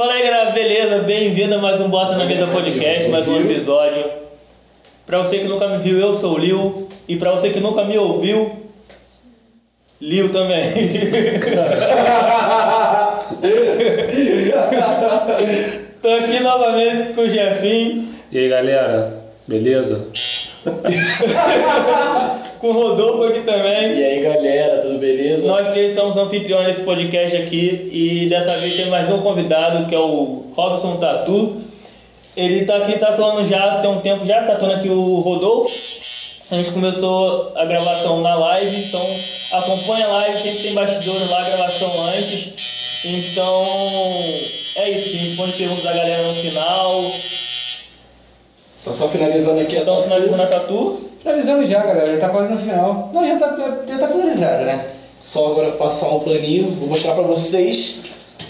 Fala 0.00 0.14
aí, 0.14 0.22
galera, 0.22 0.52
beleza? 0.52 1.00
Bem-vindo 1.00 1.56
a 1.56 1.58
mais 1.58 1.78
um 1.78 1.90
Bota 1.90 2.16
na 2.16 2.24
Vida 2.24 2.46
Podcast, 2.46 3.06
mais 3.10 3.28
um 3.28 3.38
episódio. 3.38 4.02
Pra 5.06 5.18
você 5.18 5.40
que 5.40 5.44
nunca 5.44 5.68
me 5.68 5.76
viu, 5.76 5.98
eu 5.98 6.14
sou 6.14 6.36
o 6.36 6.38
Liu. 6.38 6.88
E 7.06 7.16
pra 7.16 7.32
você 7.32 7.50
que 7.50 7.60
nunca 7.60 7.84
me 7.84 7.98
ouviu, 7.98 8.50
Liu 10.00 10.32
também. 10.32 10.72
Tô 16.00 16.08
aqui 16.08 16.40
novamente 16.40 17.12
com 17.12 17.20
o 17.20 17.28
Jefinho, 17.28 18.08
E 18.32 18.38
aí 18.38 18.48
galera, 18.48 19.22
beleza? 19.46 20.08
Com 22.60 22.68
o 22.68 22.72
Rodolfo 22.72 23.24
aqui 23.24 23.40
também. 23.40 23.98
E 23.98 24.04
aí 24.04 24.20
galera, 24.20 24.78
tudo 24.78 24.98
beleza? 24.98 25.46
Nós 25.46 25.68
três 25.70 25.94
somos 25.94 26.16
anfitriões 26.16 26.66
desse 26.66 26.82
podcast 26.82 27.36
aqui 27.36 27.88
e 27.92 28.28
dessa 28.28 28.56
vez 28.58 28.76
tem 28.76 28.86
mais 28.86 29.10
um 29.10 29.18
convidado 29.18 29.86
que 29.86 29.94
é 29.94 29.98
o 29.98 30.44
Robson 30.54 30.96
Tatu. 30.96 31.62
Ele 32.36 32.64
tá 32.64 32.76
aqui 32.76 32.98
tatuando 32.98 33.46
já 33.48 33.80
tem 33.80 33.90
um 33.90 34.00
tempo 34.00 34.26
já, 34.26 34.42
tatuando 34.44 34.74
aqui 34.74 34.88
o 34.88 35.16
Rodolfo. 35.16 36.00
A 36.50 36.56
gente 36.56 36.70
começou 36.72 37.52
a 37.54 37.64
gravação 37.64 38.20
na 38.22 38.34
live, 38.34 38.76
então 38.76 39.06
acompanha 39.52 40.04
a 40.04 40.08
live, 40.08 40.36
sempre 40.36 40.62
tem 40.62 40.74
bastidores 40.74 41.30
lá, 41.30 41.42
gravação 41.44 42.04
antes. 42.08 43.04
Então 43.04 43.64
é 44.76 44.90
isso, 44.90 45.08
a 45.08 45.12
gente 45.12 45.28
responde 45.28 45.52
perguntas 45.52 45.84
da 45.84 45.92
galera 45.92 46.22
no 46.22 46.34
final. 46.34 47.12
Tá 48.84 48.94
só 48.94 49.08
finalizando 49.08 49.60
aqui 49.60 49.76
a 49.76 49.82
Então 49.82 50.02
finalizando 50.02 50.42
a 50.42 50.46
tatu. 50.46 51.10
Finalizamos 51.22 51.68
já, 51.68 51.80
galera. 51.80 52.14
Já 52.14 52.20
tá 52.20 52.28
quase 52.30 52.52
no 52.52 52.60
final. 52.60 53.10
Não, 53.12 53.26
já 53.26 53.38
tá, 53.38 53.78
já 53.86 53.98
tá 53.98 54.08
finalizada, 54.08 54.64
né? 54.64 54.84
Só 55.18 55.52
agora 55.52 55.72
passar 55.72 56.08
um 56.08 56.20
planinho, 56.20 56.70
vou 56.70 56.88
mostrar 56.88 57.12
pra 57.12 57.22
vocês. 57.22 58.04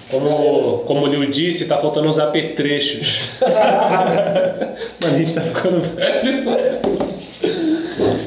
Como, 0.08 0.78
como 0.86 1.02
o 1.02 1.06
Liu 1.06 1.26
disse, 1.26 1.66
tá 1.66 1.78
faltando 1.78 2.08
uns 2.08 2.18
apetrechos. 2.18 3.30
Mano, 5.02 5.14
a 5.14 5.18
gente 5.18 5.34
tá 5.34 5.40
ficando 5.40 5.80
velho. 5.80 6.44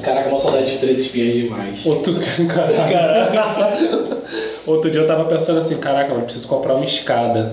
Caraca, 0.02 0.30
uma 0.30 0.40
saudade 0.40 0.72
de 0.72 0.78
três 0.78 1.00
espiãs 1.00 1.34
demais. 1.34 1.86
Outro, 1.86 2.16
caraca. 2.48 4.18
Outro 4.66 4.90
dia 4.90 5.02
eu 5.02 5.08
tava 5.08 5.26
pensando 5.26 5.60
assim, 5.60 5.78
caraca, 5.78 6.10
mano, 6.14 6.24
preciso 6.24 6.48
comprar 6.48 6.76
uma 6.76 6.86
escada. 6.86 7.52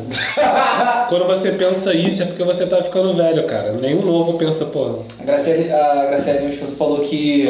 Quando 1.09 1.27
você 1.27 1.51
pensa 1.53 1.93
isso 1.93 2.23
é 2.23 2.27
porque 2.27 2.45
você 2.45 2.67
tá 2.67 2.81
ficando 2.83 3.13
velho, 3.15 3.45
cara. 3.47 3.73
Nenhum 3.73 4.03
novo 4.03 4.35
pensa, 4.39 4.67
pô, 4.67 5.01
A 5.19 5.25
Graciele, 5.25 5.73
a 5.73 6.07
Graciele, 6.07 6.39
minha 6.41 6.53
esposa, 6.53 6.77
falou 6.77 7.01
que 7.01 7.47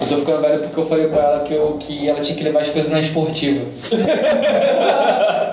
eu 0.00 0.06
tô 0.06 0.16
ficando 0.16 0.42
velho 0.42 0.58
porque 0.60 0.80
eu 0.80 0.86
falei 0.86 1.06
pra 1.08 1.22
ela 1.22 1.40
que, 1.40 1.54
eu, 1.54 1.78
que 1.80 2.08
ela 2.08 2.20
tinha 2.20 2.36
que 2.36 2.44
levar 2.44 2.60
as 2.60 2.68
coisas 2.68 2.90
na 2.90 3.00
esportiva. 3.00 3.64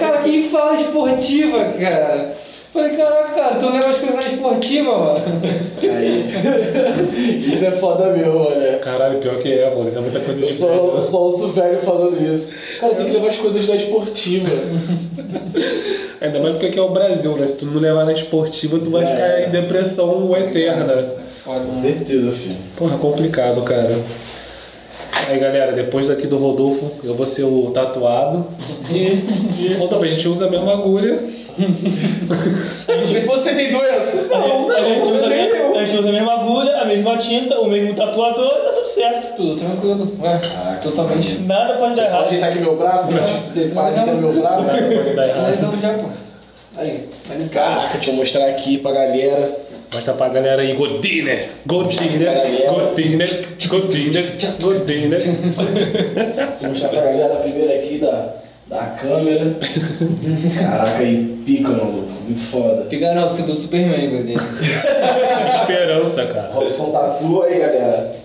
Cara, 0.00 0.22
quem 0.22 0.48
fala 0.48 0.80
esportiva, 0.80 1.64
cara? 1.78 2.34
Falei, 2.72 2.96
caraca, 2.96 3.34
cara, 3.34 3.56
tu 3.56 3.68
leva 3.70 3.90
as 3.90 3.98
coisas 3.98 4.16
na 4.16 4.26
esportiva, 4.32 4.96
mano. 4.98 5.24
Aí. 5.82 7.52
Isso 7.54 7.64
é 7.66 7.70
foda 7.72 8.06
mesmo, 8.12 8.48
né? 8.48 8.78
caralho, 8.82 9.18
pior 9.18 9.36
que 9.36 9.52
é, 9.52 9.68
mano. 9.68 9.88
Isso 9.88 9.98
é 9.98 10.00
muita 10.00 10.20
coisa 10.20 10.40
Eu 10.40 10.46
de 10.46 10.54
só, 10.54 10.66
velho. 10.68 10.92
eu 10.96 11.02
só 11.02 11.22
ouço 11.22 11.48
velho 11.48 11.78
falando 11.80 12.34
isso. 12.34 12.54
Cara, 12.80 12.94
tem 12.94 13.06
que 13.06 13.12
levar 13.12 13.28
as 13.28 13.36
coisas 13.36 13.66
da 13.66 13.76
esportiva. 13.76 14.48
Ainda 16.20 16.38
mais 16.38 16.52
porque 16.52 16.66
aqui 16.66 16.78
é 16.78 16.82
o 16.82 16.88
Brasil, 16.90 17.36
né? 17.36 17.46
Se 17.46 17.58
tu 17.58 17.66
não 17.66 17.80
levar 17.80 18.04
na 18.06 18.12
esportiva, 18.12 18.78
tu 18.78 18.90
vai 18.90 19.02
É. 19.02 19.06
ficar 19.06 19.48
em 19.48 19.50
depressão 19.50 20.34
eterna. 20.36 21.04
Foda, 21.44 21.60
Com 21.66 21.72
certeza, 21.72 22.30
filho. 22.30 22.56
Porra, 22.76 22.96
complicado, 22.96 23.60
cara. 23.62 23.98
Aí, 25.28 25.38
galera, 25.38 25.72
depois 25.72 26.08
daqui 26.08 26.26
do 26.26 26.36
Rodolfo, 26.38 26.90
eu 27.04 27.14
vou 27.14 27.26
ser 27.26 27.44
o 27.44 27.70
tatuado. 27.74 28.46
E, 28.90 29.74
Rodolfo, 29.74 30.04
a 30.04 30.08
gente 30.08 30.26
usa 30.28 30.46
a 30.46 30.50
mesma 30.50 30.72
agulha. 30.72 31.18
Você 33.26 33.54
tem 33.54 33.70
doença? 33.72 34.22
Não, 34.22 34.70
a, 34.70 34.80
gente 34.80 35.02
usa, 35.02 35.24
a, 35.24 35.28
nem 35.28 35.38
mesma, 35.38 35.56
eu. 35.56 35.78
a 35.78 35.84
gente 35.84 35.98
usa 35.98 36.08
a 36.08 36.12
mesma 36.12 36.32
agulha, 36.32 36.76
a 36.78 36.84
mesma 36.84 37.18
tinta, 37.18 37.60
o 37.60 37.68
mesmo 37.68 37.94
tatuador 37.94 38.54
e 38.60 38.64
tá 38.64 38.72
tudo 38.72 38.88
certo. 38.88 39.36
Tudo 39.36 39.60
tranquilo. 39.60 40.16
Ué, 40.20 40.40
totalmente. 40.82 41.40
Nada 41.40 41.74
pode 41.74 41.96
dar 41.96 42.02
eu 42.02 42.06
só 42.10 42.16
errado. 42.16 42.26
ajeitar 42.26 42.50
aqui 42.50 42.58
meu 42.60 42.76
braço, 42.76 43.08
pra 43.08 43.22
te 43.22 43.32
ter 43.54 43.72
no 44.12 44.20
meu 44.20 44.40
braço. 44.40 44.70
Pode 44.70 45.14
dar 45.14 45.28
errado. 45.28 45.54
Finalizamos 45.54 45.80
já, 45.80 45.94
pô. 45.94 46.08
Aí. 46.76 47.08
Caraca, 47.52 47.92
deixa 47.94 48.10
eu 48.10 48.16
mostrar 48.16 48.46
aqui 48.46 48.78
pra 48.78 48.92
galera. 48.92 49.62
Mostra 49.94 50.14
pra 50.14 50.28
galera 50.30 50.62
aí, 50.62 50.72
Godine, 50.74 51.48
Godine, 51.66 52.24
Godine, 52.66 53.26
Godine, 53.68 54.18
Godine. 54.58 55.16
Vou 56.60 56.70
mostrar 56.70 56.88
pra 56.88 57.00
galera 57.02 57.34
primeiro 57.36 57.74
aqui 57.74 57.98
da, 57.98 58.36
da 58.72 58.86
câmera. 58.86 59.54
Caraca, 60.58 60.98
aí 60.98 61.38
pica, 61.44 61.68
maluco. 61.68 62.08
Muito 62.24 62.40
foda. 62.40 62.86
Pegar 62.88 63.14
não, 63.14 63.26
o 63.26 63.28
símbolo 63.28 63.54
do 63.54 63.60
Superman, 63.60 64.10
Godinho. 64.10 64.38
Esperança, 65.48 66.26
cara. 66.26 66.50
Robson 66.52 66.90
Tatu 66.90 67.42
aí, 67.42 67.58
galera. 67.58 68.16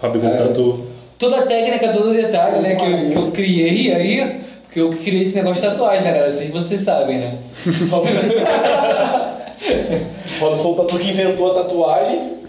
Robin 0.00 0.20
Tatu. 0.20 0.86
Toda 1.18 1.40
a 1.40 1.46
técnica, 1.46 1.92
todo 1.92 2.10
o 2.10 2.14
detalhe, 2.14 2.60
né, 2.60 2.76
que 2.76 2.84
eu, 2.84 3.10
que 3.10 3.16
eu 3.16 3.30
criei 3.30 3.94
aí, 3.94 4.40
porque 4.62 4.80
eu 4.80 4.90
criei 4.90 5.22
esse 5.22 5.36
negócio 5.36 5.62
de 5.62 5.68
tatuagem, 5.68 6.02
né, 6.02 6.12
galera? 6.12 6.32
Vocês, 6.32 6.50
vocês 6.50 6.80
sabem, 6.80 7.18
né? 7.18 7.34
Robson 10.40 10.74
Tatu 10.74 10.98
que 10.98 11.10
inventou 11.10 11.50
a 11.50 11.62
tatuagem. 11.62 12.40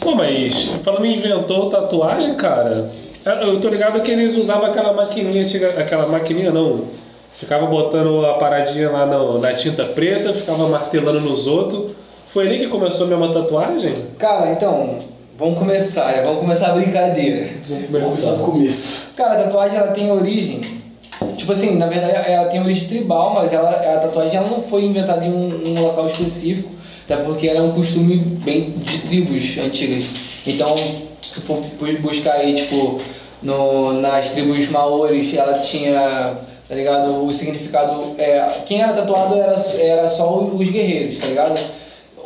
Pô, 0.00 0.16
mas 0.16 0.64
falando 0.82 1.04
em 1.04 1.16
inventou 1.16 1.70
tatuagem, 1.70 2.34
cara, 2.34 2.90
eu 3.24 3.60
tô 3.60 3.68
ligado 3.68 4.00
que 4.02 4.10
eles 4.10 4.36
usavam 4.36 4.66
aquela 4.66 4.92
maquininha, 4.92 5.42
antiga- 5.42 5.74
aquela 5.78 6.06
maquininha 6.06 6.50
não, 6.50 6.84
ficava 7.34 7.66
botando 7.66 8.24
a 8.26 8.34
paradinha 8.34 8.90
lá 8.90 9.06
na, 9.06 9.38
na 9.38 9.54
tinta 9.54 9.84
preta, 9.84 10.32
ficava 10.32 10.68
martelando 10.68 11.20
nos 11.20 11.46
outros. 11.46 11.92
Foi 12.28 12.46
ali 12.46 12.58
que 12.58 12.68
começou 12.68 13.06
a 13.06 13.10
mesma 13.10 13.32
tatuagem? 13.32 13.94
Cara, 14.18 14.52
então, 14.52 14.98
vamos 15.38 15.58
começar, 15.58 16.06
né? 16.06 16.22
Vamos 16.22 16.40
começar 16.40 16.68
a 16.68 16.72
brincadeira. 16.72 17.48
Vamos 17.68 17.90
Vamos 17.90 18.08
começar 18.10 18.32
do 18.32 18.44
começo. 18.44 19.12
Cara, 19.16 19.34
a 19.40 19.44
tatuagem, 19.44 19.78
ela 19.78 19.88
tem 19.92 20.10
origem... 20.10 20.82
Tipo 21.36 21.52
assim, 21.52 21.76
na 21.76 21.86
verdade, 21.86 22.14
ela 22.30 22.46
tem 22.48 22.60
origem 22.60 22.88
tribal, 22.88 23.34
mas 23.34 23.52
ela, 23.52 23.70
a 23.70 23.98
tatuagem 24.00 24.36
ela 24.36 24.48
não 24.48 24.60
foi 24.62 24.84
inventada 24.84 25.24
em 25.24 25.30
um, 25.30 25.68
um 25.76 25.80
local 25.82 26.06
específico, 26.06 26.68
até 27.04 27.16
porque 27.16 27.46
ela 27.46 27.60
é 27.60 27.62
um 27.62 27.72
costume 27.72 28.16
bem 28.16 28.70
de 28.70 28.98
tribos 28.98 29.56
antigas. 29.58 30.04
Então, 30.46 30.74
se 31.22 31.34
tu 31.34 31.40
for 31.42 31.56
bu- 31.60 31.98
buscar 32.00 32.32
aí, 32.34 32.54
tipo, 32.54 33.00
no, 33.42 33.92
nas 33.94 34.30
tribos 34.30 34.68
maores, 34.70 35.34
ela 35.34 35.54
tinha, 35.60 36.36
tá 36.68 36.74
ligado? 36.74 37.24
O 37.24 37.32
significado. 37.32 38.14
É, 38.18 38.40
quem 38.66 38.80
era 38.82 38.92
tatuado 38.92 39.34
era, 39.36 39.56
era 39.78 40.08
só 40.08 40.38
os 40.38 40.68
guerreiros, 40.70 41.18
tá 41.18 41.26
ligado? 41.26 41.58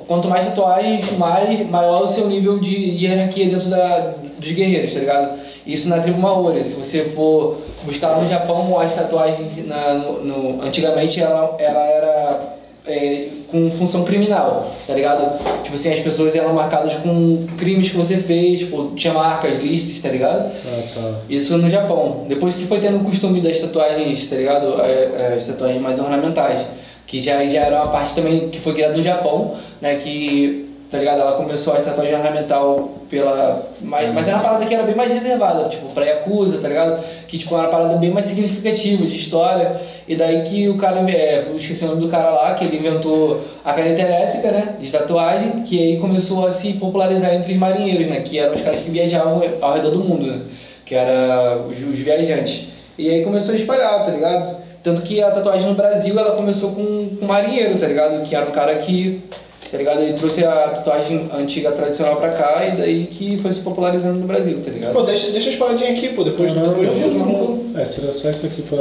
Quanto 0.07 0.29
mais 0.29 0.47
tatuagens, 0.47 1.11
mais, 1.19 1.69
maior 1.69 2.05
o 2.05 2.09
seu 2.09 2.29
nível 2.29 2.59
de, 2.61 2.97
de 2.97 3.07
hierarquia 3.07 3.47
dentro 3.51 3.69
da, 3.69 4.15
dos 4.39 4.53
guerreiros, 4.53 4.93
tá 4.93 5.01
ligado? 5.01 5.39
Isso 5.67 5.89
na 5.89 5.99
tribo 6.01 6.21
Maori. 6.21 6.63
Se 6.63 6.75
você 6.75 7.07
for 7.07 7.59
buscar 7.83 8.17
no 8.21 8.29
Japão, 8.29 8.79
as 8.79 8.95
tatuagens 8.95 9.67
na, 9.67 9.95
no, 9.95 10.23
no- 10.25 10.63
antigamente 10.63 11.21
ela, 11.21 11.57
ela 11.59 11.83
era 11.87 12.57
é, 12.87 13.29
com 13.49 13.71
função 13.71 14.05
criminal, 14.05 14.73
tá 14.87 14.95
ligado? 14.95 15.39
Tipo 15.63 15.75
assim, 15.75 15.93
as 15.93 15.99
pessoas 16.01 16.35
eram 16.35 16.53
marcadas 16.53 16.95
com 16.95 17.47
crimes 17.57 17.91
que 17.91 17.97
você 17.97 18.17
fez, 18.17 18.61
tipo, 18.61 18.93
tinha 18.95 19.13
marcas, 19.13 19.61
listas, 19.61 20.01
tá 20.01 20.09
ligado? 20.09 20.51
Ah, 20.65 20.83
tá. 20.95 21.15
Isso 21.29 21.57
no 21.59 21.69
Japão. 21.69 22.25
Depois 22.29 22.55
que 22.55 22.67
foi 22.67 22.79
tendo 22.81 22.99
o 22.99 23.05
costume 23.05 23.41
das 23.41 23.59
tatuagens, 23.59 24.29
tá 24.29 24.37
ligado? 24.37 24.81
É, 24.81 25.11
é, 25.19 25.35
As 25.39 25.47
tatuagens 25.47 25.83
mais 25.83 25.99
ornamentais. 25.99 26.61
Que 27.07 27.21
já, 27.21 27.45
já 27.47 27.61
era 27.61 27.77
uma 27.83 27.93
parte 27.93 28.17
também 28.17 28.49
que 28.49 28.59
foi 28.59 28.75
criada 28.75 28.97
no 28.97 29.03
Japão, 29.03 29.55
né? 29.81 29.95
Que, 29.97 30.66
tá 30.91 30.99
ligado? 30.99 31.21
Ela 31.21 31.33
começou 31.33 31.75
a 31.75 31.81
tatuagem 31.81 32.15
ornamental 32.15 32.91
pela... 33.11 33.63
Mas, 33.81 34.13
mas 34.15 34.27
era 34.27 34.37
uma 34.37 34.45
parada 34.45 34.67
que 34.67 34.75
era 34.75 34.83
bem 34.83 34.95
mais 34.95 35.13
reservada, 35.13 35.69
tipo, 35.69 35.89
pra 35.89 36.05
Yakuza, 36.05 36.59
tá 36.59 36.69
ligado? 36.69 37.03
Que, 37.27 37.39
tipo, 37.39 37.55
era 37.55 37.65
uma 37.65 37.71
parada 37.71 37.97
bem 37.97 38.11
mais 38.11 38.27
significativa, 38.27 39.05
de 39.05 39.17
história. 39.17 39.81
E 40.07 40.17
daí 40.17 40.43
que 40.43 40.69
o 40.69 40.77
cara... 40.77 41.01
É, 41.11 41.45
eu 41.49 41.57
esqueci 41.57 41.85
o 41.85 41.89
nome 41.89 42.03
do 42.03 42.09
cara 42.09 42.31
lá, 42.31 42.55
que 42.55 42.65
ele 42.65 42.77
inventou 42.77 43.41
a 43.65 43.73
caneta 43.73 44.03
elétrica, 44.03 44.51
né? 44.51 44.77
De 44.81 44.91
tatuagem. 44.91 45.63
Que 45.65 45.79
aí 45.81 45.99
começou 45.99 46.47
a 46.47 46.51
se 46.51 46.73
popularizar 46.75 47.35
entre 47.35 47.53
os 47.53 47.59
marinheiros, 47.59 48.07
né? 48.07 48.21
Que 48.21 48.39
eram 48.39 48.55
os 48.55 48.61
caras 48.61 48.81
que 48.81 48.91
viajavam 48.91 49.43
ao 49.61 49.75
redor 49.75 49.91
do 49.91 49.99
mundo, 50.01 50.27
né? 50.27 50.41
Que 50.85 50.95
era 50.95 51.59
os, 51.59 51.77
os 51.79 51.99
viajantes. 51.99 52.69
E 52.99 53.11
aí 53.11 53.25
começou 53.25 53.55
a 53.55 53.57
espalhar, 53.57 54.05
tá 54.05 54.11
ligado? 54.11 54.57
Tanto 54.83 55.03
que 55.03 55.21
a 55.21 55.31
tatuagem 55.31 55.67
no 55.67 55.75
Brasil, 55.75 56.19
ela 56.19 56.37
começou 56.37 56.71
com 56.71 57.07
com 57.17 57.25
um 57.25 57.29
marinheiro, 57.29 57.79
tá 57.79 57.87
ligado? 57.87 58.25
Que 58.25 58.35
era 58.35 58.47
um 58.47 58.53
cara 58.53 58.75
que, 58.77 59.23
tá 59.71 59.79
ligado? 59.79 60.01
Ele 60.01 60.15
trouxe 60.15 60.45
a 60.45 60.69
tatuagem 60.71 61.29
antiga 61.33 61.73
tradicional 61.73 62.17
pra 62.17 62.31
cá 62.31 62.67
e 62.67 62.77
daí 62.77 63.07
que 63.07 63.39
foi 63.39 63.53
se 63.53 63.61
popularizando 63.61 64.19
no 64.19 64.27
Brasil, 64.27 64.61
tá 64.65 64.71
ligado? 64.71 64.93
Pô, 64.93 65.03
deixa, 65.03 65.31
deixa 65.31 65.51
as 65.51 65.57
paradinhas 65.57 65.99
aqui, 65.99 66.09
pô. 66.11 66.25
Depois, 66.25 66.53
Não, 66.55 66.63
depois 66.63 67.13
não, 67.13 67.27
não. 67.27 67.81
É, 67.81 67.85
tira 67.85 68.13
só 68.13 68.31
isso 68.31 68.47
aqui 68.47 68.63
pra. 68.63 68.79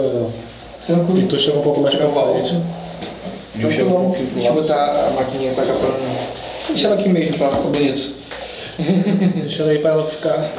Tranquilo. 0.85 1.21
E 1.21 1.25
tu 1.27 1.39
chega 1.39 1.57
um 1.57 1.61
pouco 1.61 1.81
mais 1.81 1.95
pra 1.95 2.07
frente. 2.07 2.61
Deixa 3.55 3.81
eu 3.81 3.87
um 3.87 4.53
botar 4.53 5.07
a 5.07 5.11
maquininha 5.11 5.53
pra 5.53 5.65
cá 5.65 5.73
pra 5.73 5.89
não... 5.89 6.15
Deixa 6.67 6.87
ela 6.87 6.95
aqui 6.95 7.09
mesmo 7.09 7.37
pra 7.37 7.49
ficar 7.49 7.61
bonito. 7.61 8.13
Deixa 9.41 9.63
ela 9.63 9.71
aí 9.71 9.79
pra 9.79 9.91
ela 9.91 10.05
ficar 10.05 10.51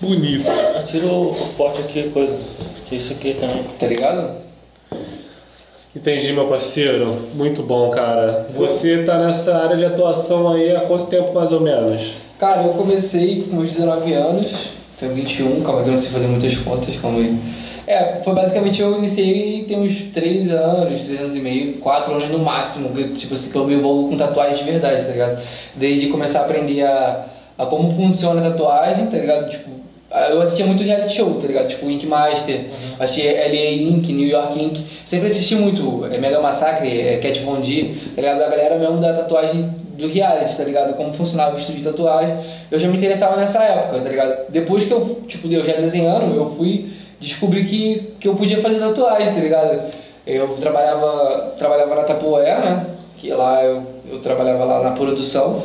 bonito. 0.00 0.46
Tira 0.86 1.06
o, 1.06 1.30
o 1.32 1.48
pote 1.56 1.80
aqui, 1.80 2.10
coisa. 2.10 2.36
Isso 2.92 3.12
aqui 3.12 3.34
também. 3.34 3.64
Tá 3.78 3.86
ligado? 3.86 4.43
Entendi, 5.94 6.32
meu 6.32 6.46
parceiro. 6.46 7.16
Muito 7.34 7.62
bom, 7.62 7.88
cara. 7.90 8.46
Você 8.56 9.04
tá 9.04 9.16
nessa 9.18 9.56
área 9.56 9.76
de 9.76 9.84
atuação 9.84 10.52
aí 10.52 10.74
há 10.74 10.80
quanto 10.80 11.06
tempo 11.06 11.32
mais 11.32 11.52
ou 11.52 11.60
menos? 11.60 12.14
Cara, 12.38 12.62
eu 12.62 12.70
comecei 12.70 13.42
com 13.42 13.56
meus 13.56 13.70
19 13.70 14.12
anos, 14.12 14.50
tenho 14.98 15.14
21, 15.14 15.62
calma 15.62 15.82
que 15.82 15.88
eu 15.88 15.92
não 15.92 15.98
sei 15.98 16.10
fazer 16.10 16.26
muitas 16.26 16.56
contas, 16.58 16.96
calma 17.00 17.20
aí. 17.20 17.38
É, 17.86 18.20
foi 18.24 18.34
basicamente 18.34 18.80
eu 18.80 18.98
iniciei 18.98 19.64
tem 19.64 19.78
uns 19.78 20.02
3 20.12 20.50
anos, 20.50 21.02
3 21.02 21.20
anos 21.20 21.36
e 21.36 21.38
meio, 21.38 21.74
4 21.74 22.12
anos 22.12 22.28
no 22.30 22.38
máximo, 22.38 22.88
tipo 23.14 23.34
assim, 23.34 23.50
que 23.50 23.56
eu 23.56 23.64
me 23.64 23.74
envolvo 23.74 24.08
com 24.08 24.16
tatuagem 24.16 24.64
de 24.64 24.64
verdade, 24.64 25.04
tá 25.04 25.12
ligado? 25.12 25.42
Desde 25.76 26.08
começar 26.08 26.40
a 26.40 26.42
aprender 26.42 26.82
a, 26.82 27.26
a 27.56 27.66
como 27.66 27.94
funciona 27.94 28.44
a 28.44 28.50
tatuagem, 28.50 29.06
tá 29.06 29.16
ligado? 29.16 29.50
Tipo, 29.50 29.70
eu 30.30 30.40
assistia 30.40 30.64
muito 30.64 30.82
reality 30.82 31.16
show, 31.16 31.34
tá 31.34 31.46
ligado? 31.46 31.68
Tipo 31.68 31.90
Ink 31.90 32.06
Master, 32.06 32.56
uhum. 32.56 32.96
assistia 33.00 33.32
LA 33.32 33.70
Ink, 33.72 34.12
New 34.12 34.28
York 34.28 34.62
Ink, 34.62 34.84
sempre 35.04 35.28
assisti 35.28 35.56
muito, 35.56 36.06
é 36.10 36.18
Mega 36.18 36.40
Massacre, 36.40 36.88
é 36.88 37.18
Cat 37.18 37.40
Von 37.40 37.60
D, 37.60 37.94
tá 38.14 38.22
ligado? 38.22 38.42
A 38.42 38.48
galera 38.48 38.78
mesmo 38.78 39.00
da 39.00 39.12
tatuagem 39.12 39.74
do 39.96 40.08
reality, 40.08 40.56
tá 40.56 40.64
ligado? 40.64 40.94
Como 40.94 41.12
funcionava 41.12 41.56
o 41.56 41.58
estúdio 41.58 41.82
de 41.82 41.88
tatuagem. 41.90 42.36
Eu 42.70 42.78
já 42.78 42.88
me 42.88 42.96
interessava 42.96 43.36
nessa 43.36 43.62
época, 43.62 44.00
tá 44.00 44.08
ligado? 44.08 44.50
Depois 44.50 44.84
que 44.84 44.92
eu, 44.92 45.22
tipo, 45.28 45.50
eu 45.52 45.64
já 45.64 45.74
desenhando, 45.74 46.34
eu 46.34 46.50
fui 46.56 46.90
descobrir 47.20 47.64
que, 47.64 48.14
que 48.20 48.28
eu 48.28 48.34
podia 48.34 48.60
fazer 48.60 48.78
tatuagem, 48.78 49.32
tá 49.32 49.40
ligado? 49.40 49.80
Eu 50.26 50.48
trabalhava, 50.60 51.54
trabalhava 51.58 51.94
na 51.94 52.02
Tapoé, 52.02 52.58
né? 52.58 52.86
Que 53.18 53.30
lá 53.30 53.62
eu, 53.62 53.82
eu 54.10 54.18
trabalhava 54.20 54.64
lá 54.64 54.82
na 54.82 54.90
produção. 54.92 55.62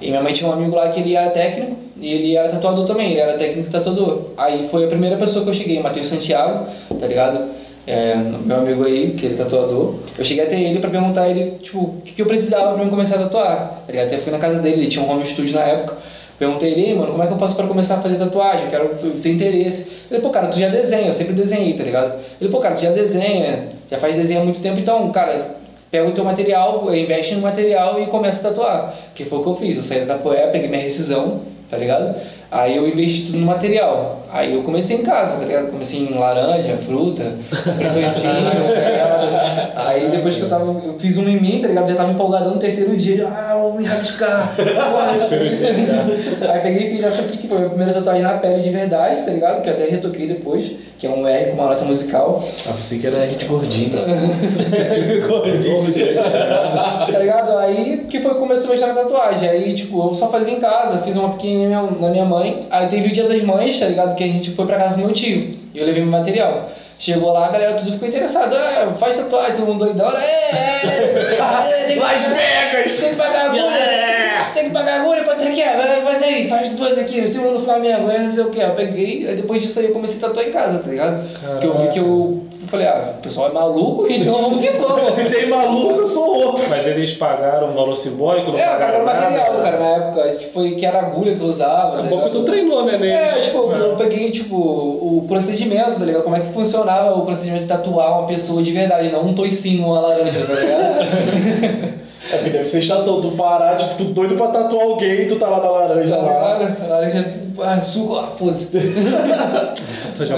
E 0.00 0.08
minha 0.08 0.22
mãe 0.22 0.32
tinha 0.32 0.48
um 0.48 0.52
amigo 0.52 0.74
lá 0.74 0.90
que 0.90 1.00
ele 1.00 1.14
era 1.14 1.30
técnico 1.30 1.76
e 1.98 2.12
ele 2.12 2.36
era 2.36 2.48
tatuador 2.48 2.86
também, 2.86 3.12
ele 3.12 3.20
era 3.20 3.38
técnico 3.38 3.70
tatuador. 3.70 4.30
Aí 4.36 4.68
foi 4.68 4.84
a 4.84 4.88
primeira 4.88 5.16
pessoa 5.16 5.44
que 5.44 5.50
eu 5.50 5.54
cheguei, 5.54 5.80
Matheus 5.80 6.08
Santiago, 6.08 6.66
tá 7.00 7.06
ligado? 7.06 7.56
é, 7.86 8.16
meu 8.16 8.56
amigo 8.56 8.84
aí, 8.84 9.12
que 9.12 9.26
ele 9.26 9.34
é 9.34 9.38
tatuador, 9.38 9.94
eu 10.18 10.24
cheguei 10.24 10.44
até 10.44 10.60
ele 10.60 10.80
pra 10.80 10.90
perguntar 10.90 11.28
ele, 11.28 11.52
tipo, 11.62 11.78
o 11.78 12.02
que, 12.04 12.12
que 12.12 12.22
eu 12.22 12.26
precisava 12.26 12.74
pra 12.74 12.84
eu 12.84 12.90
começar 12.90 13.14
a 13.14 13.20
tatuar, 13.20 13.82
tá 13.86 13.92
ligado? 13.92 14.08
Até 14.08 14.18
fui 14.18 14.32
na 14.32 14.38
casa 14.38 14.58
dele, 14.58 14.82
ele 14.82 14.88
tinha 14.88 15.04
um 15.04 15.10
home 15.10 15.24
studio 15.24 15.54
na 15.54 15.62
época, 15.62 15.96
perguntei 16.36 16.72
ele, 16.72 16.94
mano, 16.94 17.12
como 17.12 17.22
é 17.22 17.28
que 17.28 17.32
eu 17.32 17.38
faço 17.38 17.54
pra 17.54 17.66
começar 17.66 17.94
a 17.94 18.00
fazer 18.00 18.16
tatuagem? 18.16 18.64
Eu 18.64 18.70
quero, 18.70 18.84
eu 19.04 19.20
tenho 19.22 19.36
interesse. 19.36 19.86
Ele, 20.10 20.20
pô, 20.20 20.30
cara, 20.30 20.48
tu 20.48 20.58
já 20.58 20.68
desenha, 20.68 21.06
eu 21.06 21.12
sempre 21.12 21.34
desenhei, 21.34 21.74
tá 21.74 21.84
ligado? 21.84 22.18
Ele, 22.40 22.50
pô, 22.50 22.58
cara, 22.58 22.74
tu 22.74 22.82
já 22.82 22.90
desenha, 22.90 23.68
já 23.88 23.98
faz 23.98 24.16
desenho 24.16 24.40
há 24.40 24.44
muito 24.44 24.60
tempo, 24.60 24.80
então, 24.80 25.08
cara, 25.12 25.56
pega 25.96 26.08
o 26.10 26.12
teu 26.12 26.24
material, 26.24 26.94
investe 26.94 27.34
no 27.34 27.40
material 27.40 27.98
e 28.00 28.06
começa 28.06 28.46
a 28.46 28.50
tatuar. 28.50 28.94
Que 29.14 29.24
foi 29.24 29.38
o 29.38 29.42
que 29.42 29.48
eu 29.48 29.56
fiz, 29.56 29.76
eu 29.78 29.82
saí 29.82 30.04
da 30.04 30.14
Tapoé, 30.14 30.46
peguei 30.48 30.68
minha 30.68 30.82
rescisão, 30.82 31.40
tá 31.70 31.78
ligado? 31.78 32.14
Aí 32.50 32.76
eu 32.76 32.86
investi 32.88 33.26
tudo 33.26 33.38
no 33.38 33.46
material. 33.46 34.22
Aí 34.32 34.54
eu 34.54 34.62
comecei 34.62 34.98
em 34.98 35.02
casa, 35.02 35.38
tá 35.38 35.44
ligado? 35.44 35.70
Comecei 35.70 36.00
em 36.00 36.18
laranja, 36.18 36.76
fruta, 36.76 37.24
docinho, 37.50 38.44
tá 38.44 38.90
ligado? 38.90 39.76
Aí 39.76 40.08
depois 40.10 40.36
que 40.36 40.42
eu 40.42 40.48
tava, 40.48 40.64
eu 40.64 40.96
fiz 40.98 41.16
um 41.16 41.28
em 41.28 41.40
mim, 41.40 41.60
tá 41.62 41.68
ligado? 41.68 41.88
Já 41.88 41.96
tava 41.96 42.12
empolgado 42.12 42.50
no 42.50 42.58
terceiro 42.58 42.96
dia, 42.96 43.26
ah, 43.28 43.56
vou 43.56 43.74
me 43.74 43.84
rabiscar. 43.84 44.54
Aí 46.50 46.60
peguei 46.60 46.88
e 46.88 46.90
fiz 46.96 47.04
essa 47.04 47.22
aqui, 47.22 47.38
que 47.38 47.48
foi 47.48 47.56
a 47.56 47.60
minha 47.60 47.70
primeira 47.70 47.94
tatuagem 47.94 48.22
na 48.22 48.34
pele 48.34 48.62
de 48.62 48.70
verdade, 48.70 49.22
tá 49.22 49.30
ligado? 49.30 49.62
Que 49.62 49.70
eu 49.70 49.74
até 49.74 49.84
retoquei 49.86 50.26
depois, 50.26 50.72
que 50.98 51.06
é 51.06 51.10
um 51.10 51.26
R 51.26 51.50
com 51.50 51.54
uma 51.54 51.68
nota 51.68 51.84
musical. 51.84 52.44
Ah, 52.68 52.72
pensei 52.72 52.98
que 52.98 53.06
era 53.06 53.18
R 53.18 53.36
de 53.36 53.44
gordinho. 53.46 53.90
gordinho. 55.26 55.94
tá 56.22 57.18
ligado? 57.18 57.56
Aí 57.58 58.06
que 58.10 58.20
foi 58.20 58.34
que 58.34 58.40
começou 58.40 58.68
a 58.68 58.72
mexer 58.72 58.86
na 58.86 58.94
tatuagem. 58.94 59.48
Aí, 59.48 59.74
tipo, 59.74 60.08
eu 60.08 60.14
só 60.14 60.28
fazia 60.28 60.52
em 60.54 60.60
casa, 60.60 60.98
fiz 60.98 61.16
uma 61.16 61.30
pequenininha 61.30 61.82
na 62.00 62.10
minha 62.10 62.24
mãe. 62.38 62.66
Aí 62.70 62.88
teve 62.88 63.08
o 63.08 63.12
dia 63.12 63.28
das 63.28 63.42
mães, 63.42 63.78
tá 63.78 63.86
ligado? 63.86 64.14
Que 64.14 64.24
a 64.24 64.26
gente 64.26 64.50
foi 64.50 64.66
pra 64.66 64.78
casa 64.78 64.96
do 64.96 65.04
meu 65.04 65.12
tio. 65.12 65.56
E 65.74 65.78
eu 65.78 65.86
levei 65.86 66.02
meu 66.02 66.12
material. 66.12 66.70
Chegou 66.98 67.30
lá, 67.30 67.46
a 67.46 67.50
galera 67.50 67.74
tudo 67.74 67.92
ficou 67.92 68.08
interessado. 68.08 68.56
Ah, 68.56 68.94
faz 68.98 69.16
tatuagem, 69.16 69.56
todo 69.56 69.66
mundo 69.66 69.84
doidão. 69.84 70.16
É, 70.16 70.24
é, 70.24 71.82
é, 71.82 71.84
tem 71.86 71.96
que 71.96 72.00
Las 72.00 72.26
Vegas! 72.26 72.98
Tem 72.98 73.10
que 73.10 73.16
pagar 73.16 73.46
agulha. 73.46 73.62
É. 73.62 74.50
Tem 74.54 74.64
que 74.64 74.70
pagar 74.70 75.00
agulha 75.00 75.22
pra 75.24 75.34
ter 75.34 75.52
que 75.52 75.60
é. 75.60 76.00
Faz 76.02 76.22
aí, 76.22 76.48
faz 76.48 76.70
duas 76.70 76.96
aqui, 76.96 77.28
símbolo 77.28 77.58
do 77.58 77.64
Flamengo, 77.66 78.10
é 78.10 78.20
não 78.20 78.30
sei 78.30 78.44
o 78.44 78.50
que. 78.50 78.60
Eu 78.60 78.70
peguei, 78.70 79.28
aí 79.28 79.36
depois 79.36 79.62
disso 79.62 79.78
aí 79.78 79.86
eu 79.86 79.92
comecei 79.92 80.16
a 80.16 80.20
tatuar 80.20 80.46
em 80.46 80.50
casa, 80.50 80.78
tá 80.78 80.88
ligado? 80.88 81.38
Caraca. 81.38 81.60
Que 81.60 81.66
eu 81.66 81.78
vi 81.78 81.88
que 81.88 81.98
eu 81.98 82.46
eu 82.66 82.70
falei, 82.70 82.86
ah, 82.88 83.14
o 83.16 83.22
pessoal 83.22 83.48
é 83.48 83.52
maluco, 83.52 84.06
então 84.10 84.42
vamos 84.42 84.60
que 84.60 84.70
vamos. 84.72 85.10
Se 85.14 85.24
tem 85.30 85.48
maluco, 85.48 86.00
eu 86.00 86.06
sou 86.06 86.36
outro. 86.36 86.64
Mas 86.68 86.86
eles 86.86 87.12
pagaram 87.14 87.70
um 87.70 87.74
valor 87.74 87.96
simbólico? 87.96 88.50
Não 88.50 88.58
é, 88.58 88.66
pagaram 88.66 89.04
material, 89.04 89.62
cara. 89.62 89.78
na 89.78 89.86
época, 89.86 90.34
que, 90.34 90.46
foi, 90.46 90.72
que 90.72 90.84
era 90.84 90.98
agulha 90.98 91.36
que 91.36 91.40
eu 91.40 91.46
usava. 91.46 92.00
É 92.00 92.02
tá 92.02 92.08
bom 92.08 92.24
que 92.24 92.30
tu 92.30 92.42
treinou, 92.42 92.84
né, 92.84 92.98
neles. 92.98 93.36
É, 93.36 93.40
tipo, 93.42 93.72
é. 93.72 93.80
eu 93.80 93.96
peguei, 93.96 94.30
tipo, 94.32 94.56
o 94.56 95.24
procedimento, 95.28 95.98
tá 95.98 96.04
ligado? 96.04 96.24
Como 96.24 96.36
é 96.36 96.40
que 96.40 96.52
funcionava 96.52 97.16
o 97.16 97.24
procedimento 97.24 97.62
de 97.62 97.68
tatuar 97.68 98.18
uma 98.18 98.26
pessoa 98.26 98.60
de 98.62 98.72
verdade, 98.72 99.10
não 99.10 99.26
um 99.26 99.34
toicinho, 99.34 99.86
uma 99.86 100.00
laranja, 100.00 100.44
tá 100.44 100.54
ligado? 100.54 101.96
É 102.28 102.38
porque 102.38 102.50
deve 102.50 102.64
ser 102.64 102.82
chatão, 102.82 103.20
tu 103.20 103.30
parar, 103.36 103.76
tipo, 103.76 103.94
tu 103.94 104.04
doido 104.06 104.34
pra 104.34 104.48
tatuar 104.48 104.82
alguém 104.82 105.22
e 105.22 105.26
tu 105.26 105.36
tá 105.36 105.48
lá 105.48 105.60
da 105.60 105.70
laranja 105.70 106.16
tá 106.16 106.22
lá. 106.22 106.76
Laranja, 106.88 107.34
ah, 107.62 107.80
suco, 107.80 108.16
ah, 108.16 108.26
foda-se. 108.36 108.68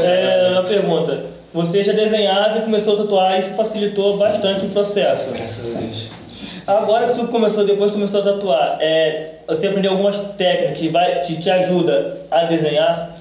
é, 0.05 0.51
uma 0.53 0.65
pergunta. 0.65 1.38
Você 1.53 1.83
já 1.83 1.93
desenhava 1.93 2.59
e 2.59 2.63
começou 2.63 2.95
a 2.95 2.97
tatuar, 2.99 3.39
isso 3.39 3.55
facilitou 3.55 4.17
bastante 4.19 4.67
o 4.67 4.69
processo. 4.69 5.33
Graças 5.33 5.75
a 5.75 5.81
Deus. 5.81 6.09
Agora 6.67 7.09
que 7.09 7.19
tu 7.19 7.29
começou, 7.29 7.65
depois 7.65 7.93
começou 7.93 8.21
a 8.21 8.25
tatuar, 8.25 8.77
é, 8.79 9.37
você 9.49 9.69
aprendeu 9.69 9.93
algumas 9.93 10.17
técnicas 10.37 10.77
que, 10.77 10.89
vai, 10.91 11.21
que 11.21 11.41
te 11.41 11.49
ajuda 11.49 12.19
a 12.31 12.45
desenhar? 12.45 13.17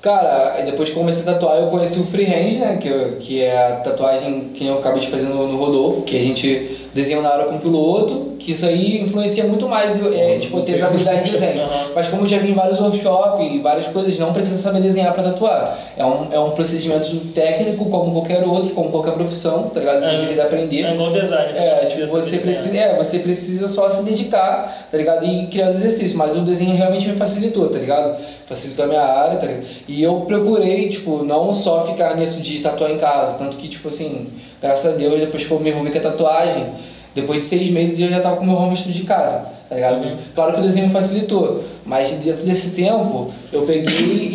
Cara, 0.00 0.62
depois 0.64 0.90
que 0.90 0.94
comecei 0.94 1.22
a 1.22 1.34
tatuar, 1.34 1.56
eu 1.56 1.66
conheci 1.66 1.98
o 1.98 2.06
freehand, 2.06 2.60
né? 2.60 2.78
Que, 2.80 3.16
que 3.18 3.42
é 3.42 3.66
a 3.66 3.76
tatuagem 3.80 4.50
que 4.54 4.64
eu 4.64 4.78
acabei 4.78 5.00
de 5.00 5.08
fazer 5.08 5.26
no, 5.26 5.48
no 5.48 5.58
Rodolfo, 5.58 6.02
que 6.02 6.16
a 6.16 6.22
gente 6.22 6.87
desenho 6.94 7.22
na 7.22 7.32
hora 7.32 7.44
com 7.44 7.56
o 7.56 7.58
piloto, 7.58 8.36
que 8.38 8.52
isso 8.52 8.64
aí 8.64 9.02
influencia 9.02 9.44
muito 9.44 9.68
mais, 9.68 10.00
é, 10.14 10.38
tipo, 10.38 10.62
ter 10.62 10.82
habilidade 10.82 11.30
de 11.30 11.38
desenho. 11.38 11.68
Mas 11.94 12.08
como 12.08 12.22
eu 12.22 12.28
já 12.28 12.38
vi 12.38 12.50
em 12.50 12.54
vários 12.54 12.80
workshops 12.80 13.52
e 13.52 13.58
várias 13.58 13.86
coisas, 13.88 14.18
não 14.18 14.32
precisa 14.32 14.58
saber 14.58 14.80
desenhar 14.80 15.12
para 15.12 15.24
tatuar. 15.24 15.78
É 15.96 16.04
um, 16.04 16.32
é 16.32 16.38
um 16.38 16.50
procedimento 16.52 17.14
técnico, 17.32 17.84
como 17.86 18.12
qualquer 18.12 18.44
outro, 18.44 18.70
como 18.74 18.90
qualquer 18.90 19.12
profissão, 19.12 19.64
tá 19.68 19.80
ligado? 19.80 20.02
Se 20.02 20.08
é, 20.08 20.18
você 20.18 20.26
quiser 20.26 20.42
aprender. 20.42 20.84
É 20.84 20.94
igual 20.94 21.12
design. 21.12 21.58
É, 21.58 21.86
tipo, 21.86 22.06
você 22.06 22.38
precisa, 22.38 22.76
é, 22.76 22.96
você 22.96 23.18
precisa 23.18 23.68
só 23.68 23.90
se 23.90 24.02
dedicar, 24.02 24.88
tá 24.90 24.96
ligado? 24.96 25.26
E 25.26 25.46
criar 25.48 25.70
os 25.70 25.76
exercícios. 25.76 26.14
Mas 26.14 26.36
o 26.36 26.40
desenho 26.40 26.74
realmente 26.74 27.08
me 27.08 27.16
facilitou, 27.16 27.68
tá 27.68 27.78
ligado? 27.78 28.16
Facilitou 28.46 28.84
a 28.84 28.88
minha 28.88 29.02
área, 29.02 29.38
tá 29.38 29.46
ligado? 29.46 29.66
E 29.86 30.02
eu 30.02 30.20
procurei, 30.20 30.88
tipo, 30.88 31.22
não 31.22 31.54
só 31.54 31.86
ficar 31.86 32.16
nisso 32.16 32.40
de 32.42 32.60
tatuar 32.60 32.90
em 32.90 32.98
casa, 32.98 33.34
tanto 33.34 33.56
que, 33.56 33.68
tipo 33.68 33.88
assim, 33.88 34.28
graças 34.60 34.94
a 34.94 34.96
Deus, 34.96 35.20
depois 35.20 35.46
que 35.46 35.50
eu 35.50 35.60
me 35.60 35.70
envolvi 35.70 35.90
com 35.90 35.98
a 35.98 36.02
tatuagem, 36.02 36.66
depois 37.14 37.42
de 37.42 37.48
seis 37.48 37.70
meses 37.70 37.98
eu 37.98 38.08
já 38.08 38.18
estava 38.18 38.36
com 38.36 38.44
o 38.44 38.46
meu 38.46 38.56
home 38.56 38.76
studio 38.76 39.00
de 39.00 39.06
casa, 39.06 39.46
tá 39.68 39.74
ligado? 39.74 40.04
Uhum. 40.04 40.16
Claro 40.34 40.54
que 40.54 40.60
o 40.60 40.62
desenho 40.62 40.90
facilitou, 40.90 41.64
mas 41.84 42.10
dentro 42.10 42.44
desse 42.44 42.70
tempo 42.70 43.26
eu 43.52 43.62
peguei 43.62 44.28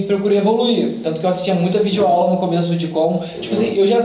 e 0.00 0.04
procurei 0.06 0.38
evoluir. 0.38 0.96
Tanto 1.02 1.20
que 1.20 1.26
eu 1.26 1.30
assistia 1.30 1.54
muita 1.54 1.78
videoaula 1.78 2.32
no 2.32 2.36
começo 2.36 2.74
de 2.76 2.88
como, 2.88 3.22
tipo 3.40 3.54
assim, 3.54 3.74
eu 3.76 3.86
já, 3.86 4.02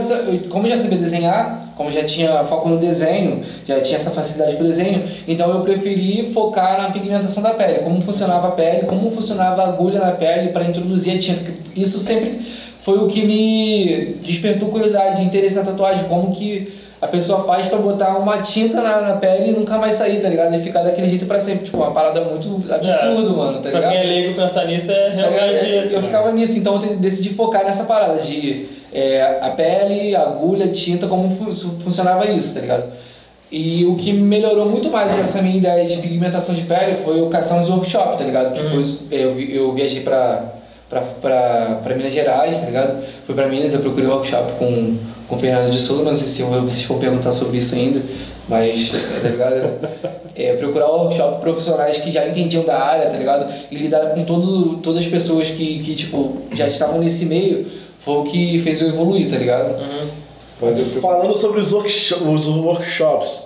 como 0.48 0.66
eu 0.66 0.70
já 0.70 0.76
sabia 0.76 0.98
desenhar, 0.98 1.72
como 1.76 1.90
já 1.90 2.04
tinha 2.04 2.44
foco 2.44 2.68
no 2.68 2.78
desenho, 2.78 3.42
já 3.66 3.80
tinha 3.80 3.96
essa 3.96 4.10
facilidade 4.10 4.56
para 4.56 4.66
desenho, 4.66 5.02
então 5.26 5.50
eu 5.50 5.60
preferi 5.60 6.30
focar 6.32 6.80
na 6.80 6.90
pigmentação 6.90 7.42
da 7.42 7.50
pele, 7.50 7.80
como 7.80 8.00
funcionava 8.02 8.48
a 8.48 8.50
pele, 8.52 8.86
como 8.86 9.10
funcionava 9.10 9.62
a 9.62 9.68
agulha 9.68 10.00
na 10.00 10.12
pele 10.12 10.50
para 10.50 10.64
introduzir 10.64 11.16
a 11.16 11.18
tinta. 11.18 11.50
Isso 11.74 11.98
sempre 12.00 12.40
foi 12.82 12.98
o 12.98 13.06
que 13.06 13.24
me 13.24 14.16
despertou 14.22 14.68
curiosidade, 14.68 15.22
interesse 15.22 15.56
na 15.56 15.64
tatuagem, 15.64 16.04
como 16.04 16.34
que 16.34 16.80
a 17.00 17.06
pessoa 17.08 17.42
faz 17.44 17.66
pra 17.66 17.78
botar 17.78 18.16
uma 18.16 18.42
tinta 18.42 18.80
na, 18.80 19.00
na 19.00 19.16
pele 19.16 19.50
e 19.50 19.52
nunca 19.52 19.76
mais 19.76 19.96
sair, 19.96 20.20
tá 20.20 20.28
ligado? 20.28 20.54
E 20.54 20.62
ficar 20.62 20.82
daquele 20.84 21.08
jeito 21.08 21.26
pra 21.26 21.40
sempre. 21.40 21.64
Tipo, 21.64 21.78
uma 21.78 21.90
parada 21.90 22.20
muito 22.24 22.48
absurdo, 22.72 23.32
é, 23.32 23.36
mano, 23.36 23.58
tá 23.60 23.70
ligado? 23.70 23.82
Pra 23.82 23.90
quem 23.90 23.98
é 23.98 24.02
leigo 24.04 24.34
pensar 24.34 24.66
nisso 24.66 24.90
é 24.90 25.10
tá 25.10 25.16
realmente. 25.16 25.94
Eu 25.94 26.02
ficava 26.02 26.32
nisso, 26.32 26.58
então 26.58 26.80
eu 26.80 26.96
decidi 26.96 27.30
focar 27.30 27.64
nessa 27.64 27.84
parada 27.84 28.20
de 28.20 28.66
é, 28.92 29.38
a 29.40 29.50
pele, 29.50 30.14
agulha, 30.14 30.68
tinta, 30.68 31.06
como 31.06 31.36
funcionava 31.80 32.24
isso, 32.26 32.54
tá 32.54 32.60
ligado? 32.60 32.84
E 33.50 33.84
o 33.84 33.96
que 33.96 34.12
melhorou 34.12 34.66
muito 34.66 34.88
mais 34.88 35.12
essa 35.18 35.42
minha 35.42 35.56
ideia 35.56 35.84
de 35.84 35.98
pigmentação 35.98 36.54
de 36.54 36.62
pele 36.62 36.96
foi 37.04 37.20
o 37.20 37.28
caçar 37.28 37.58
nos 37.58 37.68
workshops, 37.68 38.16
tá 38.16 38.24
ligado? 38.24 38.54
Que 38.54 38.60
uhum. 38.60 38.96
eu, 39.10 39.40
eu 39.40 39.72
viajei 39.72 40.02
pra, 40.02 40.61
pra 41.00 41.94
Minas 41.96 42.12
Gerais, 42.12 42.58
tá 42.58 42.66
ligado? 42.66 43.04
Fui 43.26 43.34
pra 43.34 43.48
Minas, 43.48 43.72
eu 43.72 43.80
procurei 43.80 44.08
um 44.08 44.12
workshop 44.12 44.52
com 44.58 44.96
com 45.32 45.36
o 45.36 45.38
Fernando 45.38 45.72
de 45.72 45.80
Souza, 45.80 46.02
mas 46.02 46.12
não 46.12 46.16
sei 46.16 46.28
se 46.28 46.42
vocês 46.42 46.84
vão 46.84 46.98
perguntar 46.98 47.32
sobre 47.32 47.56
isso 47.56 47.74
ainda, 47.74 48.02
mas, 48.48 48.90
tá 49.22 49.28
ligado? 49.28 50.12
É, 50.34 50.54
procurar 50.54 50.88
workshop 50.88 51.42
profissionais 51.42 51.98
que 51.98 52.10
já 52.10 52.26
entendiam 52.26 52.64
da 52.64 52.82
área, 52.82 53.10
tá 53.10 53.18
ligado? 53.18 53.52
E 53.70 53.76
lidar 53.76 54.14
com 54.14 54.24
todo, 54.24 54.78
todas 54.78 55.04
as 55.04 55.06
pessoas 55.06 55.48
que, 55.48 55.80
que, 55.80 55.94
tipo, 55.94 56.38
já 56.54 56.66
estavam 56.66 56.98
nesse 57.00 57.26
meio, 57.26 57.66
foi 58.02 58.14
o 58.14 58.22
que 58.24 58.58
fez 58.62 58.80
eu 58.80 58.88
evoluir, 58.88 59.30
tá 59.30 59.36
ligado? 59.36 59.78
Uhum. 59.78 60.72
Falando 61.02 61.36
sobre 61.36 61.60
os, 61.60 61.70
workshop, 61.70 62.24
os 62.24 62.46
workshops, 62.48 63.44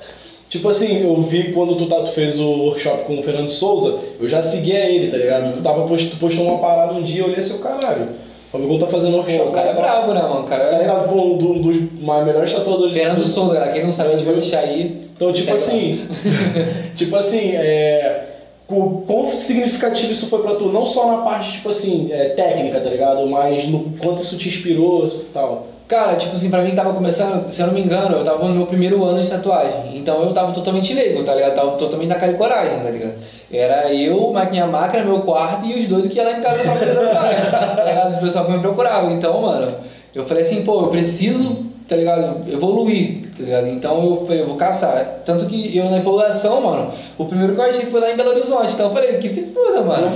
Tipo 0.49 0.69
assim, 0.69 1.03
eu 1.03 1.21
vi 1.21 1.53
quando 1.53 1.75
tu, 1.75 1.87
tá, 1.87 1.97
tu 2.03 2.13
fez 2.13 2.39
o 2.39 2.49
workshop 2.49 3.05
com 3.05 3.19
o 3.19 3.23
Fernando 3.23 3.51
Souza, 3.51 3.99
eu 4.21 4.29
já 4.29 4.41
seguia 4.43 4.79
ele, 4.89 5.11
tá 5.11 5.17
ligado? 5.17 5.55
Tu, 5.57 5.63
tava, 5.63 5.85
tu 5.87 6.17
postou 6.19 6.45
uma 6.45 6.59
parada 6.59 6.93
um 6.95 7.03
dia, 7.03 7.23
eu 7.23 7.27
olhei 7.27 7.43
seu 7.43 7.59
caralho 7.59 8.09
Fabigol 8.53 8.79
tá 8.79 8.87
fazendo 8.87 9.17
workshop. 9.17 9.43
Pô, 9.43 9.49
o 9.51 9.53
cara 9.53 9.71
é 9.71 9.75
tá- 9.75 9.81
brabo, 9.81 10.15
né, 10.15 10.23
mano? 10.23 10.41
O 10.43 10.45
cara 10.45 10.69
Tá 10.69 10.77
é. 10.77 10.81
ligado? 10.83 11.09
Pô, 11.09 11.21
um 11.21 11.37
do- 11.37 11.59
dos 11.59 11.77
melhores 12.01 12.53
tatuadores 12.55 12.95
do 12.95 12.99
Fernando. 12.99 13.27
Souza. 13.27 13.61
Quem 13.73 13.85
não 13.85 13.93
sabe, 13.93 14.15
vai 14.17 14.35
deixar 14.35 14.61
aí. 14.61 15.09
Então, 15.17 15.33
tipo 15.33 15.53
assim, 15.53 16.07
tipo 16.95 17.17
assim, 17.17 17.51
é, 17.57 18.25
o 18.69 19.03
quão 19.07 19.27
significativo 19.27 20.13
isso 20.13 20.27
foi 20.29 20.43
pra 20.43 20.55
tu, 20.55 20.67
não 20.67 20.85
só 20.85 21.09
na 21.11 21.19
parte, 21.19 21.53
tipo 21.55 21.69
assim, 21.71 22.09
é, 22.13 22.31
técnica, 22.31 22.81
tá 22.81 22.89
ligado? 22.89 23.27
Mas 23.27 23.67
no 23.67 23.81
quanto 24.01 24.23
isso 24.23 24.39
te 24.39 24.47
inspirou 24.49 25.07
e 25.07 25.11
tal. 25.35 25.67
Cara, 25.89 26.17
tipo 26.17 26.35
assim, 26.35 26.51
pra 26.51 26.63
mim 26.63 26.71
que 26.71 26.77
tava 26.77 26.93
começando, 26.93 27.51
se 27.53 27.61
eu 27.61 27.69
não 27.69 27.75
me 27.75 27.81
engano, 27.81 28.17
eu 28.17 28.25
tava 28.25 28.49
no 28.49 28.55
meu 28.55 28.67
primeiro 28.67 29.05
ano 29.05 29.23
de 29.23 29.31
tatuagem. 29.31 29.97
Então 29.97 30.21
eu 30.25 30.33
tava 30.33 30.53
totalmente 30.53 30.93
leigo, 30.93 31.23
tá 31.23 31.33
ligado? 31.33 31.55
Tava 31.55 31.71
totalmente 31.77 32.09
na 32.09 32.17
cara 32.17 32.33
e 32.33 32.37
coragem, 32.37 32.81
tá 32.81 32.91
ligado? 32.91 33.15
Era 33.53 33.93
eu, 33.95 34.35
minha 34.51 34.67
máquina, 34.67 35.05
meu 35.05 35.21
quarto 35.21 35.65
e 35.65 35.83
os 35.83 35.89
doidos 35.89 36.11
que 36.11 36.19
iam 36.19 36.25
lá 36.25 36.39
em 36.39 36.43
casa 36.43 36.65
pra 36.65 36.73
fazer 36.73 36.95
tatuagem, 36.97 37.51
tá 37.51 37.85
ligado? 37.85 38.17
O 38.17 38.21
pessoal 38.21 38.47
que 38.47 38.53
me 38.53 38.59
procurava. 38.59 39.13
Então, 39.13 39.41
mano, 39.41 39.69
eu 40.13 40.25
falei 40.25 40.43
assim, 40.43 40.65
pô, 40.65 40.81
eu 40.81 40.89
preciso, 40.89 41.65
tá 41.89 41.95
ligado? 41.95 42.51
Evoluir, 42.53 43.26
tá 43.39 43.45
ligado? 43.45 43.69
Então 43.69 44.05
eu 44.05 44.25
falei, 44.27 44.43
eu 44.43 44.47
vou 44.47 44.57
caçar. 44.57 45.21
Tanto 45.25 45.47
que 45.47 45.77
eu 45.77 45.85
na 45.91 45.99
empolgação, 45.99 46.61
mano, 46.61 46.91
o 47.19 47.25
primeiro 47.27 47.55
que 47.55 47.61
eu 47.61 47.65
achei 47.65 47.87
foi 47.87 48.01
lá 48.01 48.11
em 48.13 48.17
Belo 48.17 48.31
Horizonte. 48.31 48.73
Então 48.73 48.87
eu 48.87 48.93
falei, 48.93 49.19
que 49.19 49.29
se 49.29 49.43
foda, 49.53 49.83
mano. 49.83 50.09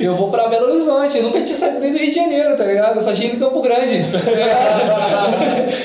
Eu 0.00 0.14
vou 0.14 0.28
pra 0.30 0.48
Belo 0.48 0.72
Horizonte. 0.72 1.16
Eu 1.18 1.24
nunca 1.24 1.40
tinha 1.42 1.56
saído 1.58 1.80
do 1.80 1.86
Rio 1.86 1.98
de 1.98 2.12
Janeiro, 2.12 2.56
tá 2.56 2.64
ligado? 2.64 2.96
Eu 2.96 3.02
só 3.02 3.12
tinha 3.12 3.28
ido 3.28 3.36
em 3.36 3.40
Campo 3.40 3.62
Grande. 3.62 4.00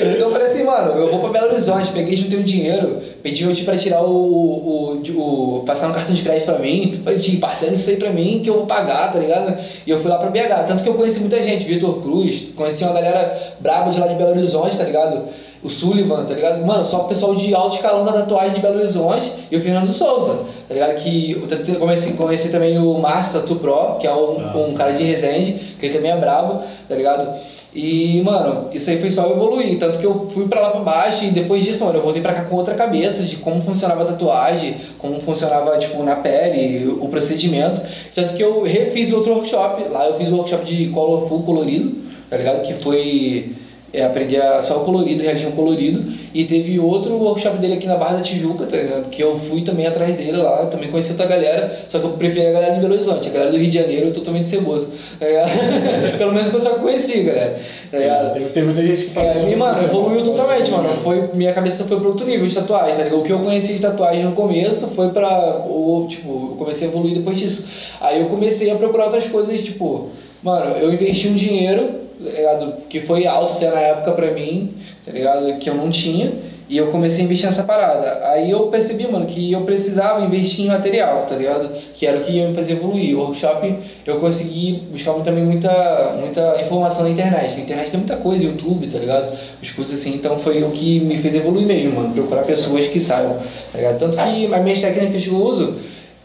então 0.02 0.28
eu 0.28 0.32
falei 0.32 0.48
assim, 0.48 0.64
mano, 0.64 0.92
eu 1.00 1.10
vou 1.12 1.20
pra 1.20 1.30
Belo 1.30 1.52
Horizonte. 1.52 1.92
Peguei, 1.92 2.16
juntei 2.16 2.40
um 2.40 2.44
dinheiro, 2.44 3.02
pedi 3.22 3.46
meu 3.46 3.56
tio 3.56 3.66
pra 3.66 3.78
tirar 3.78 4.02
o, 4.04 4.10
o, 4.10 5.02
o, 5.18 5.58
o- 5.60 5.64
passar 5.66 5.90
um 5.90 5.94
cartão 5.94 6.14
de 6.16 6.22
crédito 6.22 6.46
pra 6.46 6.60
mim. 6.60 7.02
Falei, 7.04 7.20
tio, 7.20 7.40
parcela 7.40 7.74
isso 7.74 7.90
aí 7.90 7.98
pra 7.98 8.10
mim 8.10 8.42
que 8.44 8.50
eu 8.50 8.56
vou 8.56 8.66
pagar, 8.66 9.12
tá 9.14 9.20
ligado? 9.20 9.58
E 9.86 9.90
eu 9.90 10.00
fui 10.02 10.10
lá 10.10 10.18
pra 10.18 10.30
BH. 10.30 10.68
Tanto 10.68 10.84
que 10.84 10.90
eu 10.90 10.94
conheci 10.96 11.20
muita 11.22 11.42
gente, 11.42 11.66
Vitor 11.66 12.02
Cruz, 12.02 12.48
conheci 12.56 12.84
uma 12.84 12.94
galera 12.94 13.38
braba 13.60 13.92
de 13.92 14.00
lá 14.00 14.08
de 14.08 14.16
Belo 14.16 14.32
Horizonte, 14.32 14.78
tá 14.78 14.84
ligado? 14.84 15.24
O 15.62 15.70
Sullivan, 15.70 16.26
tá 16.26 16.34
ligado? 16.34 16.66
Mano, 16.66 16.86
só 16.86 17.02
o 17.02 17.08
pessoal 17.10 17.36
de 17.36 17.54
alto 17.54 17.76
escalão 17.76 18.06
da 18.06 18.14
tatuagem 18.14 18.54
de 18.56 18.62
Belo 18.62 18.80
Horizonte 18.80 19.30
e 19.52 19.58
o 19.58 19.62
Fernando 19.62 19.92
Souza, 19.92 20.40
tá 20.68 20.74
ligado? 20.74 20.96
Que 21.04 21.32
eu 21.68 21.80
comecei, 21.80 22.14
conheci 22.14 22.50
também 22.50 22.78
o 22.78 22.98
Márcio 22.98 23.42
Tatu 23.42 23.58
Pro, 23.58 23.98
que 24.00 24.08
é 24.08 24.14
um, 24.14 24.70
um 24.70 24.74
cara 24.74 24.94
de 24.94 25.04
Resende, 25.04 25.54
que 25.78 25.86
ele 25.86 25.96
também 25.96 26.12
é 26.12 26.18
brabo, 26.18 26.64
tá 26.88 26.96
ligado? 26.96 27.38
E, 27.74 28.20
mano, 28.24 28.70
isso 28.74 28.90
aí 28.90 29.00
foi 29.00 29.12
só 29.12 29.30
evoluir. 29.30 29.78
Tanto 29.78 30.00
que 30.00 30.06
eu 30.06 30.28
fui 30.34 30.48
pra 30.48 30.60
lá 30.60 30.72
pra 30.72 30.80
baixo 30.80 31.26
e 31.26 31.30
depois 31.30 31.64
disso, 31.64 31.86
mano, 31.86 32.00
eu 32.00 32.04
voltei 32.04 32.22
pra 32.22 32.34
cá 32.34 32.44
com 32.44 32.56
outra 32.56 32.74
cabeça 32.74 33.24
de 33.24 33.36
como 33.36 33.62
funcionava 33.62 34.04
a 34.04 34.06
tatuagem, 34.06 34.78
como 34.98 35.20
funcionava, 35.22 35.78
tipo, 35.78 36.02
na 36.04 36.16
pele, 36.16 36.88
o 37.00 37.08
procedimento. 37.10 37.82
Tanto 38.16 38.34
que 38.34 38.42
eu 38.42 38.64
refiz 38.64 39.14
outro 39.14 39.34
workshop. 39.34 39.88
Lá 39.90 40.08
eu 40.08 40.16
fiz 40.16 40.30
o 40.30 40.36
workshop 40.36 40.66
de 40.66 40.88
color 40.88 41.28
full 41.28 41.44
colorido, 41.44 41.96
tá 42.30 42.38
ligado? 42.38 42.64
Que 42.64 42.74
foi. 42.74 43.52
É, 43.92 44.04
aprendi 44.04 44.38
a 44.38 44.62
só 44.62 44.82
o 44.82 44.86
colorido, 44.86 45.24
realismo 45.24 45.52
colorido. 45.52 46.14
E 46.34 46.46
teve 46.46 46.80
outro 46.80 47.16
workshop 47.16 47.58
dele 47.58 47.74
aqui 47.74 47.88
na 47.88 47.96
Barra 47.96 48.18
da 48.18 48.22
Tijuca, 48.22 48.66
tá 48.66 48.78
ligado? 48.78 49.10
Que 49.10 49.24
eu 49.24 49.40
fui 49.40 49.62
também 49.62 49.88
atrás 49.88 50.16
dele 50.16 50.38
lá, 50.38 50.68
também 50.68 50.92
conheci 50.92 51.12
outra 51.12 51.26
galera, 51.26 51.86
só 51.90 51.98
que 51.98 52.06
eu 52.06 52.12
preferi 52.12 52.48
a 52.48 52.52
galera 52.52 52.76
de 52.76 52.82
Belo 52.82 52.94
Horizonte. 52.94 53.30
A 53.30 53.32
galera 53.32 53.52
do 53.52 53.58
Rio 53.58 53.70
de 53.70 53.80
Janeiro 53.80 54.08
eu 54.08 54.14
totalmente 54.14 54.48
ceboso, 54.48 54.92
tá? 55.20 55.26
Pelo 56.18 56.32
menos 56.32 56.50
o 56.50 56.52
pessoal 56.52 56.76
que 56.76 56.82
conheci, 56.82 57.24
galera. 57.24 57.60
Tá 57.92 57.98
ligado? 57.98 58.34
Tem, 58.34 58.48
tem 58.50 58.64
muita 58.64 58.84
gente 58.84 59.06
que 59.06 59.10
faz 59.10 59.36
É, 59.38 59.52
e, 59.52 59.56
mano, 59.56 59.84
evoluiu 59.84 60.24
totalmente, 60.24 60.70
mano. 60.70 60.90
Foi, 61.04 61.32
minha 61.34 61.52
cabeça 61.52 61.84
foi 61.86 62.00
para 62.00 62.08
outro 62.08 62.28
nível 62.28 62.48
de 62.48 62.54
tatuagem, 62.54 62.96
tá 62.96 63.04
ligado? 63.04 63.20
O 63.20 63.24
que 63.24 63.32
eu 63.32 63.40
conheci 63.40 63.74
de 63.74 63.82
tatuagem 63.82 64.24
no 64.24 64.34
começo 64.34 64.88
foi 64.90 65.10
pra. 65.10 65.66
Tipo, 66.08 66.50
eu 66.52 66.56
comecei 66.58 66.88
a 66.88 66.92
evoluir 66.92 67.16
depois 67.16 67.40
disso. 67.40 67.66
Aí 68.00 68.22
eu 68.22 68.28
comecei 68.28 68.70
a 68.70 68.76
procurar 68.76 69.06
outras 69.06 69.28
coisas, 69.28 69.62
tipo, 69.62 70.10
mano, 70.44 70.78
eu 70.78 70.94
investi 70.94 71.28
um 71.30 71.34
dinheiro, 71.34 71.90
tá 72.24 72.30
ligado? 72.30 72.74
Que 72.90 73.02
foi 73.02 73.26
alto 73.26 73.54
até 73.54 73.70
na 73.70 73.80
época 73.80 74.12
pra 74.12 74.32
mim, 74.32 74.74
tá 75.06 75.12
ligado? 75.12 75.58
Que 75.60 75.70
eu 75.70 75.76
não 75.76 75.90
tinha. 75.90 76.32
E 76.70 76.78
eu 76.78 76.92
comecei 76.92 77.22
a 77.22 77.26
investir 77.26 77.48
nessa 77.48 77.64
parada. 77.64 78.28
Aí 78.30 78.52
eu 78.52 78.68
percebi, 78.68 79.08
mano, 79.08 79.26
que 79.26 79.52
eu 79.52 79.62
precisava 79.62 80.24
investir 80.24 80.66
em 80.66 80.68
material, 80.68 81.26
tá 81.28 81.36
ligado? 81.36 81.72
Que 81.96 82.06
era 82.06 82.20
o 82.20 82.24
que 82.24 82.34
ia 82.34 82.48
me 82.48 82.54
fazer 82.54 82.74
evoluir. 82.74 83.18
O 83.18 83.22
workshop 83.22 83.74
eu 84.06 84.20
consegui 84.20 84.84
buscar 84.92 85.14
também 85.24 85.44
muita, 85.44 86.16
muita 86.20 86.62
informação 86.62 87.06
na 87.06 87.10
internet. 87.10 87.56
Na 87.56 87.64
internet 87.64 87.90
tem 87.90 88.00
muita 88.00 88.18
coisa, 88.18 88.44
YouTube, 88.44 88.86
tá 88.86 89.00
ligado? 89.00 89.36
Os 89.64 89.72
cursos 89.72 89.96
assim, 89.96 90.14
então 90.14 90.38
foi 90.38 90.62
o 90.62 90.70
que 90.70 91.00
me 91.00 91.18
fez 91.18 91.34
evoluir 91.34 91.66
mesmo, 91.66 91.96
mano. 91.96 92.14
Procurar 92.14 92.44
pessoas 92.44 92.88
que 92.88 93.00
saibam, 93.00 93.40
tá 93.72 93.78
ligado? 93.80 93.98
Tanto 93.98 94.16
que 94.16 94.54
as 94.54 94.64
minhas 94.64 94.80
técnicas 94.80 95.24
que 95.24 95.30
eu 95.30 95.38
uso, 95.38 95.76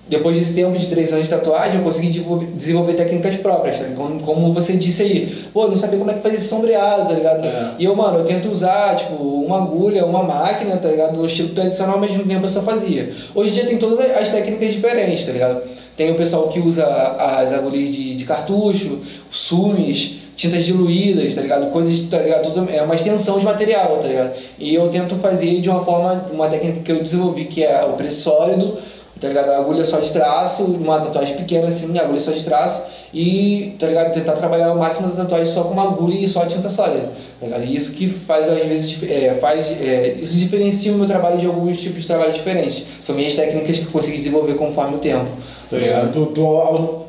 depois 0.06 0.37
desse 0.37 0.54
tempo 0.54 0.76
de 0.78 0.87
três 0.87 1.12
anos 1.12 1.25
de 1.25 1.30
tatuagem, 1.30 1.78
eu 1.78 1.82
consegui 1.82 2.23
desenvolver, 2.54 2.92
técnicas 2.92 3.37
próprias, 3.37 3.78
tá 3.78 3.84
ligado? 3.84 4.23
Como, 4.23 4.52
você 4.52 4.75
disse 4.75 5.02
aí, 5.02 5.44
pô, 5.52 5.66
não 5.66 5.78
sabia 5.78 5.99
como 5.99 6.11
é 6.11 6.14
que 6.14 6.20
fazia 6.20 6.38
esse 6.38 6.49
sombreado, 6.49 7.08
tá 7.08 7.14
ligado? 7.14 7.46
É. 7.46 7.70
E 7.78 7.84
eu, 7.87 7.96
mano, 7.96 8.18
eu 8.18 8.25
tento 8.25 8.50
usar, 8.50 8.96
tipo, 8.96 9.14
uma 9.14 9.62
agulha, 9.62 10.04
uma 10.04 10.23
máquina, 10.23 10.76
tá 10.76 10.88
ligado? 10.88 11.16
No 11.16 11.25
estilo 11.25 11.50
tradicional, 11.50 11.94
ao 11.94 12.00
mesmo 12.00 12.23
tempo 12.23 12.44
eu 12.44 12.50
só 12.50 12.61
fazia. 12.61 13.12
Hoje 13.34 13.50
em 13.50 13.52
dia 13.54 13.66
tem 13.66 13.78
todas 13.78 13.99
as 13.99 14.30
técnicas 14.30 14.73
diferentes, 14.73 15.25
tá 15.25 15.32
ligado? 15.32 15.62
Tem 15.96 16.11
o 16.11 16.16
pessoal 16.16 16.49
que 16.49 16.61
usa 16.61 16.84
as 16.84 17.52
agulhas 17.52 17.88
de, 17.88 18.16
de 18.16 18.25
cartucho, 18.25 18.99
sumes, 19.30 20.16
tintas 20.37 20.64
diluídas, 20.64 21.34
tá 21.34 21.40
ligado? 21.40 21.70
Coisas, 21.70 22.00
tá 22.11 22.18
ligado? 22.18 22.52
Tudo, 22.52 22.68
é 22.70 22.82
uma 22.82 22.94
extensão 22.94 23.38
de 23.38 23.44
material, 23.44 23.99
tá 23.99 24.08
ligado? 24.08 24.32
E 24.58 24.75
eu 24.75 24.88
tento 24.88 25.14
fazer 25.16 25.61
de 25.61 25.70
uma 25.70 25.84
forma, 25.84 26.26
uma 26.32 26.49
técnica 26.49 26.80
que 26.80 26.92
eu 26.92 27.02
desenvolvi, 27.02 27.46
que 27.46 27.64
é 27.64 27.84
o 27.84 27.92
preto 27.92 28.16
sólido, 28.16 28.76
tá 29.25 29.28
ligado? 29.28 29.52
A 29.52 29.57
agulha 29.57 29.85
só 29.87 30.00
de 30.00 30.11
traço, 30.11 30.64
uma 30.64 31.00
tatuagem 31.00 31.35
pequena 31.38 31.69
assim, 31.69 31.99
agulha 31.99 32.21
só 32.21 32.31
de 32.31 32.45
traço, 32.45 32.85
e, 33.12 33.75
tá 33.78 33.87
ligado? 33.87 34.12
Tentar 34.12 34.33
trabalhar 34.33 34.71
o 34.73 34.78
máximo 34.78 35.09
da 35.09 35.23
tatuagem 35.23 35.50
só 35.50 35.62
com 35.62 35.73
uma 35.73 35.85
agulha 35.85 36.14
e 36.14 36.28
só 36.28 36.45
tinta 36.45 36.69
sólida, 36.69 37.11
tá 37.40 37.47
ligado? 37.47 37.64
E 37.64 37.75
isso 37.75 37.93
que 37.93 38.07
faz, 38.07 38.50
às 38.50 38.66
vezes, 38.66 39.02
é, 39.02 39.35
faz, 39.40 39.66
é, 39.81 40.16
isso 40.21 40.37
diferencia 40.37 40.93
o 40.93 40.97
meu 40.97 41.07
trabalho 41.07 41.38
de 41.38 41.47
alguns 41.47 41.81
tipos 41.81 42.02
de 42.02 42.07
trabalho 42.07 42.35
diferentes. 42.35 42.85
São 43.00 43.16
minhas 43.16 43.35
técnicas 43.35 43.78
que 43.78 43.87
eu 43.87 43.90
consegui 43.90 44.19
desenvolver 44.19 44.57
conforme 44.57 44.97
o 44.97 44.99
tempo, 44.99 45.26
tá 45.71 45.78
ligado? 45.78 46.12
Tu, 46.12 46.26
tu, 46.26 46.45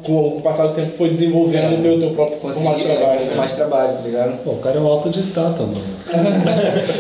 com 0.06 0.38
o 0.38 0.42
passar 0.42 0.68
do 0.68 0.74
tempo, 0.74 0.92
foi 0.92 1.10
desenvolvendo 1.10 1.76
É. 1.76 1.78
o 1.78 1.82
teu, 1.82 2.00
teu 2.00 2.12
próprio 2.12 2.38
formato 2.38 2.80
de 2.80 2.86
trabalho. 2.86 3.22
é, 3.22 3.26
né? 3.26 3.36
mais 3.36 3.54
trabalho, 3.54 3.94
tá 3.94 4.02
ligado? 4.04 4.44
Pô, 4.44 4.52
o 4.52 4.58
cara 4.58 4.78
é 4.78 4.80
um 4.80 4.88
autodidata, 4.88 5.64
mano. 5.64 5.96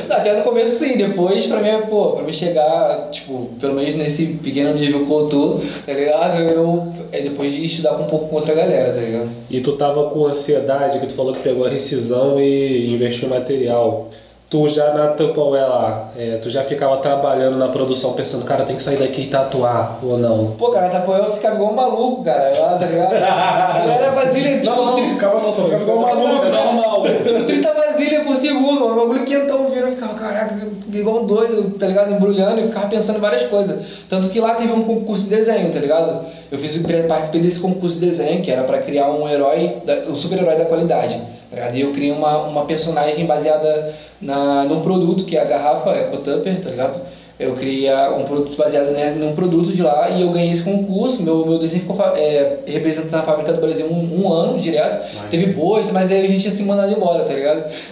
Não, 0.09 0.15
Até 0.17 0.37
no 0.37 0.43
começo 0.43 0.83
sim, 0.83 0.97
depois 0.97 1.45
pra 1.45 1.61
mim, 1.61 1.85
pô, 1.89 2.11
pra 2.11 2.23
mim 2.23 2.33
chegar, 2.33 3.09
tipo, 3.11 3.49
pelo 3.59 3.75
menos 3.75 3.93
nesse 3.95 4.25
pequeno 4.43 4.73
nível 4.73 5.05
que 5.05 5.11
eu 5.11 5.27
tô, 5.29 5.59
tá 5.85 5.93
ligado? 5.93 6.41
Eu, 6.41 6.87
é 7.11 7.21
depois 7.21 7.51
de 7.53 7.65
estudar 7.65 7.91
com 7.95 8.03
um 8.03 8.07
pouco 8.07 8.29
com 8.29 8.35
outra 8.37 8.53
galera, 8.53 8.93
tá 8.93 8.99
ligado? 9.01 9.29
E 9.49 9.61
tu 9.61 9.73
tava 9.73 10.09
com 10.09 10.25
ansiedade, 10.25 10.99
que 10.99 11.07
tu 11.07 11.13
falou 11.13 11.33
que 11.33 11.39
pegou 11.41 11.65
a 11.65 11.69
rescisão 11.69 12.39
e 12.41 12.93
investiu 12.93 13.27
em 13.27 13.31
material. 13.31 14.09
Tu 14.55 14.69
já 14.69 14.93
na 14.93 15.07
Tupperware 15.07 15.67
lá, 15.67 16.11
é, 16.17 16.37
tu 16.37 16.49
já 16.49 16.63
ficava 16.63 16.95
trabalhando 16.95 17.57
na 17.57 17.67
produção 17.67 18.13
pensando, 18.13 18.45
cara, 18.45 18.63
tem 18.63 18.77
que 18.77 18.83
sair 18.83 18.95
daqui 18.95 19.23
e 19.23 19.27
tatuar, 19.27 19.99
ou 20.01 20.17
não? 20.17 20.51
Pô, 20.57 20.71
cara, 20.71 21.01
pô, 21.01 21.13
eu 21.13 21.33
ficava 21.33 21.55
igual 21.55 21.73
um 21.73 21.75
maluco, 21.75 22.23
cara, 22.23 22.57
lá, 22.57 22.77
tá 22.77 22.85
ligado? 22.85 23.11
Galera 23.19 24.11
vasilha, 24.11 24.61
tipo, 24.61 24.73
Não, 24.73 24.85
não, 24.85 24.97
não 25.01 25.09
ficava 25.09 25.41
não, 25.41 25.51
só 25.51 25.65
ficava 25.65 25.83
igual 25.83 25.99
maluco. 25.99 26.35
Isso 26.35 26.45
é 26.45 26.51
normal. 26.51 27.03
tipo, 27.03 27.43
30 27.43 27.73
vasilhas 27.73 28.23
por 28.23 28.35
segundo, 28.37 28.85
o 28.85 28.95
bagulho 28.95 29.25
quentão 29.25 29.65
vindo, 29.65 29.87
eu 29.87 29.91
ficava, 29.91 30.13
caraca, 30.13 30.55
igual 30.93 31.23
um 31.23 31.27
doido, 31.27 31.77
tá 31.77 31.87
ligado? 31.87 32.13
Embrulhando 32.13 32.61
e 32.61 32.67
ficava 32.67 32.87
pensando 32.87 33.17
em 33.17 33.21
várias 33.21 33.43
coisas. 33.49 33.85
Tanto 34.09 34.29
que 34.29 34.39
lá 34.39 34.55
teve 34.55 34.71
um 34.71 34.83
concurso 34.83 35.25
de 35.25 35.35
desenho, 35.35 35.69
tá 35.69 35.79
ligado? 35.79 36.27
Eu 36.49 36.57
fiz, 36.57 36.81
participei 37.09 37.41
desse 37.41 37.59
concurso 37.59 37.99
de 37.99 38.05
desenho, 38.05 38.41
que 38.41 38.49
era 38.49 38.63
pra 38.63 38.77
criar 38.77 39.09
um 39.09 39.27
herói, 39.27 39.79
um 40.09 40.15
super-herói 40.15 40.55
da 40.55 40.63
qualidade, 40.63 41.21
tá 41.55 41.81
eu 41.81 41.91
criei 41.93 42.11
uma, 42.11 42.37
uma 42.43 42.65
personagem 42.65 43.25
baseada 43.25 43.93
na, 44.21 44.63
num 44.63 44.81
produto, 44.81 45.25
que 45.25 45.37
é 45.37 45.41
a 45.41 45.45
garrafa 45.45 45.91
Eco 45.91 46.17
Tupper, 46.17 46.61
tá 46.61 46.69
ligado? 46.69 47.01
Eu 47.37 47.53
criei 47.55 47.89
a- 47.89 48.11
um 48.17 48.23
produto 48.23 48.55
baseado 48.55 48.91
né, 48.91 49.11
num 49.11 49.33
produto 49.35 49.71
de 49.73 49.81
lá 49.81 50.09
e 50.09 50.21
eu 50.21 50.29
ganhei 50.31 50.51
esse 50.53 50.63
concurso. 50.63 51.21
Meu, 51.21 51.45
meu 51.45 51.59
desenho 51.59 51.81
ficou 51.81 51.97
é, 52.15 52.59
representando 52.65 53.15
a 53.15 53.23
fábrica 53.23 53.51
do 53.51 53.59
Brasil 53.59 53.87
um, 53.87 54.21
um 54.23 54.31
ano 54.31 54.57
direto. 54.59 55.05
Teve 55.29 55.47
bolsa, 55.53 55.91
mas 55.91 56.09
aí 56.09 56.23
a 56.25 56.27
gente 56.29 56.41
tinha 56.41 56.51
se 56.53 56.63
mandado 56.63 56.93
embora, 56.93 57.25
tá 57.25 57.33
ligado? 57.33 57.65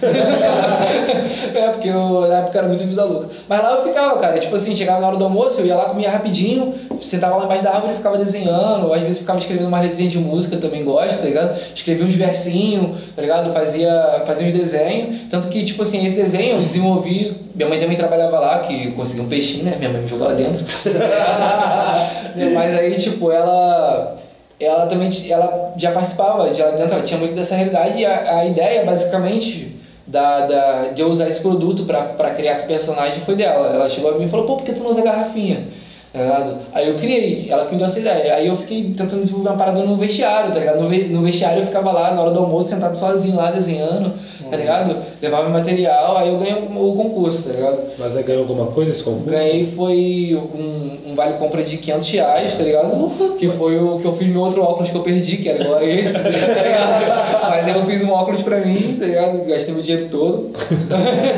é, 1.54 1.68
porque 1.72 1.88
eu, 1.88 2.22
na 2.22 2.38
época 2.38 2.58
era 2.58 2.68
muito 2.68 2.84
vida 2.86 3.04
louca. 3.04 3.28
Mas 3.48 3.62
lá 3.62 3.72
eu 3.74 3.82
ficava, 3.84 4.18
cara. 4.18 4.38
Tipo 4.38 4.56
assim, 4.56 4.74
chegava 4.74 5.00
na 5.00 5.08
hora 5.08 5.16
do 5.16 5.24
almoço, 5.24 5.60
eu 5.60 5.66
ia 5.66 5.76
lá, 5.76 5.84
comia 5.86 6.10
rapidinho, 6.10 6.74
sentava 7.02 7.36
lá 7.36 7.44
embaixo 7.44 7.64
da 7.64 7.70
árvore 7.74 7.92
e 7.94 7.96
ficava 7.96 8.16
desenhando. 8.16 8.86
Ou 8.86 8.94
às 8.94 9.02
vezes 9.02 9.18
ficava 9.18 9.38
escrevendo 9.38 9.68
uma 9.68 9.80
letrinha 9.80 10.08
de 10.10 10.18
música, 10.18 10.56
também 10.56 10.82
gosto, 10.84 11.18
tá 11.18 11.24
ligado? 11.26 11.58
Escrevia 11.74 12.06
uns 12.06 12.14
versinhos, 12.14 12.98
tá 13.14 13.22
ligado? 13.22 13.52
Fazia, 13.52 14.22
fazia 14.26 14.48
uns 14.48 14.54
desenhos. 14.54 15.20
Tanto 15.30 15.48
que, 15.48 15.64
tipo 15.64 15.82
assim, 15.82 16.06
esse 16.06 16.16
desenho 16.16 16.56
eu 16.56 16.62
desenvolvi. 16.62 17.36
Minha 17.54 17.68
mãe 17.68 17.78
também 17.78 17.96
trabalhava 17.96 18.38
lá, 18.40 18.58
que 18.60 18.90
conseguia 18.92 19.22
um 19.22 19.28
peixinho, 19.34 19.64
né? 19.64 19.76
Minha 19.78 19.90
mãe 19.90 20.02
me 20.02 20.08
jogou 20.08 20.28
lá 20.28 20.34
dentro. 20.34 20.64
Mas 22.54 22.74
aí, 22.74 22.94
tipo, 22.96 23.30
ela 23.32 24.16
ela 24.60 24.86
também 24.86 25.10
ela 25.28 25.74
já 25.76 25.90
participava 25.90 26.50
de 26.50 26.62
lá 26.62 26.70
dentro, 26.70 26.94
ela 26.94 27.02
tinha 27.02 27.18
muito 27.18 27.34
dessa 27.34 27.56
realidade 27.56 27.98
e 27.98 28.06
a, 28.06 28.38
a 28.38 28.44
ideia 28.46 28.84
basicamente 28.84 29.76
da, 30.06 30.46
da, 30.46 30.82
de 30.94 31.02
eu 31.02 31.08
usar 31.08 31.26
esse 31.26 31.40
produto 31.40 31.84
pra 31.84 32.30
criar 32.30 32.52
esse 32.52 32.66
personagem 32.66 33.20
foi 33.24 33.34
dela. 33.34 33.74
Ela 33.74 33.88
chegou 33.88 34.14
a 34.14 34.18
mim 34.18 34.26
e 34.26 34.28
falou, 34.28 34.46
pô, 34.46 34.56
por 34.56 34.64
que 34.64 34.72
tu 34.72 34.82
não 34.82 34.90
usa 34.90 35.02
garrafinha? 35.02 35.64
Tá 36.14 36.20
ligado? 36.22 36.56
Aí 36.72 36.88
eu 36.88 36.94
criei, 36.94 37.48
ela 37.50 37.66
que 37.66 37.72
me 37.72 37.78
deu 37.78 37.86
essa 37.88 37.98
ideia. 37.98 38.34
Aí 38.36 38.46
eu 38.46 38.56
fiquei 38.56 38.84
tentando 38.84 39.20
desenvolver 39.20 39.48
uma 39.50 39.58
parada 39.58 39.80
no 39.80 39.96
vestiário, 39.96 40.52
tá 40.52 40.60
ligado? 40.60 40.80
No, 40.80 40.88
ve- 40.88 41.08
no 41.08 41.22
vestiário 41.22 41.62
eu 41.62 41.66
ficava 41.66 41.90
lá 41.92 42.14
na 42.14 42.22
hora 42.22 42.30
do 42.30 42.38
almoço, 42.38 42.68
sentado 42.68 42.96
sozinho 42.96 43.36
lá 43.36 43.50
desenhando, 43.50 44.12
tá 44.48 44.56
ligado? 44.56 44.96
Levava 45.20 45.48
material, 45.48 46.16
aí 46.16 46.28
eu 46.28 46.38
ganhei 46.38 46.54
o 46.54 46.84
o 46.84 46.96
concurso, 46.96 47.48
tá 47.48 47.54
ligado? 47.54 47.78
Mas 47.98 48.16
aí 48.16 48.22
ganhou 48.22 48.42
alguma 48.42 48.66
coisa 48.66 48.92
esse 48.92 49.02
concurso? 49.02 49.28
Ganhei 49.30 49.66
foi 49.66 50.38
um, 50.54 51.10
um 51.10 51.14
vale 51.16 51.34
compra 51.34 51.62
de 51.64 51.76
500 51.78 52.10
reais, 52.10 52.56
tá 52.56 52.62
ligado? 52.62 53.36
Que 53.38 53.48
foi 53.48 53.76
o 53.78 53.98
que 53.98 54.04
eu 54.04 54.16
fiz 54.16 54.28
meu 54.28 54.42
outro 54.42 54.62
óculos 54.62 54.90
que 54.90 54.96
eu 54.96 55.02
perdi, 55.02 55.38
que 55.38 55.48
era 55.48 55.62
igual 55.64 55.78
a 55.78 55.84
esse, 55.84 56.22
tá 56.22 56.28
ligado? 56.28 57.44
Mas 57.50 57.68
eu 57.68 57.84
fiz 57.86 58.02
um 58.04 58.10
óculos 58.12 58.42
pra 58.42 58.58
mim, 58.60 58.96
tá 59.00 59.06
ligado? 59.06 59.44
Gastei 59.46 59.74
meu 59.74 59.82
dinheiro 59.82 60.08
todo. 60.10 60.50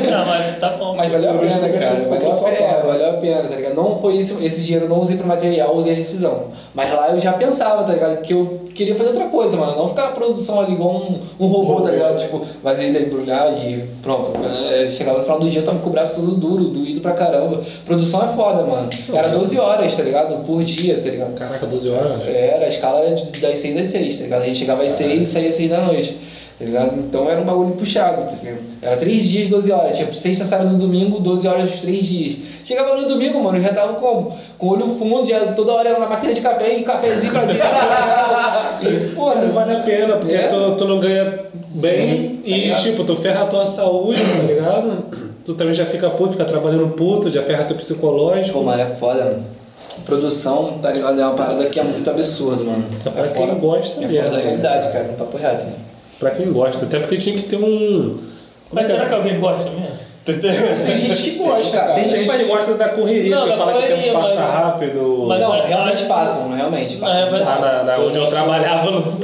Não, 0.09 0.25
mas 0.25 0.57
tá 0.59 0.69
bom. 0.71 0.95
Mas 0.95 1.11
valeu 1.11 1.29
a 1.31 1.33
pena, 1.37 1.51
cara. 1.79 1.95
Valeu 2.09 2.29
a 2.29 2.43
pena, 2.43 2.83
valeu 2.83 3.09
a 3.09 3.13
pena, 3.13 3.43
tá 3.43 3.55
ligado? 3.55 3.75
Não 3.75 3.99
foi 3.99 4.15
isso, 4.15 4.37
esse 4.43 4.63
dinheiro 4.67 4.85
eu 4.85 4.89
não 4.89 5.01
usei 5.01 5.17
pro 5.17 5.27
material, 5.27 5.75
usei 5.75 5.93
a 5.93 5.95
rescisão. 5.95 6.45
Mas 6.73 6.93
lá 6.93 7.09
eu 7.09 7.19
já 7.19 7.33
pensava, 7.33 7.83
tá 7.83 7.93
ligado? 7.93 8.21
Que 8.21 8.33
eu 8.33 8.61
queria 8.75 8.93
fazer 8.95 9.09
outra 9.09 9.25
coisa, 9.25 9.57
mano. 9.57 9.75
Não 9.75 9.89
ficar 9.89 10.09
a 10.09 10.11
produção 10.11 10.59
ali 10.59 10.73
igual 10.73 10.95
um, 10.95 11.19
um 11.39 11.47
robô, 11.47 11.81
tá 11.81 11.89
ligado? 11.89 12.19
Tipo, 12.19 12.45
vasilha, 12.61 12.99
embrulhar 12.99 13.51
e 13.53 13.83
pronto. 14.03 14.31
É, 14.45 14.89
chegava 14.91 15.17
no 15.17 15.23
final 15.23 15.39
do 15.39 15.49
dia, 15.49 15.61
eu 15.61 15.65
tava 15.65 15.79
com 15.79 15.89
o 15.89 15.91
braço 15.91 16.15
todo 16.15 16.35
duro, 16.35 16.65
doído 16.65 17.01
pra 17.01 17.13
caramba. 17.13 17.63
Produção 17.85 18.23
é 18.23 18.35
foda, 18.35 18.63
mano. 18.63 18.89
Era 19.11 19.29
12 19.29 19.59
horas, 19.59 19.95
tá 19.95 20.03
ligado? 20.03 20.45
Por 20.45 20.63
dia, 20.63 21.01
tá 21.01 21.09
ligado? 21.09 21.33
Caraca, 21.33 21.65
12 21.65 21.89
horas? 21.89 22.27
Era, 22.27 22.65
a 22.65 22.69
escala 22.69 22.99
era 22.99 23.15
das 23.15 23.59
6 23.59 23.77
às 23.77 23.87
6, 23.87 24.17
tá 24.17 24.23
ligado? 24.23 24.41
A 24.43 24.45
gente 24.45 24.59
chegava 24.59 24.83
às 24.83 24.91
6 24.91 25.21
e 25.21 25.25
saía 25.25 25.49
às 25.49 25.55
6 25.55 25.69
da 25.69 25.81
noite, 25.81 26.17
tá 26.59 26.65
ligado? 26.65 26.95
Então 26.99 27.29
era 27.29 27.39
um 27.39 27.45
bagulho 27.45 27.71
puxado, 27.71 28.23
tá 28.23 28.35
ligado? 28.43 28.59
Era 28.81 28.97
3 28.97 29.23
dias, 29.23 29.49
12 29.49 29.71
horas, 29.71 29.97
tipo, 29.97 30.13
sexta, 30.15 30.45
sábado, 30.45 30.75
domingo, 30.75 31.19
12 31.19 31.47
horas, 31.47 31.71
3 31.81 32.05
dias. 32.05 32.35
Chegava 32.63 32.95
no 32.95 33.07
domingo, 33.07 33.41
mano, 33.43 33.57
eu 33.57 33.63
já 33.63 33.73
tava 33.73 33.93
com, 33.93 34.31
com 34.57 34.65
o 34.67 34.69
olho 34.71 34.95
fundo, 34.99 35.25
já 35.27 35.39
toda 35.53 35.71
hora 35.73 35.97
na 35.99 36.07
máquina 36.07 36.33
de 36.33 36.41
café 36.41 36.77
e 36.77 36.83
cafezinho 36.83 37.31
pra 37.31 37.45
dentro, 37.45 37.61
tá? 37.61 38.79
E, 38.83 39.15
porra, 39.15 39.35
Não 39.41 39.51
vale 39.53 39.73
a 39.75 39.79
pena, 39.79 40.17
porque 40.17 40.35
É. 40.35 40.47
tu, 40.47 40.75
tu 40.75 40.85
não 40.85 40.99
ganha 40.99 41.39
bem 41.69 42.39
e, 42.43 42.53
ligado? 42.53 42.83
tipo, 42.83 43.03
tu 43.03 43.15
ferra 43.15 43.43
a 43.43 43.47
tua 43.47 43.65
saúde, 43.65 44.21
tá 44.21 44.43
ligado? 44.43 45.05
Tu 45.45 45.53
também 45.55 45.73
já 45.73 45.85
fica 45.85 46.09
puto, 46.11 46.33
fica 46.33 46.45
trabalhando 46.45 46.89
puto, 46.89 47.31
já 47.31 47.41
ferra 47.41 47.63
teu 47.63 47.75
psicológico. 47.77 48.59
Pô, 48.59 48.65
mano, 48.65 48.81
é 48.81 48.85
foda, 48.85 49.23
mano. 49.25 49.43
Produção, 50.05 50.77
tá 50.81 50.91
ligado? 50.91 51.19
É 51.19 51.25
uma 51.25 51.33
parada 51.35 51.65
que 51.65 51.79
é 51.79 51.83
muito 51.83 52.07
absurda, 52.09 52.63
mano. 52.63 52.85
Pra 53.03 53.25
é 53.25 53.27
quem 53.29 53.47
fora- 53.47 53.53
gosta 53.59 53.95
É 53.97 54.07
mesmo, 54.07 54.15
fora 54.17 54.29
da 54.29 54.37
né? 54.37 54.43
realidade, 54.43 54.91
cara, 54.91 55.09
um 55.11 55.15
papo 55.15 55.37
reto. 55.37 55.65
Pra 56.19 56.31
quem 56.31 56.51
gosta, 56.51 56.85
até 56.85 56.99
porque 56.99 57.17
tinha 57.17 57.35
que 57.37 57.43
ter 57.47 57.57
um. 57.57 58.17
Mas 58.71 58.87
será 58.87 59.07
que 59.07 59.13
alguém 59.13 59.39
gosta 59.39 59.69
mesmo? 59.69 60.06
Tem 60.33 60.97
gente 60.97 61.21
que 61.23 61.31
gosta, 61.37 61.77
Cara. 61.77 61.93
Tem 61.93 62.09
gente 62.09 62.29
que 62.37 62.43
gosta 62.43 62.73
da 62.73 62.89
correria, 62.89 63.35
Não, 63.35 63.43
que 63.43 63.49
da 63.49 63.57
fala 63.57 63.71
que 63.73 63.77
o 63.77 63.81
tempo 63.81 63.93
correria, 63.95 64.13
passa 64.13 64.35
mas- 64.41 64.51
rápido. 64.53 65.25
mas- 65.27 65.39
Não, 65.41 65.49
mas- 65.49 65.65
realmente 65.67 66.03
passam, 66.05 66.49
realmente 66.53 66.95
passam. 66.97 67.19
É, 67.19 67.29
mas- 67.31 67.45
Lá 67.45 67.59
na, 67.59 67.83
na- 67.83 67.97
onde 68.03 68.17
eu 68.17 68.25
trabalhava 68.25 68.91
no. 68.91 68.97
É 68.99 69.01
porque, 69.01 69.15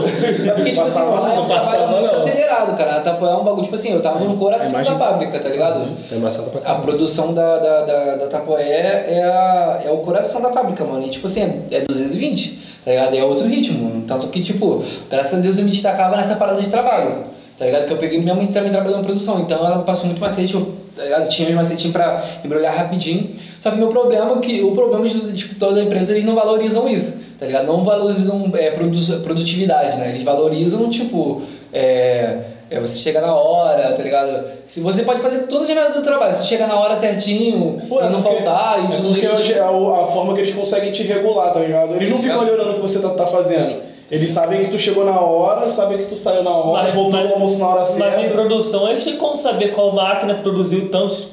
tipo 0.44 0.56
assim, 0.56 0.76
Passava, 0.76 1.20
lá 1.20 1.30
não 1.30 1.36
eu 1.36 1.44
passava, 1.44 1.88
muito 1.88 2.08
não. 2.14 2.16
acelerado, 2.16 2.78
cara. 2.78 2.98
A 2.98 3.02
Tapoé 3.02 3.30
é 3.32 3.36
um 3.36 3.44
bagulho, 3.44 3.64
tipo 3.64 3.76
assim, 3.76 3.92
eu 3.94 4.02
tava 4.02 4.20
no 4.24 4.38
coração 4.38 4.70
Imagem- 4.70 4.94
da 4.94 5.00
fábrica, 5.00 5.40
tá 5.40 5.50
ligado? 5.50 5.88
Tem 6.10 6.20
maçada 6.20 6.50
pra 6.50 6.62
A 6.62 6.76
cá. 6.76 6.76
produção 6.82 7.34
da, 7.34 7.58
da, 7.60 7.82
da, 7.86 8.16
da 8.16 8.28
Tapoé 8.28 8.64
é, 8.64 9.24
a, 9.24 9.82
é 9.86 9.92
o 9.92 9.98
coração 9.98 10.42
da 10.42 10.52
fábrica, 10.52 10.84
mano. 10.86 11.06
E, 11.06 11.10
tipo 11.10 11.28
assim, 11.28 11.42
é, 11.72 11.78
é 11.78 11.82
220, 11.82 12.60
tá 12.86 12.92
ligado? 12.92 13.16
É 13.16 13.24
outro 13.24 13.48
ritmo. 13.48 14.04
Tanto 14.08 14.28
que, 14.28 14.42
tipo, 14.44 14.84
graças 15.10 15.38
a 15.40 15.42
Deus 15.42 15.58
eu 15.58 15.66
me 15.66 15.72
destacava 15.72 16.16
nessa 16.16 16.36
parada 16.36 16.62
de 16.62 16.70
trabalho, 16.70 17.24
tá 17.58 17.66
ligado? 17.66 17.88
Que 17.88 17.94
eu 17.94 17.98
peguei 17.98 18.22
minha 18.22 18.36
mãe 18.36 18.48
também 18.48 18.72
trabalhando 18.72 19.02
em 19.02 19.06
produção, 19.06 19.40
então 19.42 19.58
ela 19.66 19.80
passou 19.80 20.06
muito 20.06 20.20
macete, 20.20 20.54
eu, 20.54 20.62
tá 20.62 20.66
ligado? 20.68 20.83
Tinha 21.30 21.50
uns 21.50 21.56
macetinhos 21.56 21.92
pra 21.94 22.24
embrulhar 22.44 22.76
rapidinho. 22.76 23.32
Só 23.62 23.72
que 23.72 23.78
meu 23.78 23.88
problema 23.88 24.34
é 24.38 24.40
que 24.40 24.62
o 24.62 24.72
problema 24.74 25.08
de 25.08 25.34
tipo, 25.34 25.56
toda 25.56 25.80
a 25.80 25.84
empresa, 25.84 26.12
eles 26.12 26.26
não 26.26 26.36
valorizam 26.36 26.88
isso, 26.90 27.18
tá 27.40 27.46
ligado? 27.46 27.66
Não 27.66 27.84
valorizam 27.84 28.52
é, 28.56 28.72
produ- 28.72 29.20
produtividade, 29.22 29.98
né? 29.98 30.10
Eles 30.10 30.22
valorizam, 30.24 30.90
tipo, 30.90 31.42
é, 31.72 32.40
é 32.70 32.80
você 32.80 33.00
chega 33.00 33.22
na 33.22 33.34
hora, 33.34 33.94
tá 33.94 34.04
ligado? 34.04 34.52
Se 34.68 34.82
você 34.82 35.04
pode 35.04 35.22
fazer 35.22 35.48
todas 35.48 35.70
as 35.70 35.76
merdas 35.76 35.96
do 35.96 36.02
trabalho, 36.04 36.36
se 36.36 36.46
chega 36.46 36.68
na 36.68 36.76
hora 36.78 36.98
certinho, 37.00 37.82
Pô, 37.88 38.02
e 38.02 38.06
é 38.06 38.10
não 38.10 38.22
porque- 38.22 38.36
faltar, 38.44 38.80
e 38.82 38.94
é 38.94 38.98
tudo 38.98 39.10
porque 39.14 39.26
isso. 39.26 39.36
hoje 39.36 39.54
é 39.54 39.60
a 39.62 40.06
forma 40.08 40.34
que 40.34 40.42
eles 40.42 40.54
conseguem 40.54 40.92
te 40.92 41.04
regular, 41.04 41.54
tá 41.54 41.60
ligado? 41.62 41.96
Eles 41.96 42.10
não 42.10 42.20
ficam 42.20 42.44
Ligado? 42.44 42.60
olhando 42.60 42.72
o 42.72 42.76
que 42.76 42.82
você 42.82 43.00
tá, 43.02 43.10
tá 43.10 43.26
fazendo. 43.28 43.82
Eles 44.14 44.30
sabem 44.30 44.64
que 44.64 44.70
tu 44.70 44.78
chegou 44.78 45.04
na 45.04 45.20
hora, 45.20 45.68
sabem 45.68 45.98
que 45.98 46.06
tu 46.06 46.16
saiu 46.16 46.44
na 46.44 46.52
hora, 46.56 46.84
Mas- 46.84 46.94
voltou 46.94 47.20
mas- 47.20 47.28
do 47.30 47.34
almoço 47.34 47.58
na 47.58 47.68
hora 47.68 47.80
Mas 47.80 47.90
em 47.96 47.98
certa. 47.98 48.30
produção, 48.30 48.88
eles 48.88 49.04
têm 49.04 49.18
como 49.18 49.36
saber 49.36 49.74
qual 49.74 49.92
máquina 49.92 50.36
produziu 50.36 50.90
tantos 50.92 51.30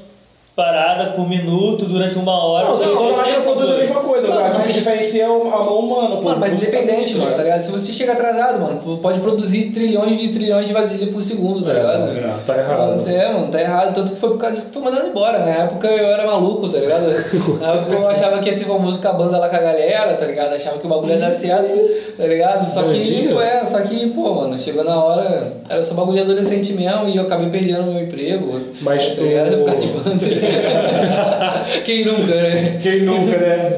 paradas 0.55 1.15
por 1.15 1.29
minuto 1.29 1.85
durante 1.87 2.17
uma 2.19 2.45
hora. 2.45 2.67
Não, 2.69 2.79
toda 2.79 3.17
máquina 3.17 3.41
produz 3.41 3.71
a 3.71 3.75
mesma 3.77 4.01
coisa, 4.01 4.29
Não, 4.29 4.37
cara. 4.37 4.55
O 4.55 4.59
mas- 4.59 4.67
que 4.67 4.73
diferencia 4.75 5.23
é 5.23 5.27
a 5.27 5.29
mão 5.29 5.79
humana, 5.79 6.17
pô. 6.17 6.23
Mano, 6.23 6.41
mas 6.41 6.53
tá 6.53 6.57
independente, 6.69 7.17
mano, 7.17 7.35
tá 7.35 7.43
ligado? 7.43 7.63
Se 7.63 7.71
você 7.71 7.93
chega 7.93 8.13
atrasado, 8.13 8.61
mano, 8.61 8.99
pode 8.99 9.21
produzir 9.21 9.71
trilhões 9.73 10.19
de 10.19 10.29
trilhões 10.29 10.67
de 10.67 10.73
vasilha 10.73 11.07
por 11.13 11.23
segundo, 11.23 11.65
tá 11.65 11.73
ligado? 11.73 12.11
é. 12.11 12.35
Tá 12.47 12.59
errado. 12.59 13.09
É, 13.09 13.33
mano, 13.33 13.47
tá 13.51 13.61
errado. 13.61 13.95
Tanto 13.95 14.13
que 14.13 14.21
foi 14.21 14.31
por 14.31 14.39
causa 14.39 14.57
disso 14.57 14.69
que 14.69 14.73
foi 14.75 14.83
mandado 14.83 15.07
embora. 15.09 15.39
Na 15.39 15.51
época 15.65 15.87
eu 15.89 16.07
era 16.07 16.27
maluco, 16.27 16.69
tá 16.69 16.79
ligado? 16.79 17.07
Na 17.61 17.73
época 17.73 17.93
eu 17.95 18.09
achava 18.09 18.39
que 18.41 18.51
ia 18.51 18.57
ser 18.57 18.65
famoso 18.65 19.01
com 19.01 19.09
a 19.09 19.13
banda 19.13 19.39
lá 19.39 19.49
com 19.49 19.57
a 19.57 19.61
galera, 19.61 20.15
tá 20.15 20.27
ligado? 20.27 20.53
Achava 20.55 20.79
que 20.79 20.87
o 20.87 20.91
bagulho 20.91 21.13
ia 21.13 21.19
dar 21.19 21.33
certo, 21.33 21.75
tá 22.17 22.27
ligado? 22.27 22.69
Só 22.69 22.83
que, 22.83 23.29
pô, 23.29 23.41
é, 23.41 23.65
só 23.65 23.81
que, 23.81 24.11
pô, 24.11 24.35
mano, 24.35 24.59
chegou 24.59 24.85
na 24.85 25.03
hora, 25.03 25.53
era 25.69 25.83
só 25.85 25.95
bagulho 25.95 26.17
de 26.17 26.23
adolescente 26.23 26.73
mesmo 26.73 27.09
e 27.09 27.17
eu 27.17 27.23
acabei 27.23 27.49
perdendo 27.49 27.85
meu 27.93 28.03
emprego. 28.03 28.61
Mas 28.83 29.15
tá 29.15 29.23
ligado? 29.23 29.51
tu- 29.51 29.57
Por 29.59 29.65
causa 29.67 29.81
de 29.81 29.87
banda. 29.89 30.40
Quem 31.85 32.05
nunca, 32.05 32.35
né? 32.35 32.79
Quem 32.83 33.03
nunca, 33.03 33.37
né? 33.39 33.77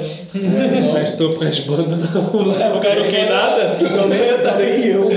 Mas 0.92 1.14
tu 1.14 1.30
pras 1.30 1.58
bandas 1.60 2.00
não, 2.14 2.22
não 2.44 2.80
quero 2.80 3.04
que 3.06 3.24
nada. 3.24 3.76
Eu 3.80 3.94
também, 3.94 4.38
também 4.42 4.86
eu. 4.86 5.10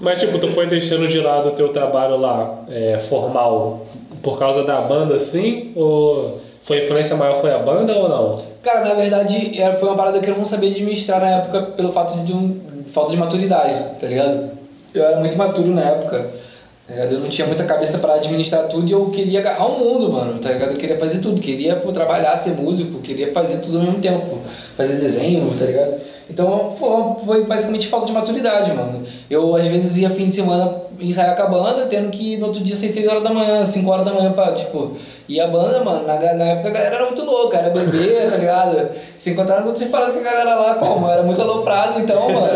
Mas 0.00 0.20
tipo, 0.20 0.38
tu 0.38 0.48
foi 0.48 0.66
deixando 0.66 1.08
de 1.08 1.20
lado 1.20 1.50
o 1.50 1.52
teu 1.52 1.68
trabalho 1.70 2.16
lá, 2.16 2.62
é, 2.70 2.98
formal, 2.98 3.86
por 4.22 4.38
causa 4.38 4.64
da 4.64 4.80
banda 4.80 5.16
assim? 5.16 5.72
Ou 5.74 6.40
foi 6.62 6.80
a 6.80 6.84
influência 6.84 7.16
maior 7.16 7.40
foi 7.40 7.52
a 7.52 7.58
banda 7.58 7.94
ou 7.94 8.08
não? 8.08 8.42
Cara, 8.62 8.84
na 8.84 8.94
verdade, 8.94 9.56
foi 9.78 9.88
uma 9.88 9.96
parada 9.96 10.18
que 10.20 10.28
eu 10.28 10.36
não 10.36 10.44
sabia 10.44 10.70
administrar 10.70 11.20
na 11.20 11.28
época 11.28 11.62
pelo 11.76 11.92
fato 11.92 12.18
de 12.24 12.32
um, 12.32 12.60
falta 12.92 13.12
de 13.12 13.16
maturidade, 13.16 14.00
tá 14.00 14.06
ligado? 14.08 14.50
Eu 14.92 15.04
era 15.04 15.20
muito 15.20 15.36
maturo 15.36 15.68
na 15.68 15.82
época, 15.82 16.26
tá? 16.86 16.94
Eu 16.94 17.20
não 17.20 17.28
tinha 17.28 17.46
muita 17.46 17.64
cabeça 17.64 17.98
pra 17.98 18.14
administrar 18.14 18.68
tudo 18.68 18.88
e 18.88 18.92
eu 18.92 19.06
queria 19.10 19.40
agarrar 19.40 19.66
o 19.66 19.78
mundo, 19.78 20.12
mano, 20.12 20.38
tá 20.38 20.52
ligado? 20.52 20.72
Eu 20.72 20.76
queria 20.76 20.98
fazer 20.98 21.20
tudo, 21.20 21.40
queria 21.40 21.76
pô, 21.76 21.92
trabalhar, 21.92 22.36
ser 22.36 22.50
músico, 22.50 23.00
queria 23.00 23.32
fazer 23.32 23.58
tudo 23.58 23.78
ao 23.78 23.84
mesmo 23.84 24.00
tempo, 24.00 24.38
fazer 24.76 24.96
desenho, 24.96 25.52
tá 25.58 25.64
ligado? 25.64 26.00
Então, 26.28 26.74
pô, 26.78 27.20
foi 27.24 27.44
basicamente 27.44 27.86
falta 27.86 28.06
de 28.06 28.12
maturidade, 28.12 28.72
mano. 28.72 29.04
Eu, 29.30 29.54
às 29.54 29.66
vezes, 29.66 29.96
ia 29.96 30.10
fim 30.10 30.26
de 30.26 30.32
semana 30.32 30.74
ensaiar 31.00 31.36
com 31.36 31.42
a 31.42 31.48
banda, 31.48 31.86
tendo 31.86 32.10
que 32.10 32.36
no 32.36 32.46
outro 32.46 32.62
dia 32.64 32.74
sair 32.74 32.92
6 32.92 33.06
horas 33.06 33.22
da 33.22 33.32
manhã, 33.32 33.64
5 33.64 33.88
horas 33.88 34.04
da 34.04 34.12
manhã 34.12 34.32
pra, 34.32 34.52
tipo... 34.52 34.96
E 35.28 35.40
a 35.40 35.48
banda, 35.48 35.80
mano, 35.82 36.06
na, 36.06 36.14
na 36.34 36.44
época 36.44 36.68
a 36.68 36.72
galera 36.72 36.96
era 36.96 37.06
muito 37.06 37.24
louca, 37.24 37.58
era 37.58 37.70
bebê, 37.70 38.28
tá 38.30 38.36
ligado? 38.36 38.88
Sem 39.18 39.34
contar 39.34 39.56
nas 39.60 39.66
outras 39.66 39.88
paradas 39.90 40.14
que 40.14 40.20
a 40.20 40.22
galera 40.30 40.54
lá, 40.54 40.74
como, 40.76 41.08
era 41.08 41.22
muito 41.22 41.40
aloprado, 41.42 41.98
então, 42.00 42.28
mano... 42.30 42.46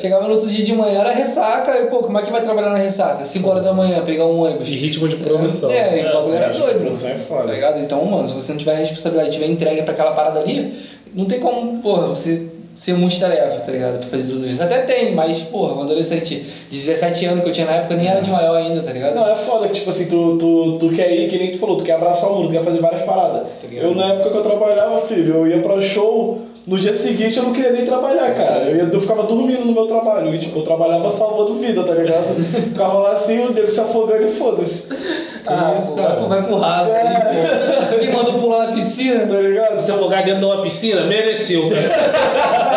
Chegava 0.00 0.26
no 0.26 0.34
outro 0.34 0.48
dia 0.48 0.64
de 0.64 0.72
manhã, 0.74 1.00
era 1.00 1.10
ressaca, 1.12 1.78
e, 1.78 1.86
pô, 1.86 1.98
como 1.98 2.18
é 2.18 2.22
que 2.22 2.30
vai 2.32 2.40
trabalhar 2.42 2.70
na 2.70 2.78
ressaca? 2.78 3.24
5 3.24 3.48
horas 3.48 3.62
da 3.64 3.72
manhã, 3.74 4.02
pegar 4.04 4.24
um 4.24 4.40
ônibus. 4.42 4.66
E 4.68 4.74
ritmo 4.74 5.06
de 5.08 5.16
produção. 5.16 5.70
É, 5.70 6.00
e 6.00 6.06
o 6.06 6.12
bagulho 6.14 6.34
era 6.34 6.46
É, 6.46 6.58
doido. 6.58 6.80
produção 6.80 7.10
é 7.10 7.14
foda. 7.14 7.48
Tá 7.48 7.52
ligado? 7.52 7.78
Então, 7.80 8.02
mano, 8.06 8.26
se 8.28 8.34
você 8.34 8.52
não 8.52 8.58
tiver 8.58 8.76
responsabilidade, 8.76 9.32
tiver 9.32 9.46
entregue 9.46 9.82
pra 9.82 9.92
aquela 9.92 10.12
parada 10.12 10.40
ali, 10.40 10.82
não 11.14 11.26
tem 11.26 11.40
como, 11.40 11.80
porra, 11.82 12.06
você 12.08 12.48
ser 12.84 12.92
multitarefa, 12.92 13.60
tá 13.60 13.72
ligado? 13.72 13.98
Pra 14.00 14.08
fazer 14.08 14.30
tudo 14.30 14.46
isso. 14.46 14.62
Até 14.62 14.82
tem, 14.82 15.14
mas, 15.14 15.38
porra, 15.38 15.72
um 15.74 15.82
adolescente 15.84 16.44
de 16.70 16.76
17 16.76 17.24
anos 17.24 17.42
que 17.42 17.48
eu 17.48 17.52
tinha 17.54 17.66
na 17.66 17.76
época 17.76 17.96
nem 17.96 18.06
era 18.06 18.20
de 18.20 18.30
maior 18.30 18.56
ainda, 18.56 18.82
tá 18.82 18.92
ligado? 18.92 19.14
Não, 19.14 19.26
é 19.26 19.34
foda 19.34 19.68
que, 19.68 19.74
tipo 19.76 19.88
assim, 19.88 20.06
tu, 20.06 20.36
tu, 20.36 20.76
tu 20.78 20.90
quer 20.90 21.10
ir, 21.10 21.26
que 21.30 21.38
nem 21.38 21.50
tu 21.50 21.58
falou, 21.58 21.78
tu 21.78 21.84
quer 21.84 21.94
abraçar 21.94 22.30
o 22.30 22.34
mundo, 22.34 22.48
tu 22.48 22.52
quer 22.52 22.62
fazer 22.62 22.80
várias 22.80 23.00
paradas. 23.00 23.44
Tá 23.62 23.68
eu, 23.72 23.94
na 23.94 24.12
época 24.12 24.28
que 24.32 24.36
eu 24.36 24.42
trabalhava, 24.42 25.00
filho, 25.00 25.34
eu 25.34 25.46
ia 25.46 25.62
pra 25.62 25.80
show, 25.80 26.42
no 26.66 26.78
dia 26.78 26.94
seguinte 26.94 27.36
eu 27.36 27.44
não 27.44 27.52
queria 27.52 27.72
nem 27.72 27.84
trabalhar, 27.84 28.34
cara. 28.34 28.64
Eu, 28.64 28.76
ia, 28.76 28.88
eu 28.90 29.00
ficava 29.00 29.22
dormindo 29.24 29.64
no 29.64 29.72
meu 29.72 29.86
trabalho. 29.86 30.34
E, 30.34 30.38
tipo, 30.38 30.58
eu 30.58 30.62
trabalhava 30.62 31.10
salvando 31.10 31.54
vida, 31.54 31.84
tá 31.84 31.94
ligado? 31.94 32.34
Ficava 32.70 32.98
lá 33.00 33.12
assim, 33.12 33.38
o 33.38 33.52
nego 33.52 33.70
se 33.70 33.80
afogando 33.80 34.24
e 34.24 34.28
foda-se. 34.28 34.88
Ah, 35.46 35.78
pô, 35.86 35.92
cara? 35.92 36.20
vai, 36.20 36.42
pro 36.42 36.56
raso 36.56 36.90
É. 36.90 37.90
pô. 37.90 37.98
Quem 37.98 38.10
mandou 38.10 38.34
pular 38.38 38.68
na 38.68 38.72
piscina? 38.72 39.26
Tá 39.26 39.40
ligado? 39.40 39.82
Se 39.82 39.90
afogar 39.90 40.24
dentro 40.24 40.40
de 40.40 40.46
uma 40.46 40.62
piscina, 40.62 41.02
mereceu. 41.04 41.64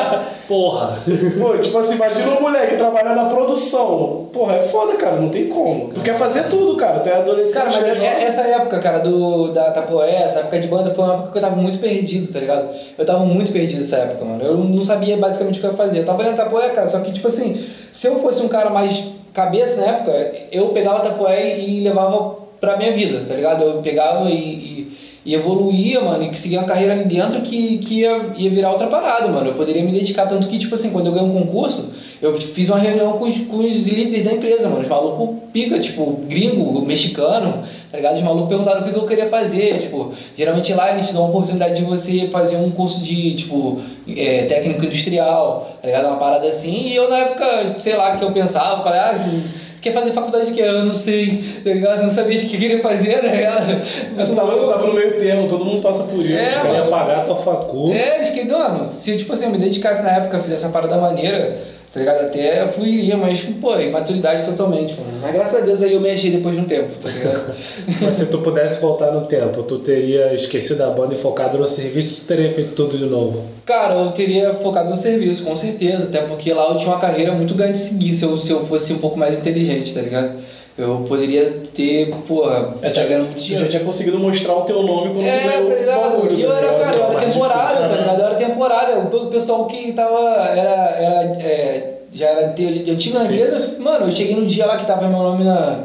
Porra. 0.48 0.98
Pô, 1.40 1.58
tipo 1.58 1.78
assim, 1.78 1.96
imagina 1.96 2.32
um 2.32 2.42
moleque 2.42 2.76
trabalhando 2.78 3.16
na 3.16 3.26
produção. 3.26 4.30
Porra, 4.32 4.56
é 4.56 4.62
foda, 4.62 4.96
cara, 4.96 5.18
não 5.18 5.30
tem 5.30 5.48
como. 5.48 5.90
Tu 5.90 6.02
quer 6.02 6.18
fazer 6.18 6.44
tudo, 6.44 6.78
cara. 6.78 7.00
Tu 7.02 7.10
é 7.10 7.16
adolescente. 7.16 7.54
Cara, 7.56 7.72
mas 7.72 7.84
é 7.84 7.90
é- 7.90 7.96
jovem. 7.96 8.24
essa 8.24 8.42
época, 8.42 8.80
cara, 8.80 9.00
do, 9.00 9.52
da 9.52 9.72
Tapoé, 9.72 10.24
essa 10.24 10.40
época 10.40 10.60
de 10.60 10.68
banda, 10.68 10.94
foi 10.94 11.04
uma 11.04 11.14
época 11.16 11.32
que 11.32 11.38
eu 11.38 11.42
tava 11.42 11.56
muito 11.56 11.80
perdido, 11.80 12.32
tá 12.32 12.40
ligado? 12.40 12.70
Eu 12.98 13.06
tava 13.06 13.20
muito 13.26 13.52
perdido 13.52 13.82
nessa 13.82 13.98
época, 13.98 14.24
mano. 14.24 14.44
Eu 14.44 14.58
não 14.58 14.86
sabia 14.86 15.18
basicamente 15.18 15.58
o 15.58 15.60
que 15.62 15.68
eu 15.68 15.72
ia 15.72 15.78
fazer. 15.78 16.00
Eu 16.00 16.06
tava 16.06 16.22
olhando 16.22 16.38
Tapoé, 16.38 16.70
cara, 16.70 16.90
só 16.90 17.00
que, 17.00 17.12
tipo 17.12 17.28
assim, 17.28 17.62
se 17.92 18.08
eu 18.08 18.20
fosse 18.20 18.42
um 18.42 18.48
cara 18.48 18.70
mais 18.70 19.04
cabeça 19.34 19.82
na 19.82 19.88
época, 19.88 20.32
eu 20.52 20.70
pegava 20.70 21.02
Tapoé 21.02 21.60
e 21.60 21.82
levava 21.82 22.38
pra 22.60 22.78
minha 22.78 22.92
vida, 22.92 23.24
tá 23.28 23.36
ligado? 23.36 23.64
Eu 23.64 23.82
pegava 23.82 24.30
e, 24.30 24.34
e, 24.34 24.87
ia 25.28 25.36
evoluir, 25.36 26.02
mano, 26.02 26.24
e 26.24 26.38
seguir 26.38 26.58
uma 26.58 26.66
carreira 26.66 26.94
ali 26.94 27.04
dentro 27.04 27.42
que, 27.42 27.80
que 27.80 28.00
ia, 28.00 28.28
ia 28.38 28.50
virar 28.50 28.72
outra 28.72 28.88
parada, 28.88 29.28
mano. 29.28 29.48
Eu 29.48 29.56
poderia 29.56 29.84
me 29.84 29.92
dedicar 29.92 30.26
tanto 30.26 30.48
que, 30.48 30.58
tipo 30.58 30.74
assim, 30.74 30.90
quando 30.90 31.08
eu 31.08 31.12
ganhei 31.12 31.30
um 31.30 31.42
concurso, 31.42 31.90
eu 32.22 32.40
fiz 32.40 32.70
uma 32.70 32.80
reunião 32.80 33.12
com 33.18 33.26
os, 33.26 33.38
com 33.40 33.58
os 33.58 33.84
líderes 33.86 34.24
da 34.24 34.32
empresa, 34.32 34.70
mano. 34.70 34.84
Os 34.84 34.88
malucos 34.88 35.36
pica, 35.52 35.78
tipo, 35.82 36.22
gringo, 36.30 36.82
mexicano, 36.82 37.62
tá 37.92 37.98
ligado? 37.98 38.16
Os 38.16 38.24
malucos 38.24 38.48
perguntaram 38.48 38.80
o 38.80 38.84
que 38.86 38.98
eu 38.98 39.06
queria 39.06 39.30
fazer. 39.30 39.82
Tipo, 39.82 40.14
geralmente 40.38 40.74
lá 40.74 40.94
eles 40.94 41.12
dão 41.12 41.26
a 41.26 41.28
oportunidade 41.28 41.76
de 41.76 41.84
você 41.84 42.30
fazer 42.32 42.56
um 42.56 42.72
curso 42.72 43.02
de, 43.02 43.36
tipo, 43.36 43.82
é, 44.08 44.46
técnico 44.46 44.86
industrial, 44.86 45.78
tá 45.82 45.88
ligado? 45.88 46.08
Uma 46.08 46.16
parada 46.16 46.48
assim. 46.48 46.88
E 46.88 46.96
eu, 46.96 47.10
na 47.10 47.18
época, 47.18 47.76
sei 47.82 47.98
lá, 47.98 48.16
que 48.16 48.24
eu 48.24 48.32
pensava, 48.32 48.82
falei, 48.82 49.02
ah, 49.02 49.14
quer 49.88 49.94
fazer 49.94 50.12
faculdade 50.12 50.48
de 50.48 50.54
quê? 50.54 50.62
Eu 50.62 50.86
não 50.86 50.96
sei, 50.96 51.62
tá 51.64 51.70
ligado? 51.70 52.04
Não 52.04 52.12
sabia 52.12 52.38
o 52.38 52.42
que 52.42 52.58
queria 52.58 52.80
fazer, 52.80 53.22
tá 53.22 53.28
ligado? 53.28 53.82
Eu 54.18 54.36
tava, 54.36 54.52
eu 54.54 54.68
tava 54.68 54.88
no 54.88 54.94
meio 54.94 55.18
termo, 55.18 55.48
todo 55.48 55.64
mundo 55.66 55.82
passa 55.82 56.04
por 56.04 56.24
isso. 56.26 56.38
É, 56.38 56.74
ia 56.74 56.88
pagar 56.90 57.20
a 57.20 57.24
tua 57.24 57.36
facu. 57.38 57.92
É, 57.92 58.20
que, 58.32 58.46
mano, 58.46 58.86
se 58.86 59.18
tipo 59.18 59.34
assim, 59.34 59.46
eu 59.46 59.52
me 59.52 59.58
dedicasse 59.58 60.02
na 60.04 60.12
época, 60.12 60.40
fizesse 60.40 60.64
essa 60.64 60.74
parada 60.74 60.98
maneira, 60.98 61.58
tá 61.98 62.00
ligado? 62.00 62.26
Até 62.28 62.68
fluiria, 62.68 63.18
mas, 63.18 63.42
pô, 63.60 63.78
imaturidade 63.80 64.46
totalmente, 64.46 64.94
mano. 64.94 65.20
Mas 65.22 65.34
graças 65.34 65.62
a 65.62 65.66
Deus 65.66 65.82
aí 65.82 65.94
eu 65.94 66.00
me 66.00 66.10
achei 66.12 66.30
depois 66.30 66.56
de 66.56 66.62
um 66.62 66.66
tempo, 66.66 66.90
tá 67.02 67.10
ligado? 67.10 67.56
Mas 68.02 68.18
se 68.18 68.28
tu 68.28 68.38
pudesse 68.40 68.80
voltar 68.80 69.12
no 69.12 69.22
tempo, 69.22 69.64
tu 69.64 69.80
teria 69.80 70.34
esquecido 70.34 70.82
a 70.84 70.90
banda 70.90 71.16
e 71.16 71.18
focado 71.18 71.58
no 71.58 71.68
serviço, 71.68 72.22
tu 72.22 72.28
teria 72.28 72.52
feito 72.52 72.74
tudo 72.74 72.98
de 72.98 73.06
novo. 73.06 73.44
Cara, 73.66 73.96
eu 73.96 74.12
teria 74.12 74.54
focado 74.54 74.90
no 74.90 74.98
serviço, 74.98 75.44
com 75.44 75.58
certeza, 75.58 76.04
até 76.04 76.22
porque 76.22 76.54
lá 76.54 76.70
eu 76.70 76.78
tinha 76.78 76.90
uma 76.90 77.00
carreira 77.00 77.32
muito 77.32 77.56
grande 77.56 77.74
de 77.74 77.80
seguir 77.80 78.16
se 78.16 78.24
eu, 78.24 78.38
se 78.38 78.52
eu 78.52 78.66
fosse 78.66 78.94
um 78.94 79.00
pouco 79.00 79.18
mais 79.18 79.40
inteligente, 79.40 79.94
tá 79.94 80.02
ligado? 80.02 80.38
Eu 80.78 81.06
poderia 81.08 81.62
ter, 81.76 82.14
porra, 82.28 82.74
Eu 82.84 82.94
já, 82.94 83.04
ganhando 83.04 83.24
muito 83.24 83.38
eu 83.38 83.42
já 83.42 83.46
dinheiro. 83.48 83.70
tinha 83.70 83.84
conseguido 83.84 84.20
mostrar 84.20 84.54
o 84.54 84.62
teu 84.62 84.84
nome 84.84 85.10
quando 85.10 85.22
tu 85.22 85.26
É, 85.26 85.40
ganhou 85.48 85.68
tá 85.70 85.74
o 85.76 85.80
ligado? 85.80 86.02
bagulho. 86.12 86.36
E 86.36 86.42
eu 86.44 86.50
tá 86.52 86.58
era, 86.58 86.68
cara, 86.68 86.98
eu 86.98 87.04
era 87.06 87.20
temporário, 87.20 87.68
difícil, 87.68 87.82
tá 87.84 87.88
né? 87.96 87.98
ligado? 88.02 88.20
Eu 88.20 88.26
era 88.28 88.36
temporário. 88.36 88.98
O 89.00 89.18
o 89.28 89.32
pessoal 89.32 89.66
que 89.66 89.92
tava. 89.94 90.20
Era. 90.20 90.96
era 91.00 91.24
é, 91.42 91.94
já 92.14 92.28
era 92.28 92.54
te- 92.54 92.90
antigo 92.92 93.18
na 93.18 93.26
empresa. 93.26 93.76
Mano, 93.80 94.06
eu 94.08 94.12
cheguei 94.12 94.36
no 94.36 94.46
dia 94.46 94.66
lá 94.68 94.78
que 94.78 94.86
tava 94.86 95.08
meu 95.08 95.18
nome 95.20 95.44
na, 95.44 95.80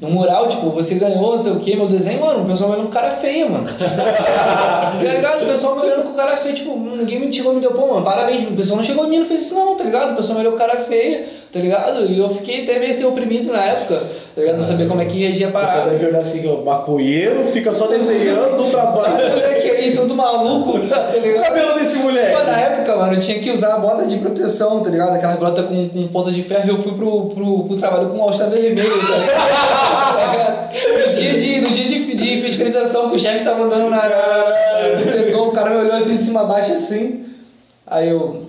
no 0.00 0.10
mural, 0.10 0.48
tipo, 0.48 0.70
você 0.70 0.94
ganhou, 0.94 1.36
não 1.36 1.42
sei 1.42 1.52
o 1.52 1.60
que, 1.60 1.76
meu 1.76 1.86
desenho, 1.86 2.20
mano, 2.20 2.44
o 2.44 2.46
pessoal 2.46 2.70
me 2.70 2.76
olhando 2.76 2.86
com 2.88 2.92
cara 2.92 3.10
feia, 3.16 3.48
mano. 3.48 3.64
tá 3.68 4.92
ligado? 5.02 5.42
O 5.44 5.46
pessoal 5.46 5.76
me 5.76 5.82
olhando 5.82 6.02
com 6.04 6.14
cara 6.14 6.36
feia, 6.36 6.54
tipo, 6.54 6.76
ninguém 6.76 7.20
me 7.20 7.32
chegou 7.32 7.52
e 7.52 7.56
me 7.56 7.60
deu, 7.60 7.72
pô, 7.72 7.86
mano, 7.86 8.04
parabéns. 8.04 8.48
O 8.48 8.54
pessoal 8.54 8.76
não 8.78 8.84
chegou 8.84 9.04
em 9.06 9.08
mim 9.10 9.16
e 9.16 9.20
não 9.20 9.26
fez 9.26 9.42
isso 9.42 9.54
não, 9.54 9.76
tá 9.76 9.84
ligado? 9.84 10.12
O 10.12 10.16
pessoal 10.16 10.34
me 10.34 10.40
olhou 10.40 10.52
com 10.52 10.58
cara 10.58 10.76
feia, 10.84 11.26
tá 11.52 11.58
ligado? 11.58 12.04
E 12.06 12.18
eu 12.18 12.28
fiquei 12.30 12.62
até 12.62 12.78
meio 12.78 12.90
assim 12.90 13.04
oprimido 13.04 13.52
na 13.52 13.64
época, 13.64 13.96
tá 14.34 14.40
ligado? 14.40 14.56
Não 14.56 14.64
sabia 14.64 14.86
como 14.86 15.00
é 15.00 15.04
que 15.06 15.18
reagia 15.20 15.48
a 15.48 15.50
Você 15.50 15.66
parada. 15.66 15.90
deve 15.90 16.06
olhar 16.06 16.20
assim, 16.20 16.48
ó, 16.48 16.62
maconheiro, 16.64 17.44
fica 17.46 17.72
só 17.72 17.86
desenhando 17.86 18.60
Esse 18.62 18.70
trabalho. 18.70 19.28
moleque 19.30 19.70
aí, 19.70 19.92
todo 19.96 20.14
maluco, 20.14 20.78
tá 20.88 21.10
o 21.16 21.20
ligado? 21.20 21.44
cabelo 21.44 21.78
desse 21.78 21.96
moleque. 21.98 22.36
Pô, 22.36 22.42
na 22.44 22.60
época, 22.60 22.96
mano, 22.96 23.14
eu 23.14 23.20
tinha 23.20 23.38
que 23.38 23.50
usar 23.50 23.74
a 23.74 23.78
bota 23.78 24.04
de 24.06 24.18
proteção, 24.18 24.80
tá 24.82 24.90
ligado? 24.90 25.14
Aquela 25.14 25.36
bota 25.36 25.62
com, 25.62 25.88
com 25.88 26.08
ponta 26.08 26.30
de 26.30 26.42
ferro 26.42 26.66
e 26.66 26.70
eu 26.70 26.82
fui 26.82 26.92
pro, 26.92 27.26
pro, 27.30 27.64
pro 27.64 27.76
trabalho 27.76 28.08
com 28.10 28.22
alça 28.22 28.46
vermelha, 28.48 28.88
tá 29.08 30.30
ligado? 30.32 31.06
no 31.06 31.12
dia, 31.12 31.34
de, 31.34 31.60
no 31.60 31.68
dia 31.70 31.84
de, 31.86 32.14
de 32.14 32.40
fiscalização 32.42 33.10
que 33.10 33.16
o 33.16 33.18
chefe 33.18 33.44
tava 33.44 33.64
andando 33.64 33.88
na, 33.90 34.02
setor, 35.02 35.48
o 35.48 35.52
cara 35.52 35.70
me 35.70 35.76
olhou 35.78 35.94
assim 35.94 36.16
de 36.16 36.22
cima 36.22 36.44
baixo 36.44 36.72
assim. 36.72 37.24
Aí 37.86 38.08
eu. 38.10 38.42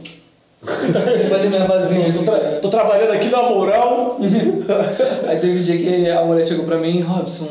Fazer 0.64 1.50
minha 1.50 1.66
vazinha 1.66 2.04
Tô, 2.06 2.10
assim. 2.12 2.26
tra- 2.26 2.40
tô 2.62 2.70
trabalhando 2.70 3.12
aqui 3.12 3.30
na 3.30 3.44
moral. 3.44 4.20
Aí 5.28 5.38
teve 5.40 5.60
um 5.60 5.64
dia 5.64 5.78
que 5.78 6.10
a 6.10 6.24
mulher 6.26 6.46
chegou 6.46 6.66
pra 6.66 6.78
mim, 6.78 7.00
Robson, 7.02 7.48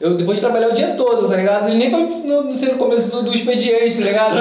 eu 0.00 0.16
depois 0.16 0.38
de 0.38 0.44
trabalhar 0.44 0.68
o 0.68 0.72
dia 0.74 0.94
todo, 0.96 1.28
tá 1.28 1.36
ligado? 1.36 1.68
E 1.70 1.74
nem 1.76 1.90
pra 1.90 1.98
não 1.98 2.44
não 2.44 2.52
ser 2.52 2.72
no 2.72 2.78
começo 2.78 3.10
do, 3.10 3.22
do 3.22 3.34
expediente, 3.34 3.98
tá 3.98 4.04
ligado? 4.04 4.38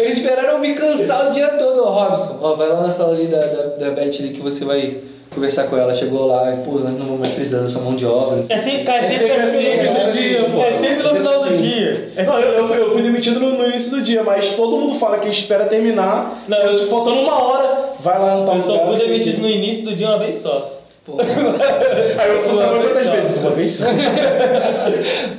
Eles 0.00 0.16
esperaram 0.16 0.58
me 0.58 0.74
cansar 0.74 1.28
o 1.28 1.30
dia 1.32 1.48
todo, 1.48 1.82
Ô, 1.82 1.90
Robson, 1.90 2.38
ó, 2.40 2.54
vai 2.54 2.68
lá 2.68 2.82
na 2.82 2.90
sala 2.90 3.12
ali 3.14 3.26
da, 3.26 3.40
da, 3.40 3.62
da 3.76 3.90
Beth 3.90 4.16
ali 4.20 4.30
que 4.30 4.40
você 4.40 4.64
vai 4.64 4.96
conversar 5.34 5.64
com 5.64 5.76
ela. 5.76 5.94
Chegou 5.94 6.26
lá 6.26 6.52
e, 6.52 6.56
pô, 6.64 6.72
nós 6.78 6.92
não 6.98 7.06
vamos 7.06 7.20
mais 7.20 7.32
precisar 7.34 7.60
da 7.60 7.68
sua 7.68 7.82
mão 7.82 7.94
de 7.94 8.04
obra. 8.06 8.44
É 8.48 8.58
sempre, 8.58 8.84
cara, 8.84 9.04
É 9.06 9.10
sempre 9.10 9.26
sempre 9.28 9.42
assim, 9.42 9.58
assim, 9.58 9.66
é 9.68 9.86
sempre 9.88 10.02
é 10.02 10.06
assim, 10.06 10.18
sempre- 10.34 10.50
pô. 10.52 10.62
É 10.62 10.72
sempre 10.72 10.88
no 10.94 11.00
É 11.00 11.02
sempre 11.02 11.16
final 11.18 11.32
do 11.38 11.44
assim. 11.44 11.56
dia. 11.56 12.08
É 12.16 12.22
Não, 12.24 12.38
eu, 12.40 12.52
eu 12.52 12.68
fui, 12.68 12.78
eu 12.80 12.90
fui 12.92 13.02
demitido 13.02 13.40
no, 13.40 13.52
no 13.52 13.66
início 13.66 13.90
do 13.90 14.00
dia, 14.02 14.22
mas 14.22 14.48
todo 14.50 14.76
mundo 14.76 14.94
fala 14.94 15.18
que 15.18 15.28
espera 15.28 15.64
terminar. 15.66 16.42
Não, 16.48 16.58
eu- 16.58 16.76
tipo, 16.76 16.90
faltando 16.90 17.20
uma 17.20 17.42
hora, 17.42 17.90
vai 18.00 18.18
lá 18.18 18.36
no 18.36 18.46
tal 18.46 18.56
Eu 18.56 18.62
só 18.62 18.72
lugar, 18.72 18.86
fui 18.86 18.94
assim, 18.96 19.06
demitido 19.06 19.42
no 19.42 19.48
início 19.48 19.84
do 19.84 19.94
dia 19.94 20.08
uma 20.08 20.18
vez 20.18 20.36
só. 20.36 20.77
Pô, 21.08 21.16
Aí 21.22 22.28
eu 22.28 22.38
vez 22.38 22.84
quantas 22.84 23.08
vezes? 23.08 23.36
Uma 23.38 23.50
vez 23.52 23.72
só. 23.72 23.86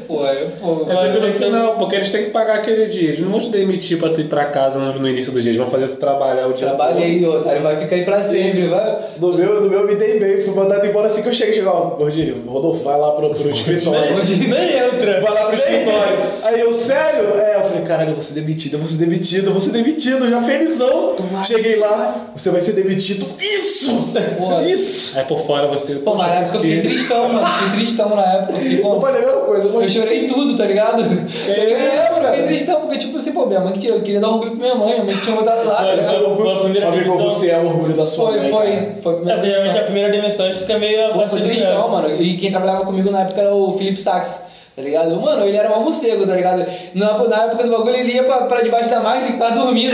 pô, 0.08 0.26
eu, 0.26 0.50
pô, 0.60 0.88
É 0.90 0.96
sempre 0.96 1.20
no 1.20 1.34
final, 1.34 1.78
porque 1.78 1.96
eles 1.96 2.10
têm 2.10 2.26
que 2.26 2.32
pagar 2.32 2.56
aquele 2.56 2.88
dia. 2.88 3.10
Eles 3.10 3.20
não 3.20 3.30
vão 3.30 3.40
te 3.40 3.50
demitir 3.50 4.00
pra 4.00 4.10
tu 4.10 4.20
ir 4.20 4.24
pra 4.24 4.46
casa 4.46 4.80
no, 4.80 4.98
no 4.98 5.08
início 5.08 5.32
do 5.32 5.40
dia. 5.40 5.52
Eles 5.52 5.62
vão 5.62 5.70
fazer 5.70 5.88
tu 5.88 5.98
trabalhar 5.98 6.48
o 6.48 6.54
dia 6.54 6.70
trabalha 6.70 7.06
aí, 7.06 7.24
otário, 7.24 7.62
vai 7.62 7.80
ficar 7.80 7.96
aí 7.98 8.04
pra 8.04 8.24
sempre, 8.24 8.68
vai. 8.68 8.98
No 9.20 9.38
meu, 9.38 9.62
no 9.62 9.70
meu 9.70 9.80
eu 9.82 9.88
me 9.88 9.94
dei 9.96 10.20
bem, 10.20 10.42
fui 10.42 10.56
mandado 10.56 10.88
embora 10.88 11.06
assim 11.06 11.22
que 11.22 11.30
eu 11.30 11.34
cheguei. 11.34 11.54
Chegou, 11.54 11.72
ó, 11.72 11.82
Gordinho, 11.98 12.44
Rodolfo, 12.48 12.84
vai 12.84 13.00
lá 13.00 13.12
pro, 13.12 13.30
pro 13.30 13.50
escritório. 13.52 14.16
Nem 14.50 14.76
entra. 14.76 15.22
Vai 15.22 15.34
lá 15.34 15.46
pro 15.46 15.56
escritório. 15.56 16.18
Aí 16.42 16.60
eu, 16.62 16.74
sério? 16.74 17.38
É, 17.38 17.58
eu 17.58 17.66
falei, 17.66 17.84
caralho, 17.84 18.10
eu 18.10 18.16
vou 18.16 18.24
ser 18.24 18.34
demitido, 18.34 18.74
eu 18.74 18.80
vou 18.80 18.88
ser 18.88 18.98
demitido, 18.98 19.48
eu 19.48 19.52
vou 19.52 19.62
ser 19.62 19.72
demitido, 19.72 20.28
já 20.28 20.42
felizão. 20.42 21.16
Cheguei 21.46 21.76
lá, 21.76 22.32
você 22.36 22.50
vai 22.50 22.60
ser 22.62 22.74
demitido. 22.74 23.28
Isso! 23.40 24.10
Pô. 24.36 24.62
Isso! 24.62 25.18
Aí 25.18 25.26
por 25.26 25.40
fora 25.46 25.59
você. 25.68 25.96
Pô, 25.96 26.16
mas 26.16 26.28
na 26.28 26.34
época 26.36 26.58
eu 26.58 26.62
fiquei 26.62 26.82
que- 26.82 26.88
tristão, 26.88 27.30
mano. 27.30 27.46
Fiquei 27.48 27.70
tristão 27.80 28.16
na 28.16 28.22
época. 28.24 28.54
Fiquei 28.54 28.80
Eu 28.80 28.84
com... 28.84 29.02
falei 29.02 29.22
a 29.22 29.26
mesma 29.26 29.42
coisa, 29.42 29.64
eu 29.68 29.82
Eu 29.82 29.90
chorei 29.90 30.28
tudo, 30.28 30.58
tá 30.58 30.66
ligado? 30.66 31.02
é, 31.02 31.06
eu 31.06 31.78
fiquei 31.78 32.22
cara? 32.22 32.44
tristão, 32.44 32.82
porque 32.82 32.98
tipo 32.98 33.18
assim, 33.18 33.32
pô, 33.32 33.46
minha 33.46 33.60
mãe 33.62 33.74
tinha, 33.74 33.94
eu 33.94 34.02
queria 34.02 34.20
dar 34.20 34.30
orgulho 34.30 34.52
pra 34.52 34.60
minha 34.60 34.76
mãe, 34.76 34.88
minha 34.88 34.98
mãe 35.04 35.08
que 35.08 35.22
tinha 35.22 35.36
botado 35.36 35.68
lá, 35.68 35.76
tá 35.76 35.82
Olha, 35.86 36.02
Esse 36.02 36.14
é 36.14 36.18
ligado? 36.18 36.28
o 36.28 36.30
orgulho. 36.32 36.50
Foi 36.50 36.56
a 36.56 36.60
primeira 36.64 36.88
Amigo, 36.88 37.18
você 37.18 37.50
é 37.50 37.58
o 37.58 37.66
orgulho 37.66 37.94
da 37.94 38.08
sua 38.08 38.28
Foi, 38.32 38.40
mãe. 38.40 38.52
foi, 38.52 38.66
cara. 38.72 38.96
foi 39.02 39.14
a 39.14 39.16
É, 39.16 39.20
primeira 39.20 39.36
porque 39.38 39.48
geralmente 39.50 39.70
a 39.70 39.74
demissão. 39.74 39.84
primeira 39.86 40.12
demissão 40.12 40.46
a 40.46 40.50
gente 40.52 40.60
fica 40.62 40.80
meio 40.80 41.30
foi 41.30 41.40
de 41.40 41.48
tristão, 41.50 41.90
mano. 41.90 42.22
E 42.22 42.38
quem 42.38 42.52
trabalhava 42.52 42.86
comigo 42.86 43.12
na 43.12 43.22
época 43.22 43.42
era 43.42 43.54
o 43.54 43.78
Felipe 43.78 44.00
Sachs. 44.00 44.49
Tá 44.80 44.86
ligado? 44.86 45.22
Mano, 45.22 45.46
ele 45.46 45.58
era 45.58 45.78
um 45.78 45.84
morcego, 45.84 46.26
tá 46.26 46.34
ligado? 46.36 46.66
Na, 46.96 47.18
na 47.28 47.44
época 47.44 47.64
do 47.66 47.70
bagulho 47.70 47.96
ele 47.98 48.14
ia 48.14 48.24
pra, 48.24 48.38
pra 48.46 48.62
debaixo 48.62 48.90
da 48.90 49.02
máquina 49.02 49.28
e 49.28 49.32
ficava 49.34 49.56
dormindo, 49.56 49.94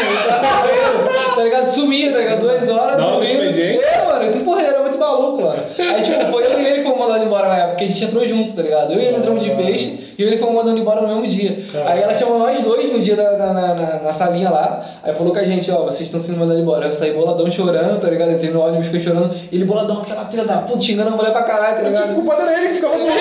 tá 1.36 1.44
ligado? 1.44 1.66
Sumia, 1.66 2.12
tá 2.12 2.18
ligado? 2.20 2.40
Duas 2.42 2.70
horas. 2.70 2.98
Dormindo. 2.98 3.24
expediente? 3.24 3.84
É, 3.84 4.06
mano, 4.06 4.26
então, 4.28 4.42
porra, 4.42 4.60
ele 4.62 4.70
era 4.70 4.82
muito 4.82 4.98
maluco, 5.00 5.42
mano. 5.42 5.64
Aí, 5.80 6.02
tipo, 6.04 6.32
foi 6.32 6.46
eu 6.46 6.60
e 6.60 6.66
ele 6.68 6.78
que 6.78 6.84
fomos 6.84 7.00
mandando 7.00 7.26
embora 7.26 7.48
na 7.48 7.56
época, 7.58 7.70
porque 7.72 7.84
a 7.86 7.88
gente 7.88 8.04
entrou 8.04 8.28
junto, 8.28 8.54
tá 8.54 8.62
ligado? 8.62 8.94
Eu 8.94 9.00
e 9.02 9.06
ele 9.06 9.18
entramos 9.18 9.44
de 9.44 9.50
peixe 9.52 10.00
e 10.18 10.24
ele 10.24 10.38
fomos 10.38 10.56
mandando 10.56 10.80
embora 10.80 11.02
no 11.02 11.08
mesmo 11.08 11.28
dia. 11.28 11.58
Aí 11.86 12.02
ela 12.02 12.14
chamou 12.14 12.38
nós 12.40 12.62
dois 12.64 12.92
no 12.92 13.00
dia 13.02 13.16
da, 13.16 13.32
na, 13.38 13.54
na, 13.54 13.74
na- 13.76 14.00
na 14.04 14.14
salinha 14.14 14.50
lá, 14.50 14.86
aí 15.06 15.14
falou 15.14 15.32
com 15.34 15.40
a 15.40 15.44
gente, 15.46 15.72
ó, 15.72 15.84
vocês 15.86 16.02
estão 16.02 16.20
sendo 16.20 16.40
mandados 16.40 16.62
embora. 16.62 16.88
Eu 16.88 16.92
saí 16.94 17.14
boladão 17.14 17.50
chorando, 17.50 18.02
tá 18.02 18.10
ligado? 18.10 18.32
Entrei 18.32 18.50
no 18.52 18.60
ônibus, 18.62 18.88
fiquei 18.88 19.02
chorando. 19.04 19.34
E 19.52 19.56
ele 19.56 19.64
boladão, 19.66 20.02
aquela 20.02 20.26
filha 20.26 20.44
da 20.44 20.58
puta, 20.58 20.82
xingando 20.82 21.10
a 21.10 21.16
mulher 21.16 21.32
pra 21.32 21.44
caralho, 21.44 21.76
tá 21.76 21.84
Tipo, 21.84 21.88
o 21.88 21.92
ligado? 21.92 22.14
culpado 22.16 22.42
era 22.42 22.58
ele 22.60 22.68
que 22.70 22.74
ficava 22.76 22.98
dormindo. 22.98 23.16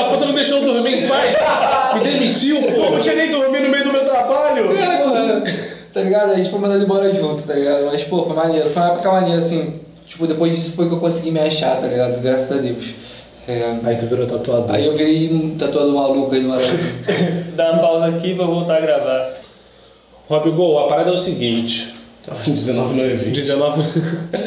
A 0.00 0.04
puta 0.04 0.26
não 0.26 0.34
deixou 0.34 0.58
eu 0.58 0.64
dormir 0.64 1.04
em 1.04 1.08
paz. 1.08 1.94
Me 1.94 2.00
demitiu, 2.04 2.56
Eu 2.58 2.72
pô. 2.84 2.90
não 2.90 3.00
tinha 3.00 3.14
nem 3.16 3.30
dormido 3.30 3.64
no 3.64 3.70
meio 3.70 3.84
do 3.84 3.92
meu 3.92 4.04
trabalho. 4.04 4.68
Porra, 4.68 5.42
tá 5.92 6.00
ligado? 6.02 6.32
A 6.32 6.36
gente 6.36 6.50
foi 6.50 6.58
mandado 6.60 6.82
embora 6.84 7.12
junto, 7.12 7.42
tá 7.42 7.54
ligado? 7.54 7.86
Mas, 7.86 8.04
pô, 8.04 8.22
foi 8.24 8.34
maneiro. 8.36 8.68
Foi 8.70 8.82
uma 8.82 8.92
época 8.92 9.12
maneira, 9.12 9.38
assim. 9.38 9.74
Tipo, 10.06 10.26
depois 10.26 10.54
disso 10.54 10.72
foi 10.76 10.86
que 10.88 10.94
eu 10.94 11.00
consegui 11.00 11.30
me 11.30 11.40
achar, 11.40 11.76
tá 11.80 11.86
ligado? 11.86 12.20
Graças 12.20 12.56
a 12.56 12.60
Deus. 12.60 12.94
Tá 13.46 13.52
ligado? 13.52 13.80
Aí 13.86 13.96
tu 13.96 14.06
virou 14.06 14.26
tatuador. 14.26 14.74
Aí 14.74 14.86
eu 14.86 14.96
virei 14.96 15.32
um 15.32 15.56
tatuador 15.56 15.94
maluco 15.94 16.34
aí 16.34 16.40
do 16.42 16.48
Maranhão. 16.48 16.74
Dá 17.56 17.72
uma 17.72 17.80
pausa 17.82 18.06
aqui 18.06 18.34
pra 18.34 18.44
voltar 18.44 18.76
a 18.76 18.80
gravar. 18.80 19.39
Rob 20.30 20.48
Gol, 20.52 20.78
a 20.78 20.86
parada 20.86 21.10
é 21.10 21.12
o 21.12 21.18
seguinte. 21.18 21.92
19 22.46 22.94
não 22.94 23.02
é 23.02 23.08
20. 23.08 23.34
19. 23.34 23.82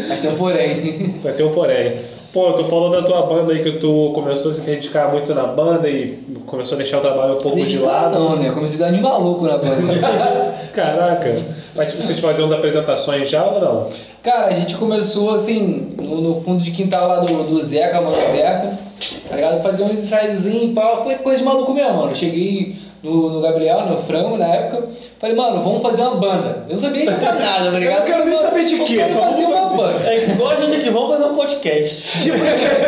Mas 0.08 0.22
tem 0.22 0.32
um 0.32 0.36
porém. 0.38 1.20
Vai 1.22 1.34
ter 1.34 1.44
um 1.44 1.52
porém. 1.52 1.98
Pô, 2.32 2.54
tu 2.54 2.64
falou 2.64 2.90
da 2.90 3.02
tua 3.02 3.24
banda 3.24 3.52
aí 3.52 3.62
que 3.62 3.74
tu 3.74 4.12
começou 4.16 4.50
a 4.50 4.54
se 4.54 4.62
dedicar 4.62 5.12
muito 5.12 5.36
na 5.36 5.44
banda 5.44 5.90
e 5.90 6.18
começou 6.46 6.76
a 6.76 6.78
deixar 6.78 7.00
o 7.00 7.02
trabalho 7.02 7.34
um 7.34 7.42
pouco 7.42 7.62
de 7.66 7.78
lado. 7.78 8.18
Não, 8.18 8.38
né? 8.38 8.50
Comecei 8.52 8.82
a 8.82 8.88
dar 8.88 8.96
de 8.96 9.02
maluco 9.02 9.46
na 9.46 9.58
banda. 9.58 10.56
Caraca. 10.74 11.36
Mas 11.76 11.92
tipo, 11.92 12.02
vocês 12.02 12.18
faziam 12.18 12.46
as 12.46 12.54
apresentações 12.54 13.30
já 13.30 13.44
ou 13.44 13.60
não? 13.60 13.90
Cara, 14.24 14.48
a 14.48 14.54
gente 14.54 14.78
começou 14.78 15.36
assim, 15.36 15.96
no, 16.02 16.22
no 16.22 16.42
fundo 16.42 16.64
de 16.64 16.72
quintal 16.72 17.10
lá 17.10 17.20
do, 17.20 17.44
do 17.44 17.62
Zeca, 17.62 18.00
mano, 18.00 18.16
Zeca, 18.32 18.80
tá 19.28 19.36
ligado? 19.36 19.62
Fazer 19.62 19.84
uns 19.84 20.00
ensaiozinhos, 20.00 20.74
pau, 20.74 21.04
foi 21.04 21.16
coisa 21.16 21.40
de 21.40 21.44
maluco 21.44 21.74
mesmo, 21.74 21.98
mano. 21.98 22.12
Eu 22.12 22.16
cheguei 22.16 22.78
no, 23.04 23.30
no 23.30 23.42
Gabriel, 23.42 23.82
no 23.86 23.98
Frango, 23.98 24.38
na 24.38 24.48
época, 24.48 24.88
falei, 25.20 25.36
mano, 25.36 25.62
vamos 25.62 25.82
fazer 25.82 26.04
uma 26.04 26.16
banda. 26.16 26.66
Eu 26.70 26.76
não 26.76 26.82
sabia 26.82 27.02
de 27.02 27.08
nada, 27.08 27.72
tá 27.72 27.78
ligado? 27.78 28.00
Eu 28.00 28.00
não 28.00 28.06
quero 28.06 28.26
nem 28.26 28.36
saber 28.38 28.64
de 28.64 28.80
quê, 28.86 29.06
só 29.06 29.20
vamos 29.20 29.46
uma 29.46 29.58
fazer. 29.58 29.76
banda. 29.78 30.10
É 30.10 30.30
igual 30.30 30.52
a 30.52 30.56
gente 30.56 30.76
aqui, 30.78 30.90
vamos 30.90 31.10
fazer 31.10 31.24
um 31.26 31.36
podcast. 31.36 32.22
Tipo, 32.22 32.38
o 32.38 32.42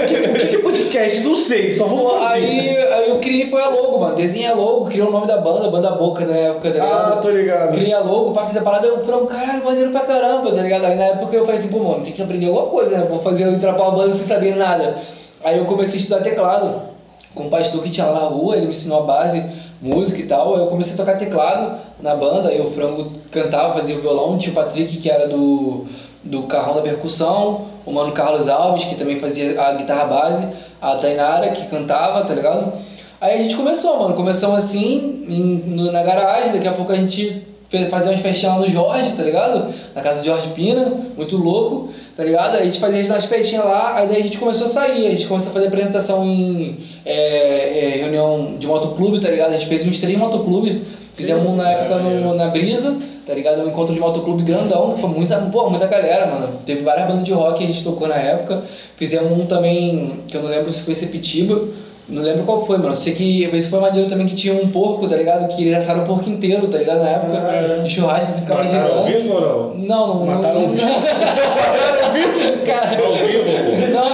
que, 0.08 0.15
o 0.15 0.34
que, 0.34 0.47
que 0.47 0.56
é 0.56 0.60
podcast? 0.60 1.19
Não 1.19 1.36
sei, 1.36 1.69
só 1.69 1.86
vamos 1.86 2.04
Pô, 2.04 2.19
fazer. 2.19 2.36
Aí, 2.36 2.78
aí 2.78 3.10
eu 3.10 3.19
criei, 3.19 3.49
foi 3.49 3.62
a 3.62 3.67
logo, 3.67 3.99
mano. 3.99 4.15
Desenhei 4.15 4.47
a 4.47 4.54
logo, 4.56 4.86
criei 4.86 5.06
o 5.06 5.12
nome 5.12 5.28
da 5.28 5.38
banda, 5.38 5.69
Banda 5.69 5.91
Boca 5.91 6.25
na 6.25 6.34
época, 6.34 6.69
tá 6.69 6.73
ligado? 6.75 7.13
Ah, 7.13 7.19
tô 7.21 7.30
ligado. 7.30 7.73
Criei 7.73 7.93
a 7.93 7.99
logo, 7.99 8.32
pra 8.32 8.43
fazer 8.43 8.60
a 8.60 8.63
parada, 8.63 8.88
eu 8.88 9.04
falei, 9.04 9.25
caralho, 9.28 9.65
maneiro 9.65 9.91
pra 9.91 10.01
caramba, 10.01 10.49
tá 10.49 10.62
ligado? 10.62 10.86
Aí 10.86 10.95
na 10.95 11.04
época 11.04 11.36
eu 11.36 11.45
falei 11.45 11.60
assim, 11.60 11.67
pô, 11.67 11.80
mano, 11.80 12.06
tem 12.06 12.13
que 12.13 12.21
aprender 12.21 12.47
alguma 12.47 12.67
coisa, 12.67 12.97
né? 12.97 13.06
Vou 13.10 13.19
fazer, 13.19 13.43
entrar 13.49 13.73
pra 13.73 13.84
uma 13.89 13.97
banda 13.97 14.13
sem 14.13 14.25
saber 14.25 14.56
nada. 14.56 14.97
Aí 15.43 15.58
eu 15.58 15.65
comecei 15.65 15.95
a 15.95 16.01
estudar 16.01 16.21
teclado. 16.21 16.95
com 17.36 17.43
um 17.43 17.49
pastor 17.49 17.84
que 17.84 17.89
tinha 17.89 18.06
lá 18.08 18.21
na 18.21 18.25
rua, 18.28 18.56
ele 18.56 18.65
me 18.67 18.71
ensinou 18.71 18.99
a 18.99 19.06
base, 19.06 19.43
música 19.81 20.19
e 20.19 20.25
tal. 20.25 20.57
Eu 20.57 20.67
comecei 20.67 20.93
a 20.93 20.97
tocar 20.97 21.17
teclado 21.17 21.77
na 22.01 22.15
banda, 22.15 22.49
aí 22.49 22.59
o 22.61 22.69
Frango 22.71 23.11
cantava, 23.31 23.73
fazia 23.73 23.95
o 23.95 24.01
violão, 24.01 24.38
tinha 24.38 24.51
o 24.51 24.55
Patrick 24.55 24.97
que 24.97 25.09
era 25.09 25.27
do, 25.27 25.85
do 26.23 26.43
carrão 26.43 26.75
da 26.75 26.81
percussão, 26.81 27.61
o 27.85 27.91
mano 27.91 28.11
Carlos 28.11 28.47
Alves 28.47 28.85
que 28.85 28.95
também 28.95 29.19
fazia 29.19 29.59
a 29.61 29.73
guitarra 29.73 30.05
base, 30.05 30.47
a 30.81 30.95
Tainara 30.95 31.49
que 31.49 31.65
cantava, 31.67 32.23
tá 32.25 32.33
ligado? 32.33 32.73
Aí 33.21 33.39
a 33.39 33.41
gente 33.43 33.55
começou, 33.55 33.97
mano, 33.99 34.13
começamos 34.15 34.57
assim 34.59 35.25
em- 35.27 35.63
no- 35.67 35.91
na 35.91 36.03
garagem, 36.03 36.51
daqui 36.51 36.67
a 36.67 36.73
pouco 36.73 36.91
a 36.91 36.95
gente 36.95 37.43
fazia 37.89 38.11
umas 38.11 38.21
festinhas 38.21 38.55
lá 38.55 38.61
no 38.61 38.69
Jorge, 38.69 39.13
tá 39.13 39.23
ligado? 39.23 39.73
Na 39.95 40.01
casa 40.01 40.19
do 40.19 40.25
Jorge 40.25 40.49
Pina, 40.49 40.91
muito 41.17 41.35
louco, 41.38 41.89
tá 42.15 42.23
ligado? 42.23 42.56
A 42.56 42.63
gente 42.63 42.80
fazia 42.80 43.15
as 43.15 43.25
festinhas 43.25 43.65
lá, 43.65 43.97
aí 43.97 44.08
daí 44.08 44.19
a 44.19 44.23
gente 44.23 44.38
começou 44.38 44.67
a 44.67 44.69
sair, 44.69 45.08
a 45.08 45.12
gente 45.12 45.28
começou 45.28 45.51
a 45.51 45.54
fazer 45.54 45.67
apresentação 45.67 46.25
em 46.25 46.78
é, 47.06 47.95
é, 47.95 47.97
reunião 47.97 48.56
de 48.58 48.65
motoclube, 48.65 49.19
tá 49.19 49.30
ligado? 49.30 49.54
A 49.54 49.58
gente 49.58 49.67
fez 49.67 49.86
uns 49.86 49.99
três 49.99 50.17
motoclubes, 50.17 50.82
fizemos 51.15 51.45
um 51.47 51.56
na 51.56 51.69
época 51.69 51.99
no, 51.99 52.34
na 52.36 52.47
Brisa, 52.47 52.95
tá 53.25 53.34
ligado? 53.34 53.62
Um 53.62 53.67
encontro 53.67 53.93
de 53.93 53.99
motoclube 53.99 54.43
grandão, 54.43 54.97
foi 54.97 55.10
muita, 55.10 55.38
pô, 55.38 55.69
muita 55.69 55.88
galera, 55.88 56.28
mano. 56.28 56.60
Teve 56.65 56.84
várias 56.84 57.08
bandas 57.08 57.25
de 57.25 57.34
rock 57.34 57.58
que 57.58 57.63
a 57.65 57.67
gente 57.67 57.84
tocou 57.84 58.08
na 58.08 58.15
época. 58.15 58.63
Fizemos 58.95 59.32
um 59.32 59.45
também, 59.45 60.21
que 60.28 60.38
eu 60.38 60.43
não 60.43 60.49
lembro 60.49 60.71
se 60.71 60.82
foi 60.82 60.95
Sepitiba, 60.95 61.62
não 62.07 62.21
lembro 62.21 62.43
qual 62.43 62.65
foi, 62.65 62.77
mano. 62.77 62.95
Sei 62.95 63.13
que 63.13 63.43
esse 63.45 63.69
foi 63.69 63.79
maneiro 63.79 64.07
também 64.09 64.27
que 64.27 64.35
tinha 64.35 64.53
um 64.53 64.67
porco, 64.69 65.07
tá 65.07 65.15
ligado? 65.15 65.47
Que 65.55 65.63
eles 65.63 65.77
assaram 65.77 66.03
o 66.03 66.05
porco 66.05 66.29
inteiro, 66.29 66.67
tá 66.67 66.77
ligado? 66.77 66.99
Na 66.99 67.09
época, 67.09 67.81
de 67.83 67.89
churrasco, 67.89 68.31
você 68.31 68.41
ficava 68.41 68.63
Mataram 68.63 68.97
ao 68.99 69.05
girando. 69.05 69.21
vivo 69.23 69.33
ou 69.33 69.41
não? 69.41 69.85
Não, 69.85 70.07
não. 70.19 70.25
Mataram 70.25 70.55
não, 70.55 70.61
ao 70.63 70.69
vivo? 70.69 70.85
não. 70.85 72.65
Cara, 72.65 73.05
Ao 73.05 73.13
vivo, 73.13 73.43
pô. 73.43 73.87
não, 73.93 74.09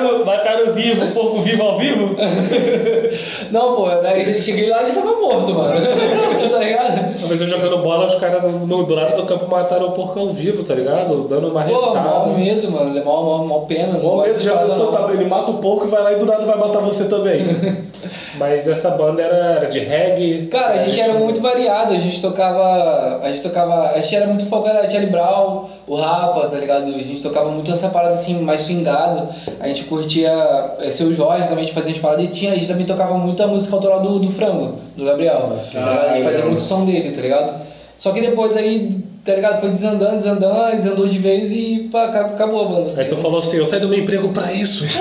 Mataram, 0.00 0.24
mataram 0.24 0.72
vivo, 0.72 1.04
um 1.04 1.10
pouco 1.12 1.40
vivo 1.40 1.62
ao 1.62 1.78
vivo? 1.78 2.16
não, 3.50 3.74
pô, 3.76 3.86
aí 3.88 4.34
eu 4.36 4.40
cheguei 4.40 4.68
lá 4.68 4.82
e 4.82 4.86
já 4.86 4.94
tava 4.94 5.16
morto, 5.20 5.52
mano. 5.54 5.74
tá 6.50 6.58
ligado? 6.58 7.18
Uma 7.18 7.28
vez 7.28 7.40
eu 7.40 7.46
jogando 7.48 7.78
bola, 7.78 8.06
os 8.06 8.14
caras 8.16 8.42
no, 8.42 8.66
no- 8.66 8.84
do 8.84 8.94
lado 8.94 9.16
do 9.16 9.24
campo 9.24 9.46
mataram 9.48 9.88
o 9.88 9.92
porco 9.92 10.18
ao 10.18 10.30
vivo, 10.30 10.64
tá 10.64 10.74
ligado? 10.74 11.26
Dando 11.28 11.48
uma 11.48 11.62
Pô, 11.64 11.72
mó 11.72 11.92
retada. 11.92 12.26
medo, 12.38 12.70
mano. 12.70 13.04
Mó, 13.04 13.22
mó, 13.22 13.44
mó 13.44 13.58
pena. 13.60 13.98
gosto 13.98 14.26
medo, 14.28 14.40
já 14.40 14.56
pensou, 14.56 14.92
tá, 14.92 15.08
ele 15.12 15.24
mata 15.26 15.50
um 15.50 15.56
pouco 15.58 15.86
e 15.86 15.88
vai 15.88 16.02
lá 16.02 16.12
e 16.12 16.16
do 16.16 16.26
nada 16.26 16.44
vai 16.44 16.58
matar 16.58 16.80
você 16.80 17.08
também. 17.08 17.40
Mas 18.38 18.66
essa 18.66 18.90
banda 18.92 19.20
era, 19.20 19.36
era 19.36 19.66
de 19.66 19.80
reggae. 19.80 20.46
Cara, 20.46 20.80
a 20.80 20.84
gente 20.86 20.98
era 20.98 21.12
muito 21.12 21.42
variado, 21.42 21.92
a 21.92 21.96
gente 21.98 22.22
tocava. 22.22 23.20
A 23.22 23.30
gente 23.30 23.42
tocava. 23.42 23.90
A 23.90 24.00
gente 24.00 24.16
era 24.16 24.26
muito 24.26 24.46
focado 24.46 24.76
na 24.82 24.88
Charlie 24.88 25.10
Brown, 25.10 25.64
o 25.90 25.96
Rapa, 25.96 26.46
tá 26.46 26.56
ligado? 26.56 26.86
A 26.94 26.98
gente 27.02 27.20
tocava 27.20 27.50
muito 27.50 27.68
essa 27.72 27.88
parada 27.88 28.14
assim, 28.14 28.40
mais 28.40 28.60
swingado. 28.60 29.28
A 29.58 29.66
gente 29.66 29.82
curtia 29.84 30.30
é, 30.78 30.92
seu 30.92 31.12
Jorge 31.12 31.48
também, 31.48 31.64
a 31.64 31.66
gente 31.66 31.74
fazia 31.74 31.90
as 31.90 31.98
paradas 31.98 32.26
e 32.26 32.28
tinha, 32.28 32.52
a 32.52 32.54
gente 32.54 32.68
também 32.68 32.86
tocava 32.86 33.18
muito 33.18 33.42
a 33.42 33.48
música 33.48 33.74
autoral 33.74 34.00
do, 34.00 34.20
do 34.20 34.30
Frango, 34.30 34.76
do 34.96 35.04
Gabriel. 35.04 35.52
tá 35.58 35.80
ligado? 35.80 35.98
a 35.98 36.12
gente 36.12 36.22
fazia 36.22 36.30
legal. 36.30 36.46
muito 36.46 36.62
som 36.62 36.86
dele, 36.86 37.10
tá 37.10 37.20
ligado? 37.20 37.62
Só 37.98 38.12
que 38.12 38.20
depois 38.20 38.56
aí, 38.56 39.00
tá 39.24 39.34
ligado? 39.34 39.60
Foi 39.60 39.68
desandando, 39.70 40.18
desandando, 40.18 40.76
desandou 40.76 41.08
de 41.08 41.18
vez 41.18 41.50
e 41.50 41.88
pá, 41.90 42.04
acabou 42.04 42.34
acabou 42.34 42.60
a 42.60 42.64
banda. 42.66 43.00
Aí 43.00 43.08
tu 43.08 43.16
falou 43.16 43.40
assim, 43.40 43.56
eu 43.56 43.66
saí 43.66 43.80
do 43.80 43.88
meu 43.88 43.98
emprego 43.98 44.28
pra 44.28 44.52
isso. 44.52 44.84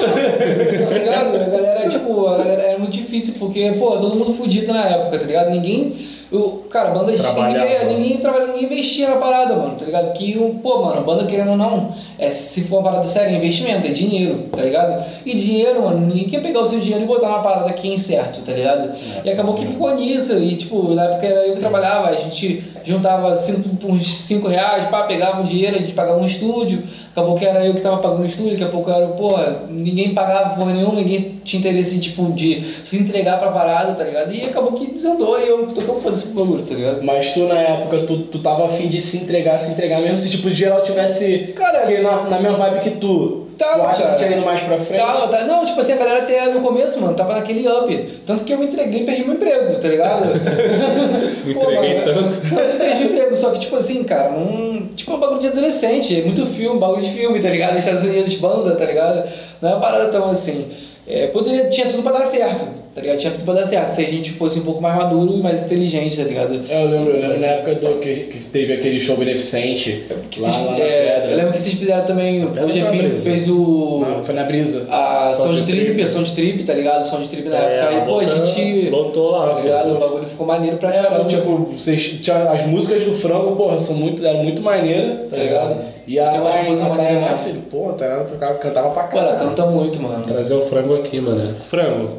Tá 0.90 0.98
ligado? 0.98 1.36
A 1.36 1.50
galera, 1.50 1.88
tipo, 1.88 2.28
a 2.28 2.38
galera 2.40 2.62
era 2.64 2.80
muito 2.80 2.94
difícil 2.94 3.36
porque, 3.38 3.74
pô, 3.78 3.92
todo 3.98 4.16
mundo 4.16 4.34
fudido 4.34 4.74
na 4.74 4.86
época, 4.86 5.20
tá 5.20 5.26
ligado? 5.26 5.52
Ninguém. 5.52 5.94
Eu, 6.32 6.68
cara, 6.70 6.92
banda 6.92 7.12
ninguém, 7.12 7.18
Trabalhava. 7.22 7.86
ninguém 7.86 8.18
trabalha, 8.18 8.48
ninguém 8.48 8.66
investia 8.66 9.10
na 9.10 9.16
parada, 9.16 9.56
mano, 9.56 9.76
tá 9.80 9.84
ligado? 9.86 10.14
Que, 10.14 10.34
pô, 10.62 10.86
mano, 10.86 11.02
banda 11.02 11.26
querendo 11.26 11.52
ou 11.52 11.58
não, 11.58 11.92
é, 12.20 12.30
se 12.30 12.66
for 12.66 12.78
uma 12.78 12.84
parada 12.92 13.08
séria, 13.08 13.34
é 13.34 13.38
investimento, 13.38 13.88
é 13.88 13.90
dinheiro, 13.92 14.46
tá 14.56 14.62
ligado? 14.62 15.04
E 15.26 15.36
dinheiro, 15.36 15.82
mano, 15.82 16.06
ninguém 16.06 16.30
quer 16.30 16.42
pegar 16.42 16.60
o 16.62 16.68
seu 16.68 16.80
dinheiro 16.80 17.04
e 17.04 17.08
botar 17.08 17.30
na 17.30 17.40
parada 17.40 17.74
que 17.74 17.90
é 17.90 17.94
incerto, 17.94 18.42
tá 18.42 18.52
ligado? 18.52 18.92
E 19.26 19.30
acabou 19.32 19.56
que 19.56 19.66
ficou 19.66 19.96
nisso, 19.96 20.38
e 20.38 20.56
tipo, 20.56 20.94
na 20.94 21.06
época 21.06 21.26
era 21.26 21.48
eu 21.48 21.54
que 21.56 21.60
trabalhava, 21.60 22.10
a 22.10 22.16
gente 22.16 22.64
juntava 22.86 23.36
cinco, 23.36 23.70
uns 23.88 24.16
5 24.22 24.48
reais, 24.48 24.88
pá, 24.90 25.04
pegava 25.04 25.42
um 25.42 25.46
dinheiro, 25.46 25.76
a 25.76 25.80
gente 25.80 25.94
pagava 25.94 26.20
um 26.20 26.26
estúdio, 26.26 26.84
acabou 27.12 27.38
que 27.38 27.46
era 27.46 27.66
eu 27.66 27.74
que 27.74 27.82
tava 27.82 27.98
pagando 27.98 28.24
o 28.24 28.26
estúdio, 28.26 28.52
daqui 28.52 28.64
a 28.64 28.70
pouco 28.70 28.90
era, 28.90 29.08
porra, 29.08 29.64
ninguém 29.70 30.14
pagava 30.14 30.56
porra 30.56 30.74
nenhuma, 30.74 30.96
ninguém 30.96 31.40
tinha 31.44 31.60
interesse, 31.60 32.00
tipo, 32.00 32.32
de 32.32 32.64
se 32.84 32.98
entregar 32.98 33.40
pra 33.40 33.52
parada, 33.52 33.94
tá 33.94 34.04
ligado? 34.04 34.34
E 34.34 34.44
acabou 34.44 34.74
que 34.74 34.92
desandou 34.92 35.40
e 35.40 35.48
eu 35.48 35.68
tô 35.68 35.82
com 35.82 36.02
foda-se 36.02 36.28
pro 36.28 36.46
bagulho, 36.46 36.64
tá 36.64 36.74
ligado? 36.74 37.04
Mas 37.04 37.34
tu, 37.34 37.42
na 37.42 37.56
época, 37.56 38.00
tu, 38.00 38.20
tu 38.20 38.40
tava 38.40 38.66
afim 38.66 38.88
de 38.88 39.02
se 39.02 39.18
entregar, 39.18 39.60
se 39.60 39.72
entregar, 39.72 40.02
mesmo 40.02 40.18
se, 40.18 40.30
tipo, 40.30 40.50
geral 40.50 40.84
tivesse 40.84 41.54
Cara, 41.56 41.90
na, 42.02 42.24
na 42.24 42.40
mesma 42.40 42.58
vibe 42.58 42.82
que 42.82 42.92
tu. 42.92 43.49
Tava, 43.60 43.84
tu 43.84 43.86
acha 43.88 44.04
cara. 44.04 44.16
que 44.16 44.24
tinha 44.24 44.38
ido 44.38 44.46
mais 44.46 44.62
pra 44.62 44.78
frente? 44.78 45.02
Tava, 45.02 45.28
tá, 45.28 45.44
não, 45.44 45.66
tipo 45.66 45.82
assim, 45.82 45.92
a 45.92 45.98
galera 45.98 46.20
até 46.24 46.46
no 46.46 46.62
começo, 46.62 47.02
mano, 47.02 47.14
tava 47.14 47.34
naquele 47.34 47.68
up. 47.68 48.22
Tanto 48.26 48.46
que 48.46 48.54
eu 48.54 48.58
me 48.58 48.68
entreguei 48.68 49.02
e 49.02 49.06
perdi 49.06 49.26
meu 49.26 49.34
emprego, 49.34 49.76
tá 49.82 49.88
ligado? 49.90 50.30
Me 51.46 51.54
Pô, 51.54 51.64
entreguei 51.64 52.00
mano, 52.00 52.06
tanto. 52.06 52.56
Eu 52.56 52.78
perdi 52.78 53.04
o 53.04 53.06
emprego, 53.08 53.36
só 53.36 53.50
que, 53.52 53.60
tipo 53.60 53.76
assim, 53.76 54.04
cara, 54.06 54.30
um, 54.32 54.88
tipo, 54.96 55.14
um 55.14 55.20
bagulho 55.20 55.42
de 55.42 55.48
adolescente, 55.48 56.22
é 56.22 56.24
muito 56.24 56.46
filme, 56.46 56.80
bagulho 56.80 57.02
de 57.02 57.12
filme, 57.12 57.42
tá 57.42 57.50
ligado? 57.50 57.78
Estados 57.78 58.04
Unidos, 58.04 58.34
banda, 58.36 58.76
tá 58.76 58.86
ligado? 58.86 59.30
Não 59.62 59.70
é 59.70 59.74
uma 59.74 59.82
parada 59.82 60.08
tão 60.08 60.30
assim. 60.30 60.72
É, 61.06 61.28
poderia, 61.28 61.70
tinha 61.70 61.88
tudo 61.88 62.02
pra 62.02 62.14
dar 62.14 62.26
certo, 62.26 62.66
tá 62.94 63.02
ligado? 63.02 63.18
Tinha 63.20 63.32
tudo 63.34 63.46
pra 63.46 63.54
dar 63.56 63.66
certo, 63.66 63.94
se 63.94 64.02
a 64.02 64.06
gente 64.10 64.32
fosse 64.32 64.60
um 64.60 64.64
pouco 64.64 64.82
mais 64.82 64.96
maduro 64.96 65.34
e 65.38 65.42
mais 65.42 65.62
inteligente, 65.64 66.18
tá 66.18 66.24
ligado? 66.24 66.60
É, 66.70 66.84
eu 66.84 66.90
lembro, 66.90 67.14
eu 67.14 67.22
lembro 67.22 67.40
na 67.40 67.48
época 67.48 67.76
do, 67.76 68.00
que, 68.00 68.14
que 68.16 68.40
teve 68.46 68.74
aquele 68.74 69.00
show 69.00 69.16
beneficente 69.18 70.04
Que 70.32 70.42
lá, 70.42 70.50
vocês- 70.52 70.66
lá 70.66 70.72
na 70.72 70.78
é, 70.80 71.14
pedra. 71.20 71.32
eu 71.32 71.38
lembro 71.38 71.54
que 71.54 71.62
vocês 71.62 71.76
fizeram 71.76 72.06
também, 72.06 72.44
o 72.46 72.50
Calabresa. 72.52 73.30
fez 73.30 73.50
o... 73.50 74.00
Não, 74.06 74.24
foi 74.24 74.36
na 74.36 74.44
brisa. 74.44 74.88
A 74.90 75.30
Som 75.30 75.44
som 75.44 75.52
de 75.54 75.62
de 75.64 75.72
trip, 75.72 75.86
trip. 75.86 76.02
a 76.04 76.08
som 76.08 76.24
de 76.24 76.32
trip, 76.34 76.64
tá 76.64 76.74
ligado? 76.74 77.20
De 77.22 77.30
trip 77.30 77.48
na 77.50 77.58
época. 77.58 77.72
É, 77.74 78.00
Aí, 78.00 78.06
pô, 78.06 78.20
a 78.20 78.26
gente. 78.26 78.90
Lotou 78.90 79.32
lá, 79.32 79.54
Tá 79.56 79.62
ligado? 79.62 79.96
O 79.96 80.00
bagulho 80.00 80.26
ficou 80.28 80.46
maneiro 80.48 80.78
pra 80.78 80.94
É, 80.94 81.02
caramba. 81.04 81.26
tipo, 81.26 81.56
vocês, 81.78 82.02
tinha, 82.22 82.38
as 82.50 82.66
músicas 82.66 83.04
do 83.04 83.14
Frango, 83.14 83.56
porra, 83.56 83.80
são 83.80 83.96
muito, 83.96 84.26
eram 84.26 84.44
muito 84.44 84.62
maneiras, 84.62 85.30
tá 85.30 85.38
Tá 85.38 85.44
ligado? 85.44 85.86
E 86.08 86.20
a, 86.20 86.30
Tem 86.32 86.40
umas 86.42 86.56
a, 86.56 86.64
músicas 86.64 86.82
a 86.82 86.90
maneiras, 86.96 87.14
Tainá, 87.24 87.32
né? 87.38 87.44
filho, 87.44 87.62
porra, 87.70 87.92
a 87.92 87.96
Tainá 87.96 88.24
tocava- 88.24 88.54
cantava 88.56 88.90
pra 88.92 89.04
Pô, 89.04 89.18
ela 89.18 89.28
caralho. 89.34 89.50
canta 89.50 89.66
muito, 89.68 90.02
mano. 90.02 90.24
Trazer 90.26 90.56
o 90.56 90.62
frango 90.62 90.96
aqui, 90.96 91.20
mano. 91.22 91.54
Frango, 91.60 92.10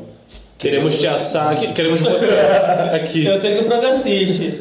queremos 0.61 0.97
te 0.97 1.07
assar 1.07 1.53
aqui. 1.53 1.73
Queremos 1.73 2.01
você 2.01 2.27
aqui. 2.95 3.27
Eu 3.27 3.41
sei 3.41 3.57
que 3.57 3.65
o 3.65 3.67
Franco 3.67 3.87
assiste. 3.87 4.55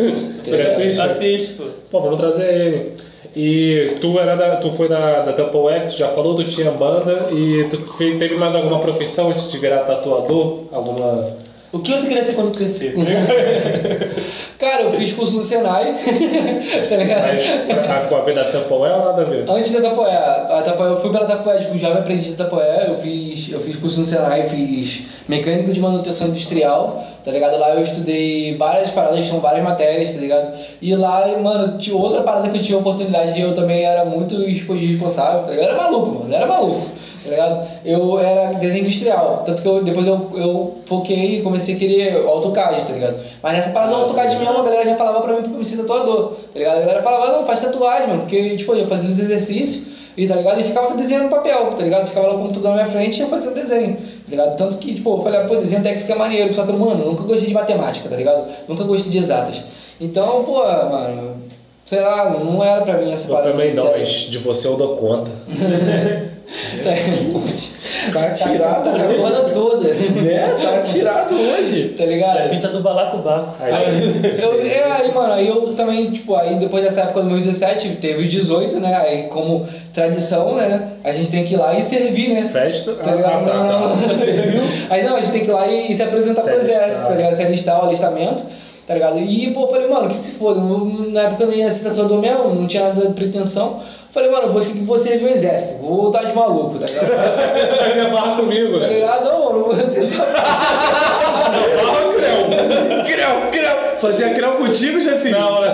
Ele 0.47 0.61
assiste? 0.61 0.99
Assiste, 0.99 1.53
pô. 1.53 1.63
Pô, 1.91 2.01
vamos 2.01 2.19
trazer 2.19 2.51
ele. 2.51 2.91
E 3.35 3.95
tu, 4.01 4.19
era 4.19 4.35
da, 4.35 4.55
tu 4.55 4.71
foi 4.71 4.89
da, 4.89 5.21
da 5.21 5.33
Temple 5.33 5.85
tu 5.87 5.97
já 5.97 6.07
falou, 6.07 6.35
tu 6.35 6.43
tinha 6.45 6.71
banda 6.71 7.27
e 7.31 7.65
tu 7.69 7.77
teve 8.17 8.35
mais 8.35 8.55
alguma 8.55 8.79
profissão 8.79 9.29
antes 9.29 9.51
de 9.51 9.57
virar 9.59 9.79
tatuador? 9.79 10.63
Alguma. 10.71 11.37
O 11.71 11.79
que 11.79 11.91
você 11.91 12.07
queria 12.07 12.23
ser 12.23 12.33
quando 12.33 12.57
crescer? 12.57 12.95
Cara, 14.59 14.81
eu 14.81 14.91
fiz 14.91 15.13
curso 15.13 15.37
no 15.37 15.41
Senai, 15.43 15.95
tá 16.89 16.97
ligado? 16.97 17.21
Mas 17.21 17.89
a, 17.89 18.07
com 18.09 18.15
a 18.17 18.19
ver 18.19 18.35
da 18.35 18.41
F 18.41 18.57
ou 18.69 18.85
nada 18.85 19.21
a 19.21 19.23
ver? 19.23 19.49
Antes 19.49 19.71
da 19.71 19.79
Tapoé, 19.79 20.13
a 20.13 20.61
Tapoé, 20.61 20.89
eu 20.89 20.99
fui 20.99 21.09
pela 21.13 21.25
Tapoé, 21.25 21.59
tipo, 21.59 21.79
jovem 21.79 21.99
aprendiz 21.99 22.35
da 22.35 22.43
Tapoé, 22.43 22.89
eu 22.89 22.97
fiz, 22.97 23.49
eu 23.53 23.61
fiz 23.61 23.77
curso 23.77 24.01
no 24.01 24.05
Senai, 24.05 24.49
fiz 24.49 25.03
mecânico 25.29 25.71
de 25.71 25.79
manutenção 25.79 26.27
industrial, 26.27 27.05
tá 27.23 27.31
ligado? 27.31 27.57
Lá 27.57 27.73
eu 27.73 27.83
estudei 27.83 28.57
várias 28.57 28.89
paradas, 28.89 29.25
são 29.29 29.39
várias 29.39 29.63
matérias, 29.63 30.11
tá 30.11 30.19
ligado? 30.19 30.53
E 30.81 30.93
lá, 30.93 31.25
mano, 31.41 31.77
tinha 31.77 31.95
outra 31.95 32.21
parada 32.21 32.49
que 32.49 32.57
eu 32.57 32.61
tinha 32.61 32.77
oportunidade 32.77 33.35
de 33.35 33.39
eu 33.39 33.55
também 33.55 33.85
era 33.85 34.03
muito 34.03 34.35
responsável, 34.43 35.43
tá 35.43 35.51
ligado? 35.51 35.67
Eu 35.67 35.73
era 35.73 35.83
maluco, 35.83 36.19
mano, 36.19 36.33
eu 36.33 36.35
era 36.35 36.45
maluco, 36.45 36.85
tá 37.23 37.29
ligado? 37.29 37.67
Eu 37.83 38.19
era 38.19 38.53
desenho 38.53 38.85
industrial, 38.85 39.43
tanto 39.45 39.61
que 39.61 39.67
eu, 39.67 39.83
depois 39.83 40.07
eu, 40.07 40.31
eu 40.35 40.75
foquei 40.85 41.39
e 41.39 41.41
comecei 41.41 41.75
a 41.75 41.79
querer 41.79 42.25
AutoCAD, 42.25 42.81
tá 42.85 42.93
ligado? 42.93 43.17
Mas 43.41 43.53
nessa 43.53 43.69
parada 43.71 43.93
do 43.93 44.01
AutoCAD 44.01 44.37
mesmo, 44.37 44.59
a 44.59 44.63
galera 44.63 44.85
já 44.85 44.95
falava 44.95 45.21
pra 45.21 45.33
mim 45.33 45.41
pra 45.41 45.51
eu 45.51 45.57
me 45.57 45.65
ser 45.65 45.77
tatuador, 45.77 46.33
tá 46.53 46.59
ligado? 46.59 46.77
A 46.77 46.81
galera 46.81 47.03
falava, 47.03 47.31
não, 47.31 47.45
faz 47.45 47.59
tatuagem, 47.61 48.07
mano, 48.07 48.21
porque, 48.21 48.57
tipo, 48.57 48.73
eu 48.73 48.87
fazia 48.87 49.09
os 49.09 49.19
exercícios, 49.19 49.89
e 50.17 50.27
tá 50.27 50.35
ligado? 50.35 50.59
E 50.59 50.63
ficava 50.63 50.95
desenhando 50.95 51.29
papel, 51.29 51.71
tá 51.77 51.83
ligado? 51.83 52.07
Ficava 52.07 52.27
lá 52.27 52.33
com 52.33 52.39
o 52.39 52.43
computador 52.47 52.71
na 52.71 52.83
minha 52.83 52.91
frente 52.91 53.17
e 53.17 53.19
ia 53.21 53.27
fazendo 53.27 53.53
desenho, 53.53 53.95
tá 53.95 54.29
ligado? 54.29 54.57
Tanto 54.57 54.77
que, 54.77 54.95
tipo, 54.95 55.09
eu 55.17 55.21
falei, 55.21 55.39
ah, 55.39 55.47
pô, 55.47 55.55
desenho 55.55 55.81
técnico 55.81 56.11
é 56.11 56.15
maneiro, 56.15 56.53
só 56.53 56.65
que, 56.65 56.71
mano, 56.73 57.03
eu 57.03 57.11
nunca 57.11 57.23
gostei 57.23 57.47
de 57.47 57.53
matemática, 57.53 58.09
tá 58.09 58.15
ligado? 58.15 58.47
Nunca 58.67 58.83
gostei 58.83 59.11
de 59.11 59.17
exatas. 59.17 59.63
Então, 60.01 60.43
pô, 60.43 60.63
mano, 60.63 61.37
sei 61.85 62.01
lá, 62.01 62.29
não 62.31 62.63
era 62.63 62.81
pra 62.81 62.97
mim 62.97 63.11
essa 63.11 63.27
Eu 63.27 63.35
parada 63.35 63.51
também 63.51 63.69
de 63.69 63.75
não, 63.75 63.91
mas 63.91 64.09
de 64.09 64.37
você 64.37 64.67
eu 64.67 64.75
dou 64.75 64.97
conta. 64.97 65.31
Tá 68.13 68.31
tirado 68.31 68.83
Tá 68.85 68.91
a 68.91 69.05
hoje. 69.05 69.15
porra 69.17 69.49
toda, 69.53 69.93
Né? 69.93 70.57
Tá 70.61 70.81
tirado 70.81 71.35
hoje. 71.35 71.93
tá 71.97 72.05
ligado? 72.05 72.37
É 72.39 72.45
a 72.45 72.49
finta 72.49 72.67
do 72.69 72.81
balacobaco. 72.81 73.55
Aí, 73.61 73.73
Aí, 73.73 74.41
eu, 74.41 74.61
é, 74.61 74.91
aí, 74.91 75.13
mano, 75.13 75.33
aí 75.33 75.47
eu 75.47 75.73
também, 75.75 76.09
tipo, 76.11 76.35
aí 76.35 76.55
depois 76.55 76.83
dessa 76.83 77.01
época 77.01 77.21
dos 77.21 77.31
meus 77.31 77.43
17, 77.45 77.89
teve 78.01 78.23
os 78.23 78.31
18, 78.31 78.79
né? 78.79 78.95
Aí, 78.95 79.23
como 79.23 79.67
tradição, 79.93 80.55
né? 80.55 80.89
A 81.03 81.11
gente 81.11 81.29
tem 81.29 81.43
que 81.43 81.53
ir 81.53 81.57
lá 81.57 81.77
e 81.77 81.83
servir, 81.83 82.29
né? 82.29 82.49
festa. 82.51 82.93
Tá 82.93 83.11
ligado? 83.13 83.47
Ah, 83.47 83.51
tá, 83.51 83.53
Não, 83.53 83.67
tá. 83.97 84.07
não, 84.07 84.17
serviu? 84.17 84.61
Aí 84.89 85.03
não, 85.03 85.15
a 85.15 85.19
gente 85.21 85.31
tem 85.31 85.41
que 85.41 85.49
ir 85.49 85.53
lá 85.53 85.67
e, 85.67 85.91
e 85.91 85.95
se 85.95 86.03
apresentar 86.03 86.41
Se 86.43 86.49
pro 86.49 86.59
exército, 86.59 87.03
tá 87.03 87.13
ligado? 87.15 87.33
Se 87.35 87.43
alistar 87.43 87.83
o 87.83 87.87
alistamento, 87.87 88.43
tá 88.87 88.93
ligado? 88.93 89.19
E, 89.19 89.51
pô, 89.51 89.63
eu 89.63 89.67
falei, 89.69 89.87
mano, 89.87 90.09
que 90.09 90.17
se 90.19 90.31
foda, 90.31 90.59
eu- 90.59 91.09
na 91.11 91.21
época 91.23 91.43
eu 91.43 91.49
nem 91.49 91.59
ia 91.59 91.71
ser 91.71 91.89
tatuador 91.89 92.19
mesmo, 92.19 92.55
não 92.55 92.67
tinha 92.67 92.85
nada 92.89 93.07
de 93.07 93.13
pretensão. 93.13 93.81
Falei, 94.11 94.31
mano, 94.31 94.47
eu 94.47 94.53
vou 94.53 94.61
seguir 94.63 94.81
você 94.85 95.15
no 95.17 95.29
exército, 95.29 95.77
vou 95.77 95.95
voltar 96.03 96.23
de 96.25 96.33
maluco, 96.33 96.79
tá 96.79 96.85
ligado? 96.87 97.09
Você 97.53 97.77
fazia 97.77 98.05
barra 98.09 98.35
comigo, 98.37 98.79
Tá 98.79 98.87
né? 98.87 98.93
ligado? 98.93 99.25
Não, 99.25 99.45
mano, 99.45 99.57
eu 99.59 99.65
vou 99.65 99.75
tentar. 99.87 100.25
Barra, 100.25 102.09
Creu. 102.13 103.03
Creu, 103.05 103.51
creu. 103.51 103.75
Fazia 103.99 104.33
creu 104.33 104.53
contigo, 104.53 104.99
chefinho? 104.99 105.37
Não, 105.39 105.61
né? 105.61 105.73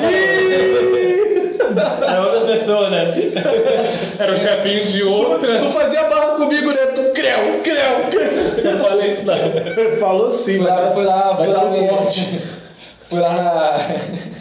É 2.15 2.19
outra 2.19 2.41
pessoa, 2.53 2.89
né? 2.89 3.13
Era 4.19 4.33
o 4.33 4.37
chefinho 4.37 4.85
de 4.85 4.99
Tu, 4.99 5.09
outra. 5.09 5.59
tu 5.59 5.69
fazia 5.69 6.03
barra 6.03 6.35
comigo, 6.35 6.69
né? 6.71 6.85
Tu 6.93 7.01
creu, 7.13 7.59
creu, 7.63 8.09
creu. 8.11 8.71
Não 8.73 8.79
falei 8.79 9.07
isso 9.07 9.25
não. 9.25 9.37
Falou 9.99 10.29
sim, 10.29 10.57
Fui 10.57 10.67
vai 10.67 10.75
lá, 10.75 10.81
dar, 10.81 10.91
fui 10.93 11.03
lá, 11.05 11.33
vai 11.33 11.45
fui 11.47 11.55
dar 11.55 11.63
lá, 11.63 11.87
corte. 11.89 12.39
Fui 13.09 13.19
lá 13.19 13.33
na, 13.33 13.77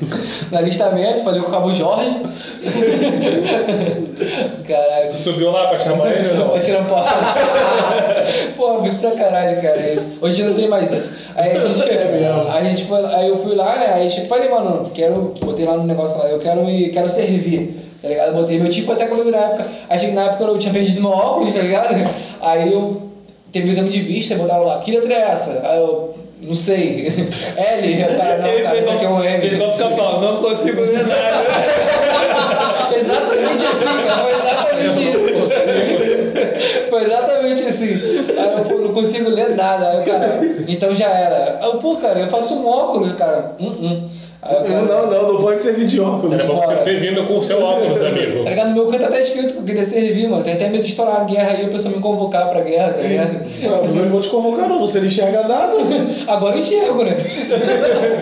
no 0.50 0.58
alistamento, 0.58 1.22
falei 1.22 1.40
com 1.40 1.48
o 1.48 1.50
Cabo 1.50 1.74
Jorge. 1.74 2.16
Caralho. 4.66 5.08
Tu 5.10 5.16
subiu 5.16 5.50
lá 5.50 5.68
pra 5.68 5.78
chamar 5.78 6.12
ele 6.12 6.28
ou 6.30 6.36
não? 6.36 6.48
Vai 6.48 6.60
tirar 6.60 6.86
porta. 6.86 7.12
Pô, 8.56 8.80
que 8.80 8.90
sacanagem, 8.92 9.60
cara, 9.60 9.92
isso. 9.92 10.14
Hoje 10.20 10.42
não 10.44 10.54
tem 10.54 10.68
mais 10.68 10.90
isso. 10.90 11.14
Aí 11.36 11.50
a 11.50 11.60
gente, 11.60 12.06
mesmo. 12.06 12.48
a 12.48 12.64
gente 12.64 12.84
foi, 12.84 13.04
aí 13.04 13.28
eu 13.28 13.36
fui 13.36 13.54
lá, 13.54 13.76
né? 13.76 13.92
Aí 13.94 14.08
tipo, 14.08 14.28
falei, 14.28 14.48
mano, 14.48 14.90
quero, 14.94 15.34
botei 15.42 15.66
lá 15.66 15.76
no 15.76 15.84
negócio 15.84 16.16
lá, 16.16 16.26
eu 16.26 16.38
quero 16.38 16.64
me, 16.64 16.88
quero 16.88 17.08
servir. 17.08 17.82
Tá 18.00 18.08
ligado? 18.08 18.34
Botei, 18.34 18.58
meu 18.58 18.70
tio 18.70 18.86
foi 18.86 18.94
até 18.94 19.06
comigo 19.06 19.30
na 19.30 19.38
época. 19.38 19.66
Achei 19.90 20.08
que 20.08 20.14
na 20.14 20.24
época 20.24 20.44
eu 20.44 20.58
tinha 20.58 20.72
perdido 20.72 21.02
meu 21.02 21.10
óculos, 21.10 21.52
tá 21.52 21.60
ligado? 21.60 21.94
Aí 22.40 22.72
eu 22.72 23.02
teve 23.52 23.68
o 23.68 23.70
exame 23.70 23.90
de 23.90 24.00
vista, 24.00 24.34
botaram 24.36 24.64
lá, 24.64 24.80
que 24.80 24.90
letra 24.90 25.12
é 25.12 25.30
essa? 25.30 25.60
Aí 25.64 25.78
eu, 25.78 26.13
não 26.44 26.54
sei. 26.54 27.28
L, 27.56 28.02
eu 28.02 28.08
cara, 28.16 28.36
não, 28.38 28.62
cara, 28.62 28.78
isso 28.78 28.90
aqui 28.90 29.04
é 29.04 29.08
um 29.08 29.24
Ele 29.24 29.48
M. 29.48 29.56
vai 29.56 29.72
ficar 29.72 29.90
pau, 29.90 30.20
não 30.20 30.42
consigo 30.42 30.80
ler 30.80 31.06
nada. 31.06 31.44
Exatamente 32.96 33.64
assim, 33.66 34.06
cara, 34.06 34.22
foi 34.22 34.32
exatamente 34.34 35.10
isso. 35.10 35.34
Foi 36.90 37.02
exatamente 37.02 37.62
assim. 37.62 38.24
Eu 38.68 38.78
não 38.80 38.94
consigo 38.94 39.30
ler 39.30 39.56
nada. 39.56 40.02
Cara, 40.02 40.40
então 40.68 40.94
já 40.94 41.08
era. 41.08 41.60
Eu, 41.62 41.78
pô, 41.78 41.96
cara, 41.96 42.20
eu 42.20 42.28
faço 42.28 42.54
um 42.54 42.68
óculos, 42.68 43.12
cara. 43.12 43.56
Hum, 43.58 43.72
hum. 43.80 44.08
Cara, 44.44 44.82
Não, 44.82 45.10
não, 45.10 45.32
não 45.32 45.40
pode 45.40 45.62
servir 45.62 45.86
de 45.86 45.98
óculos. 46.00 46.34
Era 46.34 46.44
bom 46.44 46.60
você 46.60 46.74
ter 46.76 47.00
vindo 47.00 47.24
com 47.24 47.38
o 47.38 47.42
seu 47.44 47.62
óculos, 47.62 48.02
amigo. 48.04 48.44
Tá 48.44 48.50
ligado? 48.50 48.68
No 48.68 48.74
meu 48.74 48.86
canto 48.88 49.04
até 49.04 49.22
escrito 49.22 49.54
que 49.54 49.58
eu 49.58 49.64
queria 49.64 49.84
servir, 49.86 50.28
mano. 50.28 50.42
Tem 50.42 50.54
até 50.54 50.68
medo 50.68 50.82
de 50.82 50.90
estourar 50.90 51.22
a 51.22 51.24
guerra 51.24 51.50
aí, 51.52 51.64
a 51.64 51.68
pessoa 51.68 51.94
me 51.94 52.00
convocar 52.00 52.50
pra 52.50 52.60
guerra, 52.60 52.92
tá 52.92 53.00
ligado? 53.00 53.40
Eu 53.62 53.88
não 53.88 54.10
vou 54.10 54.20
te 54.20 54.28
convocar, 54.28 54.68
não. 54.68 54.78
Você 54.80 54.98
não 55.00 55.06
enxerga 55.06 55.48
nada. 55.48 55.72
Agora 56.28 56.56
eu 56.56 56.60
enxergo, 56.60 57.02
né? 57.02 57.16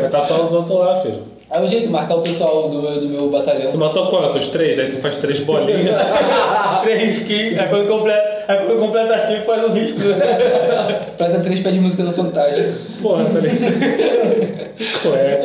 Vai 0.01 0.09
tatuar 0.09 0.43
os 0.43 0.53
outros 0.53 0.79
lá, 0.79 1.01
filho. 1.01 1.33
Aí 1.51 1.63
o 1.63 1.69
jeito 1.69 1.87
de 1.87 1.93
marcar 1.93 2.15
o 2.15 2.23
pessoal 2.23 2.71
do 2.71 2.81
meu, 2.81 3.01
do 3.01 3.09
meu 3.09 3.29
batalhão. 3.29 3.69
Você 3.69 3.77
matou 3.77 4.07
quantos? 4.07 4.49
Três? 4.49 4.79
Aí 4.79 4.91
tu 4.91 4.97
faz 4.97 5.19
três 5.19 5.41
bolinhas. 5.41 5.95
Três 6.83 7.01
risquinhos, 7.01 7.59
aí 7.59 7.69
quando 7.69 7.87
completa, 7.87 8.32
aí 8.48 8.57
quando 8.66 8.78
completa 8.81 9.26
cinco 9.26 9.44
faz 9.46 9.64
um 9.64 9.72
risco. 9.72 9.98
Prata 11.18 11.40
três 11.40 11.61
pés 11.61 11.74
de 11.74 11.81
música 11.81 12.02
no 12.02 12.12
Fantástico. 12.12 12.72
Porra, 13.00 13.24
tá 13.24 13.40
ligado? 13.40 14.62
Ué. 15.12 15.40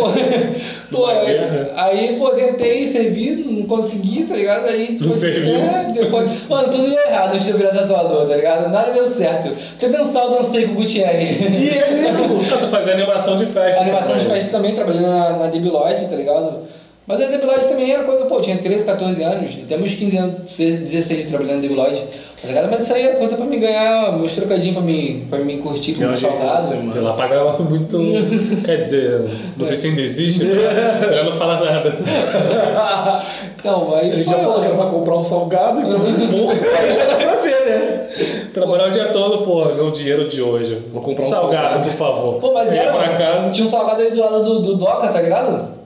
Pô, 0.91 1.05
aí, 1.05 1.37
aí, 1.75 2.15
pô, 2.17 2.29
tentei 2.29 2.87
servir, 2.87 3.45
não 3.45 3.63
consegui, 3.67 4.23
tá 4.23 4.35
ligado? 4.35 4.67
Aí, 4.67 4.97
Não 4.99 5.09
foi- 5.11 5.17
serviu. 5.17 5.55
É, 5.57 5.91
depois, 5.93 6.31
mano, 6.47 6.69
tudo 6.69 6.89
deu 6.89 6.99
errado 7.07 7.33
antes 7.33 7.45
de 7.45 7.51
eu 7.51 7.57
virar 7.57 7.71
tatuador, 7.71 8.27
tá 8.27 8.35
ligado? 8.35 8.69
Nada 8.71 8.91
deu 8.91 9.07
certo. 9.07 9.49
Deixa 9.77 9.85
eu 9.85 9.91
dançar, 9.99 10.23
eu 10.23 10.31
dancei 10.31 10.65
com 10.65 10.71
o 10.73 10.75
Gutierrez. 10.75 11.39
E 11.41 11.69
é 11.77 11.91
mesmo. 11.91 12.41
Ah, 12.53 12.57
tu 12.57 12.67
fazia 12.67 12.93
animação 12.93 13.35
de 13.37 13.45
festa. 13.45 13.79
A 13.79 13.83
animação 13.83 14.17
de 14.17 14.25
festa 14.25 14.51
também, 14.51 14.73
trabalhei 14.75 15.01
na, 15.01 15.31
na 15.37 15.47
Debiloid, 15.47 16.07
tá 16.07 16.15
ligado? 16.15 16.59
Mas 17.07 17.21
a 17.21 17.27
Debiloid 17.27 17.65
também 17.69 17.89
era 17.89 18.03
coisa, 18.03 18.25
pô, 18.25 18.35
eu 18.35 18.41
tinha 18.41 18.57
13, 18.57 18.83
14 18.83 19.23
anos, 19.23 19.51
até 19.63 19.77
meus 19.77 19.93
15 19.93 20.17
anos, 20.17 20.57
16 20.57 21.27
trabalhando 21.29 21.55
na 21.55 21.61
Debiloid, 21.61 22.03
tá 22.41 22.49
ligado? 22.49 22.69
Mas 22.69 22.83
isso 22.83 22.93
aí 22.93 23.03
era 23.03 23.15
coisa 23.15 23.37
pra 23.37 23.45
me 23.45 23.57
ganhar, 23.59 24.11
meus 24.17 24.33
trocadinhos 24.33 24.75
pra 24.75 24.85
me, 24.85 25.25
pra 25.29 25.39
me 25.39 25.57
curtir 25.59 25.93
com 25.93 26.03
o 26.03 26.17
salgado. 26.17 27.01
lá 27.01 27.13
pagava 27.13 27.63
muito. 27.63 27.97
Quer 28.65 28.81
dizer, 28.81 29.21
não 29.55 29.65
sei 29.65 29.77
se 29.77 29.87
ainda 29.87 30.01
existe, 30.01 30.43
melhor 30.43 31.23
não 31.23 31.33
falar 31.33 31.63
nada. 31.63 31.95
Então, 33.59 33.95
aí. 33.95 34.23
Pô, 34.23 34.31
já 34.31 34.37
falou 34.39 34.59
que 34.59 34.65
era 34.67 34.75
pra 34.75 34.85
comprar 34.85 35.15
um 35.15 35.23
salgado, 35.23 35.81
então, 35.81 35.99
porra, 36.29 36.53
aí 36.79 36.91
já 36.91 37.05
dá 37.05 37.15
pra 37.15 37.35
ver, 37.35 37.65
né? 37.65 38.07
Trabalhar 38.53 38.87
o 38.87 38.91
dia 38.91 39.05
todo, 39.07 39.43
pô, 39.43 39.65
meu 39.65 39.91
dinheiro 39.91 40.27
de 40.27 40.41
hoje. 40.41 40.77
Vou 40.93 41.01
comprar 41.01 41.25
um 41.25 41.29
salgado, 41.29 41.63
salgado. 41.63 41.89
por 41.89 41.97
favor. 41.97 42.39
Pô, 42.39 42.53
mas 42.53 42.71
era. 42.71 42.91
pra 42.91 43.17
casa. 43.17 43.49
Tinha 43.51 43.65
um 43.65 43.69
salgado 43.69 44.01
aí 44.01 44.11
do 44.11 44.19
lado 44.19 44.43
do, 44.43 44.59
do 44.61 44.75
Doca, 44.75 45.07
tá 45.07 45.21
ligado? 45.21 45.76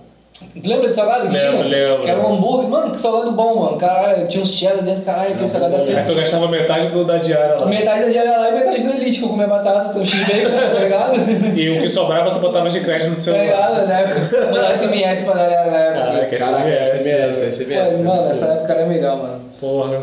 Lembra 0.63 0.81
desse 0.83 0.95
salgado 0.95 1.27
que 1.27 1.33
Lembro, 1.33 1.63
tinha? 1.63 1.63
lembro. 1.63 2.03
Que 2.03 2.09
era 2.11 2.19
um 2.19 2.33
hambúrguer. 2.35 2.69
Mano, 2.69 2.91
que 2.91 2.99
salgado 3.01 3.31
bom, 3.31 3.55
mano. 3.63 3.77
Caralho, 3.77 4.27
tinha 4.27 4.43
uns 4.43 4.51
cheddar 4.51 4.83
dentro, 4.83 5.03
caralho, 5.03 5.33
aquele 5.33 5.49
salgado 5.49 5.75
era 5.75 5.99
Aí 6.01 6.05
tu 6.05 6.15
gastava 6.15 6.47
metade 6.49 6.87
do, 6.87 7.05
da 7.05 7.17
diária 7.17 7.55
lá. 7.55 7.65
Metade 7.65 8.03
da 8.05 8.09
diária 8.09 8.37
lá 8.37 8.49
e 8.49 8.53
metade 8.55 8.83
do 8.83 8.89
Elite, 8.91 9.19
que 9.19 9.25
eu 9.25 9.29
comia 9.29 9.47
batata, 9.47 9.97
um 9.97 10.05
x-bacon, 10.05 10.49
tá 10.73 10.79
ligado? 10.79 11.57
E 11.57 11.69
o 11.77 11.81
que 11.81 11.89
sobrava 11.89 12.31
tu 12.31 12.39
botava 12.41 12.69
de 12.69 12.79
crédito 12.81 13.09
no 13.09 13.15
Tá 13.15 13.21
celular. 13.21 13.43
ligado, 13.43 13.87
né? 13.87 14.03
Mandar 14.51 14.75
SMS 14.75 15.21
pra 15.23 15.33
galera 15.33 15.71
na 15.71 15.77
época. 15.77 16.37
Caraca, 16.37 16.37
Caraca, 16.37 16.85
SMS, 16.85 17.37
SMS, 17.37 17.55
SMS. 17.55 17.99
Mano, 18.03 18.29
essa 18.29 18.45
época 18.45 18.73
era 18.73 18.85
legal, 18.87 19.17
mano. 19.17 19.41
Porra. 19.59 20.01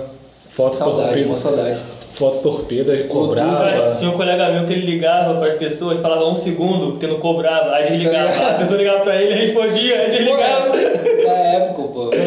Foto 0.48 0.76
Saudade, 0.76 1.22
uma 1.24 1.36
saudade. 1.36 1.78
Foto 2.18 2.42
torpida 2.42 2.96
e 2.96 3.04
cobrava. 3.04 3.94
Tinha 3.96 4.10
um 4.10 4.16
colega 4.16 4.48
meu 4.48 4.66
que 4.66 4.72
ele 4.72 4.86
ligava 4.86 5.38
para 5.38 5.52
as 5.52 5.54
pessoas, 5.56 6.00
falava 6.00 6.26
um 6.26 6.34
segundo, 6.34 6.90
porque 6.90 7.06
não 7.06 7.20
cobrava. 7.20 7.70
Aí 7.76 7.90
desligava. 7.90 8.50
A 8.50 8.54
pessoa 8.54 8.76
ligava 8.76 9.00
pra 9.00 9.22
ele, 9.22 9.34
respondia, 9.34 10.00
aí 10.00 10.10
desligava. 10.10 10.76
Essa 10.76 11.30
época, 11.30 11.82
pô. 11.82 12.10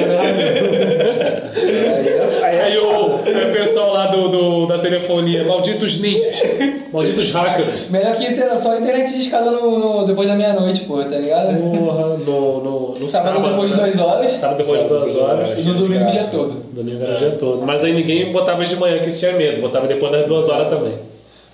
Aí 1.51 2.07
é, 2.07 2.21
aí 2.41 2.55
é 2.57 2.63
Aí 2.63 2.77
o, 2.77 3.19
aí 3.25 3.51
pessoal 3.51 3.70
lá 4.05 4.07
do, 4.07 4.27
do- 4.29 4.65
da 4.67 4.79
telefonia, 4.79 5.43
malditos 5.43 5.99
ninjas, 5.99 6.41
malditos 6.91 7.31
hackers. 7.31 7.89
Melhor 7.89 8.15
que 8.15 8.27
isso 8.27 8.41
era 8.41 8.55
só 8.55 8.71
a 8.71 8.77
internet 8.79 9.11
de 9.13 9.21
escada 9.21 9.51
no, 9.51 9.79
no- 9.79 10.05
depois 10.05 10.27
da 10.27 10.35
meia-noite, 10.35 10.81
pô, 10.85 10.97
tá 11.03 11.17
ligado? 11.17 11.55
Porra, 11.71 12.07
no, 12.17 12.63
no, 12.63 12.93
no 12.99 13.09
Sábado 13.09 13.35
sábado. 13.35 13.49
depois 13.51 13.71
de 13.71 13.77
né? 13.77 13.83
duas 13.87 13.99
horas 13.99 14.31
Sábado 14.33 14.57
depois 14.57 14.81
de 14.81 14.87
duas 14.87 15.15
horas. 15.15 15.59
e 15.59 15.61
no 15.61 15.73
domingo 15.75 16.05
o 16.07 16.11
dia 16.11 16.23
todo. 16.31 16.63
Domingo 16.73 17.03
era 17.03 17.15
o 17.15 17.17
dia 17.17 17.31
todo. 17.31 17.61
Mas 17.63 17.83
aí 17.83 17.93
ninguém 17.93 18.31
botava 18.31 18.65
de 18.65 18.75
manhã 18.75 18.99
que 18.99 19.11
tinha 19.11 19.33
medo, 19.33 19.61
botava 19.61 19.87
depois 19.87 20.11
das 20.11 20.25
duas 20.25 20.49
horas 20.49 20.67
também. 20.69 20.93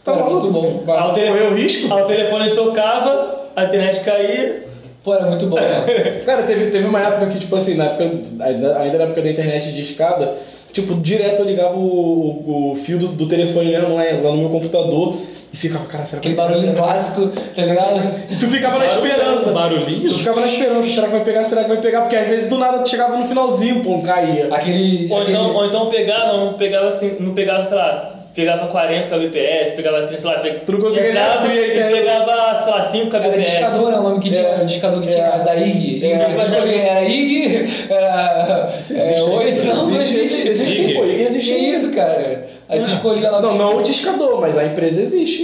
Tá 0.03 0.13
Era 0.13 0.23
maluco? 0.23 0.47
muito 0.47 0.53
bom. 0.61 0.83
Vai 0.85 0.97
Aí 0.97 1.09
o 1.09 1.13
telefone- 1.13 1.61
risco? 1.61 1.93
Aí 1.93 2.01
o 2.01 2.05
telefone 2.05 2.49
tocava, 2.53 3.35
a 3.55 3.63
internet 3.65 3.99
caía. 4.05 4.65
Pô, 5.03 5.13
era 5.13 5.25
muito 5.25 5.45
bom, 5.47 5.55
mano. 5.57 5.85
Cara, 6.25 6.43
teve, 6.43 6.69
teve 6.69 6.85
uma 6.87 6.99
época 7.01 7.27
que, 7.27 7.39
tipo 7.39 7.55
assim, 7.55 7.75
na 7.75 7.85
época, 7.85 8.03
ainda 8.41 8.77
ainda 8.77 8.97
na 8.97 9.03
época 9.05 9.21
da 9.21 9.29
internet 9.29 9.71
de 9.73 9.81
escada, 9.81 10.33
tipo, 10.73 10.95
direto 10.95 11.39
eu 11.41 11.45
ligava 11.45 11.75
o, 11.75 11.79
o, 11.79 12.71
o 12.71 12.75
fio 12.75 12.97
do, 12.97 13.07
do 13.07 13.27
telefone 13.27 13.69
mesmo 13.71 13.93
lá, 13.95 14.03
lá 14.03 14.31
no 14.31 14.37
meu 14.37 14.49
computador 14.49 15.17
e 15.53 15.55
ficava, 15.57 15.85
cara, 15.85 16.05
será 16.05 16.21
que 16.21 16.27
Aquele 16.29 16.41
pegar? 16.49 16.73
vai 16.73 16.75
clássico, 16.75 17.27
tá 17.55 17.61
ligado? 17.65 17.93
pegar? 17.93 18.15
E 18.31 18.35
tu 18.35 18.47
ficava 18.47 18.79
na 18.79 18.85
esperança. 18.85 19.51
Barulhinho? 19.51 20.09
Tu 20.09 20.17
ficava 20.19 20.41
na 20.41 20.47
esperança, 20.47 20.89
será 20.89 21.07
que 21.07 21.13
vai 21.13 21.23
pegar, 21.23 21.43
será 21.45 21.63
que 21.63 21.69
vai 21.69 21.77
pegar? 21.81 22.01
Porque 22.01 22.15
às 22.15 22.27
vezes 22.27 22.49
do 22.49 22.57
nada 22.57 22.79
tu 22.79 22.89
chegava 22.89 23.17
no 23.17 23.25
finalzinho, 23.25 23.81
pô, 23.81 23.99
caía. 24.01 24.49
Aquele. 24.51 25.07
Ou 25.09 25.17
aquele- 25.21 25.31
então, 25.37 25.55
ou 25.55 25.65
então 25.65 25.85
pegava, 25.87 26.37
não 26.37 26.53
pegava 26.53 26.87
assim, 26.89 27.15
não 27.19 27.33
pegava, 27.33 27.65
sei 27.65 27.77
lá, 27.77 28.13
pegava 28.37 28.67
40 28.67 29.09
kbps, 29.09 29.71
pegava 29.75 30.03
30, 30.03 30.21
sei 30.21 30.29
lá, 30.29 30.39
pe- 30.39 30.51
Tu 30.63 30.71
não 30.71 30.79
conseguia 30.79 31.07
pegava, 31.09 31.33
abrir 31.39 31.51
a 31.51 31.55
e 31.67 31.71
internet. 31.71 31.99
pegava, 32.01 32.63
sei 32.63 32.71
lá, 32.71 32.89
5 32.91 33.15
Era 33.15 33.25
kbps. 33.29 33.49
discador, 33.49 33.93
é 33.93 33.97
o 33.97 34.03
nome 34.03 34.19
que 34.21 34.29
tinha, 34.29 34.47
É. 34.47 34.61
o 34.61 34.65
discador 34.67 35.01
que 35.01 35.09
É. 35.09 35.11
tinha 35.11 35.37
da 35.39 35.55
IG. 35.55 36.05
É. 36.05 36.35
Eu 36.35 36.41
escolhi, 36.43 36.75
Era 36.75 37.01
IG, 37.03 37.69
era. 37.89 38.77
É, 38.79 39.21
Oi, 39.23 39.51
não, 39.65 39.87
não 39.89 40.01
existe, 40.01 40.19
existe. 40.21 40.47
existe, 40.49 40.81
IG. 40.83 40.93
pô, 40.93 41.05
IG 41.05 41.15
Que 41.15 41.21
existe. 41.23 41.51
isso, 41.55 41.93
cara? 41.93 42.47
Aí 42.69 42.81
tu 42.81 42.91
escolhia 42.91 43.31
lá. 43.31 43.41
Não, 43.41 43.55
não 43.57 43.77
o 43.77 43.81
discador, 43.81 44.39
mas 44.41 44.57
a 44.57 44.65
empresa 44.65 45.01
existe. 45.01 45.41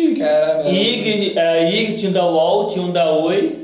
IG, 0.65 1.33
a 1.39 1.61
IG 1.69 1.93
tinha 1.93 2.09
um 2.09 2.13
da 2.13 2.25
UOL, 2.27 2.67
tinha 2.67 2.85
um 2.85 2.91
da 2.91 3.11
Oi. 3.11 3.62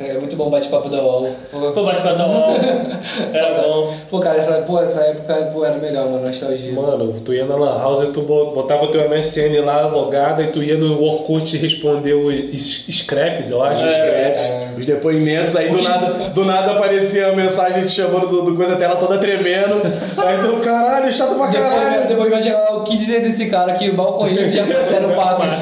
É 0.00 0.12
muito 0.14 0.36
bom 0.36 0.46
o 0.46 0.50
bate-papo 0.50 0.88
da 0.88 1.02
UOL. 1.02 1.28
Foi 1.50 1.84
bate-papo 1.84 2.18
da 2.18 2.26
UOL. 2.26 2.50
Era 3.34 3.60
bom. 3.62 3.94
Pô, 4.08 4.20
cara, 4.20 4.36
essa, 4.38 4.52
pô, 4.62 4.80
essa 4.80 5.00
época 5.02 5.34
pô, 5.52 5.64
era 5.64 5.76
melhor, 5.76 6.08
mano, 6.08 6.26
nostalgia. 6.28 6.72
Mano, 6.72 7.14
tu 7.24 7.34
ia 7.34 7.44
na 7.44 7.56
Lan 7.56 7.78
House 7.80 8.04
e 8.04 8.12
tu 8.12 8.22
bo- 8.22 8.52
botava 8.52 8.84
o 8.84 8.88
teu 8.88 9.08
MSN 9.08 9.60
lá 9.64 9.86
logado 9.88 10.40
e 10.42 10.46
tu 10.48 10.62
ia 10.62 10.76
no 10.76 11.02
Orkut 11.02 11.54
e 11.56 11.58
respondeu 11.58 12.26
os 12.26 12.84
scraps, 12.92 13.50
eu 13.50 13.62
acho. 13.64 13.82
Scrap, 13.88 14.78
os 14.78 14.86
depoimentos, 14.86 15.56
aí 15.56 15.68
do 15.70 15.82
nada, 15.82 16.06
do 16.30 16.44
nada 16.44 16.72
aparecia 16.72 17.28
a 17.28 17.32
mensagem 17.34 17.84
te 17.84 17.90
chamando 17.90 18.28
do, 18.28 18.42
do 18.42 18.54
coisa, 18.56 18.74
a 18.74 18.76
tela 18.76 18.96
toda 18.96 19.18
tremendo. 19.18 19.82
Aí 20.16 20.38
tu, 20.40 20.56
caralho, 20.62 21.10
chato 21.12 21.34
pra 21.34 21.48
caralho. 21.48 22.06
depois 22.06 22.30
vai 22.30 22.40
chegar 22.42 22.72
o 22.72 22.84
que 22.84 22.96
dizer 22.96 23.20
desse 23.22 23.48
cara 23.50 23.74
que 23.74 23.90
mal 23.90 24.12
conheço 24.14 24.52
e 24.54 24.56
já 24.58 24.64
fizeram 24.64 25.14
papo. 25.16 25.42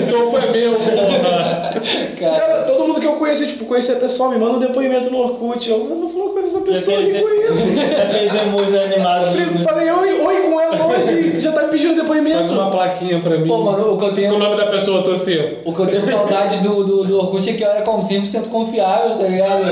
O 0.00 0.10
topo 0.10 0.38
é 0.38 0.50
meu, 0.50 0.74
porra. 0.74 1.74
cara, 2.18 2.36
Cara, 2.40 2.62
todo 2.62 2.84
mundo 2.84 3.00
que 3.00 3.06
eu 3.06 3.14
conheci, 3.14 3.46
tipo, 3.46 3.59
conhecia 3.64 3.96
pessoal, 3.96 4.30
me 4.30 4.38
manda 4.38 4.56
um 4.56 4.58
depoimento 4.58 5.10
no 5.10 5.18
Orkut. 5.18 5.68
Eu 5.70 5.78
não 5.84 6.08
falou 6.08 6.30
com 6.30 6.38
essa 6.40 6.60
pessoa, 6.60 6.96
eu 6.98 7.12
nem 7.12 7.22
conheço. 7.22 7.64
Aqueles 8.02 8.34
emojis 8.34 8.74
animados. 8.76 9.34
Eu 9.38 9.58
falei 9.64 9.90
oi, 9.90 10.20
oi 10.20 10.36
com 10.50 10.60
ela, 10.60 10.86
hoje 10.86 11.38
já 11.40 11.52
tá 11.52 11.62
me 11.64 11.68
pedindo 11.70 11.94
depoimento. 11.94 12.38
Faz 12.38 12.50
uma 12.52 12.70
plaquinha 12.70 13.20
pra 13.20 13.38
mim. 13.38 13.48
Pô, 13.48 13.58
mano, 13.58 13.94
o 13.94 13.98
que 13.98 14.04
eu 14.04 14.14
tenho. 14.14 14.30
Com 14.30 14.36
o 14.36 14.38
nome 14.38 14.56
da 14.56 14.66
pessoa, 14.66 14.98
eu 14.98 15.04
tô 15.04 15.12
assim. 15.12 15.36
O 15.64 15.72
que 15.74 15.80
eu 15.80 15.86
tenho 15.86 16.04
saudade 16.06 16.58
do, 16.58 16.82
do, 16.84 17.04
do 17.04 17.18
Orkut 17.18 17.48
é 17.48 17.52
que 17.54 17.62
eu 17.62 17.68
era 17.70 17.82
como 17.82 18.02
100% 18.02 18.48
confiável, 18.48 19.16
tá 19.16 19.24
ligado? 19.24 19.62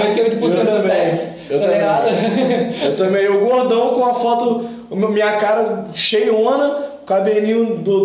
98% 0.00 0.64
também. 0.64 0.80
sexy, 0.80 1.32
Eu 1.48 1.58
tá 1.60 1.64
também. 1.66 1.78
ligado? 1.80 2.08
Eu 2.84 2.96
também, 2.96 3.22
eu 3.24 3.40
gordão 3.40 3.90
com 3.90 4.04
a 4.04 4.14
foto, 4.14 4.64
minha 4.90 5.32
cara 5.36 5.86
cheiona, 5.94 6.76
cabelinho 7.06 7.76
do, 7.76 8.00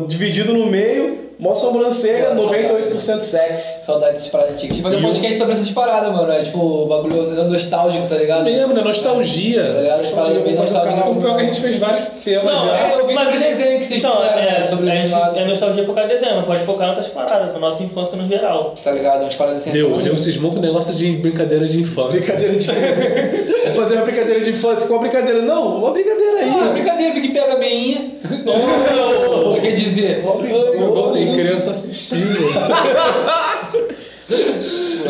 do- 0.00 0.06
dividido 0.06 0.52
no 0.54 0.66
meio, 0.66 1.25
mó 1.38 1.54
sobrancelha, 1.54 2.34
98% 2.34 3.20
sexy. 3.22 3.84
Saudade 3.84 4.12
dessas 4.14 4.28
paradas 4.28 4.54
antigas. 4.54 4.76
Tipo, 4.76 4.88
fazer 4.90 5.00
um 5.00 5.08
podcast 5.08 5.38
sobre 5.38 5.52
essas 5.54 5.70
paradas, 5.70 6.12
mano. 6.12 6.32
É 6.32 6.42
tipo, 6.44 6.58
o 6.58 6.86
bagulho 6.86 7.44
nostálgico, 7.50 8.06
tá 8.08 8.14
ligado? 8.16 8.44
Mesmo, 8.44 8.68
né? 8.72 8.80
Tá 8.80 8.88
Nostalgia. 8.88 9.62
ligado? 9.62 10.00
As 10.00 10.06
paradas 10.08 10.42
bem 10.42 10.54
um 10.54 10.60
nostálgicas. 10.60 11.06
O 11.08 11.14
pior 11.16 11.32
é 11.32 11.34
que 11.36 11.40
a 11.42 11.44
gente 11.46 11.60
fez 11.60 11.76
vários 11.76 12.04
temas 12.24 12.44
Não, 12.54 12.66
já. 12.66 12.76
é, 12.78 12.94
eu 13.00 13.06
vi 13.06 13.14
Mas- 13.14 13.24
sobre 13.24 13.38
desenho 13.40 13.78
que 13.80 13.84
vocês 13.86 13.98
Então, 14.00 14.16
fizeram, 14.16 14.38
é, 14.42 14.66
sobre 14.66 14.90
a 14.90 14.94
desenho 14.94 15.16
é 15.36 15.44
nostalgia 15.46 15.84
focar 15.84 16.04
em 16.04 16.08
desenho, 16.08 16.36
mas 16.36 16.46
pode 16.46 16.60
focar 16.60 16.86
em 16.86 16.90
outras 16.90 17.08
paradas, 17.08 17.50
com 17.50 17.56
a 17.56 17.60
nossa 17.60 17.82
infância 17.82 18.16
no 18.16 18.26
geral. 18.26 18.74
tá 18.82 18.90
ligado? 18.92 19.20
Umas 19.22 19.34
paradas 19.34 19.60
assim. 19.62 19.72
Deu, 19.72 20.00
ele 20.00 20.16
cismou 20.16 20.50
com 20.52 20.58
o 20.58 20.62
negócio 20.62 20.94
de 20.94 21.12
brincadeira 21.12 21.66
de 21.66 21.80
infância. 21.80 22.12
Brincadeira 22.34 22.52
de 22.56 22.64
infância. 22.64 23.56
Fazer 23.76 23.94
uma 23.96 24.04
brincadeira 24.04 24.40
de 24.40 24.50
infância 24.50 24.86
com 24.86 24.94
uma 24.94 25.00
brincadeira. 25.00 25.42
Não, 25.42 25.78
uma 25.78 25.90
brincadeira 25.92 26.38
aí. 26.40 26.50
Ah, 26.50 26.70
brincadeira, 26.72 27.12
porque 27.12 27.28
pega 27.28 27.52
a 27.54 27.58
meinha. 27.58 28.10
Oh, 28.46 29.60
quer 29.60 29.72
dizer, 29.74 30.24
Uma 30.24 31.12
tem 31.12 31.32
criança 31.34 31.70
assistindo. 31.72 32.26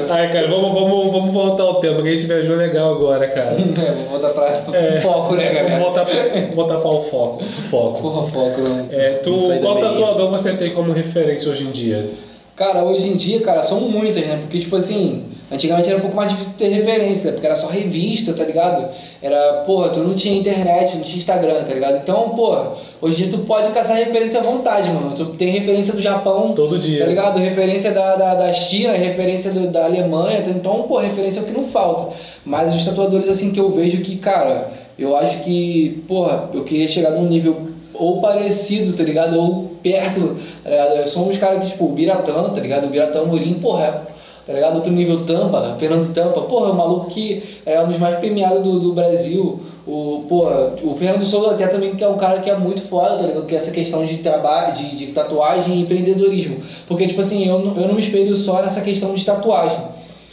Ai, 0.09 0.31
cara, 0.33 0.47
vamos, 0.49 0.73
vamos, 0.75 1.11
vamos 1.11 1.33
voltar 1.33 1.63
ao 1.65 1.81
tema, 1.81 2.03
que 2.03 2.09
a 2.09 2.13
gente 2.13 2.27
viajou 2.27 2.55
legal 2.57 2.95
agora, 2.95 3.27
cara. 3.29 3.57
É, 3.81 3.93
vou 3.93 4.19
voltar 4.21 4.29
pra 4.31 4.77
É. 4.77 5.01
foco, 5.01 5.35
né, 5.35 5.45
Vamos 5.47 5.63
galera? 5.63 5.85
voltar 5.85 6.05
pra, 6.05 6.15
voltar 6.55 6.77
para 6.79 6.89
o 6.89 7.03
foco. 7.03 7.45
foco. 7.63 8.03
Porra, 8.03 8.29
foco, 8.29 8.61
né? 8.63 8.87
É, 8.91 9.11
tu, 9.23 9.31
Vamos 9.33 9.49
da 9.49 9.59
qual 9.59 9.79
tatuador 9.81 10.31
você 10.31 10.53
tem 10.53 10.71
como 10.73 10.93
referência 10.93 11.51
hoje 11.51 11.65
em 11.65 11.71
dia? 11.71 12.09
Cara, 12.55 12.85
hoje 12.85 13.09
em 13.09 13.17
dia, 13.17 13.41
cara, 13.41 13.63
são 13.63 13.81
muitas, 13.81 14.25
né? 14.27 14.39
Porque, 14.43 14.59
tipo 14.61 14.77
assim, 14.77 15.25
antigamente 15.51 15.89
era 15.89 15.99
um 15.99 16.01
pouco 16.01 16.17
mais 16.17 16.31
difícil 16.31 16.53
ter 16.59 16.69
referência, 16.69 17.27
né? 17.27 17.33
Porque 17.33 17.47
era 17.47 17.57
só 17.57 17.69
revista, 17.69 18.33
tá 18.33 18.45
ligado? 18.45 18.89
Era, 19.23 19.63
porra, 19.67 19.91
tu 19.91 20.01
não 20.01 20.15
tinha 20.15 20.37
internet, 20.39 20.97
não 20.97 21.03
tinha 21.03 21.19
Instagram, 21.19 21.63
tá 21.65 21.75
ligado? 21.75 21.97
Então, 21.99 22.31
porra, 22.31 22.73
hoje 23.01 23.15
em 23.25 23.29
dia 23.29 23.39
tu 23.39 23.45
pode 23.45 23.71
caçar 23.73 23.97
referência 23.97 24.41
à 24.41 24.43
vontade, 24.43 24.89
mano. 24.91 25.13
Tu 25.17 25.25
tem 25.37 25.49
referência 25.51 25.93
do 25.95 26.03
Japão, 26.03 26.53
Todo 26.55 26.79
dia. 26.79 27.01
tá 27.01 27.07
ligado? 27.07 27.39
Referência 27.39 27.93
da, 27.93 28.17
da, 28.17 28.35
da 28.35 28.53
China, 28.53 28.93
referência 28.93 29.51
do- 29.53 29.69
da 29.69 29.85
Alemanha, 29.85 30.43
tá? 30.43 30.51
então, 30.51 30.83
pô, 30.83 30.99
referência 30.99 31.41
é 31.41 31.43
o 31.43 31.47
que 31.47 31.53
não 31.53 31.65
falta. 31.69 32.13
Mas 32.45 32.75
os 32.75 32.85
tatuadores, 32.85 33.29
assim, 33.29 33.51
que 33.53 33.61
eu 33.61 33.71
vejo 33.71 33.99
que, 34.03 34.17
cara, 34.17 34.69
eu 34.99 35.17
acho 35.17 35.41
que, 35.45 36.03
porra, 36.09 36.49
eu 36.55 36.65
queria 36.65 36.89
chegar 36.89 37.11
num 37.11 37.27
nível 37.29 37.69
ou 37.95 38.21
parecido, 38.21 38.93
tá 38.97 39.03
ligado? 39.03 39.39
Ou 39.39 39.71
perto, 39.83 40.37
tá 40.63 40.71
ligado? 40.71 41.09
São 41.09 41.29
uns 41.29 41.39
caras 41.39 41.63
que, 41.63 41.69
tipo, 41.71 41.85
o 41.87 41.93
Biratano, 41.93 42.51
tá 42.55 42.61
ligado? 42.61 42.85
O 42.87 42.91
Biratano 42.91 43.27
Murim, 43.29 43.55
porra, 43.55 44.07
tá 44.47 44.53
ligado? 44.53 44.77
Outro 44.77 44.93
nível 44.93 45.25
Tampa, 45.25 45.77
Fernando 45.79 46.15
Tampa, 46.15 46.43
porra, 46.43 46.71
um 46.71 46.77
maluco 46.77 47.11
que 47.11 47.43
é 47.67 47.81
um 47.81 47.89
dos 47.89 47.99
mais 47.99 48.19
premiados 48.19 48.63
do, 48.63 48.79
do 48.79 48.93
Brasil. 48.93 49.61
O, 49.87 50.25
porra, 50.29 50.73
o 50.83 50.95
Fernando 50.97 51.27
Souza 51.27 51.55
até 51.55 51.67
também 51.67 51.97
que 51.97 52.05
é 52.05 52.09
um 52.09 52.17
cara 52.17 52.41
que 52.41 52.49
é 52.49 52.57
muito 52.57 52.81
foda, 52.83 53.17
tá 53.17 53.27
ligado? 53.27 53.47
Que 53.47 53.55
é 53.55 53.59
essa 53.59 53.73
questão 53.73 54.07
de 54.07 54.19
trabalho, 54.19 54.75
de, 54.75 54.97
de 54.97 55.07
tatuagem 55.09 55.75
e 55.75 55.83
empreendedorismo. 55.83 56.59
Porque, 56.87 57.09
tipo 57.09 57.21
assim, 57.21 57.47
eu, 57.47 57.59
eu 57.77 57.89
não 57.89 57.95
me 57.95 58.01
espelho 58.01 58.37
só 58.37 58.63
nessa 58.63 58.81
questão 58.81 59.15
de 59.15 59.25
tatuagem. 59.25 59.79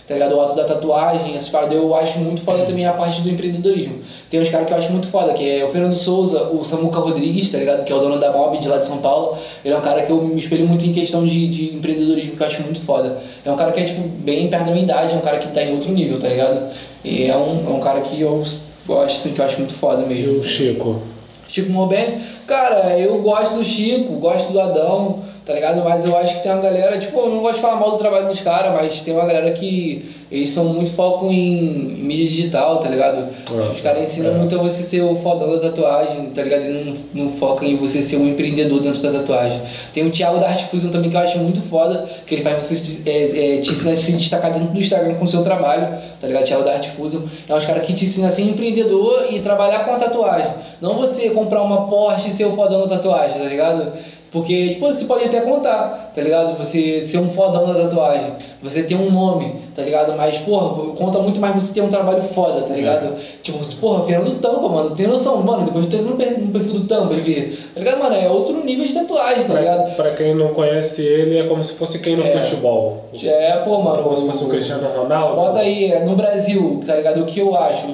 Tá 0.08 0.16
ligado? 0.16 0.36
O 0.36 0.42
ato 0.42 0.54
da 0.56 0.66
tatuagem, 0.66 1.34
essas 1.34 1.48
paradas, 1.48 1.78
eu 1.78 1.96
acho 1.96 2.20
muito 2.20 2.42
foda 2.42 2.66
também 2.66 2.86
a 2.86 2.92
parte 2.92 3.22
do 3.22 3.30
empreendedorismo. 3.30 4.00
Tem 4.30 4.42
uns 4.42 4.50
caras 4.50 4.68
que 4.68 4.74
eu 4.74 4.78
acho 4.78 4.92
muito 4.92 5.08
foda, 5.08 5.34
que 5.34 5.50
é 5.50 5.64
o 5.64 5.72
Fernando 5.72 5.96
Souza, 5.96 6.44
o 6.50 6.64
Samuca 6.66 7.00
Rodrigues, 7.00 7.50
tá 7.50 7.58
ligado? 7.58 7.86
Que 7.86 7.92
é 7.94 7.96
o 7.96 8.00
dono 8.00 8.20
da 8.20 8.32
Mob 8.34 8.58
de 8.58 8.68
lá 8.68 8.80
de 8.80 8.86
São 8.86 8.98
Paulo. 8.98 9.38
Ele 9.64 9.74
é 9.74 9.78
um 9.78 9.82
cara 9.82 10.02
que 10.02 10.12
eu 10.12 10.22
me 10.22 10.40
espelho 10.40 10.68
muito 10.68 10.86
em 10.86 10.94
questão 10.94 11.26
de, 11.26 11.48
de 11.48 11.76
empreendedorismo, 11.76 12.36
que 12.36 12.44
eu 12.44 12.48
acho 12.48 12.62
muito 12.64 12.82
foda. 12.82 13.18
É 13.46 13.50
um 13.52 13.56
cara 13.56 13.72
que 13.72 13.80
é, 13.80 13.86
tipo, 13.86 14.02
bem 14.02 14.50
perto 14.50 14.66
da 14.66 14.72
minha 14.72 14.84
idade, 14.84 15.14
é 15.14 15.16
um 15.16 15.22
cara 15.22 15.38
que 15.40 15.48
tá 15.54 15.64
em 15.64 15.74
outro 15.74 15.92
nível, 15.94 16.20
tá 16.20 16.28
ligado? 16.28 16.72
E 17.06 17.26
é 17.26 17.38
um, 17.38 17.66
é 17.66 17.70
um 17.70 17.80
cara 17.80 18.02
que 18.02 18.20
eu, 18.20 18.44
eu 18.90 19.02
acho, 19.02 19.16
assim, 19.16 19.34
que 19.34 19.40
eu 19.40 19.46
acho 19.46 19.58
muito 19.60 19.74
foda 19.74 20.04
E 20.04 20.06
mesmo. 20.08 20.40
o 20.40 20.44
Chico? 20.44 21.02
Chico 21.48 21.72
Morben, 21.72 22.20
cara, 22.48 23.00
eu 23.00 23.20
gosto 23.20 23.56
do 23.56 23.64
Chico, 23.64 24.14
gosto 24.16 24.52
do 24.52 24.60
Adão, 24.60 25.20
tá 25.46 25.54
ligado? 25.54 25.84
Mas 25.84 26.06
eu 26.06 26.16
acho 26.18 26.36
que 26.36 26.44
tem 26.44 26.52
uma 26.52 26.62
galera, 26.62 26.98
tipo, 26.98 27.20
eu 27.20 27.30
não 27.30 27.42
gosto 27.42 27.56
de 27.56 27.62
falar 27.62 27.76
mal 27.76 27.92
do 27.92 27.98
trabalho 27.98 28.28
dos 28.28 28.40
caras, 28.40 28.74
mas 28.74 29.02
tem 29.02 29.14
uma 29.14 29.26
galera 29.26 29.52
que 29.52 30.14
eles 30.34 30.50
são 30.50 30.66
muito 30.66 30.92
foco 30.96 31.28
em 31.32 31.62
mídia 32.04 32.28
digital, 32.28 32.80
tá 32.80 32.90
ligado? 32.90 33.28
É, 33.52 33.72
Os 33.72 33.82
caras 33.82 34.02
ensinam 34.02 34.32
é. 34.32 34.34
muito 34.40 34.56
a 34.56 34.58
você 34.58 34.82
ser 34.82 35.02
o 35.02 35.16
fodão 35.18 35.52
da 35.52 35.70
tatuagem, 35.70 36.26
tá 36.32 36.42
ligado? 36.42 36.64
E 36.64 36.96
não, 37.14 37.26
não 37.26 37.34
foca 37.34 37.64
em 37.64 37.76
você 37.76 38.02
ser 38.02 38.18
um 38.18 38.28
empreendedor 38.28 38.82
dentro 38.82 39.00
da 39.00 39.20
tatuagem. 39.20 39.62
Tem 39.94 40.04
o 40.08 40.10
Thiago 40.10 40.40
da 40.40 40.48
Art 40.48 40.64
Fusion 40.64 40.92
também 40.92 41.12
que 41.12 41.16
eu 41.16 41.22
acho 41.22 41.38
muito 41.38 41.62
foda, 41.70 42.10
que 42.26 42.34
ele 42.34 42.42
faz 42.42 42.66
você 42.66 43.08
é, 43.08 43.58
é, 43.58 43.62
te 43.62 43.74
ensinar 43.74 43.92
a 43.92 43.96
se 43.96 44.14
destacar 44.14 44.52
dentro 44.52 44.70
do 44.70 44.80
Instagram 44.80 45.14
com 45.14 45.26
o 45.26 45.28
seu 45.28 45.44
trabalho, 45.44 46.00
tá 46.20 46.26
ligado? 46.26 46.46
Thiago 46.46 46.64
da 46.64 46.74
Art 46.74 46.88
Fusion. 46.88 47.22
É 47.48 47.54
uns 47.54 47.66
caras 47.66 47.86
que 47.86 47.94
te 47.94 48.06
ensinam 48.06 48.28
a 48.28 48.32
ser 48.32 48.42
empreendedor 48.42 49.28
e 49.30 49.40
trabalhar 49.40 49.86
com 49.86 49.94
a 49.94 50.00
tatuagem. 50.00 50.52
Não 50.82 50.96
você 50.96 51.30
comprar 51.30 51.62
uma 51.62 51.86
Porsche 51.86 52.30
e 52.30 52.32
ser 52.32 52.46
o 52.46 52.56
fodão 52.56 52.88
da 52.88 52.96
tatuagem, 52.96 53.40
tá 53.40 53.48
ligado? 53.48 53.94
Porque, 54.34 54.70
tipo, 54.70 54.88
você 54.92 55.06
pode 55.06 55.26
até 55.26 55.42
contar, 55.42 56.12
tá 56.14 56.20
ligado? 56.20 56.58
Você 56.58 57.06
ser 57.06 57.20
um 57.20 57.30
fodão 57.30 57.72
da 57.72 57.84
tatuagem, 57.84 58.32
você 58.64 58.82
ter 58.82 58.96
um 58.96 59.12
nome, 59.12 59.58
tá 59.76 59.84
ligado? 59.84 60.18
Mas, 60.18 60.40
porra, 60.40 60.92
conta 60.96 61.20
muito 61.20 61.40
mais 61.40 61.54
você 61.54 61.72
ter 61.76 61.82
um 61.82 61.88
trabalho 61.90 62.24
foda, 62.24 62.64
tá 62.64 62.74
ligado? 62.74 63.16
Tipo, 63.44 63.64
porra, 63.76 64.04
Fernando 64.06 64.42
Tampa, 64.42 64.68
mano, 64.68 64.96
tem 64.96 65.06
noção, 65.06 65.38
mano, 65.44 65.66
depois 65.66 65.86
tu 65.86 65.96
entra 65.98 66.10
no 66.10 66.16
per- 66.18 66.40
no 66.40 66.48
perfil 66.52 66.74
do 66.74 66.88
Tampa 66.88 67.14
e 67.14 67.20
vê, 67.20 67.56
tá 67.76 67.80
ligado, 67.80 68.00
mano? 68.00 68.16
É 68.16 68.28
outro 68.28 68.66
nível 68.66 68.88
de 68.88 68.94
tatuagem, 68.96 69.44
tá 69.46 69.54
ligado? 69.54 69.96
pra 69.96 70.12
quem 70.16 70.34
não 70.34 70.48
conhece 70.48 71.06
ele, 71.06 71.38
é 71.38 71.44
como 71.44 71.64
se 71.64 71.74
fosse 71.74 72.00
quem 72.00 72.16
no 72.16 72.24
É. 72.24 72.44
futebol. 72.44 73.06
É, 73.24 73.58
pô, 73.58 73.80
mano. 73.84 74.02
Como 74.02 74.18
se 74.18 74.26
fosse 74.26 74.44
o 74.46 74.48
Cristiano 74.50 74.88
Ronaldo. 74.98 75.36
Bota 75.36 75.60
aí, 75.60 75.92
é, 75.92 76.04
no 76.04 76.16
Brasil, 76.16 76.82
tá 76.88 76.96
ligado? 76.96 77.22
O 77.22 77.26
que 77.28 77.40
eu 77.40 77.56
acho, 77.56 77.86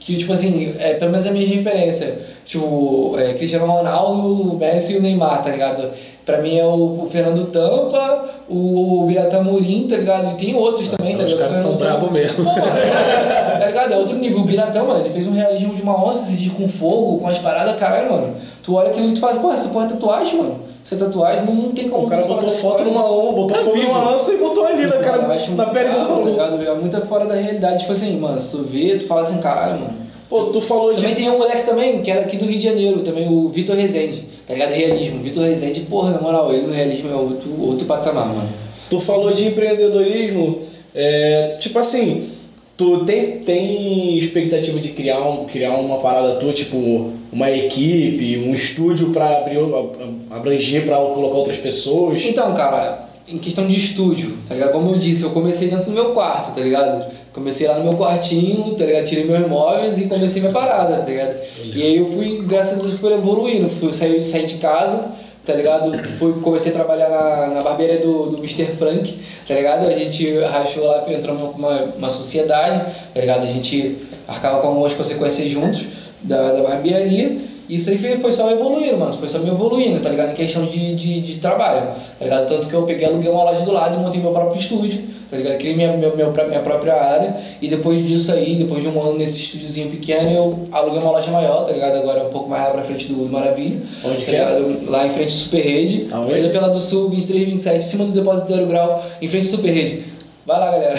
que, 0.00 0.16
tipo 0.16 0.32
assim, 0.32 0.74
é 0.78 0.94
pelo 0.94 1.10
menos 1.10 1.26
a 1.26 1.30
minha 1.30 1.46
referência, 1.46 2.18
tipo, 2.46 3.16
é, 3.18 3.34
Cristiano 3.34 3.66
Ronaldo, 3.66 4.52
o 4.52 4.56
Messi 4.56 4.94
e 4.94 4.96
o 4.96 5.02
Neymar, 5.02 5.42
tá 5.42 5.50
ligado? 5.50 5.90
Pra 6.24 6.38
mim 6.38 6.58
é 6.58 6.64
o, 6.64 7.04
o 7.04 7.08
Fernando 7.10 7.50
Tampa, 7.50 8.24
o, 8.48 9.02
o 9.02 9.06
Biratã 9.06 9.42
Murim, 9.42 9.86
tá 9.88 9.96
ligado? 9.96 10.32
E 10.32 10.44
tem 10.44 10.54
outros 10.54 10.88
também, 10.88 11.16
tá 11.16 11.24
Os 11.24 11.30
ligado? 11.30 11.48
caras 11.48 11.58
são 11.62 11.74
brabo 11.74 12.10
mesmo. 12.10 12.44
Pô, 12.44 12.50
tá 12.50 13.66
ligado? 13.66 13.92
É 13.92 13.96
outro 13.96 14.16
nível. 14.16 14.40
O 14.40 14.44
Biratã, 14.44 14.84
mano, 14.84 15.00
ele 15.00 15.10
fez 15.12 15.26
um 15.26 15.32
realismo 15.32 15.74
de 15.74 15.82
uma 15.82 16.06
onça, 16.06 16.30
esse 16.30 16.50
com 16.50 16.68
fogo, 16.68 17.18
com 17.18 17.28
as 17.28 17.38
paradas, 17.38 17.76
caralho, 17.76 18.12
mano. 18.12 18.34
Tu 18.62 18.74
olha 18.74 18.90
aquilo 18.90 19.08
e 19.08 19.14
tu 19.14 19.20
fala, 19.20 19.40
pô, 19.40 19.52
essa 19.52 19.70
porra 19.70 19.86
é 19.86 19.88
tatuagem, 19.88 20.36
mano. 20.36 20.67
Essa 20.84 20.96
tatuagem 20.96 21.44
não, 21.44 21.54
não 21.54 21.72
tem 21.72 21.88
como. 21.88 22.06
O 22.06 22.08
cara 22.08 22.22
botou 22.24 22.50
foto 22.52 22.82
numa 22.84 23.04
onda, 23.04 23.32
botou 23.32 23.56
Tá 23.56 23.70
vivo. 23.70 23.86
numa 23.88 24.10
lança 24.10 24.32
e 24.32 24.36
botou 24.38 24.64
ali 24.64 24.86
na, 24.86 24.96
cara, 24.98 25.18
na 25.28 25.66
pele 25.66 25.88
do 25.90 25.94
tá 25.96 26.04
maluco. 26.08 26.28
ligado? 26.30 26.62
É 26.62 26.74
muito 26.74 27.00
fora 27.02 27.26
da 27.26 27.34
realidade. 27.34 27.80
Tipo 27.80 27.92
assim, 27.92 28.18
mano, 28.18 28.40
se 28.40 28.50
tu 28.50 28.62
vê, 28.62 28.98
tu 28.98 29.06
fala 29.06 29.22
assim, 29.22 29.38
caralho, 29.38 29.80
mano. 29.80 29.94
Pô, 30.28 30.44
tu 30.44 30.60
falou 30.60 30.92
de 30.94 31.00
Também 31.02 31.16
tem 31.16 31.30
um 31.30 31.38
moleque 31.38 31.64
também, 31.66 32.02
que 32.02 32.10
é 32.10 32.16
daqui 32.16 32.36
do 32.36 32.44
Rio 32.44 32.58
de 32.58 32.64
Janeiro, 32.64 33.00
também 33.00 33.26
o 33.28 33.48
Vitor 33.48 33.74
Rezende, 33.76 34.24
tá 34.46 34.52
ligado? 34.54 34.72
Realismo. 34.72 35.22
Vitor 35.22 35.42
Rezende, 35.44 35.80
porra, 35.80 36.12
na 36.12 36.20
moral, 36.20 36.52
ele 36.52 36.66
no 36.66 36.72
realismo 36.72 37.10
é 37.10 37.14
outro, 37.14 37.48
outro 37.62 37.86
patamar, 37.86 38.26
mano. 38.28 38.48
Tu 38.90 39.00
falou 39.00 39.32
de 39.32 39.46
empreendedorismo, 39.46 40.60
é, 40.94 41.56
tipo 41.58 41.78
assim, 41.78 42.30
tu 42.76 43.04
tem, 43.04 43.38
tem 43.38 44.18
expectativa 44.18 44.78
de 44.78 44.90
criar, 44.90 45.20
um, 45.20 45.44
criar 45.46 45.72
uma 45.76 45.96
parada 45.98 46.34
tua, 46.36 46.52
tipo 46.52 47.12
uma 47.32 47.50
equipe, 47.50 48.38
um 48.46 48.52
estúdio 48.54 49.12
ab- 49.16 49.98
abranger 50.30 50.84
pra 50.84 50.96
colocar 50.96 51.36
outras 51.38 51.58
pessoas? 51.58 52.22
Então, 52.24 52.54
cara, 52.54 53.06
em 53.28 53.38
questão 53.38 53.66
de 53.66 53.76
estúdio, 53.76 54.36
tá 54.48 54.54
ligado? 54.54 54.72
Como 54.72 54.90
eu 54.90 54.98
disse, 54.98 55.22
eu 55.22 55.30
comecei 55.30 55.68
dentro 55.68 55.86
do 55.86 55.92
meu 55.92 56.12
quarto, 56.12 56.54
tá 56.54 56.60
ligado? 56.60 57.04
Comecei 57.32 57.68
lá 57.68 57.78
no 57.78 57.84
meu 57.84 57.94
quartinho, 57.96 58.74
tá 58.74 58.84
ligado? 58.84 59.04
Tirei 59.06 59.24
meus 59.24 59.46
móveis 59.46 59.98
e 59.98 60.06
comecei 60.06 60.40
minha 60.40 60.52
parada, 60.52 60.98
tá 61.02 61.04
ligado? 61.06 61.36
E 61.62 61.82
aí 61.82 61.96
eu 61.98 62.06
fui, 62.06 62.38
graças 62.42 62.78
a 62.78 62.82
Deus, 62.82 62.98
fui 62.98 63.12
evoluindo. 63.12 63.68
Fui, 63.68 63.92
saí, 63.94 64.22
saí 64.24 64.46
de 64.46 64.54
casa, 64.54 65.12
tá 65.46 65.52
ligado? 65.52 65.96
Fui, 66.18 66.32
comecei 66.40 66.72
a 66.72 66.74
trabalhar 66.74 67.08
na, 67.10 67.46
na 67.54 67.62
barbearia 67.62 68.00
do, 68.00 68.30
do 68.30 68.38
Mr. 68.38 68.64
Frank, 68.78 69.18
tá 69.46 69.54
ligado? 69.54 69.86
A 69.86 69.92
gente 69.96 70.38
rachou 70.40 70.84
lá, 70.86 71.04
entrou 71.12 71.36
numa 71.36 71.82
uma 71.96 72.10
sociedade, 72.10 72.86
tá 73.14 73.20
ligado? 73.20 73.42
A 73.42 73.46
gente 73.46 73.98
arcava 74.26 74.60
com 74.60 74.68
algumas 74.68 74.94
consequências 74.94 75.48
juntos 75.48 75.82
da, 76.22 76.52
da 76.52 76.62
barbearia. 76.62 77.36
Isso 77.68 77.90
aí 77.90 77.98
foi, 77.98 78.16
foi 78.16 78.32
só 78.32 78.50
evoluindo, 78.50 78.96
mano. 78.96 79.12
Foi 79.12 79.28
só 79.28 79.38
me 79.40 79.50
evoluindo, 79.50 80.00
tá 80.00 80.08
ligado? 80.08 80.32
Em 80.32 80.34
questão 80.34 80.64
de, 80.64 80.94
de, 80.94 81.20
de 81.20 81.34
trabalho, 81.34 81.88
tá 82.18 82.24
ligado? 82.24 82.48
Tanto 82.48 82.66
que 82.66 82.74
eu 82.74 82.82
peguei, 82.84 83.06
aluguei 83.06 83.30
uma 83.30 83.44
loja 83.44 83.60
do 83.60 83.72
lado 83.72 83.94
e 83.94 83.98
montei 83.98 84.20
meu 84.22 84.30
próprio 84.30 84.58
estúdio, 84.58 85.02
tá 85.30 85.36
ligado? 85.36 85.58
Criei 85.58 85.76
minha, 85.76 85.94
meu, 85.94 86.16
meu, 86.16 86.32
minha 86.32 86.60
própria 86.60 86.94
área 86.94 87.36
e 87.60 87.68
depois 87.68 88.06
disso 88.06 88.32
aí, 88.32 88.54
depois 88.54 88.82
de 88.82 88.88
um 88.88 88.98
ano 89.02 89.18
nesse 89.18 89.42
estúdiozinho 89.42 89.90
pequeno, 89.90 90.30
eu 90.30 90.68
aluguei 90.72 90.98
uma 90.98 91.10
loja 91.10 91.30
maior, 91.30 91.66
tá 91.66 91.72
ligado? 91.72 91.98
Agora 91.98 92.24
um 92.24 92.30
pouco 92.30 92.48
mais 92.48 92.62
lá 92.62 92.70
pra 92.70 92.82
frente 92.84 93.06
do 93.06 93.30
Maravilha. 93.30 93.76
Onde 94.02 94.24
tá 94.24 94.30
que 94.30 94.36
é? 94.36 94.60
Lá 94.86 95.06
em 95.06 95.10
frente 95.10 95.28
do 95.28 95.38
Super 95.38 95.60
Rede. 95.60 96.06
Aonde? 96.10 96.48
Pela 96.48 96.68
do 96.68 96.80
Sul, 96.80 97.10
2327, 97.10 97.78
em 97.78 97.82
cima 97.82 98.04
do 98.06 98.12
depósito 98.12 98.48
Zero 98.48 98.64
Grau, 98.64 99.04
em 99.20 99.28
frente 99.28 99.42
do 99.42 99.50
Super 99.50 99.70
Rede. 99.70 100.04
Vai 100.46 100.58
lá, 100.58 100.70
galera. 100.70 100.98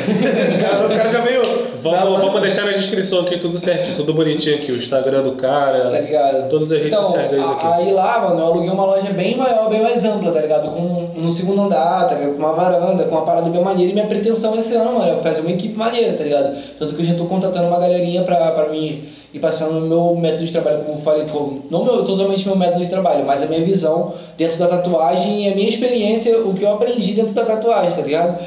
Cara, 0.61 0.85
o 0.85 0.95
cara 0.95 1.11
já 1.11 1.21
veio. 1.21 1.68
Vamos, 1.81 2.19
vamos 2.19 2.41
deixar 2.41 2.65
na 2.65 2.73
descrição 2.73 3.21
aqui 3.21 3.37
tudo 3.37 3.57
certinho, 3.57 3.95
tudo 3.95 4.13
bonitinho 4.13 4.55
aqui. 4.55 4.71
O 4.71 4.75
Instagram 4.75 5.23
do 5.23 5.31
cara. 5.33 5.89
Tá 5.89 5.99
ligado? 5.99 6.49
Todas 6.49 6.71
as 6.71 6.77
redes 6.77 6.93
então, 6.93 7.05
sociais 7.05 7.31
deles 7.31 7.47
aqui. 7.47 7.65
Aí 7.65 7.91
lá, 7.91 8.27
mano, 8.27 8.41
eu 8.41 8.45
aluguei 8.45 8.69
uma 8.69 8.85
loja 8.85 9.13
bem 9.13 9.37
maior, 9.37 9.69
bem 9.69 9.81
mais 9.81 10.03
ampla, 10.03 10.31
tá 10.31 10.41
ligado? 10.41 10.69
Com 10.71 11.11
no 11.15 11.31
segundo 11.31 11.61
andar, 11.61 12.07
tá 12.07 12.15
ligado? 12.15 12.33
Com 12.33 12.39
uma 12.39 12.53
varanda, 12.53 13.03
com 13.03 13.15
uma 13.15 13.25
parada 13.25 13.49
bem 13.49 13.63
maneira. 13.63 13.91
E 13.91 13.93
minha 13.93 14.07
pretensão 14.07 14.55
esse 14.55 14.75
ano, 14.75 14.99
mano, 14.99 15.19
é 15.19 15.21
fazer 15.21 15.41
uma 15.41 15.51
equipe 15.51 15.77
maneira, 15.77 16.17
tá 16.17 16.23
ligado? 16.23 16.57
Tanto 16.77 16.95
que 16.95 17.01
eu 17.01 17.05
já 17.05 17.15
tô 17.15 17.25
contratando 17.25 17.67
uma 17.67 17.79
galerinha 17.79 18.23
pra, 18.23 18.51
pra 18.51 18.67
mim 18.69 19.03
ir 19.33 19.39
passando 19.39 19.77
o 19.77 19.81
meu 19.81 20.15
método 20.15 20.45
de 20.45 20.51
trabalho, 20.51 20.79
como 20.79 20.97
eu 20.97 21.01
falei, 21.01 21.27
como, 21.27 21.63
não 21.69 21.85
meu, 21.85 22.03
totalmente 22.03 22.47
meu 22.47 22.55
método 22.55 22.83
de 22.83 22.89
trabalho, 22.89 23.23
mas 23.25 23.43
a 23.43 23.45
minha 23.45 23.63
visão 23.63 24.13
dentro 24.35 24.57
da 24.57 24.67
tatuagem 24.67 25.45
e 25.45 25.51
a 25.51 25.55
minha 25.55 25.69
experiência, 25.69 26.39
o 26.39 26.53
que 26.53 26.63
eu 26.63 26.73
aprendi 26.73 27.13
dentro 27.13 27.33
da 27.33 27.45
tatuagem, 27.45 27.91
tá 27.91 28.01
ligado? 28.01 28.39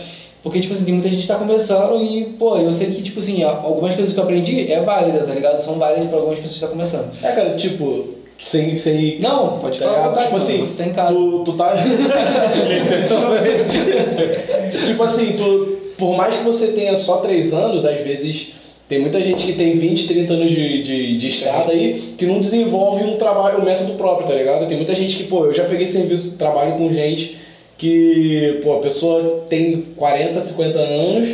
Porque, 0.42 0.60
tipo 0.60 0.74
assim, 0.74 0.84
tem 0.84 0.94
muita 0.94 1.08
gente 1.08 1.22
que 1.22 1.28
tá 1.28 1.36
começando 1.36 2.02
e, 2.02 2.24
pô, 2.36 2.56
eu 2.56 2.74
sei 2.74 2.90
que, 2.90 3.00
tipo 3.02 3.20
assim, 3.20 3.44
algumas 3.44 3.94
coisas 3.94 4.12
que 4.12 4.18
eu 4.18 4.24
aprendi 4.24 4.72
é 4.72 4.80
válida, 4.82 5.20
tá 5.24 5.32
ligado? 5.32 5.60
São 5.62 5.78
válidas 5.78 6.08
pra 6.08 6.18
algumas 6.18 6.40
pessoas 6.40 6.58
que 6.58 6.64
estão 6.64 6.70
começando. 6.70 7.12
É, 7.22 7.30
cara, 7.30 7.50
tipo, 7.54 8.06
sem. 8.42 8.74
sem 8.74 9.20
Não, 9.20 9.60
pode 9.60 9.78
tá 9.78 9.84
falar. 9.86 10.08
vontade, 10.08 10.24
Tipo 10.24 10.36
assim, 10.36 10.58
você 10.58 10.82
tá 10.82 10.88
em 10.88 10.92
casa. 10.92 11.14
tu, 11.14 11.42
tu 11.44 11.52
tá. 11.52 11.74
tipo 14.84 15.02
assim, 15.02 15.32
tu, 15.36 15.78
por 15.96 16.16
mais 16.16 16.36
que 16.36 16.42
você 16.42 16.68
tenha 16.68 16.94
só 16.96 17.18
3 17.18 17.52
anos, 17.52 17.84
às 17.84 18.00
vezes. 18.00 18.54
Tem 18.88 19.00
muita 19.00 19.22
gente 19.22 19.46
que 19.46 19.54
tem 19.54 19.72
20, 19.72 20.06
30 20.06 20.32
anos 20.34 20.50
de, 20.50 20.82
de, 20.82 21.16
de 21.16 21.26
estrada 21.26 21.72
aí 21.72 22.14
que 22.18 22.26
não 22.26 22.40
desenvolve 22.40 23.02
um 23.04 23.16
trabalho, 23.16 23.60
um 23.60 23.64
método 23.64 23.94
próprio, 23.94 24.26
tá 24.26 24.34
ligado? 24.34 24.68
Tem 24.68 24.76
muita 24.76 24.94
gente 24.94 25.16
que, 25.16 25.24
pô, 25.24 25.46
eu 25.46 25.54
já 25.54 25.64
peguei 25.64 25.86
serviço, 25.86 26.36
trabalho 26.36 26.74
com 26.74 26.92
gente 26.92 27.38
que, 27.82 28.60
pô, 28.62 28.74
a 28.74 28.78
pessoa 28.78 29.44
tem 29.48 29.82
40, 29.96 30.40
50 30.40 30.78
anos 30.78 31.28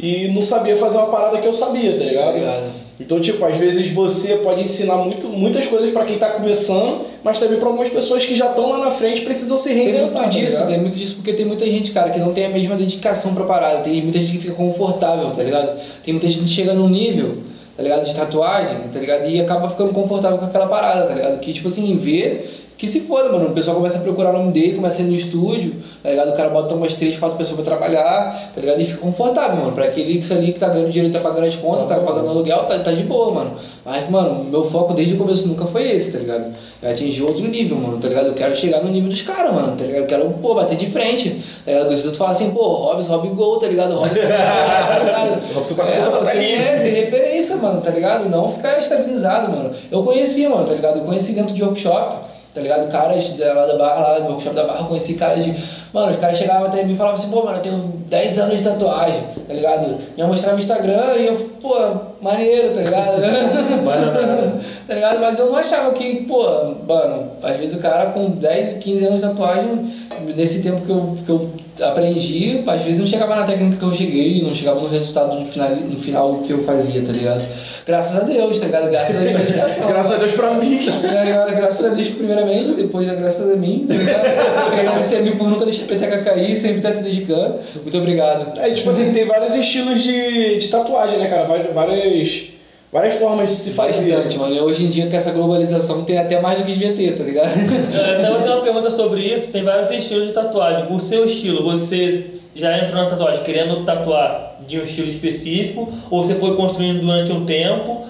e 0.00 0.28
não 0.28 0.40
sabia 0.40 0.74
fazer 0.74 0.96
uma 0.96 1.08
parada 1.08 1.36
que 1.38 1.46
eu 1.46 1.52
sabia, 1.52 1.92
tá 1.92 2.04
ligado? 2.04 2.40
Tá. 2.40 2.70
Então, 2.98 3.20
tipo, 3.20 3.44
às 3.44 3.56
vezes 3.58 3.88
você 3.90 4.36
pode 4.38 4.62
ensinar 4.62 4.96
muito, 4.96 5.28
muitas 5.28 5.66
coisas 5.66 5.90
pra 5.90 6.06
quem 6.06 6.16
tá 6.16 6.30
começando, 6.30 7.02
mas 7.22 7.36
também 7.36 7.58
pra 7.58 7.68
algumas 7.68 7.90
pessoas 7.90 8.24
que 8.24 8.34
já 8.34 8.46
estão 8.48 8.70
lá 8.70 8.78
na 8.78 8.90
frente 8.90 9.20
precisam 9.20 9.58
se 9.58 9.68
Tem 9.68 9.76
reinventar. 9.78 10.02
muito 10.04 10.14
tá 10.22 10.26
disso, 10.28 10.52
ligado? 10.52 10.68
tem 10.68 10.80
muito 10.80 10.96
disso 10.96 11.14
porque 11.16 11.32
tem 11.34 11.44
muita 11.44 11.66
gente, 11.66 11.90
cara, 11.92 12.08
que 12.10 12.18
não 12.18 12.32
tem 12.32 12.46
a 12.46 12.50
mesma 12.50 12.76
dedicação 12.76 13.34
pra 13.34 13.44
parada. 13.44 13.82
Tem 13.82 14.00
muita 14.02 14.18
gente 14.20 14.32
que 14.32 14.38
fica 14.38 14.54
confortável, 14.54 15.30
tá 15.36 15.42
ligado? 15.42 15.78
Tem 16.02 16.14
muita 16.14 16.28
gente 16.30 16.44
que 16.44 16.48
chega 16.50 16.72
num 16.72 16.88
nível, 16.88 17.36
tá 17.76 17.82
ligado? 17.82 18.06
De 18.06 18.14
tatuagem, 18.14 18.76
tá 18.90 18.98
ligado? 18.98 19.28
E 19.28 19.38
acaba 19.40 19.68
ficando 19.68 19.92
confortável 19.92 20.38
com 20.38 20.46
aquela 20.46 20.66
parada, 20.66 21.06
tá 21.06 21.14
ligado? 21.14 21.40
Que, 21.40 21.52
tipo 21.52 21.68
assim, 21.68 21.94
vê 21.96 22.44
que 22.80 22.88
se 22.88 23.00
foda, 23.00 23.30
mano. 23.30 23.48
O 23.48 23.50
pessoal 23.50 23.76
começa 23.76 23.98
a 23.98 24.00
procurar 24.00 24.30
o 24.30 24.38
nome 24.38 24.52
dele, 24.52 24.76
começa 24.76 25.02
a 25.02 25.04
ir 25.04 25.08
no 25.08 25.14
estúdio, 25.14 25.74
tá 26.02 26.08
ligado? 26.08 26.30
O 26.30 26.32
cara 26.34 26.48
bota 26.48 26.74
umas 26.74 26.94
3, 26.94 27.18
4 27.18 27.36
pessoas 27.36 27.56
pra 27.56 27.76
trabalhar, 27.76 28.52
tá 28.54 28.58
ligado? 28.58 28.80
E 28.80 28.86
fica 28.86 28.96
confortável, 28.96 29.58
mano. 29.58 29.72
Pra 29.72 29.84
aquele 29.84 30.18
que 30.18 30.32
ali 30.32 30.54
que 30.54 30.58
tá 30.58 30.68
ganhando 30.68 30.90
dinheiro, 30.90 31.12
tá 31.12 31.20
pagando 31.20 31.46
as 31.46 31.54
contas, 31.56 31.86
tá 31.86 31.96
pagando 31.96 32.30
aluguel, 32.30 32.64
tá, 32.64 32.78
tá 32.78 32.90
de 32.92 33.02
boa, 33.02 33.34
mano. 33.34 33.52
Mas, 33.84 34.08
mano, 34.08 34.44
meu 34.44 34.64
foco 34.70 34.94
desde 34.94 35.12
o 35.12 35.18
começo 35.18 35.46
nunca 35.46 35.66
foi 35.66 35.90
esse, 35.90 36.10
tá 36.10 36.20
ligado? 36.20 36.54
Eu 36.82 36.90
atingir 36.90 37.22
outro 37.22 37.46
nível, 37.46 37.76
mano, 37.76 37.98
tá 37.98 38.08
ligado? 38.08 38.28
Eu 38.28 38.32
quero 38.32 38.56
chegar 38.56 38.82
no 38.82 38.90
nível 38.90 39.10
dos 39.10 39.20
caras, 39.20 39.54
mano, 39.54 39.76
tá 39.76 39.84
ligado? 39.84 40.00
Eu 40.00 40.06
quero, 40.06 40.30
pô, 40.40 40.54
bater 40.54 40.78
de 40.78 40.86
frente, 40.86 41.42
tá 41.66 41.72
ligado? 41.72 41.94
Se 41.94 42.08
tu 42.08 42.16
falar 42.16 42.30
assim, 42.30 42.50
pô, 42.50 42.62
Hobbs, 42.62 43.08
Rob 43.08 43.28
Gol, 43.28 43.58
tá 43.58 43.66
ligado? 43.66 43.94
Hobbs, 43.94 44.14
tá 44.14 44.98
ligado? 45.04 45.54
Robson 45.54 45.74
quatro 45.74 45.94
é, 45.94 46.00
tá 46.00 46.34
é, 46.34 46.78
ser 46.78 46.90
referência, 47.04 47.56
mano, 47.56 47.82
tá 47.82 47.90
ligado? 47.90 48.26
Não 48.30 48.50
ficar 48.50 48.78
estabilizado, 48.78 49.52
mano. 49.52 49.72
Eu 49.92 50.02
conheci, 50.02 50.48
mano, 50.48 50.64
tá 50.64 50.72
ligado? 50.72 51.00
Eu 51.00 51.04
conheci 51.04 51.34
dentro 51.34 51.54
de 51.54 51.62
workshop, 51.62 52.29
tá 52.54 52.60
ligado? 52.60 52.90
Caras 52.90 53.28
da- 53.30 53.52
lá 53.54 53.66
da 53.66 53.76
Barra, 53.76 54.00
lá 54.00 54.18
do 54.20 54.28
workshop 54.32 54.54
da 54.54 54.64
Barra, 54.66 54.80
eu 54.80 54.86
conheci 54.86 55.14
caras 55.14 55.44
de. 55.44 55.79
Mano, 55.92 56.12
os 56.12 56.20
caras 56.20 56.38
chegavam 56.38 56.68
até 56.68 56.84
mim 56.84 56.92
e 56.92 56.96
falavam 56.96 57.18
assim, 57.18 57.30
pô, 57.30 57.44
mano, 57.44 57.58
eu 57.58 57.62
tenho 57.62 57.92
10 58.06 58.38
anos 58.38 58.58
de 58.58 58.64
tatuagem, 58.64 59.24
tá 59.46 59.52
ligado? 59.52 59.96
Ia 60.16 60.26
mostrar 60.26 60.52
meu 60.52 60.60
Instagram 60.60 61.16
e 61.16 61.26
eu, 61.26 61.50
pô, 61.60 61.76
maneiro, 62.22 62.74
tá 62.74 62.80
ligado? 62.80 63.20
tá 64.86 64.94
ligado? 64.94 65.20
Mas 65.20 65.38
eu 65.38 65.46
não 65.46 65.56
achava 65.56 65.92
que, 65.92 66.24
pô, 66.26 66.44
mano, 66.86 67.32
às 67.42 67.56
vezes 67.56 67.74
o 67.74 67.80
cara 67.80 68.06
com 68.10 68.30
10, 68.30 68.78
15 68.78 69.04
anos 69.04 69.20
de 69.20 69.28
tatuagem, 69.28 69.92
nesse 70.36 70.62
tempo 70.62 70.80
que 70.82 70.90
eu, 70.90 71.18
que 71.26 71.30
eu 71.30 71.50
aprendi, 71.82 72.62
às 72.66 72.82
vezes 72.82 73.00
não 73.00 73.06
chegava 73.06 73.34
na 73.34 73.44
técnica 73.44 73.76
que 73.76 73.82
eu 73.82 73.92
cheguei, 73.92 74.42
não 74.42 74.54
chegava 74.54 74.80
no 74.80 74.88
resultado 74.88 75.34
no 75.34 75.46
final, 75.46 75.70
no 75.70 75.98
final 75.98 76.34
que 76.46 76.52
eu 76.52 76.62
fazia, 76.64 77.02
tá 77.02 77.12
ligado? 77.12 77.42
Graças 77.86 78.20
a 78.20 78.24
Deus, 78.24 78.60
tá 78.60 78.66
ligado? 78.66 78.90
Graças 78.90 79.16
a 79.16 79.18
Deus. 79.18 79.50
Graças 79.88 80.12
a 80.12 80.16
Deus 80.16 80.32
pra 80.32 80.54
mim. 80.54 80.78
Tá 81.02 81.24
ligado? 81.24 81.56
Graças 81.56 81.86
a 81.86 81.88
Deus 81.88 82.08
primeiramente, 82.08 82.72
depois 82.72 83.08
é 83.08 83.14
graças 83.16 83.50
a 83.50 83.56
mim, 83.56 83.86
tá 83.88 83.94
ligado? 83.94 84.26
Agradecer 84.72 85.16
a 85.16 85.22
mim 85.22 85.32
por 85.32 85.48
nunca 85.48 85.64
deixar 85.64 85.79
a 85.84 85.86
peteca 85.86 86.22
cair, 86.22 86.56
sempre 86.56 86.78
estar 86.78 86.92
se 86.92 87.02
dedicando. 87.02 87.60
Muito 87.82 87.98
obrigado. 87.98 88.58
É, 88.58 88.70
tipo 88.70 88.90
assim, 88.90 89.12
tem 89.12 89.24
vários 89.24 89.54
estilos 89.54 90.02
de, 90.02 90.58
de 90.58 90.68
tatuagem, 90.68 91.18
né, 91.18 91.28
cara? 91.28 91.44
Várias, 91.72 92.50
várias 92.92 93.14
formas 93.14 93.50
de 93.50 93.56
se 93.56 93.70
fazer. 93.70 94.14
Bastante, 94.14 94.38
mano. 94.38 94.54
E 94.54 94.60
hoje 94.60 94.84
em 94.84 94.88
dia, 94.88 95.08
com 95.08 95.16
essa 95.16 95.30
globalização, 95.30 96.04
tem 96.04 96.18
até 96.18 96.40
mais 96.40 96.58
do 96.58 96.64
que 96.64 96.72
devia 96.72 96.92
ter, 96.94 97.16
tá 97.16 97.24
ligado? 97.24 97.50
É, 97.94 98.16
Até 98.16 98.30
fazer 98.30 98.50
uma 98.50 98.62
pergunta 98.62 98.90
sobre 98.90 99.22
isso, 99.22 99.52
tem 99.52 99.62
vários 99.62 99.90
estilos 99.90 100.28
de 100.28 100.32
tatuagem. 100.32 100.86
O 100.90 100.98
seu 100.98 101.24
estilo, 101.24 101.62
você 101.62 102.26
já 102.54 102.78
entrou 102.78 103.02
na 103.02 103.10
tatuagem 103.10 103.42
querendo 103.42 103.84
tatuar 103.84 104.56
de 104.66 104.78
um 104.78 104.84
estilo 104.84 105.08
específico 105.08 105.92
ou 106.10 106.22
você 106.22 106.34
foi 106.34 106.56
construindo 106.56 107.00
durante 107.00 107.32
um 107.32 107.44
tempo? 107.44 108.06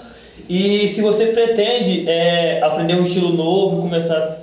E 0.48 0.88
se 0.88 1.00
você 1.00 1.26
pretende 1.26 2.08
é, 2.08 2.60
aprender 2.60 2.94
um 2.94 3.04
estilo 3.04 3.32
novo 3.32 3.78
e 3.78 3.82
começar. 3.82 4.39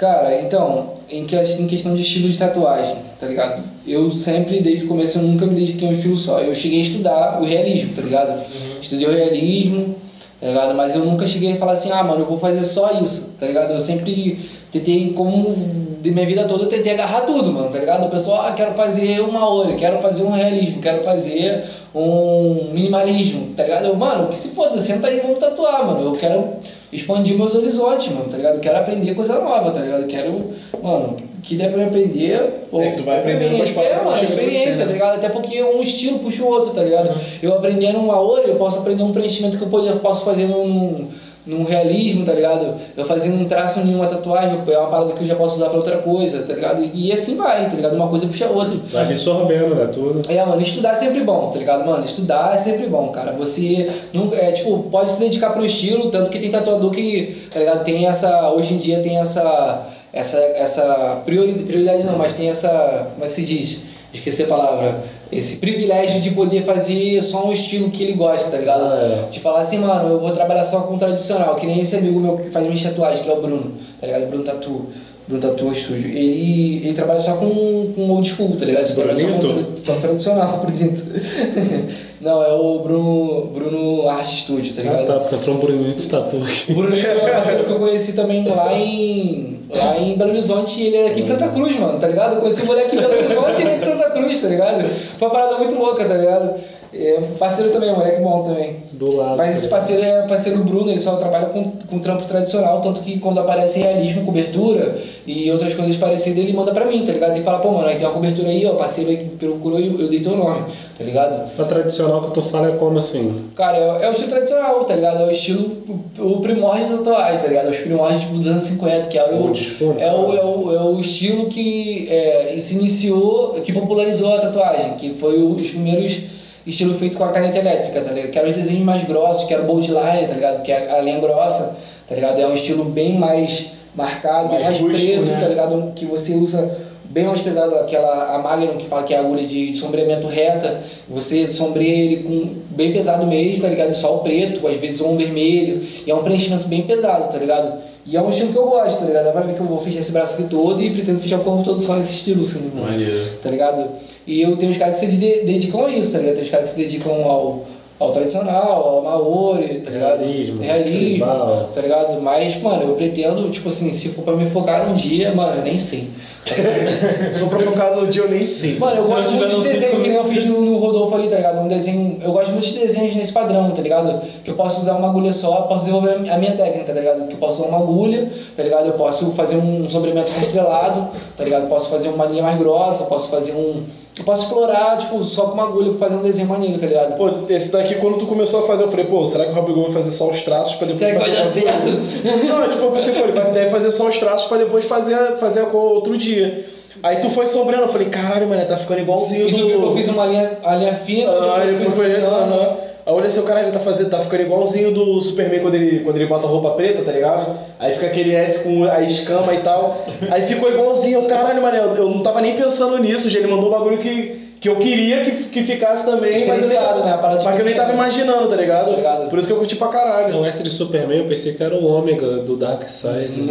Cara, 0.00 0.40
então, 0.40 0.94
em, 1.10 1.26
que, 1.26 1.36
em 1.36 1.66
questão 1.66 1.94
de 1.94 2.00
estilo 2.00 2.30
de 2.30 2.38
tatuagem, 2.38 2.96
tá 3.20 3.26
ligado? 3.26 3.62
Eu 3.86 4.10
sempre, 4.10 4.62
desde 4.62 4.86
o 4.86 4.88
começo, 4.88 5.18
eu 5.18 5.22
nunca 5.22 5.44
me 5.44 5.54
dediquei 5.54 5.86
a 5.86 5.90
um 5.90 5.94
estilo 5.94 6.16
só. 6.16 6.40
Eu 6.40 6.54
cheguei 6.54 6.80
a 6.80 6.84
estudar 6.84 7.38
o 7.38 7.44
realismo, 7.44 7.94
tá 7.94 8.00
ligado? 8.00 8.42
Estudei 8.80 9.06
o 9.06 9.12
realismo, 9.12 9.94
tá 10.40 10.46
ligado? 10.46 10.74
Mas 10.74 10.94
eu 10.94 11.04
nunca 11.04 11.26
cheguei 11.26 11.52
a 11.52 11.56
falar 11.56 11.72
assim, 11.72 11.90
ah, 11.92 12.02
mano, 12.02 12.20
eu 12.22 12.26
vou 12.26 12.38
fazer 12.38 12.64
só 12.64 12.98
isso, 12.98 13.34
tá 13.38 13.46
ligado? 13.46 13.74
Eu 13.74 13.80
sempre 13.82 14.40
tentei, 14.72 15.12
como 15.12 15.54
de 16.00 16.10
minha 16.10 16.24
vida 16.24 16.44
toda, 16.44 16.64
eu 16.64 16.68
tentei 16.70 16.94
agarrar 16.94 17.26
tudo, 17.26 17.52
mano, 17.52 17.68
tá 17.68 17.78
ligado? 17.78 18.06
O 18.06 18.10
pessoal, 18.10 18.46
ah, 18.46 18.52
quero 18.52 18.72
fazer 18.72 19.20
uma 19.20 19.46
olho, 19.46 19.76
quero 19.76 19.98
fazer 19.98 20.22
um 20.22 20.30
realismo, 20.30 20.80
quero 20.80 21.04
fazer 21.04 21.62
um 21.94 22.70
minimalismo, 22.72 23.48
tá 23.56 23.64
ligado? 23.64 23.86
Eu, 23.86 23.96
mano, 23.96 24.28
que 24.28 24.36
se 24.38 24.48
foda, 24.48 24.80
senta 24.80 25.08
aí 25.08 25.18
e 25.18 25.20
vamos 25.20 25.38
tatuar, 25.38 25.84
mano. 25.86 26.04
Eu 26.04 26.12
quero 26.12 26.44
expandir 26.92 27.36
meus 27.36 27.54
horizontes, 27.54 28.12
mano, 28.12 28.28
tá 28.30 28.36
ligado? 28.36 28.54
Eu 28.54 28.60
quero 28.60 28.78
aprender 28.78 29.14
coisa 29.14 29.38
nova, 29.40 29.70
tá 29.70 29.80
ligado? 29.80 30.02
Eu 30.02 30.08
quero, 30.08 30.50
mano, 30.82 31.16
que 31.42 31.56
der 31.56 31.72
pra 31.72 31.86
aprender. 31.86 32.66
pô, 32.70 32.80
É 32.80 32.90
que 32.90 32.96
tu 32.98 33.02
vai 33.02 33.18
aprendendo 33.18 33.56
com 33.56 33.62
as 33.62 33.70
é, 33.70 33.72
paradas 33.72 33.98
que 34.00 34.04
mano, 34.04 34.16
em 34.16 34.26
você, 34.26 34.32
experiência, 34.44 34.76
né? 34.76 34.84
tá 34.86 34.92
ligado? 34.92 35.14
Até 35.16 35.28
porque 35.28 35.62
um 35.62 35.82
estilo 35.82 36.18
puxa 36.20 36.42
o 36.42 36.46
outro, 36.46 36.74
tá 36.74 36.82
ligado? 36.82 37.20
Eu 37.42 37.54
aprendendo 37.54 37.98
uma 37.98 38.20
olho, 38.20 38.48
eu 38.48 38.56
posso 38.56 38.78
aprender 38.78 39.02
um 39.02 39.12
preenchimento 39.12 39.58
que 39.58 39.64
eu 39.64 39.96
posso 40.00 40.24
fazer 40.24 40.46
num, 40.46 41.08
num 41.50 41.64
realismo, 41.64 42.24
tá 42.24 42.32
ligado? 42.32 42.74
Eu 42.96 43.04
fazendo 43.04 43.40
um 43.40 43.44
traço 43.46 43.80
em 43.80 43.94
uma 43.94 44.06
tatuagem, 44.06 44.58
é 44.66 44.78
uma 44.78 44.88
parada 44.88 45.12
que 45.12 45.22
eu 45.22 45.26
já 45.26 45.34
posso 45.34 45.56
usar 45.56 45.68
pra 45.68 45.76
outra 45.78 45.98
coisa, 45.98 46.42
tá 46.42 46.54
ligado? 46.54 46.88
E 46.94 47.12
assim 47.12 47.36
vai, 47.36 47.68
tá 47.68 47.74
ligado? 47.76 47.94
Uma 47.96 48.08
coisa 48.08 48.26
puxa 48.26 48.46
a 48.46 48.50
outra. 48.50 48.74
Vai 48.92 49.04
absorvendo, 49.04 49.74
né? 49.74 49.88
Tudo. 49.92 50.22
É, 50.30 50.44
mano, 50.44 50.62
estudar 50.62 50.92
é 50.92 50.94
sempre 50.96 51.22
bom, 51.22 51.50
tá 51.50 51.58
ligado, 51.58 51.84
mano? 51.86 52.04
Estudar 52.04 52.54
é 52.54 52.58
sempre 52.58 52.86
bom, 52.86 53.08
cara. 53.08 53.32
Você 53.32 53.90
nunca, 54.12 54.36
é, 54.36 54.52
tipo, 54.52 54.84
pode 54.90 55.10
se 55.10 55.20
dedicar 55.20 55.50
pro 55.50 55.64
estilo, 55.66 56.10
tanto 56.10 56.30
que 56.30 56.38
tem 56.38 56.50
tatuador 56.50 56.90
que, 56.90 57.46
tá 57.52 57.58
ligado, 57.58 57.84
tem 57.84 58.06
essa, 58.06 58.50
hoje 58.50 58.74
em 58.74 58.78
dia 58.78 59.00
tem 59.00 59.18
essa, 59.18 59.86
essa, 60.12 60.38
essa 60.38 61.20
priori- 61.24 61.52
prioridade 61.64 62.04
não, 62.04 62.16
mas 62.16 62.34
tem 62.34 62.48
essa, 62.48 63.08
como 63.14 63.24
é 63.24 63.28
que 63.28 63.34
se 63.34 63.42
diz? 63.44 63.78
Esqueci 64.12 64.42
a 64.42 64.46
palavra. 64.46 64.94
Esse 65.32 65.56
privilégio 65.58 66.20
de 66.20 66.32
poder 66.32 66.64
fazer 66.64 67.22
só 67.22 67.46
um 67.46 67.52
estilo 67.52 67.90
que 67.90 68.02
ele 68.02 68.14
gosta, 68.14 68.50
tá 68.50 68.58
ligado? 68.58 68.82
Ah, 68.82 69.28
De 69.30 69.38
falar 69.38 69.60
assim, 69.60 69.78
mano, 69.78 70.08
eu 70.10 70.18
vou 70.20 70.32
trabalhar 70.32 70.64
só 70.64 70.80
com 70.80 70.98
tradicional, 70.98 71.54
que 71.54 71.66
nem 71.66 71.80
esse 71.80 71.94
amigo 71.96 72.18
meu 72.18 72.36
que 72.36 72.50
faz 72.50 72.66
minha 72.66 72.82
tatuagem, 72.82 73.22
que 73.22 73.30
é 73.30 73.32
o 73.32 73.40
Bruno, 73.40 73.72
tá 74.00 74.06
ligado? 74.06 74.26
Bruno 74.28 74.42
Tatu. 74.44 74.86
Bruno 75.30 75.40
Tatu 75.56 75.74
Studio. 75.74 76.08
Ele, 76.10 76.80
ele 76.84 76.92
trabalha 76.94 77.20
só 77.20 77.34
com, 77.36 77.92
com 77.94 78.10
old 78.10 78.28
school, 78.28 78.56
tá 78.58 78.64
ligado? 78.64 78.84
Ele 78.86 78.94
trabalha 78.94 79.18
só 79.18 79.26
com, 79.28 79.38
Brunito? 79.38 79.82
tra- 79.84 79.94
só 79.94 80.00
tradicional 80.00 80.58
por 80.58 80.70
dentro. 80.72 81.04
Não, 82.20 82.42
é 82.42 82.52
o 82.52 82.80
Bruno, 82.80 83.46
Bruno 83.54 84.06
Art 84.10 84.26
Studio, 84.30 84.74
tá 84.74 84.82
Ah, 84.82 84.84
ligado? 84.84 85.06
tá, 85.06 85.20
porque 85.20 85.36
entrou 85.36 85.56
um 85.56 85.58
bonito 85.58 86.06
tatu 86.06 86.36
O 86.36 86.42
aqui. 86.44 86.74
Bruno 86.74 86.94
é 86.94 87.14
um 87.16 87.32
parceiro 87.32 87.64
que 87.64 87.70
eu 87.72 87.78
conheci 87.78 88.12
também 88.12 88.46
lá 88.46 88.74
em, 88.74 89.58
lá 89.74 89.98
em 89.98 90.18
Belo 90.18 90.32
Horizonte 90.32 90.82
e 90.82 90.86
ele 90.88 90.96
é 90.98 91.04
daqui 91.08 91.22
de 91.22 91.26
Santa 91.28 91.48
Cruz, 91.48 91.80
mano, 91.80 91.98
tá 91.98 92.06
ligado? 92.08 92.34
Eu 92.34 92.40
conheci 92.42 92.62
o 92.62 92.66
moleque 92.66 92.90
de 92.90 92.96
Belo 93.02 93.14
Horizonte 93.14 93.60
e 93.60 93.62
ele 93.62 93.70
é 93.70 93.76
de 93.76 93.84
Santa 93.84 94.10
Cruz, 94.10 94.38
tá 94.42 94.48
ligado? 94.48 94.86
Foi 95.18 95.28
uma 95.28 95.34
parada 95.34 95.56
muito 95.56 95.74
louca, 95.76 96.04
tá 96.04 96.14
ligado? 96.14 96.54
É, 96.92 97.20
parceiro 97.38 97.70
também, 97.70 97.92
moleque 97.92 98.20
bom 98.20 98.42
também. 98.42 98.76
Do 98.92 99.16
lado. 99.16 99.36
Mas 99.36 99.58
esse 99.58 99.68
parceiro 99.68 100.02
é 100.02 100.26
parceiro 100.26 100.58
Bruno, 100.64 100.90
ele 100.90 100.98
só 100.98 101.16
trabalha 101.16 101.46
com, 101.46 101.70
com 101.88 101.98
trampo 102.00 102.24
tradicional, 102.24 102.80
tanto 102.80 103.00
que 103.00 103.18
quando 103.20 103.38
aparece 103.38 103.78
realismo, 103.78 104.24
cobertura 104.24 104.98
e 105.26 105.50
outras 105.52 105.74
coisas 105.74 105.96
parecidas, 105.96 106.42
ele 106.42 106.52
manda 106.52 106.72
pra 106.72 106.84
mim, 106.84 107.06
tá 107.06 107.12
ligado? 107.12 107.32
Ele 107.32 107.44
fala, 107.44 107.60
pô, 107.60 107.70
mano, 107.70 107.86
aí 107.86 107.96
tem 107.96 108.06
uma 108.06 108.12
cobertura 108.14 108.48
aí, 108.48 108.66
ó, 108.66 108.74
parceiro 108.74 109.10
aí 109.10 109.18
que 109.18 109.46
procurou 109.46 109.78
e 109.78 109.86
eu 109.86 110.08
dei 110.08 110.20
teu 110.20 110.36
nome, 110.36 110.64
tá 110.98 111.04
ligado? 111.04 111.48
A 111.56 111.64
tradicional 111.64 112.22
que 112.22 112.32
tu 112.32 112.42
fala 112.42 112.68
é 112.68 112.76
como 112.76 112.98
assim? 112.98 113.50
Cara, 113.54 113.78
é, 113.78 114.04
é 114.04 114.08
o 114.08 114.12
estilo 114.12 114.30
tradicional, 114.30 114.84
tá 114.84 114.94
ligado? 114.96 115.22
É 115.22 115.26
o 115.26 115.30
estilo, 115.30 115.70
o, 116.18 116.26
o 116.26 116.40
primórdio 116.40 116.88
da 116.88 116.96
tatuagem, 116.98 117.40
tá 117.40 117.46
ligado? 117.46 117.70
Os 117.70 117.78
primórdios 117.78 118.22
tipo, 118.22 118.34
dos 118.34 118.46
anos 118.48 118.64
50, 118.64 119.06
que 119.06 119.16
é 119.16 119.32
o, 119.32 119.54
school, 119.54 119.94
é 119.96 120.12
o, 120.12 120.36
é 120.36 120.44
o, 120.44 120.74
é 120.74 120.82
o 120.82 121.00
estilo 121.00 121.46
que 121.46 122.08
é, 122.10 122.56
se 122.58 122.74
iniciou, 122.74 123.52
que 123.64 123.72
popularizou 123.72 124.34
a 124.34 124.40
tatuagem, 124.40 124.94
que 124.94 125.10
foi 125.10 125.40
os 125.40 125.70
primeiros 125.70 126.39
estilo 126.66 126.94
feito 126.98 127.16
com 127.16 127.24
a 127.24 127.28
caneta 127.28 127.58
elétrica, 127.58 128.00
tá 128.00 128.12
ligado? 128.12 128.30
Que 128.30 128.38
eram 128.38 128.50
os 128.50 128.56
desenhos 128.56 128.84
mais 128.84 129.04
grossos, 129.04 129.44
que 129.46 129.54
era 129.54 129.62
o 129.62 129.66
bold 129.66 129.88
line, 129.88 130.26
tá 130.28 130.34
ligado? 130.34 130.62
Que 130.62 130.72
é 130.72 130.90
a 130.90 131.00
linha 131.00 131.18
grossa, 131.18 131.76
tá 132.08 132.14
ligado? 132.14 132.40
É 132.40 132.46
um 132.46 132.54
estilo 132.54 132.84
bem 132.84 133.18
mais 133.18 133.66
marcado, 133.94 134.48
Mais 134.48 134.80
mais, 134.80 134.98
preto, 135.00 135.22
né? 135.22 135.38
tá 135.40 135.48
ligado? 135.48 135.92
Que 135.94 136.04
você 136.04 136.34
usa 136.34 136.76
bem 137.04 137.24
mais 137.24 137.40
pesado, 137.40 137.74
aquela 137.74 138.36
a 138.36 138.38
Magnum 138.38 138.76
que 138.76 138.86
fala 138.86 139.02
que 139.02 139.12
é 139.12 139.16
a 139.16 139.20
agulha 139.20 139.44
de, 139.44 139.72
de 139.72 139.76
sombreamento 139.78 140.28
reta, 140.28 140.80
você 141.08 141.46
sombreia 141.48 142.04
ele 142.04 142.16
com 142.22 142.54
bem 142.70 142.92
pesado 142.92 143.26
mesmo, 143.26 143.62
tá 143.62 143.68
ligado? 143.68 143.92
Só 143.94 144.14
o 144.16 144.18
preto, 144.20 144.64
às 144.68 144.76
vezes 144.76 145.00
um 145.00 145.16
vermelho, 145.16 145.82
e 146.06 146.10
é 146.10 146.14
um 146.14 146.22
preenchimento 146.22 146.68
bem 146.68 146.82
pesado, 146.82 147.32
tá 147.32 147.36
ligado? 147.38 147.80
E 148.06 148.16
é 148.16 148.22
um 148.22 148.30
estilo 148.30 148.52
que 148.52 148.58
eu 148.58 148.64
gosto, 148.64 149.00
tá 149.00 149.06
ligado? 149.06 149.24
Dá 149.24 149.32
pra 149.32 149.40
ver 149.42 149.54
que 149.54 149.60
eu 149.60 149.66
vou 149.66 149.80
fechar 149.82 150.00
esse 150.00 150.12
braço 150.12 150.34
aqui 150.34 150.44
todo 150.44 150.80
e 150.80 150.90
pretendo 150.90 151.20
fechar 151.20 151.40
o 151.40 151.44
corpo 151.44 151.64
todo 151.64 151.80
só 151.80 151.96
nesse 151.96 152.14
estilo, 152.14 152.42
assim, 152.42 152.70
mano 152.74 152.86
Maneiro. 152.90 153.28
tá 153.42 153.50
ligado? 153.50 153.86
E 154.26 154.40
eu 154.42 154.56
tenho 154.56 154.72
os 154.72 154.78
caras 154.78 154.98
que 154.98 155.06
se 155.06 155.12
de- 155.12 155.44
dedicam 155.44 155.84
a 155.86 155.90
isso, 155.90 156.12
tá 156.12 156.18
ligado? 156.18 156.34
Tem 156.34 156.44
os 156.44 156.50
caras 156.50 156.66
que 156.70 156.74
se 156.76 156.82
dedicam 156.82 157.12
ao, 157.24 157.64
ao 157.98 158.12
tradicional, 158.12 158.88
ao 158.88 159.02
maori, 159.02 159.80
tá 159.80 159.90
ligado? 159.90 160.18
Realismo, 160.20 160.62
Realismo, 160.62 161.26
tá 161.74 161.80
ligado? 161.80 162.20
Mas, 162.22 162.60
mano, 162.60 162.82
eu 162.82 162.94
pretendo, 162.94 163.48
tipo 163.50 163.68
assim, 163.68 163.92
se 163.92 164.08
for 164.10 164.22
pra 164.22 164.34
me 164.36 164.46
focar 164.50 164.88
num 164.88 164.94
dia, 164.96 165.34
mano, 165.34 165.56
eu 165.58 165.62
nem 165.64 165.78
sei. 165.78 166.08
Se 167.30 167.38
for 167.40 167.48
pra 167.50 167.60
focar 167.60 167.94
no 167.96 168.06
dia, 168.06 168.22
eu 168.22 168.30
nem 168.30 168.44
sei. 168.46 168.78
Mano, 168.78 168.96
eu 168.96 169.04
gosto 169.08 169.30
muito 169.32 169.56
de 169.56 169.62
desenho, 169.62 170.00
que 170.00 170.08
nem 170.08 170.16
eu 170.16 170.24
fiz 170.24 170.46
no, 170.46 170.62
no 170.62 170.78
Rodolfo 170.78 171.14
ali, 171.14 171.28
tá 171.28 171.36
ligado? 171.36 171.60
Um 171.60 171.68
desenho. 171.68 172.16
Eu 172.22 172.32
gosto 172.32 172.50
muito 172.52 172.66
de 172.66 172.78
desenhos 172.78 173.14
nesse 173.14 173.30
padrão, 173.30 173.70
tá 173.72 173.82
ligado? 173.82 174.22
Que 174.42 174.50
eu 174.50 174.54
posso 174.54 174.80
usar 174.80 174.94
uma 174.96 175.10
agulha 175.10 175.34
só, 175.34 175.62
posso 175.62 175.80
desenvolver 175.84 176.30
a 176.30 176.38
minha 176.38 176.56
técnica, 176.56 176.84
tá 176.86 176.92
ligado? 176.94 177.26
Que 177.28 177.34
eu 177.34 177.38
posso 177.38 177.60
usar 177.62 177.68
uma 177.68 177.78
agulha, 177.78 178.30
tá 178.56 178.62
ligado? 178.62 178.86
Eu 178.86 178.94
posso 178.94 179.30
fazer 179.32 179.56
um 179.56 179.88
sombreamento 179.88 180.30
rastrelado, 180.32 181.10
tá 181.36 181.44
ligado? 181.44 181.68
Posso 181.68 181.90
fazer 181.90 182.08
uma 182.08 182.24
linha 182.24 182.42
mais 182.42 182.58
grossa, 182.58 183.04
posso 183.04 183.28
fazer 183.30 183.52
um. 183.52 183.82
Eu 184.20 184.24
posso 184.24 184.44
explorar, 184.44 184.98
tipo, 184.98 185.24
só 185.24 185.44
com 185.46 185.54
uma 185.54 185.62
agulha, 185.64 185.92
fazer 185.94 186.14
um 186.14 186.22
desenho 186.22 186.46
maneiro, 186.48 186.78
tá 186.78 186.86
ligado? 186.86 187.16
Pô, 187.16 187.30
esse 187.48 187.72
daqui, 187.72 187.94
quando 187.96 188.18
tu 188.18 188.26
começou 188.26 188.60
a 188.60 188.62
fazer, 188.66 188.82
eu 188.84 188.88
falei, 188.88 189.06
pô, 189.06 189.26
será 189.26 189.46
que 189.46 189.50
o 189.50 189.54
Robigol 189.54 189.84
vai 189.84 189.92
fazer 189.92 190.10
só 190.10 190.28
os 190.28 190.42
traços 190.42 190.74
pra 190.76 190.86
depois 190.86 190.98
Será 191.10 191.12
que 191.24 191.30
fazer 191.30 191.32
vai 191.32 191.42
dar 191.42 191.48
a 191.48 191.52
cor? 191.52 191.92
certo? 192.22 192.46
Não, 192.46 192.68
tipo, 192.68 192.82
eu 192.84 192.90
pensei, 192.90 193.14
pô, 193.14 193.20
ele 193.20 193.32
vai, 193.32 193.50
deve 193.50 193.70
fazer 193.70 193.90
só 193.90 194.06
os 194.08 194.18
traços 194.18 194.46
pra 194.46 194.58
depois 194.58 194.84
fazer, 194.84 195.14
a- 195.14 195.36
fazer 195.36 195.60
a 195.62 195.66
cor 195.66 195.92
outro 195.94 196.16
dia. 196.18 196.66
Aí 197.02 197.16
tu 197.16 197.30
foi 197.30 197.46
sombreando, 197.46 197.84
eu 197.84 197.88
falei, 197.88 198.08
caralho, 198.08 198.46
mano, 198.46 198.62
tá 198.66 198.76
ficando 198.76 199.00
igualzinho 199.00 199.48
E 199.48 199.52
do... 199.52 199.58
tu 199.58 199.66
viu 199.68 199.78
que 199.80 199.86
eu 199.86 199.94
fiz 199.94 200.08
uma 200.08 200.26
linha, 200.26 200.58
a 200.62 200.74
linha 200.76 200.92
fina, 200.94 201.30
Ah, 201.30 201.64
depois 201.64 201.94
fui 201.94 202.10
foi. 202.10 202.22
Aham. 202.22 202.76
Aí 203.10 203.16
olhei 203.16 203.26
assim, 203.26 203.42
caralho, 203.42 203.66
ele 203.66 203.72
tá 203.72 203.80
fazendo, 203.80 204.08
tá 204.08 204.20
ficando 204.20 204.44
igualzinho 204.44 204.92
do 204.92 205.20
Superman 205.20 205.60
quando 205.60 205.74
ele, 205.74 206.00
quando 206.00 206.16
ele 206.16 206.26
bota 206.26 206.46
a 206.46 206.50
roupa 206.50 206.70
preta, 206.70 207.02
tá 207.02 207.10
ligado? 207.10 207.58
Aí 207.78 207.92
fica 207.92 208.06
aquele 208.06 208.34
S 208.34 208.60
com 208.60 208.84
a 208.84 209.02
escama 209.02 209.52
e 209.52 209.58
tal. 209.58 210.06
Aí 210.30 210.42
ficou 210.42 210.70
igualzinho, 210.70 211.20
eu, 211.20 211.26
caralho, 211.26 211.60
mano, 211.60 211.76
eu, 211.76 211.94
eu 211.96 212.08
não 212.08 212.22
tava 212.22 212.40
nem 212.40 212.54
pensando 212.54 212.98
nisso, 212.98 213.28
já 213.28 213.40
ele 213.40 213.48
mandou 213.48 213.68
um 213.68 213.72
bagulho 213.72 213.98
que, 213.98 214.54
que 214.60 214.68
eu 214.68 214.76
queria 214.76 215.24
que, 215.24 215.32
que 215.48 215.64
ficasse 215.64 216.04
também, 216.04 216.46
mas, 216.46 216.62
eu 216.62 216.68
né? 216.68 217.18
Mas 217.20 217.56
que 217.56 217.60
eu 217.62 217.64
nem 217.64 217.74
tava 217.74 217.92
imaginando, 217.92 218.48
tá 218.48 218.54
ligado? 218.54 218.90
Tá 218.90 218.96
ligado? 218.96 219.28
Por 219.28 219.38
isso 219.40 219.48
que 219.48 219.54
eu 219.54 219.58
curti 219.58 219.74
pra 219.74 219.88
caralho. 219.88 220.32
Não, 220.32 220.46
essa 220.46 220.62
de 220.62 220.70
Superman 220.70 221.18
eu 221.18 221.26
pensei 221.26 221.54
que 221.54 221.62
era 221.64 221.74
o 221.74 221.84
Ômega 221.84 222.36
do 222.36 222.56
Dark 222.56 222.86
Side. 222.86 223.42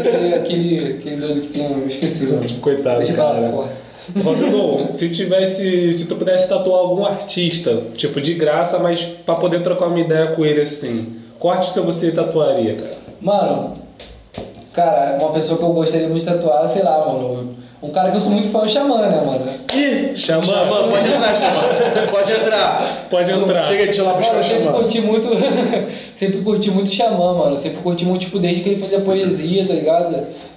aquele, 0.00 0.32
aquele, 0.34 0.92
aquele 0.94 1.16
doido 1.16 1.40
que 1.42 1.48
tem, 1.48 1.70
eu 1.70 1.86
esqueci, 1.86 2.24
mano. 2.24 2.48
Coitado, 2.60 3.00
Deixa 3.00 3.12
cara. 3.12 3.52
Rodrigo, 4.22 4.88
se 4.94 5.08
tivesse. 5.10 5.92
Se 5.92 6.06
tu 6.06 6.16
pudesse 6.16 6.48
tatuar 6.48 6.80
algum 6.80 7.04
artista, 7.04 7.78
tipo, 7.94 8.20
de 8.20 8.34
graça, 8.34 8.78
mas 8.78 9.02
pra 9.02 9.34
poder 9.36 9.62
trocar 9.62 9.86
uma 9.86 10.00
ideia 10.00 10.28
com 10.28 10.44
ele 10.44 10.62
assim, 10.62 11.16
qual 11.38 11.54
artista 11.54 11.80
você 11.80 12.10
tatuaria, 12.12 12.74
cara? 12.74 12.98
Mano, 13.20 13.74
cara, 14.72 15.18
uma 15.20 15.30
pessoa 15.32 15.58
que 15.58 15.64
eu 15.64 15.72
gostaria 15.72 16.08
muito 16.08 16.24
de 16.24 16.26
tatuar, 16.26 16.66
sei 16.66 16.82
lá, 16.82 17.06
mano. 17.06 17.60
Um 17.82 17.88
cara 17.90 18.10
que 18.10 18.16
eu 18.18 18.20
sou 18.20 18.32
muito 18.32 18.48
fã 18.50 18.58
é 18.58 18.64
o 18.64 18.68
Xamã, 18.68 18.98
né, 19.08 19.22
mano? 19.24 19.44
Ih, 19.74 20.14
Xamã. 20.14 20.42
pode 20.90 21.08
entrar, 21.08 21.34
Xamã. 21.34 21.62
Pode 22.10 22.32
entrar. 22.32 23.06
Pode 23.08 23.30
entrar. 23.32 23.64
Chega, 23.64 23.96
eu 23.96 24.04
lá 24.04 24.12
buscar 24.12 24.34
Mano, 24.34 24.42
o 24.42 24.44
eu 24.44 24.50
sempre 24.50 24.64
Xamã. 24.64 24.78
curti 24.78 25.00
muito. 25.00 25.28
sempre 26.14 26.42
curti 26.42 26.70
muito 26.70 26.88
o 26.88 26.94
Xamã, 26.94 27.34
mano. 27.34 27.58
Sempre 27.58 27.78
curti 27.78 28.04
muito, 28.04 28.20
tipo, 28.20 28.38
desde 28.38 28.62
que 28.62 28.68
ele 28.68 28.80
fazia 28.82 29.00
poesia, 29.00 29.66
tá 29.66 29.72
ligado? 29.72 30.14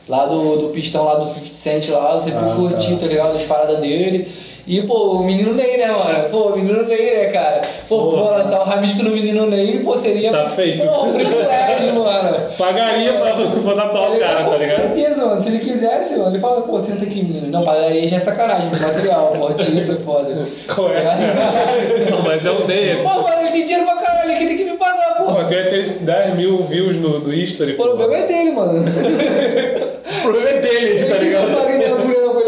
Lá 0.08 0.26
do, 0.26 0.58
do 0.58 0.68
pistão 0.70 1.06
lá 1.06 1.16
do 1.16 1.34
50 1.34 1.56
Cent 1.56 1.90
lá, 1.90 2.14
eu 2.14 2.20
sempre 2.20 2.40
Ah, 2.46 2.54
curti, 2.56 2.96
tá. 2.98 3.06
ligado? 3.08 3.38
As 3.38 3.44
paradas 3.44 3.80
dele. 3.80 4.28
E, 4.66 4.82
pô, 4.84 5.18
o 5.18 5.24
menino 5.26 5.54
Ney, 5.54 5.76
né, 5.78 5.92
mano? 5.92 6.30
Pô, 6.30 6.38
o 6.48 6.56
menino 6.56 6.84
Ney, 6.88 7.18
né, 7.18 7.26
cara? 7.32 7.62
Pô, 7.90 8.12
Pô. 8.12 8.16
lançar 8.16 8.62
o 8.62 8.64
rabisco 8.64 9.04
no 9.04 9.10
menino 9.12 9.46
Ney, 9.46 9.80
pô, 9.84 9.98
seria. 9.98 10.32
Tá 10.32 10.46
feito. 10.46 10.88
Pô, 10.88 11.04
um 11.04 11.14
privilégio, 11.14 11.94
mano. 11.96 12.38
Pagaria 12.58 13.12
pra, 13.14 13.34
tatuar 13.76 14.12
o 14.14 14.20
cara, 14.20 14.44
tá 14.46 14.56
ligado? 14.56 14.82
Com 14.88 14.96
certeza, 14.96 15.26
mano. 15.26 15.44
Se 15.44 15.50
ele 15.50 15.60
quisesse, 15.60 16.16
mano, 16.16 16.32
ele 16.32 16.40
fala, 16.40 16.62
pô, 16.62 16.80
senta 16.80 17.04
aqui, 17.04 17.22
menino. 17.24 17.48
Não, 17.48 17.66
pagaria 17.66 18.08
já 18.08 18.16
é 18.16 18.20
sacanagem, 18.20 18.70
material, 18.70 19.34
pô, 19.38 19.54
tinta 19.54 19.92
é 19.92 19.96
foda. 19.96 20.46
Qual 20.74 20.94
é? 20.94 21.04
Não, 22.10 22.22
mas 22.22 22.46
é 22.46 22.52
o 22.52 22.64
dele. 22.66 23.04
Pô, 23.04 23.22
mano, 23.22 23.42
ele 23.42 23.50
tem 23.52 23.66
dinheiro 23.66 23.86
pra 23.86 23.98
caralho, 23.98 24.32
ele 24.32 24.48
tem 24.48 24.58
que 24.58 24.64
me 24.64 24.78
pagar, 24.78 25.16
pô. 25.18 25.26
Pô, 25.26 25.44
tu 25.44 25.54
ia 25.54 25.70
ter 25.70 25.86
10 25.86 26.36
mil 26.38 26.58
views 26.64 26.96
no, 26.96 27.20
no 27.20 27.34
History, 27.34 27.74
O 27.74 27.76
pô. 27.78 27.84
problema 27.84 28.16
é 28.24 28.28
dele, 28.28 28.52
mano. 28.52 28.86
O 30.14 30.22
problema 30.24 30.50
é 30.52 30.60
dele, 30.62 31.06
tá 31.06 31.18
ligado? 31.18 31.50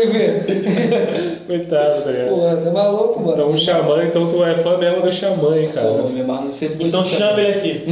Ele 0.05 0.39
ver. 0.39 1.41
Coitado, 1.47 2.01
tá 2.03 2.11
ligado? 2.11 2.29
Porra, 2.29 2.57
tá 2.57 2.71
maluco, 2.71 3.19
mano. 3.19 3.33
Então 3.33 3.51
o 3.51 3.57
Xamã, 3.57 4.03
então 4.03 4.27
tu 4.27 4.43
é 4.43 4.55
fã 4.55 4.77
mesmo 4.77 5.01
do 5.01 5.11
Xamã, 5.11 5.57
hein, 5.57 5.67
cara. 5.67 5.87
Sou, 5.87 6.09
meu 6.09 6.17
irmão, 6.17 6.53
sempre 6.53 6.87
Então 6.87 7.03
chama 7.03 7.41
ele 7.41 7.59
aqui. 7.59 7.85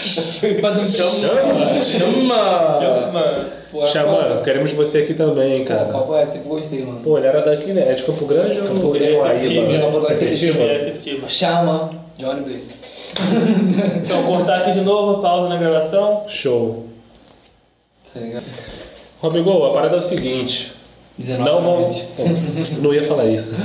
Chama! 0.00 0.74
Chama! 1.82 3.10
Mano. 3.12 3.44
Porra, 3.70 3.86
Xamã, 3.86 4.42
queremos 4.44 4.72
você 4.72 4.98
aqui 4.98 5.14
também, 5.14 5.60
hein, 5.60 5.64
Cara, 5.64 5.86
papo 5.86 6.14
é, 6.14 6.26
sempre 6.26 6.48
gostei, 6.48 6.84
mano. 6.84 7.00
Pô, 7.00 7.16
ele 7.16 7.26
era 7.26 7.40
daqui, 7.40 7.72
né? 7.72 7.90
É 7.90 7.94
de 7.94 8.02
Campo 8.02 8.26
Grande 8.26 8.60
ou 8.60 8.66
Campo 8.66 8.90
Grande, 8.90 9.16
Sepetiba. 9.16 9.62
Aíba? 9.62 9.72
Campo 9.72 9.90
Grande, 9.90 10.06
Sepetiba? 10.06 10.62
É. 10.62 11.28
Chama 11.28 11.90
Johnny 12.18 12.42
Blaze. 12.42 12.70
Então, 14.04 14.24
cortar 14.24 14.60
aqui 14.60 14.72
de 14.72 14.80
novo, 14.80 15.22
pausa 15.22 15.48
na 15.48 15.56
gravação. 15.56 16.24
Show. 16.26 16.86
Tá 18.12 18.20
ligado? 18.20 18.44
Rodrigo, 19.20 19.64
a 19.64 19.72
parada 19.72 19.94
é 19.94 19.98
o 19.98 20.00
seguinte. 20.00 20.72
19 21.18 21.50
Não 21.50 21.60
vão. 21.60 21.94
Pô, 22.16 22.22
Não 22.82 22.94
ia 22.94 23.02
falar 23.02 23.26
isso. 23.26 23.52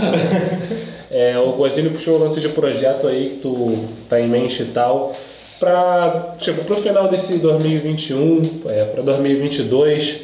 É, 1.10 1.39
o 1.39 1.54
Guardini 1.54 1.89
puxou 1.89 2.16
o 2.16 2.20
lance 2.20 2.39
de 2.41 2.50
projeto 2.50 3.08
aí 3.08 3.30
que 3.30 3.36
tu 3.38 3.86
tá 4.10 4.20
em 4.20 4.28
mente 4.28 4.62
e 4.62 4.66
tal. 4.66 5.16
Pra, 5.58 6.36
tipo, 6.38 6.64
pro 6.66 6.76
final 6.76 7.08
desse 7.08 7.38
2021, 7.38 8.62
é, 8.68 8.84
pra 8.84 9.02
2022, 9.02 10.20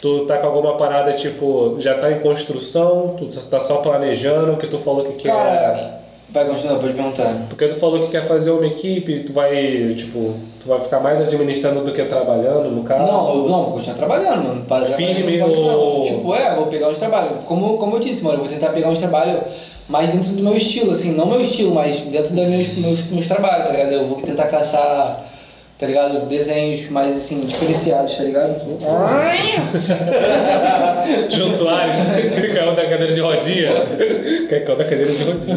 tu 0.00 0.24
tá 0.24 0.38
com 0.38 0.46
alguma 0.46 0.76
parada, 0.76 1.12
tipo, 1.12 1.76
já 1.78 1.94
tá 1.94 2.10
em 2.10 2.18
construção, 2.20 3.14
tu 3.18 3.26
tá 3.26 3.60
só 3.60 3.76
planejando 3.76 4.52
o 4.52 4.56
que 4.56 4.66
tu 4.66 4.78
falou 4.78 5.04
que 5.04 5.22
quer. 5.22 5.28
Cara, 5.28 6.00
vai 6.30 6.46
continuar, 6.46 6.78
pode 6.80 6.94
perguntar. 6.94 7.46
Porque 7.48 7.68
tu 7.68 7.74
falou 7.76 8.00
que 8.00 8.08
quer 8.08 8.26
fazer 8.26 8.50
uma 8.50 8.66
equipe, 8.66 9.20
tu 9.20 9.32
vai, 9.32 9.94
tipo, 9.96 10.34
tu 10.66 10.70
vai 10.70 10.80
ficar 10.80 10.98
mais 11.00 11.20
administrando 11.20 11.80
do 11.84 11.92
que 11.92 12.02
trabalhando, 12.04 12.70
no 12.70 12.82
caso? 12.82 13.04
Não, 13.04 13.28
eu 13.30 13.48
não, 13.48 13.62
vou 13.64 13.72
continuar 13.74 13.96
trabalhando, 13.96 14.48
mano. 14.48 14.64
Fazer 14.66 14.94
Firme 14.94 15.40
ou- 15.40 16.02
Tipo, 16.02 16.34
é, 16.34 16.54
vou 16.54 16.66
pegar 16.66 16.88
uns 16.88 16.98
trabalhos. 16.98 17.32
Como, 17.46 17.78
como 17.78 17.96
eu 17.96 18.00
disse, 18.00 18.24
mano, 18.24 18.36
eu 18.38 18.40
vou 18.40 18.48
tentar 18.48 18.70
pegar 18.70 18.88
uns 18.88 18.98
trabalhos 18.98 19.42
mais 19.88 20.10
dentro 20.10 20.30
do 20.32 20.42
meu 20.42 20.56
estilo, 20.56 20.90
assim, 20.92 21.12
não 21.12 21.26
meu 21.26 21.40
estilo, 21.40 21.72
mas 21.72 22.00
dentro 22.00 22.34
dos 22.34 22.44
meus, 22.48 22.68
meus, 22.76 23.04
meus 23.08 23.26
trabalhos, 23.28 23.66
tá 23.66 23.72
ligado? 23.72 23.92
Eu 23.92 24.06
vou 24.08 24.20
tentar 24.20 24.46
caçar, 24.48 25.25
tá 25.78 25.86
ligado? 25.86 26.26
Desenhos 26.26 26.90
mais, 26.90 27.16
assim, 27.16 27.40
diferenciados, 27.40 28.16
tá 28.16 28.22
ligado? 28.24 28.56
Gil 31.28 31.48
Soares, 31.48 31.96
caiu 32.54 32.74
da 32.74 32.86
cadeira 32.88 33.12
de 33.12 33.20
rodinha. 33.20 33.72
Caiu 34.48 34.76
da 34.76 34.84
cadeira 34.84 35.06
de 35.12 35.22
rodinha. 35.24 35.56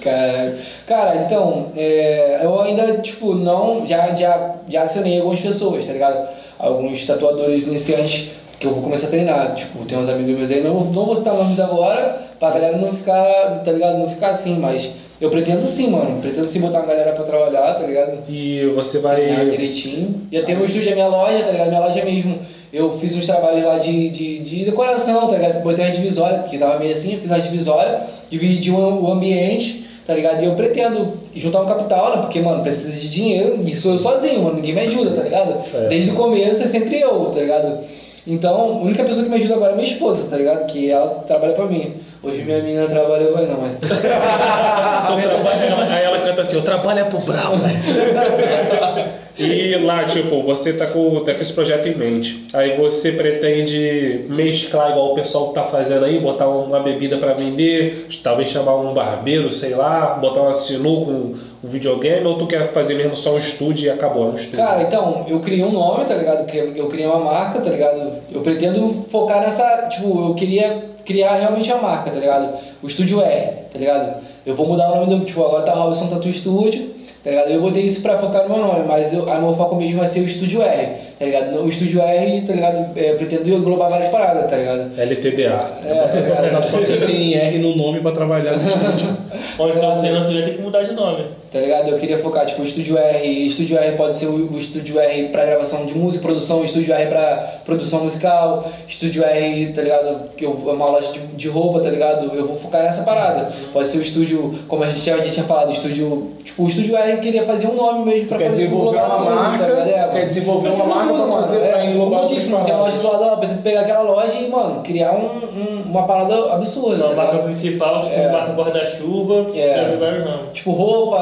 Cara, 0.00 0.54
cara 0.86 1.16
então, 1.26 1.72
é, 1.76 2.40
eu 2.42 2.60
ainda, 2.60 2.98
tipo, 2.98 3.34
não. 3.34 3.86
Já, 3.86 4.14
já, 4.14 4.54
já 4.68 4.82
acionei 4.82 5.18
algumas 5.18 5.40
pessoas, 5.40 5.86
tá 5.86 5.92
ligado? 5.92 6.28
Alguns 6.58 7.04
tatuadores 7.04 7.64
iniciantes 7.66 8.28
que 8.58 8.66
eu 8.66 8.72
vou 8.72 8.82
começar 8.82 9.08
a 9.08 9.10
treinar. 9.10 9.54
Tipo, 9.54 9.84
tem 9.84 9.98
uns 9.98 10.08
amigos 10.08 10.38
meus 10.38 10.50
aí, 10.50 10.62
não, 10.62 10.78
vou- 10.78 10.92
não 10.92 11.06
vou 11.06 11.16
citar 11.16 11.34
nomes 11.34 11.58
agora, 11.60 12.22
pra 12.38 12.50
galera 12.50 12.76
não 12.78 12.92
ficar, 12.94 13.62
tá 13.64 13.72
ligado? 13.72 13.98
Não 13.98 14.08
ficar 14.08 14.30
assim, 14.30 14.56
mas 14.58 14.88
eu 15.20 15.30
pretendo 15.30 15.66
sim, 15.68 15.88
mano. 15.90 16.20
Pretendo 16.20 16.46
sim 16.46 16.60
botar 16.60 16.78
uma 16.80 16.86
galera 16.86 17.12
pra 17.12 17.24
trabalhar, 17.24 17.74
tá 17.74 17.86
ligado? 17.86 18.18
E 18.28 18.70
você 18.74 18.98
Treinar 19.00 19.36
vai. 19.36 19.50
direitinho. 19.50 20.20
Já 20.32 20.42
tem 20.42 20.54
meu 20.56 20.66
estúdio, 20.66 20.92
a 20.92 20.94
minha 20.94 21.08
loja, 21.08 21.38
tá 21.44 21.50
ligado? 21.52 21.68
Minha 21.68 21.80
loja 21.80 22.04
mesmo. 22.04 22.38
Eu 22.72 22.92
fiz 22.98 23.16
uns 23.16 23.24
trabalhos 23.26 23.64
lá 23.64 23.78
de, 23.78 24.10
de, 24.10 24.38
de 24.40 24.64
decoração, 24.64 25.26
tá 25.28 25.36
ligado? 25.36 25.62
Botei 25.62 25.84
uma 25.86 25.94
divisória, 25.94 26.38
porque 26.40 26.58
tava 26.58 26.78
meio 26.78 26.92
assim, 26.92 27.14
eu 27.14 27.20
fiz 27.20 27.30
uma 27.30 27.40
divisória, 27.40 28.00
dividir 28.28 28.72
o 28.74 29.04
o 29.04 29.10
ambiente, 29.10 29.86
tá 30.06 30.12
ligado? 30.12 30.42
E 30.42 30.46
eu 30.46 30.54
pretendo 30.54 31.14
juntar 31.34 31.62
um 31.62 31.66
capital, 31.66 32.16
né? 32.16 32.22
Porque, 32.22 32.40
mano, 32.40 32.62
precisa 32.62 32.92
de 33.00 33.08
dinheiro 33.08 33.60
e 33.64 33.74
sou 33.74 33.92
eu 33.92 33.98
sozinho, 33.98 34.42
mano, 34.42 34.56
ninguém 34.56 34.74
me 34.74 34.80
ajuda, 34.80 35.12
tá 35.12 35.22
ligado? 35.22 35.62
É. 35.74 35.88
Desde 35.88 36.10
o 36.10 36.14
começo 36.14 36.62
é 36.62 36.66
sempre 36.66 37.00
eu, 37.00 37.26
tá 37.26 37.40
ligado? 37.40 37.78
Então, 38.26 38.60
a 38.60 38.64
única 38.82 39.04
pessoa 39.04 39.24
que 39.24 39.30
me 39.30 39.36
ajuda 39.36 39.54
agora 39.54 39.72
é 39.72 39.76
minha 39.76 39.88
esposa, 39.88 40.26
tá 40.28 40.36
ligado? 40.36 40.66
Que 40.66 40.90
ela 40.90 41.24
trabalha 41.26 41.54
pra 41.54 41.66
mim. 41.66 41.94
Hoje 42.26 42.42
minha 42.42 42.58
menina 42.62 42.86
trabalha, 42.88 43.22
eu 43.22 43.32
falei, 43.32 43.48
não, 43.48 43.60
mas. 43.60 43.72
Eu 43.90 45.30
trabalho- 45.30 45.62
ela- 45.62 45.94
aí 45.94 46.04
ela 46.04 46.18
canta 46.20 46.40
assim, 46.40 46.56
eu 46.56 46.62
trabalho 46.62 46.98
é 47.00 47.04
pro 47.04 47.18
brabo. 47.20 47.56
e 49.38 49.76
lá, 49.76 50.02
tipo, 50.04 50.42
você 50.42 50.72
tá 50.72 50.86
com, 50.86 51.20
tá 51.22 51.34
com 51.34 51.42
esse 51.42 51.52
projeto 51.52 51.86
em 51.88 51.94
mente. 51.94 52.46
Aí 52.52 52.76
você 52.76 53.12
pretende 53.12 54.24
mesclar 54.28 54.90
igual 54.90 55.12
o 55.12 55.14
pessoal 55.14 55.48
tá 55.52 55.62
fazendo 55.62 56.04
aí, 56.04 56.18
botar 56.18 56.48
uma 56.48 56.80
bebida 56.80 57.16
pra 57.18 57.32
vender, 57.32 58.06
talvez 58.22 58.48
chamar 58.48 58.74
um 58.76 58.92
barbeiro, 58.92 59.52
sei 59.52 59.74
lá, 59.74 60.14
botar 60.20 60.40
uma 60.40 60.54
sinuca, 60.54 61.10
um, 61.10 61.36
um 61.62 61.68
videogame, 61.68 62.26
ou 62.26 62.36
tu 62.38 62.46
quer 62.46 62.72
fazer 62.72 62.94
mesmo 62.94 63.14
só 63.16 63.34
um 63.34 63.38
estúdio 63.38 63.86
e 63.86 63.90
acabou, 63.90 64.24
é 64.24 64.30
um 64.30 64.34
estúdio? 64.34 64.58
Cara, 64.58 64.82
então, 64.82 65.24
eu 65.28 65.38
criei 65.40 65.62
um 65.62 65.72
nome, 65.72 66.04
tá 66.06 66.14
ligado? 66.14 66.46
Que 66.46 66.58
eu 66.76 66.88
criei 66.88 67.06
uma 67.06 67.20
marca, 67.20 67.60
tá 67.60 67.70
ligado? 67.70 68.12
Eu 68.32 68.40
pretendo 68.40 69.04
focar 69.10 69.40
nessa. 69.40 69.86
Tipo, 69.90 70.30
eu 70.30 70.34
queria 70.34 70.95
criar 71.06 71.36
realmente 71.36 71.70
a 71.72 71.76
marca, 71.76 72.10
tá 72.10 72.18
ligado? 72.18 72.58
O 72.82 72.86
Estúdio 72.86 73.22
R, 73.22 73.52
tá 73.72 73.78
ligado? 73.78 74.22
Eu 74.44 74.54
vou 74.54 74.66
mudar 74.66 74.90
o 74.92 74.96
nome 74.96 75.18
do. 75.18 75.24
Tipo, 75.24 75.44
agora 75.44 75.62
tá 75.62 75.72
Robson 75.72 76.08
Tattoo 76.08 76.32
Studio, 76.32 76.90
tá 77.24 77.30
ligado? 77.30 77.50
Eu 77.50 77.60
botei 77.62 77.84
isso 77.84 78.02
pra 78.02 78.18
focar 78.18 78.42
no 78.48 78.54
meu 78.54 78.66
nome, 78.66 78.84
mas 78.86 79.14
eu, 79.14 79.30
a 79.30 79.38
meu 79.38 79.54
foco 79.56 79.76
mesmo 79.76 79.98
vai 79.98 80.08
ser 80.08 80.20
o 80.20 80.26
Estúdio 80.26 80.62
R, 80.62 80.88
tá 81.18 81.24
ligado? 81.24 81.64
O 81.64 81.68
Estúdio 81.68 82.02
R, 82.02 82.42
tá 82.42 82.52
ligado? 82.52 82.98
É, 82.98 83.12
eu 83.12 83.16
pretendo 83.16 83.48
englobar 83.48 83.88
várias 83.88 84.10
paradas, 84.10 84.50
tá 84.50 84.56
ligado? 84.56 84.90
LTDA. 84.98 85.70
É, 85.84 85.94
tá 85.94 86.20
ligado? 86.20 86.50
Tá 86.50 86.62
só 86.62 86.78
quem 86.78 87.00
tem 87.00 87.34
R 87.34 87.58
no 87.58 87.76
nome 87.76 88.00
pra 88.00 88.12
trabalhar 88.12 88.56
no 88.56 88.68
estúdio. 88.68 89.16
Ou 89.58 89.70
então 89.70 90.00
você 90.00 90.10
não 90.10 90.26
tiver 90.26 90.44
tem 90.44 90.54
que 90.54 90.62
mudar 90.62 90.82
de 90.82 90.92
nome. 90.92 91.24
Tá 91.52 91.60
ligado? 91.60 91.88
Eu 91.88 91.98
queria 91.98 92.18
focar, 92.18 92.44
tipo, 92.44 92.60
o 92.62 92.64
Estúdio 92.64 92.98
R. 92.98 93.46
Estúdio 93.46 93.78
R 93.78 93.96
pode 93.96 94.16
ser 94.16 94.26
o, 94.26 94.52
o 94.52 94.58
Estúdio 94.58 94.98
R 94.98 95.28
pra 95.28 95.44
gravação 95.46 95.86
de 95.86 95.96
música, 95.96 96.22
produção, 96.26 96.64
Estúdio 96.64 96.92
R 96.92 97.06
pra 97.08 97.54
produção 97.64 98.04
musical, 98.04 98.68
Estúdio 98.88 99.24
R, 99.24 99.72
tá 99.72 99.80
ligado? 99.82 100.30
Que 100.36 100.44
eu, 100.44 100.60
é 100.66 100.72
uma 100.72 100.86
loja 100.90 101.12
de, 101.12 101.20
de 101.20 101.48
roupa, 101.48 101.80
tá 101.80 101.88
ligado? 101.88 102.34
Eu 102.34 102.46
vou 102.46 102.56
focar 102.58 102.82
nessa 102.82 103.02
parada. 103.04 103.52
Pode 103.72 103.88
ser 103.88 103.98
o 103.98 104.02
estúdio, 104.02 104.58
como 104.68 104.82
a 104.84 104.88
gente 104.88 105.04
já, 105.04 105.14
a 105.14 105.18
gente 105.18 105.34
tinha 105.34 105.46
falado, 105.46 105.68
o 105.70 105.72
estúdio. 105.72 106.32
Tipo, 106.44 106.62
o 106.64 106.68
Estúdio 106.68 106.96
R 106.96 107.16
queria 107.18 107.44
fazer 107.44 107.66
um 107.68 107.74
nome 107.74 108.04
mesmo 108.04 108.28
pra 108.28 108.38
Quer 108.38 108.46
fazer 108.50 108.64
desenvolver 108.64 108.98
uma 108.98 109.08
tudo, 109.16 109.24
marca, 109.34 109.64
tá 109.64 109.70
ligado? 109.84 109.88
É, 109.88 110.08
quer 110.20 110.24
desenvolver 110.26 110.68
uma 110.68 110.84
marca 110.86 111.04
pra 111.12 111.16
mano. 111.26 111.32
fazer, 111.32 111.58
pra 111.58 111.84
englobar 111.84 112.20
outras 112.22 112.38
disse, 112.44 112.54
tem 112.54 112.76
loja 112.76 112.96
do 112.98 113.06
lado, 113.12 113.24
eu 113.24 113.36
pretendo 113.38 113.62
pegar 113.62 113.80
aquela 113.80 114.02
loja 114.02 114.32
e, 114.34 114.48
mano, 114.48 114.82
criar 114.82 115.12
um, 115.12 115.26
um- 115.26 115.82
uma 115.90 116.06
parada 116.06 116.54
absurda. 116.54 116.96
Uma 117.04 117.10
tá 117.10 117.16
marca 117.16 117.32
ligado? 117.32 117.44
principal, 117.46 118.02
tipo 118.02 118.14
É. 118.14 118.30
marca 118.32 118.52
guarda-chuva, 118.52 119.46
É. 119.58 119.88
tem 119.90 119.98
vários 119.98 120.24
nomes. 120.24 120.52
Tipo, 120.52 120.70
roupa, 120.72 121.16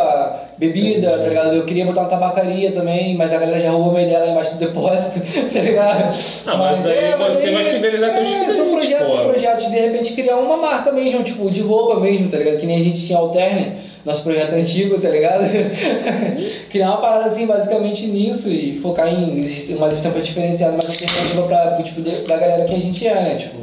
bebida, 0.58 1.10
tá 1.18 1.26
ligado? 1.28 1.54
Eu 1.54 1.64
queria 1.64 1.84
botar 1.84 2.02
uma 2.02 2.08
tabacaria 2.10 2.70
também, 2.72 3.16
mas 3.16 3.32
a 3.32 3.38
galera 3.38 3.58
já 3.60 3.70
roubou 3.70 3.92
minha 3.92 4.04
ideia 4.04 4.18
lá 4.20 4.30
embaixo 4.30 4.54
do 4.54 4.58
depósito, 4.58 5.20
tá 5.52 5.60
ligado? 5.60 6.14
Ah, 6.46 6.56
mas 6.56 6.86
aí 6.86 7.16
você 7.16 7.50
vai 7.50 7.64
fidelizar 7.72 8.14
teus 8.14 8.28
é, 8.28 8.32
clientes, 8.32 8.54
São 8.56 8.70
projetos, 8.70 9.12
são 9.12 9.28
projetos 9.28 9.64
de 9.64 9.70
de 9.70 9.80
repente 9.80 10.12
criar 10.14 10.36
uma 10.36 10.56
marca 10.56 10.92
mesmo, 10.92 11.22
tipo, 11.22 11.50
de 11.50 11.60
roupa 11.60 11.98
mesmo, 12.00 12.28
tá 12.28 12.36
ligado? 12.38 12.58
Que 12.58 12.66
nem 12.66 12.80
a 12.80 12.82
gente 12.84 13.06
tinha 13.06 13.18
Alterne, 13.18 13.72
nosso 14.04 14.22
projeto 14.22 14.52
antigo, 14.54 15.00
tá 15.00 15.08
ligado? 15.08 15.44
criar 16.70 16.88
uma 16.90 16.98
parada 17.00 17.26
assim, 17.26 17.46
basicamente 17.46 18.06
nisso 18.06 18.48
e 18.50 18.78
focar 18.82 19.08
em 19.08 19.44
umas 19.76 19.94
estampas 19.94 20.26
diferenciadas, 20.26 20.76
mais 20.76 20.90
alternativa 20.90 21.42
pra, 21.42 21.58
pro 21.72 21.84
tipo 21.84 22.02
de- 22.02 22.22
da 22.22 22.36
galera 22.36 22.64
que 22.64 22.74
a 22.74 22.78
gente 22.78 23.06
é, 23.06 23.14
né? 23.14 23.36
Tipo, 23.36 23.56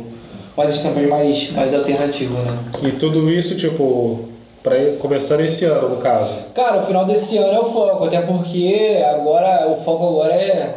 umas 0.57 0.73
estampas 0.73 1.05
mais, 1.07 1.51
mais 1.51 1.73
alternativas, 1.73 2.43
né? 2.43 2.57
E 2.87 2.91
tudo 2.91 3.29
isso, 3.29 3.55
tipo, 3.55 4.27
pra 4.63 4.77
ir, 4.77 4.97
começando 4.97 5.41
esse 5.41 5.65
ano, 5.65 5.89
no 5.89 5.97
caso. 5.97 6.35
Cara, 6.53 6.81
o 6.81 6.85
final 6.85 7.05
desse 7.05 7.37
ano 7.37 7.53
é 7.53 7.59
o 7.59 7.65
foco, 7.65 8.05
até 8.05 8.21
porque 8.21 9.03
agora 9.09 9.69
o 9.69 9.77
foco 9.77 10.07
agora 10.07 10.33
é 10.33 10.75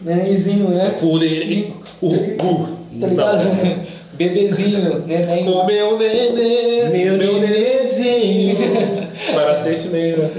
nenenzinho, 0.00 0.68
né? 0.68 0.94
O 1.02 1.18
neném. 1.18 1.74
O. 2.00 2.08
o 2.08 2.78
Tá 3.00 3.06
ligado? 3.06 3.88
Bebezinho, 4.12 5.04
neném. 5.06 5.48
O 5.48 5.64
meu 5.64 5.96
neném. 5.96 6.88
Meu 6.90 7.16
nenezinho. 7.16 8.56
Vai 9.34 9.44
nascer 9.46 9.74
esse 9.74 9.88
mês, 9.90 10.18
né? 10.18 10.30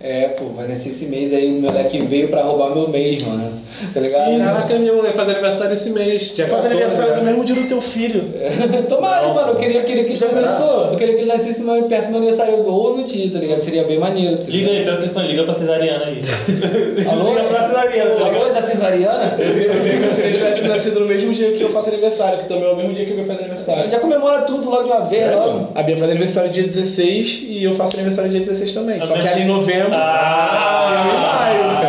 É, 0.00 0.28
pô, 0.28 0.50
vai 0.50 0.68
nascer 0.68 0.90
esse 0.90 1.06
mês 1.06 1.32
aí, 1.32 1.58
o 1.58 1.62
moleque 1.62 1.98
veio 2.04 2.28
pra 2.28 2.42
roubar 2.42 2.74
meu 2.74 2.88
mês, 2.88 3.22
mano. 3.22 3.63
Tá 3.92 4.00
ligado? 4.00 4.38
Caraca, 4.38 4.78
minha 4.78 4.92
mulher 4.92 5.12
faz 5.12 5.28
aniversário 5.28 5.72
esse 5.72 5.90
mês. 5.90 6.32
Dia 6.34 6.46
Faz 6.46 6.62
14, 6.62 6.72
aniversário 6.74 7.12
né? 7.12 7.18
do 7.18 7.24
mesmo 7.24 7.44
dia 7.44 7.56
do 7.56 7.66
teu 7.68 7.80
filho. 7.80 8.32
Tomara, 8.88 9.26
Não, 9.28 9.34
mano, 9.34 9.48
eu 9.50 9.56
queria, 9.56 9.80
eu 9.80 9.84
queria 9.84 10.04
que 10.04 10.10
ele 10.12 10.18
Já 10.18 10.26
nascesse- 10.28 10.62
pensou? 10.62 10.84
Eu 10.92 10.96
queria 10.96 11.14
que 11.14 11.20
ele 11.22 11.28
nascesse 11.32 11.62
mais 11.62 11.84
perto 11.86 12.04
do 12.04 12.08
meu 12.10 12.18
aniversário 12.18 12.64
ou 12.66 12.96
no 12.96 13.04
dia, 13.04 13.30
tá 13.32 13.38
ligado? 13.38 13.60
Seria 13.60 13.84
bem 13.84 13.98
maneiro. 13.98 14.36
Tá 14.38 14.44
Liga 14.48 14.70
aí, 14.70 14.84
pega 14.84 14.94
o 14.94 14.98
telefone, 15.00 15.28
liga 15.28 15.42
pra 15.44 15.54
cesariana 15.54 16.04
aí. 16.06 16.20
Alô? 17.10 17.30
Liga 17.34 17.44
pra 17.44 17.68
cesariana, 17.68 18.14
tá 18.14 18.26
Alô, 18.26 18.46
é 18.46 18.52
da 18.52 18.62
cesariana? 18.62 19.36
Eu 19.38 19.52
queria 19.54 19.68
que 19.70 19.98
meu 19.98 20.14
filho 20.14 20.32
tivesse 20.32 20.68
nascido 20.68 21.00
no 21.00 21.06
mesmo 21.06 21.32
dia 21.32 21.52
que 21.52 21.62
eu 21.62 21.70
faço 21.70 21.88
aniversário, 21.90 22.38
que 22.38 22.46
também 22.48 22.64
é 22.68 22.72
o 22.72 22.76
mesmo 22.76 22.92
dia 22.94 23.04
que 23.04 23.12
eu 23.18 23.24
faço 23.24 23.40
aniversário. 23.40 23.90
Já 23.90 23.98
comemora 24.00 24.42
tudo 24.42 24.70
logo 24.70 24.84
de 24.84 24.90
uma 24.90 25.04
vez, 25.04 25.30
logo. 25.34 25.68
A 25.74 25.82
Bia 25.82 25.96
faz 25.96 26.10
aniversário 26.10 26.50
dia 26.50 26.62
16 26.62 27.44
e 27.48 27.64
eu 27.64 27.74
faço 27.74 27.94
aniversário 27.94 28.30
dia 28.30 28.40
16 28.40 28.72
também. 28.72 29.00
Só 29.00 29.14
que 29.14 29.26
ela 29.26 29.38
em 29.38 29.46
novembro. 29.46 29.90
Ah, 29.94 31.04
eu 31.06 31.12
em 31.12 31.20
maio. 31.20 31.83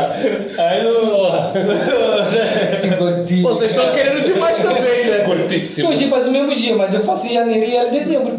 Esse 2.70 2.88
gordinho. 2.89 3.41
Vocês 3.41 3.72
estão 3.72 3.91
querendo 3.93 4.22
demais 4.24 4.58
também, 4.60 5.06
né? 5.06 5.20
Que 5.20 5.26
Curtíssimo. 5.26 5.89
hoje 5.89 6.08
faz 6.10 6.28
o 6.28 6.32
mesmo 6.32 6.56
dia, 6.56 6.76
mas 6.76 6.93
eu 6.93 7.01
faço 7.03 7.28
em 7.28 7.34
janeiro 7.34 7.66
e 7.66 7.76
ela 7.76 7.89
em 7.89 7.91
dezembro. 7.91 8.34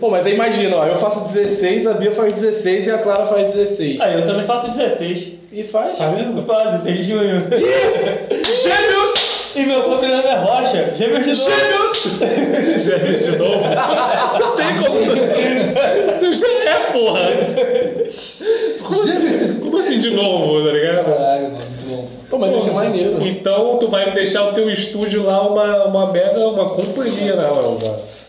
Pô, 0.00 0.10
mas 0.10 0.26
aí 0.26 0.34
imagina, 0.34 0.76
ó, 0.76 0.86
eu 0.86 0.96
faço 0.96 1.32
16, 1.32 1.86
a 1.86 1.94
Bia 1.94 2.12
faz 2.12 2.32
16 2.34 2.86
e 2.86 2.90
a 2.90 2.98
Clara 2.98 3.26
faz 3.26 3.52
16. 3.54 4.00
Aí 4.00 4.14
eu 4.20 4.24
também 4.24 4.44
faço 4.46 4.68
16. 4.70 5.34
E 5.52 5.62
faz? 5.62 5.98
Tá 5.98 6.06
Eu 6.06 6.16
vendo? 6.16 6.42
faço 6.42 6.78
16 6.82 6.96
de 6.96 7.04
junho. 7.12 7.42
Gêmeos! 8.62 9.34
E 9.56 9.66
meu 9.66 9.84
sobrenome 9.84 10.26
é 10.26 10.34
Rocha. 10.36 10.92
Gêmeos 10.96 11.24
de 11.24 11.30
novo. 11.30 11.50
Gêmeos! 11.56 12.82
Gêmeos 12.84 13.24
de 13.24 13.36
novo? 13.36 13.64
Não 14.40 14.56
tem 14.56 14.76
como. 14.78 14.98
Tu 16.18 16.32
já 16.32 16.48
é, 16.48 16.80
porra. 16.92 17.20
Como 18.82 19.02
assim, 19.02 19.54
como 19.60 19.78
assim 19.78 19.98
de 19.98 20.10
novo, 20.10 20.64
tá 20.66 20.72
ligado? 20.72 21.04
Caralho, 21.04 21.42
mano, 21.44 21.58
Pô, 22.30 22.38
mas 22.38 22.54
esse 22.56 22.70
é 22.70 22.72
maneiro. 22.72 23.26
Então 23.26 23.76
tu 23.78 23.88
vai 23.88 24.12
deixar 24.12 24.48
o 24.48 24.52
teu 24.52 24.68
estúdio 24.70 25.24
lá 25.24 25.40
uma, 25.42 25.84
uma 25.84 26.12
mega, 26.12 26.48
uma 26.48 26.66
companhia, 26.68 27.34
né, 27.36 27.48
mano? 27.48 27.78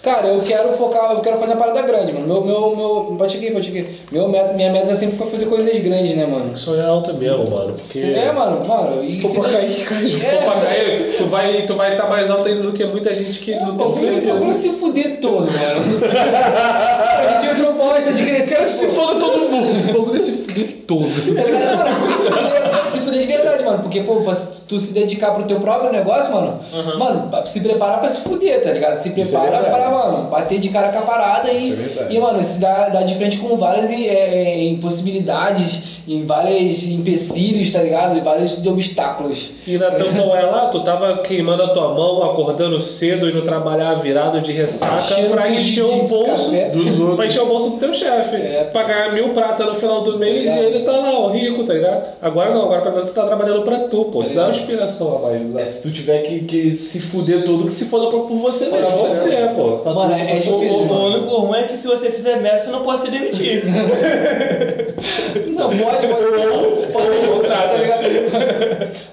Cara, 0.04 0.28
eu 0.28 0.42
quero 0.42 0.72
focar, 0.74 1.14
eu 1.14 1.20
quero 1.20 1.40
fazer 1.40 1.54
uma 1.54 1.66
parada 1.66 1.82
grande, 1.82 2.14
mano. 2.14 2.28
Meu, 2.28 2.46
meu, 2.46 2.76
meu, 2.76 3.16
pode 3.18 3.38
aqui, 3.38 3.50
pode 3.50 3.70
aqui. 3.70 3.98
Meu, 4.12 4.28
meta- 4.30 4.54
minha 4.54 4.72
meta 4.72 4.94
sempre 4.94 5.18
foi 5.18 5.32
fazer 5.32 5.48
coisas 5.48 5.82
grandes, 5.82 6.16
né, 6.16 6.28
mano? 6.28 6.56
Sonho 6.56 6.80
é 6.80 6.86
alto 6.86 7.12
mesmo, 7.16 7.50
mano. 7.50 7.74
Porque. 7.74 8.00
É, 8.14 8.32
mano, 8.32 8.64
mano. 8.68 9.10
Se 9.10 9.20
for 9.20 9.34
pra 9.42 9.50
cair, 9.50 9.84
cai. 9.84 10.06
Se 10.06 10.20
for 10.20 10.44
pra 10.44 10.62
cair, 10.62 11.16
tu 11.18 11.26
vai 11.26 11.52
estar 11.54 11.66
tu 11.66 11.76
vai 11.76 11.98
tá 11.98 12.06
mais 12.06 12.30
alto 12.30 12.48
ainda 12.48 12.62
do 12.62 12.72
que 12.72 12.86
muita 12.86 13.16
gente 13.16 13.40
que 13.40 13.56
não 13.56 13.76
tem 13.78 13.94
certeza. 13.94 14.34
Vamos 14.34 14.58
se 14.58 14.70
fuder 14.74 15.20
todo, 15.20 15.48
mano. 15.52 16.00
Proposta 17.76 18.14
de 18.14 18.24
crescer. 18.24 18.70
Se 18.70 18.88
pô. 18.88 18.92
foda 18.94 19.20
todo 19.20 19.50
mundo! 19.50 19.90
Um 19.90 19.94
pouco 19.94 20.12
desse 20.12 20.32
fuder 20.32 20.84
todo. 20.88 21.02
Mano? 21.02 22.90
Se 22.92 23.00
fuder, 23.00 23.14
se 23.14 23.20
de 23.20 23.26
verdade, 23.28 23.64
mano. 23.64 23.80
Porque, 23.84 24.02
pô, 24.02 24.22
pra 24.22 24.36
tu 24.68 24.80
se 24.80 24.94
dedicar 24.94 25.32
pro 25.32 25.44
teu 25.44 25.60
próprio 25.60 25.92
negócio, 25.92 26.34
mano, 26.34 26.60
mano, 26.98 27.32
se 27.46 27.60
preparar 27.62 28.00
pra 28.00 28.10
se 28.10 28.22
fuder, 28.22 28.64
tá 28.64 28.72
ligado? 28.72 29.02
Se 29.02 29.10
é 29.10 29.12
prepara 29.12 29.52
verdade. 29.52 29.76
pra, 29.76 29.90
mano, 29.90 30.30
bater 30.30 30.60
de 30.60 30.70
cara 30.70 30.90
com 30.92 31.00
a 31.00 31.02
parada 31.02 31.52
e, 31.52 31.70
Isso 31.70 31.74
é 31.74 31.86
verdade. 31.86 32.16
e 32.16 32.20
mano, 32.20 32.44
se 32.44 32.60
dá, 32.60 32.90
dá 32.90 33.02
de 33.04 33.16
frente 33.16 33.38
com 33.38 33.56
várias 33.58 33.90
é, 33.92 33.96
é, 33.96 34.64
impossibilidades, 34.66 35.95
em 36.08 36.24
vários 36.26 36.84
empecilhos, 36.84 37.72
tá 37.72 37.82
ligado? 37.82 38.18
E 38.18 38.22
vários 38.22 38.64
obstáculos. 38.66 39.52
E 39.66 39.78
na 39.78 39.92
Tampão 39.92 40.36
é 40.36 40.44
lá, 40.44 40.68
tu 40.68 40.82
tava 40.84 41.18
queimando 41.20 41.64
a 41.64 41.70
tua 41.70 41.94
mão, 41.94 42.24
acordando 42.24 42.80
cedo, 42.80 43.28
indo 43.30 43.42
trabalhar 43.42 43.96
virado 43.96 44.40
de 44.42 44.52
ressaca 44.52 45.16
Cheiro 45.16 45.32
pra 45.32 45.50
encher 45.50 45.84
de 45.84 45.90
o 45.90 46.04
bolso 46.04 46.52
café. 46.52 46.70
Dos 46.70 47.00
outros. 47.00 47.16
Pra 47.16 47.26
encher 47.26 47.42
o 47.42 47.46
bolso 47.48 47.70
do 47.72 47.78
teu 47.78 47.94
chefe. 47.94 48.36
É. 48.36 48.70
Pra 48.72 48.84
ganhar 48.84 49.14
mil 49.14 49.30
prata 49.30 49.66
no 49.66 49.74
final 49.74 50.02
do 50.02 50.20
mês 50.20 50.42
ligado? 50.48 50.58
e 50.62 50.66
ele 50.66 50.80
tá 50.80 50.92
lá, 50.92 51.12
ó, 51.20 51.28
rico, 51.30 51.64
tá 51.64 51.74
ligado? 51.74 52.08
Agora 52.22 52.52
não, 52.54 52.64
agora 52.66 52.82
pelo 52.82 52.96
menos 52.96 53.10
tu 53.12 53.16
tá 53.16 53.26
trabalhando 53.26 53.62
pra 53.64 53.80
tu, 53.80 54.06
pô. 54.06 54.20
Tá 54.20 54.24
Isso 54.26 54.36
dá 54.36 54.44
uma 54.44 54.50
inspiração 54.52 55.18
a 55.18 55.20
mais. 55.22 55.42
É, 55.42 55.44
Né? 55.46 55.66
se 55.66 55.82
tu 55.82 55.92
tiver 55.92 56.20
que, 56.22 56.40
que 56.42 56.72
se 56.72 57.02
fuder 57.02 57.44
todo, 57.46 57.66
que 57.66 57.74
se 57.74 57.86
foda 57.86 58.08
por, 58.12 58.22
por 58.28 58.38
você 58.38 58.66
Pra 58.68 58.80
mesmo. 58.82 58.98
você, 58.98 59.30
né? 59.30 59.54
pô. 59.56 59.78
Pra 59.78 59.94
Mano, 59.94 60.14
tu- 60.14 60.20
é 60.22 60.26
tu- 60.28 60.34
difícil, 60.36 60.54
O, 60.54 60.94
o 60.94 61.06
único 61.08 61.36
ruim 61.38 61.58
é 61.60 61.64
que 61.64 61.78
se 61.78 61.88
você 61.88 62.12
fizer 62.12 62.40
merda, 62.42 62.60
você 62.60 62.70
não 62.72 62.82
pode 62.84 63.02
se 63.02 63.10
demitir. 63.10 63.64
Não, 65.56 65.70
pode, 65.70 65.95
pode 65.96 66.30
ser. 66.30 66.94
Pode, 66.94 67.28
ou 67.28 67.38
contrato. 67.38 67.70
tá 67.70 67.78
ligado? 67.78 68.06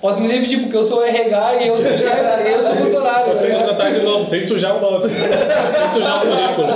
Posso 0.01 0.21
me 0.21 0.29
repetir, 0.29 0.61
porque 0.61 0.77
eu 0.77 0.85
sou 0.85 1.05
RH 1.05 1.55
e 1.63 1.69
eu 1.69 1.79
sou 1.79 1.91
chefe, 1.93 2.23
tá 2.23 2.41
eu 2.43 2.63
sou 2.63 2.77
funcionário, 2.77 3.27
Pode 3.27 3.37
tá 3.37 3.43
ser 3.43 3.55
contratar 3.55 3.93
de 3.93 4.01
novo, 4.01 4.27
sem 4.27 4.47
sujar 4.47 4.77
o 4.77 4.81
nome, 4.81 5.05
sem 5.09 5.93
sujar 5.93 6.25
o 6.25 6.29
currículo. 6.29 6.67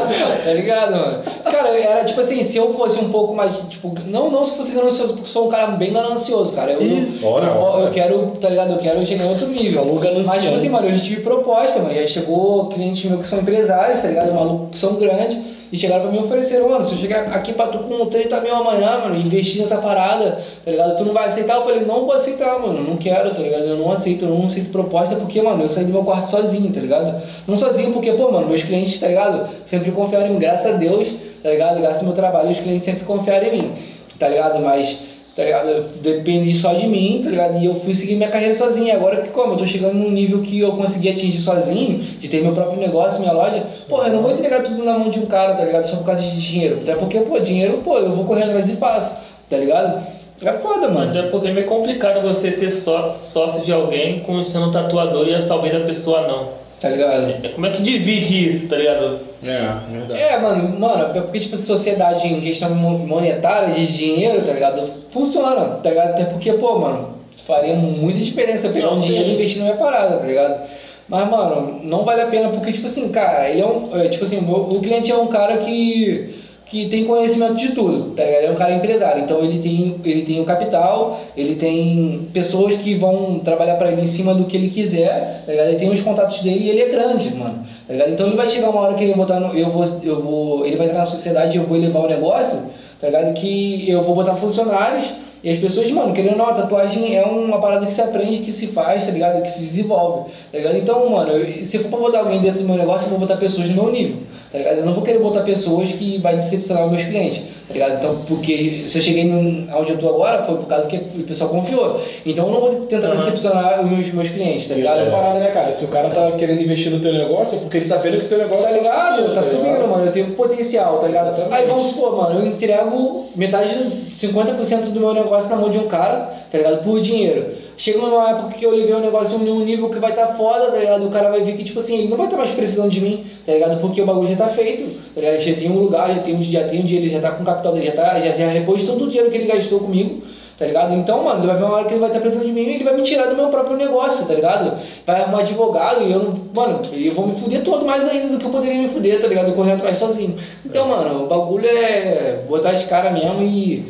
Tá 0.45 0.53
ligado, 0.53 0.97
mano? 0.97 1.23
Cara, 1.45 1.69
era 1.77 2.05
tipo 2.05 2.21
assim, 2.21 2.43
se 2.43 2.57
eu 2.57 2.73
fosse 2.75 2.99
um 2.99 3.11
pouco 3.11 3.35
mais, 3.35 3.53
tipo, 3.69 3.93
não, 4.07 4.31
não 4.31 4.45
se 4.45 4.57
fosse 4.57 4.73
ganancioso, 4.73 5.15
porque 5.15 5.29
sou 5.29 5.47
um 5.47 5.51
cara 5.51 5.69
bem 5.69 5.93
ganancioso, 5.93 6.53
cara. 6.53 6.73
Eu, 6.73 6.83
Ih, 6.83 7.21
eu, 7.23 7.81
eu, 7.81 7.91
quero, 7.91 8.33
tá 8.41 8.49
ligado? 8.49 8.73
Eu 8.73 8.79
quero 8.79 9.05
chegar 9.05 9.25
em 9.25 9.31
outro 9.31 9.49
nível. 9.49 9.83
Falou 9.83 9.99
ganancioso. 9.99 10.31
Mas, 10.31 10.43
tipo 10.43 10.55
assim, 10.55 10.69
mano, 10.69 10.89
eu 10.89 10.97
já 10.97 11.05
tive 11.05 11.23
proposta, 11.23 11.81
mano. 11.81 11.95
Já 11.95 12.07
chegou 12.07 12.69
clientes 12.69 13.05
meus 13.11 13.23
que 13.23 13.29
são 13.29 13.41
empresários, 13.41 14.03
tá 14.03 14.09
ligado? 14.09 14.33
Malucos 14.33 14.71
que 14.71 14.79
são 14.79 14.95
grandes. 14.95 15.56
E 15.73 15.77
chegaram 15.77 16.03
pra 16.03 16.13
mim 16.13 16.19
e 16.19 16.21
ofereceram, 16.21 16.69
mano, 16.69 16.87
se 16.87 16.95
eu 16.95 16.99
chegar 16.99 17.25
aqui 17.35 17.53
pra 17.53 17.67
tu 17.67 17.79
com 17.79 18.07
30 18.07 18.41
mil 18.41 18.55
amanhã, 18.55 18.99
mano, 18.99 19.17
investir 19.17 19.63
nessa 19.63 19.79
parada, 19.79 20.41
tá 20.65 20.71
ligado? 20.71 20.97
Tu 20.97 21.05
não 21.05 21.13
vai 21.13 21.27
aceitar? 21.27 21.57
Eu 21.57 21.65
falei, 21.65 21.85
não 21.85 22.07
vou 22.07 22.13
aceitar, 22.13 22.59
mano, 22.59 22.83
não 22.83 22.97
quero, 22.97 23.31
tá 23.35 23.43
ligado? 23.43 23.65
Eu 23.65 23.77
não 23.77 23.91
aceito, 23.91 24.25
eu 24.25 24.31
não 24.31 24.47
aceito 24.47 24.71
proposta 24.71 25.17
porque, 25.17 25.43
mano, 25.43 25.65
eu 25.65 25.69
saí 25.69 25.85
do 25.85 25.93
meu 25.93 26.05
quarto 26.05 26.27
sozinho, 26.27 26.73
tá 26.73 26.81
ligado? 26.81 27.21
Não 27.49 27.57
sozinho 27.57 27.93
porque, 27.93 28.13
pô, 28.13 28.31
mano, 28.31 28.49
meus 28.49 28.63
clientes, 28.63 28.99
tá 28.99 29.09
ligado? 29.09 29.49
Sempre 29.65 29.91
confiaram 29.91 30.29
em 30.29 30.31
mim, 30.31 30.39
graças 30.39 30.75
a 30.75 30.77
Deus, 30.77 31.09
tá 31.43 31.51
ligado? 31.51 31.81
Graças 31.81 31.99
ao 31.99 32.05
meu 32.05 32.15
trabalho, 32.15 32.51
os 32.51 32.59
clientes 32.59 32.85
sempre 32.85 33.05
confiaram 33.05 33.49
em 33.49 33.53
mim, 33.53 33.73
tá 34.19 34.29
ligado? 34.29 34.61
Mas 34.61 34.97
tá 35.37 35.45
ligado? 35.45 35.85
Depende 36.01 36.57
só 36.57 36.73
de 36.73 36.87
mim, 36.87 37.21
tá 37.23 37.29
ligado? 37.29 37.59
E 37.59 37.67
eu 37.67 37.75
fui 37.75 37.95
seguir 37.95 38.17
minha 38.17 38.31
carreira 38.31 38.55
sozinho. 38.55 38.87
E 38.87 38.91
agora 38.91 39.21
que 39.21 39.29
como 39.29 39.53
eu 39.53 39.59
tô 39.59 39.67
chegando 39.67 39.93
num 39.93 40.11
nível 40.11 40.41
que 40.41 40.59
eu 40.59 40.73
consegui 40.73 41.11
atingir 41.11 41.43
sozinho, 41.43 41.99
de 41.99 42.27
ter 42.27 42.43
meu 42.43 42.53
próprio 42.53 42.81
negócio, 42.81 43.21
minha 43.21 43.33
loja, 43.33 43.63
porra, 43.87 44.09
eu 44.09 44.15
não 44.15 44.23
vou 44.23 44.33
entregar 44.33 44.63
tudo 44.63 44.83
na 44.83 44.99
mão 44.99 45.11
de 45.11 45.19
um 45.21 45.27
cara, 45.27 45.55
tá 45.55 45.63
ligado? 45.63 45.87
Só 45.87 45.97
por 45.97 46.07
causa 46.07 46.23
de 46.23 46.41
dinheiro. 46.41 46.79
Até 46.83 46.95
porque, 46.95 47.21
pô, 47.21 47.39
dinheiro, 47.39 47.83
pô, 47.85 47.99
eu 47.99 48.17
vou 48.17 48.25
correndo 48.25 48.49
atrás 48.49 48.71
e 48.71 48.77
faço, 48.77 49.15
tá 49.51 49.59
ligado? 49.59 50.03
É 50.43 50.53
foda, 50.55 50.89
mano. 50.89 51.11
Até 51.11 51.29
porque 51.29 51.49
é 51.49 51.53
meio 51.53 51.67
complicado 51.67 52.23
você 52.23 52.51
ser 52.51 52.71
só, 52.71 53.11
sócio 53.11 53.63
de 53.63 53.73
alguém 53.73 54.21
como 54.21 54.43
sendo 54.43 54.69
um 54.69 54.73
tatuador 54.73 55.29
e 55.29 55.43
talvez 55.47 55.75
a 55.75 55.81
pessoa 55.81 56.27
não. 56.27 56.66
Tá 56.89 56.93
ligado? 56.97 57.45
É, 57.45 57.49
Como 57.49 57.67
é 57.67 57.71
que 57.71 57.83
divide 57.83 58.49
isso, 58.49 58.69
tá 58.69 58.77
ligado? 58.77 59.19
É, 59.45 59.69
verdade. 59.93 60.21
É, 60.21 60.39
mano, 60.39 60.79
mano, 60.79 61.17
é 61.17 61.21
porque, 61.21 61.41
tipo, 61.41 61.57
sociedade 61.57 62.27
em 62.27 62.41
questão 62.41 62.71
mo- 62.71 62.99
monetária, 62.99 63.75
de 63.75 63.87
dinheiro, 63.87 64.43
tá 64.43 64.53
ligado? 64.53 64.89
Funciona, 65.13 65.65
tá 65.83 65.91
ligado? 65.91 66.11
Até 66.11 66.25
porque, 66.25 66.53
pô, 66.55 66.79
mano, 66.79 67.11
faria 67.47 67.75
muita 67.75 68.21
diferença 68.21 68.69
pegar 68.71 68.91
sim. 68.91 69.01
dinheiro 69.07 69.29
e 69.31 69.35
investir 69.35 69.59
na 69.59 69.65
minha 69.67 69.77
parada, 69.77 70.19
tá 70.19 70.27
ligado? 70.27 70.61
Mas, 71.09 71.31
mano, 71.31 71.81
não 71.85 72.05
vale 72.05 72.21
a 72.23 72.27
pena 72.27 72.49
porque, 72.49 72.73
tipo 72.73 72.87
assim, 72.87 73.09
cara, 73.11 73.49
ele 73.49 73.61
é 73.61 73.67
um. 73.67 73.97
é, 73.97 74.09
tipo 74.09 74.25
assim, 74.25 74.39
o, 74.39 74.77
o 74.77 74.81
cliente 74.81 75.11
é 75.11 75.17
um 75.17 75.29
cara 75.29 75.59
que. 75.59 76.35
Que 76.67 76.89
tem 76.89 77.05
conhecimento 77.05 77.55
de 77.55 77.69
tudo, 77.69 78.11
tá? 78.15 78.25
Ele 78.25 78.47
é 78.47 78.51
um 78.51 78.57
cara 78.57 78.75
empresário, 78.75 79.23
então 79.23 79.43
ele 79.43 79.61
tem, 79.61 79.95
ele 80.05 80.23
tem 80.23 80.41
o 80.41 80.45
capital, 80.45 81.21
ele 81.37 81.55
tem 81.55 82.29
pessoas 82.33 82.77
que 82.77 82.95
vão 82.95 83.39
trabalhar 83.39 83.77
pra 83.77 83.93
ele 83.93 84.03
em 84.03 84.07
cima 84.07 84.35
do 84.35 84.45
que 84.47 84.57
ele 84.57 84.69
quiser, 84.69 85.45
tá? 85.47 85.53
Ele 85.53 85.77
tem 85.77 85.89
os 85.89 86.01
contatos 86.01 86.43
dele 86.43 86.65
e 86.65 86.71
ele 86.71 86.81
é 86.83 86.89
grande, 86.89 87.33
mano, 87.33 87.65
tá? 87.87 88.09
Então 88.09 88.27
ele 88.27 88.37
vai 88.37 88.49
chegar 88.49 88.71
uma 88.71 88.81
hora 88.81 88.95
que 88.95 89.05
ele 89.05 89.13
vai 89.13 89.21
botar 89.21 89.39
no, 89.39 89.57
eu 89.57 89.71
vou, 89.71 90.01
eu 90.03 90.21
vou, 90.21 90.67
ele 90.67 90.77
vai 90.77 90.89
entrar 90.89 90.99
na 91.01 91.07
sociedade 91.07 91.57
e 91.57 91.61
eu 91.61 91.67
vou 91.67 91.79
levar 91.79 92.01
o 92.01 92.09
negócio, 92.09 92.59
tá? 93.01 93.09
Que 93.33 93.89
eu 93.89 94.03
vou 94.03 94.17
botar 94.17 94.35
funcionários 94.35 95.07
e 95.45 95.51
as 95.51 95.59
pessoas, 95.59 95.91
mano, 95.91 96.13
querendo 96.15 96.33
ou 96.33 96.39
não, 96.39 96.47
a 96.49 96.55
tatuagem 96.55 97.15
é 97.17 97.23
uma 97.25 97.61
parada 97.61 97.87
que 97.87 97.93
se 97.95 98.01
aprende, 98.01 98.39
que 98.39 98.51
se 98.53 98.67
faz, 98.69 99.05
tá 99.05 99.11
ligado? 99.13 99.43
Que 99.43 99.51
se 99.51 99.61
desenvolve, 99.65 100.31
tá 100.51 100.59
ligado? 100.59 100.77
Então, 100.79 101.09
mano, 101.11 101.31
eu- 101.33 101.65
se 101.65 101.79
for 101.79 101.89
pra 101.89 101.99
botar 101.99 102.19
alguém 102.21 102.41
dentro 102.41 102.61
do 102.61 102.67
meu 102.67 102.77
negócio, 102.77 103.07
eu 103.07 103.11
vou 103.11 103.19
botar 103.19 103.37
pessoas 103.37 103.69
no 103.69 103.75
meu 103.75 103.93
nível, 103.93 104.17
tá 104.51 104.59
ligado? 104.59 104.79
Eu 104.79 104.87
não 104.87 104.95
vou 104.95 105.03
querer 105.05 105.19
botar 105.21 105.43
pessoas 105.43 105.93
que 105.93 106.19
vai 106.19 106.37
decepcionar 106.37 106.87
os 106.87 106.93
meus 106.93 107.05
clientes, 107.05 107.43
tá 107.69 107.75
ligado? 107.75 107.95
Então, 107.99 108.19
porque 108.29 108.87
se 108.89 108.97
eu 108.97 109.03
cheguei 109.03 109.31
onde 109.33 109.91
eu 109.93 109.99
tô 109.99 110.09
agora, 110.09 110.45
foi 110.45 110.57
por 110.57 110.67
causa 110.67 110.87
que 110.89 110.97
o 110.97 111.25
pessoal 111.25 111.51
confiou. 111.51 112.01
Então, 112.25 112.47
eu 112.47 112.53
não 112.53 112.61
vou 112.61 112.75
tentar 112.87 113.09
Aham. 113.09 113.17
decepcionar 113.17 113.85
os 113.85 113.91
meus, 113.91 114.13
meus 114.13 114.29
clientes, 114.29 114.69
tá 114.69 114.75
ligado? 114.75 115.01
É 115.01 115.11
parada, 115.11 115.39
né, 115.41 115.51
cara? 115.51 115.73
Se 115.73 115.85
o 115.85 115.89
cara 115.89 116.09
tá 116.11 116.33
querendo 116.33 116.63
investir 116.63 116.93
no 116.93 117.01
teu 117.01 117.13
negócio, 117.13 117.59
é 117.59 117.61
porque 117.63 117.77
ele 117.79 117.89
tá 117.89 117.97
vendo 117.97 118.19
que 118.21 118.27
o 118.27 118.29
teu 118.29 118.39
negócio 118.39 118.65
Tá 118.65 118.71
ligado? 118.73 119.35
Tá 119.35 119.43
subindo, 119.43 119.63
ligado? 119.65 119.89
mano. 119.89 120.07
Eu 120.07 120.13
tenho 120.13 120.31
potencial, 120.33 120.99
tá 120.99 121.07
ligado? 121.09 121.27
Exatamente. 121.35 121.55
Aí 121.55 121.67
vamos 121.67 121.87
supor, 121.89 122.17
mano, 122.17 122.41
eu 122.41 122.47
entrego 122.47 123.27
metade, 123.35 123.75
50% 124.17 124.93
do 124.93 125.01
meu 125.01 125.13
negócio 125.13 125.51
na 125.51 125.57
mão 125.57 125.71
de 125.71 125.79
um 125.79 125.89
cara, 125.89 126.31
tá 126.51 126.59
ligado? 126.59 126.85
Por 126.85 127.01
dinheiro. 127.01 127.66
Chega 127.77 127.99
numa 127.99 128.31
época 128.31 128.55
que 128.55 128.65
eu 128.65 128.71
levei 128.71 128.95
o 128.95 129.01
negócio 129.01 129.39
num 129.39 129.63
nível 129.65 129.91
que 129.91 129.99
vai 129.99 130.11
estar 130.11 130.29
tá 130.29 130.35
foda, 130.35 130.71
tá 130.73 130.79
ligado? 130.79 131.07
O 131.07 131.11
cara 131.11 131.29
vai 131.29 131.43
ver 131.43 131.57
que, 131.57 131.65
tipo 131.65 131.79
assim, 131.79 131.99
ele 131.99 132.09
não 132.09 132.17
vai 132.17 132.27
estar 132.27 132.39
mais 132.39 132.51
precisando 132.51 132.89
de 132.91 133.01
mim, 133.03 133.25
tá 133.45 133.53
ligado? 133.53 133.81
Porque 133.81 134.01
o 134.01 134.07
bagulho 134.07 134.29
já 134.29 134.37
tá 134.37 134.49
feito, 134.49 134.99
tá 135.15 135.21
ligado? 135.21 135.39
Já 135.41 135.55
tem 135.55 135.71
um 135.71 135.79
lugar, 135.79 136.15
já 136.15 136.23
tem, 136.23 136.35
um- 136.35 136.43
já 136.43 136.65
tem 136.67 136.81
um 136.81 136.85
dinheiro, 136.85 137.07
ele 137.07 137.13
já 137.15 137.21
tá 137.21 137.33
com 137.33 137.43
o 137.43 137.47
capital 137.47 137.73
dele, 137.75 137.87
já, 137.87 137.93
tá, 137.93 138.19
já, 138.19 138.31
já 138.33 138.47
repôs 138.49 138.83
todo 138.85 139.05
o 139.05 139.09
dinheiro 139.09 139.31
que 139.31 139.37
ele 139.37 139.47
gastou 139.47 139.81
comigo, 139.81 140.23
tá 140.59 140.65
ligado? 140.65 140.95
Então, 140.95 141.23
mano, 141.23 141.41
ele 141.41 141.49
vai 141.49 141.57
ver 141.59 141.65
uma 141.65 141.75
hora 141.75 141.85
que 141.85 141.93
ele 141.93 142.01
vai 142.01 142.09
estar 142.09 142.21
precisando 142.21 142.47
de 142.47 142.53
mim 142.53 142.63
e 142.63 142.75
ele 142.77 142.85
vai 142.85 142.97
me 142.97 143.03
tirar 143.03 143.27
do 143.27 143.37
meu 143.37 143.49
próprio 143.49 143.77
negócio, 143.77 144.25
tá 144.25 144.33
ligado? 144.33 144.79
Vai 145.07 145.21
arrumar 145.21 145.41
advogado 145.41 146.03
e 146.03 146.13
eu 146.13 146.19
não. 146.21 146.35
Mano, 146.55 146.81
eu 146.95 147.13
vou 147.13 147.27
me 147.27 147.35
fuder 147.35 147.63
todo 147.63 147.85
mais 147.85 148.09
ainda 148.09 148.29
do 148.29 148.39
que 148.39 148.45
eu 148.47 148.51
poderia 148.51 148.81
me 148.81 148.89
fuder, 148.89 149.21
tá 149.21 149.27
ligado? 149.29 149.53
Correr 149.55 149.73
atrás 149.73 149.99
sozinho. 149.99 150.35
Então, 150.65 150.89
mano, 150.89 151.25
o 151.25 151.27
bagulho 151.27 151.67
é 151.69 152.41
botar 152.49 152.73
de 152.73 152.87
cara 152.87 153.11
mesmo 153.11 153.43
e 153.43 153.85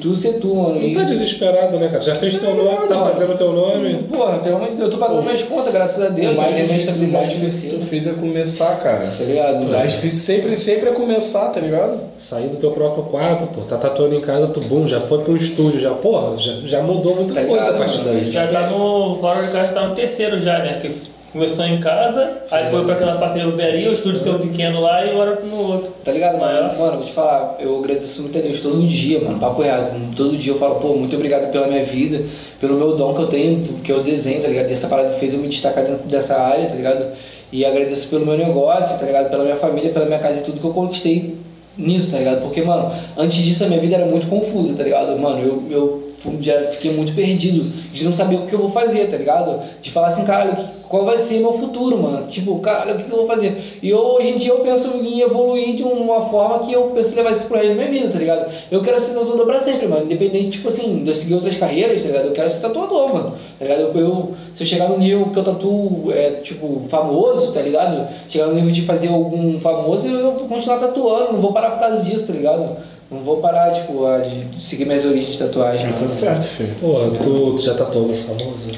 tu 0.00 0.16
ser 0.16 0.40
tu, 0.40 0.54
mano. 0.54 0.80
Não 0.80 0.94
tá 0.94 1.02
desesperado, 1.02 1.78
né, 1.78 1.88
cara? 1.88 2.00
Já 2.00 2.14
fez 2.14 2.36
teu 2.36 2.54
nome, 2.54 2.88
tá 2.88 2.94
Não. 2.94 3.06
fazendo 3.06 3.36
teu 3.36 3.52
nome. 3.52 3.94
Porra, 4.04 4.38
pelo 4.38 4.56
amor 4.56 4.68
de 4.70 4.76
Deus, 4.76 4.88
eu 4.88 4.90
tô 4.90 4.98
pagando 4.98 5.22
minhas 5.22 5.42
contas, 5.42 5.72
graças 5.72 6.02
a 6.04 6.08
Deus. 6.08 6.34
O 6.34 6.36
mais 6.40 6.54
minha 6.54 6.66
difícil, 6.66 7.04
o 7.08 7.12
mais 7.12 7.32
difícil 7.32 7.60
que 7.70 7.76
tu 7.76 7.80
fez 7.84 8.06
é 8.06 8.12
começar, 8.14 8.76
cara. 8.82 9.06
Tá 9.18 9.24
ligado? 9.24 9.62
O 9.64 9.68
mais 9.68 9.92
difícil 9.92 10.20
sempre, 10.20 10.56
sempre 10.56 10.88
é 10.88 10.92
começar, 10.92 11.48
tá 11.50 11.60
ligado? 11.60 12.00
Sair 12.18 12.48
do 12.48 12.56
teu 12.56 12.70
próprio 12.70 13.04
quarto, 13.04 13.46
pô, 13.54 13.60
tá 13.62 13.76
tatuando 13.76 14.14
em 14.14 14.20
casa, 14.20 14.46
tu 14.48 14.60
bum, 14.60 14.86
já 14.88 15.00
foi 15.00 15.18
pro 15.22 15.36
estúdio, 15.36 15.80
já, 15.80 15.90
porra, 15.90 16.36
já, 16.38 16.52
já 16.64 16.82
mudou 16.82 17.14
muita 17.16 17.34
Tá 17.34 17.44
coisa 17.44 17.68
a 17.68 17.72
ligado, 17.72 17.78
partir 17.78 17.98
mano? 17.98 18.12
daí. 18.20 18.30
Já 18.30 18.46
tá 18.48 18.70
no. 18.70 19.18
Fora 19.20 19.42
de 19.42 19.52
casa 19.52 19.72
tá 19.72 19.86
no 19.88 19.94
terceiro 19.94 20.40
já, 20.42 20.58
né? 20.58 20.78
Que 20.80 20.94
começou 21.32 21.64
em 21.64 21.80
casa, 21.80 22.38
aí 22.50 22.70
foi 22.70 22.84
pra 22.84 22.94
aquela 22.94 23.16
parceria 23.16 23.46
barbearia, 23.46 23.90
o 23.90 23.94
estúdio 23.94 24.18
seu 24.18 24.38
pequeno 24.38 24.80
lá 24.80 25.04
e 25.04 25.10
agora 25.10 25.40
no 25.40 25.56
outro. 25.56 25.92
Tá 26.04 26.10
ligado, 26.10 26.38
mano? 26.38 26.78
Mano, 26.78 26.96
vou 26.98 27.06
te 27.06 27.12
falar, 27.12 27.56
eu 27.60 27.78
agradeço 27.78 28.22
muito 28.22 28.38
a 28.38 28.40
Deus 28.40 28.60
todo 28.62 28.86
dia, 28.86 29.20
mano, 29.20 29.38
papo 29.38 29.62
reto. 29.62 29.90
Todo 30.16 30.36
dia 30.36 30.52
eu 30.52 30.58
falo, 30.58 30.76
pô, 30.76 30.94
muito 30.94 31.14
obrigado 31.14 31.50
pela 31.52 31.66
minha 31.66 31.84
vida, 31.84 32.24
pelo 32.60 32.74
meu 32.74 32.96
dom 32.96 33.14
que 33.14 33.20
eu 33.20 33.26
tenho, 33.26 33.68
que 33.84 33.92
eu 33.92 34.02
desenho, 34.02 34.40
tá 34.40 34.48
ligado? 34.48 34.70
Essa 34.70 34.88
parada 34.88 35.10
fez 35.10 35.34
eu 35.34 35.40
me 35.40 35.48
destacar 35.48 35.84
dentro 35.84 36.08
dessa 36.08 36.40
área, 36.40 36.66
tá 36.66 36.74
ligado? 36.74 37.06
E 37.52 37.64
agradeço 37.64 38.08
pelo 38.08 38.24
meu 38.24 38.36
negócio, 38.36 38.98
tá 38.98 39.04
ligado? 39.04 39.30
Pela 39.30 39.44
minha 39.44 39.56
família, 39.56 39.92
pela 39.92 40.06
minha 40.06 40.18
casa 40.18 40.40
e 40.40 40.44
tudo 40.44 40.60
que 40.60 40.66
eu 40.66 40.72
conquistei 40.72 41.36
nisso, 41.76 42.10
tá 42.10 42.18
ligado? 42.18 42.40
Porque, 42.40 42.62
mano, 42.62 42.90
antes 43.16 43.38
disso 43.38 43.64
a 43.64 43.68
minha 43.68 43.80
vida 43.80 43.96
era 43.96 44.06
muito 44.06 44.26
confusa, 44.28 44.76
tá 44.76 44.82
ligado? 44.82 45.18
Mano, 45.18 45.40
eu, 45.40 45.62
eu 45.70 46.07
já 46.40 46.60
fiquei 46.72 46.92
muito 46.92 47.14
perdido 47.14 47.64
de 47.92 48.04
não 48.04 48.12
saber 48.12 48.36
o 48.36 48.46
que 48.46 48.52
eu 48.52 48.58
vou 48.58 48.70
fazer, 48.70 49.08
tá 49.10 49.16
ligado? 49.16 49.60
De 49.80 49.90
falar 49.90 50.08
assim, 50.08 50.24
caralho, 50.24 50.56
qual 50.88 51.04
vai 51.04 51.18
ser 51.18 51.38
meu 51.38 51.52
futuro, 51.52 52.02
mano? 52.02 52.26
Tipo, 52.26 52.58
caralho, 52.60 52.94
o 52.94 53.04
que, 53.04 53.10
eu 53.10 53.18
vou 53.18 53.26
fazer? 53.26 53.78
E 53.82 53.90
eu, 53.90 53.98
hoje 53.98 54.28
em 54.28 54.38
dia 54.38 54.52
eu 54.52 54.60
penso 54.60 54.88
em 54.96 55.20
evoluir 55.20 55.76
de 55.76 55.82
uma 55.82 56.26
forma 56.28 56.66
que 56.66 56.72
eu 56.72 56.84
penso 56.94 57.14
levar 57.14 57.32
isso 57.32 57.46
pro 57.46 57.56
resto 57.56 57.68
da 57.68 57.74
minha 57.74 57.90
vida, 57.90 58.08
tá 58.10 58.18
ligado? 58.18 58.50
Eu 58.70 58.82
quero 58.82 59.00
ser 59.00 59.14
tatuador 59.14 59.46
pra 59.46 59.60
sempre, 59.60 59.86
mano. 59.86 60.04
Independente, 60.04 60.52
tipo 60.58 60.68
assim, 60.68 61.04
de 61.04 61.10
eu 61.10 61.14
seguir 61.14 61.34
outras 61.34 61.56
carreiras, 61.56 62.02
tá 62.02 62.08
ligado? 62.08 62.26
Eu 62.26 62.32
quero 62.32 62.50
ser 62.50 62.60
tatuador, 62.60 63.14
mano. 63.14 63.34
Tá 63.58 63.64
ligado? 63.64 63.98
Eu, 63.98 64.34
se 64.54 64.62
eu 64.62 64.66
chegar 64.66 64.88
no 64.88 64.98
nível 64.98 65.26
que 65.26 65.38
eu 65.38 65.44
tatuo, 65.44 66.10
é, 66.10 66.30
tipo, 66.42 66.82
famoso, 66.88 67.52
tá 67.52 67.60
ligado? 67.60 68.08
Chegar 68.28 68.46
no 68.46 68.54
nível 68.54 68.70
de 68.70 68.82
fazer 68.82 69.08
algum 69.08 69.60
famoso, 69.60 70.06
eu 70.06 70.32
vou 70.32 70.48
continuar 70.48 70.78
tatuando, 70.78 71.34
não 71.34 71.40
vou 71.40 71.52
parar 71.52 71.72
por 71.72 71.80
causa 71.80 72.02
disso, 72.02 72.26
tá 72.26 72.32
ligado? 72.32 72.76
Não 73.10 73.20
vou 73.20 73.38
parar, 73.38 73.72
tipo, 73.72 74.04
a- 74.06 74.18
de 74.18 74.60
seguir 74.60 74.84
minhas 74.84 75.04
origens 75.04 75.32
de 75.32 75.38
tatuagem. 75.38 75.86
Tá 75.92 75.96
mano. 75.96 76.08
certo, 76.08 76.42
filho. 76.44 76.74
Porra, 76.80 77.10
tu, 77.22 77.54
tu 77.54 77.62
já 77.62 77.74
tatuou 77.74 78.04
algum 78.04 78.14
famoso? 78.16 78.70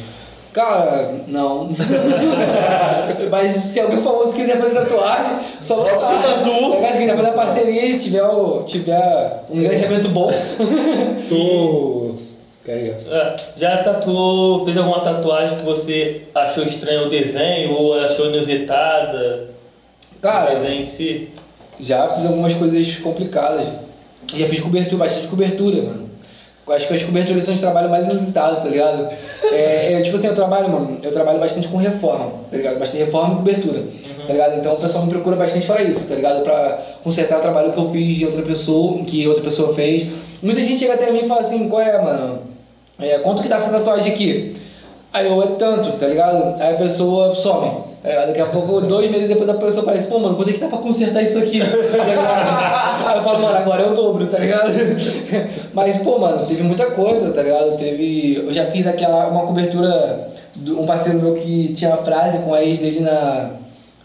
Cara, 0.52 1.14
não. 1.28 1.70
Mas 3.30 3.54
se 3.54 3.80
alguém 3.80 4.00
famoso 4.00 4.32
quiser 4.34 4.58
fazer 4.60 4.74
tatuagem, 4.74 5.38
só 5.60 5.76
Robson 5.82 6.20
Tatu. 6.20 6.50
Se 6.92 6.98
quiser 6.98 7.16
fazer 7.16 7.32
parceria, 7.32 7.94
se 7.94 8.00
tiver, 8.00 8.24
o- 8.24 8.62
tiver 8.64 9.44
um 9.50 9.60
engajamento 9.60 10.08
bom. 10.08 10.30
Tu. 11.28 12.14
É, 12.68 12.94
já 13.56 13.78
tatuou, 13.78 14.64
fez 14.64 14.76
alguma 14.76 15.00
tatuagem 15.00 15.58
que 15.58 15.64
você 15.64 16.22
achou 16.32 16.62
estranho 16.62 17.06
o 17.06 17.10
desenho 17.10 17.72
ou 17.72 17.94
achou 17.98 18.26
inusitada? 18.26 19.48
Cara, 20.22 20.52
o 20.52 20.54
desenho 20.54 20.82
em 20.82 20.86
si? 20.86 21.30
já 21.80 22.06
fiz 22.08 22.26
algumas 22.26 22.54
coisas 22.54 22.96
complicadas. 22.98 23.66
Já 24.36 24.46
fiz 24.46 24.60
cobertura, 24.60 25.04
bastante 25.04 25.26
cobertura, 25.26 25.82
mano. 25.82 26.10
Acho 26.68 26.86
que 26.86 26.94
as 26.94 27.02
coberturas 27.02 27.42
são 27.42 27.54
os 27.54 27.60
trabalhos 27.60 27.90
mais 27.90 28.08
inusitados, 28.08 28.58
tá 28.58 28.68
ligado? 28.68 29.08
É, 29.50 29.94
é, 29.94 30.02
tipo 30.02 30.16
assim, 30.16 30.28
eu 30.28 30.36
trabalho, 30.36 30.70
mano, 30.70 30.98
eu 31.02 31.12
trabalho 31.12 31.40
bastante 31.40 31.66
com 31.66 31.76
reforma, 31.76 32.32
tá 32.48 32.56
ligado? 32.56 32.78
Bastante 32.78 33.04
reforma 33.04 33.34
e 33.34 33.36
cobertura, 33.38 33.82
tá 34.24 34.32
ligado? 34.32 34.58
Então 34.58 34.74
o 34.74 34.76
pessoal 34.76 35.04
me 35.04 35.10
procura 35.10 35.34
bastante 35.34 35.66
para 35.66 35.82
isso, 35.82 36.08
tá 36.08 36.14
ligado? 36.14 36.44
Pra 36.44 36.78
consertar 37.02 37.38
o 37.38 37.42
trabalho 37.42 37.72
que 37.72 37.78
eu 37.78 37.90
fiz 37.90 38.18
de 38.18 38.26
outra 38.26 38.42
pessoa, 38.42 39.02
que 39.04 39.26
outra 39.26 39.42
pessoa 39.42 39.74
fez. 39.74 40.06
Muita 40.40 40.60
gente 40.60 40.78
chega 40.78 40.94
até 40.94 41.10
mim 41.10 41.22
e 41.24 41.28
fala 41.28 41.40
assim, 41.40 41.68
qual 41.68 41.82
é, 41.82 42.00
mano? 42.00 42.42
É, 43.00 43.18
quanto 43.18 43.42
que 43.42 43.48
dá 43.48 43.56
essa 43.56 43.70
tatuagem 43.70 44.12
aqui? 44.12 44.59
Aí 45.12 45.26
eu, 45.26 45.42
é 45.42 45.46
tanto, 45.58 45.98
tá 45.98 46.06
ligado? 46.06 46.54
Aí 46.60 46.74
a 46.74 46.78
pessoa 46.78 47.34
some. 47.34 47.68
tá? 48.02 48.26
Daqui 48.26 48.40
a 48.40 48.46
pouco, 48.46 48.80
dois 48.80 49.10
meses 49.10 49.28
depois, 49.28 49.48
a 49.48 49.54
pessoa 49.54 49.82
aparece, 49.82 50.08
pô, 50.08 50.18
mano, 50.20 50.36
quanto 50.36 50.50
é 50.50 50.52
que 50.52 50.60
dá 50.60 50.68
pra 50.68 50.78
consertar 50.78 51.20
isso 51.22 51.38
aqui? 51.38 51.58
Tá? 51.58 51.66
Aí 53.10 53.18
eu 53.18 53.24
falo, 53.24 53.40
mano, 53.40 53.56
agora 53.56 53.82
é 53.82 53.86
o 53.90 53.94
dobro, 53.94 54.26
tá 54.26 54.38
ligado? 54.38 54.70
Mas, 55.74 55.96
pô, 55.98 56.18
mano, 56.18 56.46
teve 56.46 56.62
muita 56.62 56.86
coisa, 56.92 57.32
tá 57.32 57.42
ligado? 57.42 57.76
Teve. 57.76 58.36
Eu 58.46 58.52
já 58.52 58.66
fiz 58.66 58.86
aquela, 58.86 59.28
uma 59.28 59.46
cobertura, 59.46 60.28
do- 60.54 60.80
um 60.80 60.86
parceiro 60.86 61.18
meu 61.20 61.34
que 61.34 61.72
tinha 61.74 61.90
uma 61.90 61.98
frase 62.04 62.38
com 62.40 62.54
a 62.54 62.62
ex 62.62 62.78
dele 62.78 63.00
na. 63.00 63.50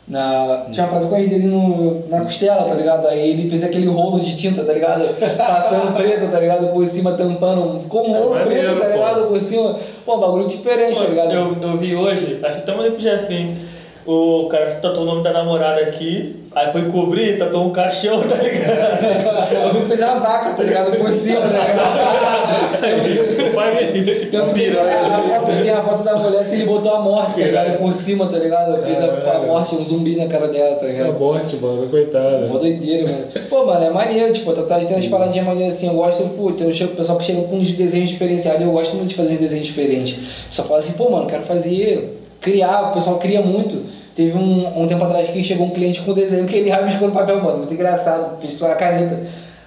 Na, 0.08 0.68
tinha 0.72 0.86
uma 0.86 1.00
tatuagem 1.00 1.28
dele 1.30 1.48
no, 1.48 2.08
na 2.10 2.22
costela, 2.22 2.66
tá 2.70 2.76
ligado? 2.76 3.08
Aí 3.08 3.28
ele 3.32 3.50
fez 3.50 3.64
aquele 3.64 3.88
rolo 3.88 4.20
de 4.20 4.38
tinta, 4.38 4.64
tá 4.64 4.72
ligado? 4.72 5.04
Passando 5.36 5.96
preto, 5.96 6.32
tá 6.32 6.40
ligado? 6.40 6.68
Por 6.68 6.86
cima, 6.86 7.14
tampando. 7.14 7.88
Com 7.90 8.08
um 8.10 8.14
rolo 8.14 8.38
É 8.38 8.44
preto, 8.46 8.80
tá 8.80 8.86
pô. 8.86 8.92
ligado? 8.94 9.28
Por 9.28 9.42
cima. 9.42 9.80
Pô, 10.06 10.18
bagulho 10.18 10.48
diferente, 10.48 11.00
tá 11.00 11.06
ligado? 11.06 11.32
Eu, 11.34 11.58
eu 11.60 11.78
vi 11.78 11.96
hoje, 11.96 12.40
acho 12.44 12.56
que 12.56 12.62
até 12.62 12.76
mandei 12.76 12.92
pro 12.92 13.02
Jefinho. 13.02 13.58
O 14.08 14.48
cara 14.50 14.68
tatuou 14.76 15.02
o 15.02 15.06
nome 15.06 15.24
da 15.24 15.34
namorada 15.34 15.82
aqui, 15.82 16.36
aí 16.54 16.72
foi 16.72 16.84
cobrir, 16.92 17.40
tatuou 17.40 17.66
um 17.66 17.72
caixão, 17.72 18.22
tá 18.22 18.36
ligado? 18.36 19.74
Vi 19.74 19.82
que 19.82 19.88
fez 19.88 20.00
uma 20.00 20.20
vaca, 20.20 20.54
tá 20.54 20.62
ligado? 20.62 20.96
Por 20.96 21.12
cima, 21.12 21.42
tá? 21.42 22.86
Vai 23.54 23.76
Tem, 24.30 24.42
um, 24.42 24.54
tem, 24.54 24.70
a 24.70 25.40
foto, 25.40 25.52
tem 25.64 25.70
a 25.72 25.82
foto 25.82 26.04
da 26.04 26.16
mulher 26.18 26.44
se 26.44 26.56
ele 26.56 26.66
botou 26.66 26.94
a 26.94 27.00
morte, 27.00 27.40
tá 27.40 27.48
ligado? 27.48 27.78
Por 27.80 27.94
cima, 27.96 28.28
tá 28.28 28.38
ligado? 28.38 28.84
Fez 28.84 28.98
a, 29.02 29.38
a 29.38 29.40
morte, 29.40 29.76
um 29.76 29.84
zumbi 29.84 30.16
na 30.16 30.28
cara 30.28 30.50
dela, 30.50 30.76
tá 30.76 30.86
a 30.86 30.90
ligado? 30.90 31.20
morte, 31.20 31.56
mano, 31.56 31.88
coitada. 31.90 32.46
Mó 32.48 32.60
doideira, 32.60 33.12
mano. 33.12 33.26
Pô, 33.50 33.66
mano, 33.66 33.86
é 33.86 33.90
maneiro, 33.90 34.34
tipo, 34.34 34.52
a 34.52 34.54
tatuagem 34.54 34.88
tem 34.88 34.98
umas 34.98 35.08
paradinhas 35.08 35.48
maneiras 35.48 35.76
assim, 35.76 35.88
eu 35.88 35.94
gosto, 35.96 36.24
pô, 36.38 36.52
tem 36.52 36.68
um 36.68 36.88
pessoal 36.90 37.18
que 37.18 37.26
chega 37.26 37.42
com 37.42 37.56
uns 37.56 37.72
desenhos 37.72 38.10
diferenciados, 38.10 38.62
eu 38.62 38.72
gosto 38.72 38.96
muito 38.96 39.10
de 39.10 39.16
fazer 39.16 39.34
uns 39.34 39.40
desenhos 39.40 39.66
diferentes. 39.66 40.14
O 40.46 40.50
pessoal 40.50 40.68
fala 40.68 40.80
assim, 40.80 40.94
pô, 40.94 41.10
mano, 41.10 41.26
quero 41.26 41.42
fazer, 41.44 42.20
criar, 42.40 42.92
o 42.92 42.94
pessoal 42.94 43.18
cria 43.18 43.42
muito. 43.42 43.95
Teve 44.16 44.38
um, 44.38 44.84
um 44.84 44.88
tempo 44.88 45.04
atrás 45.04 45.30
que 45.30 45.44
chegou 45.44 45.68
um 45.68 45.72
cliente 45.72 46.02
com 46.02 46.12
um 46.12 46.14
desenho 46.14 46.46
que 46.46 46.56
ele 46.56 46.70
rabiscou 46.70 47.10
no 47.10 47.14
papel, 47.14 47.44
mano, 47.44 47.60
muito 47.60 47.74
engraçado, 47.74 48.40
fiz 48.40 48.54
só 48.54 48.72
a 48.72 48.76
caneta. 48.76 49.20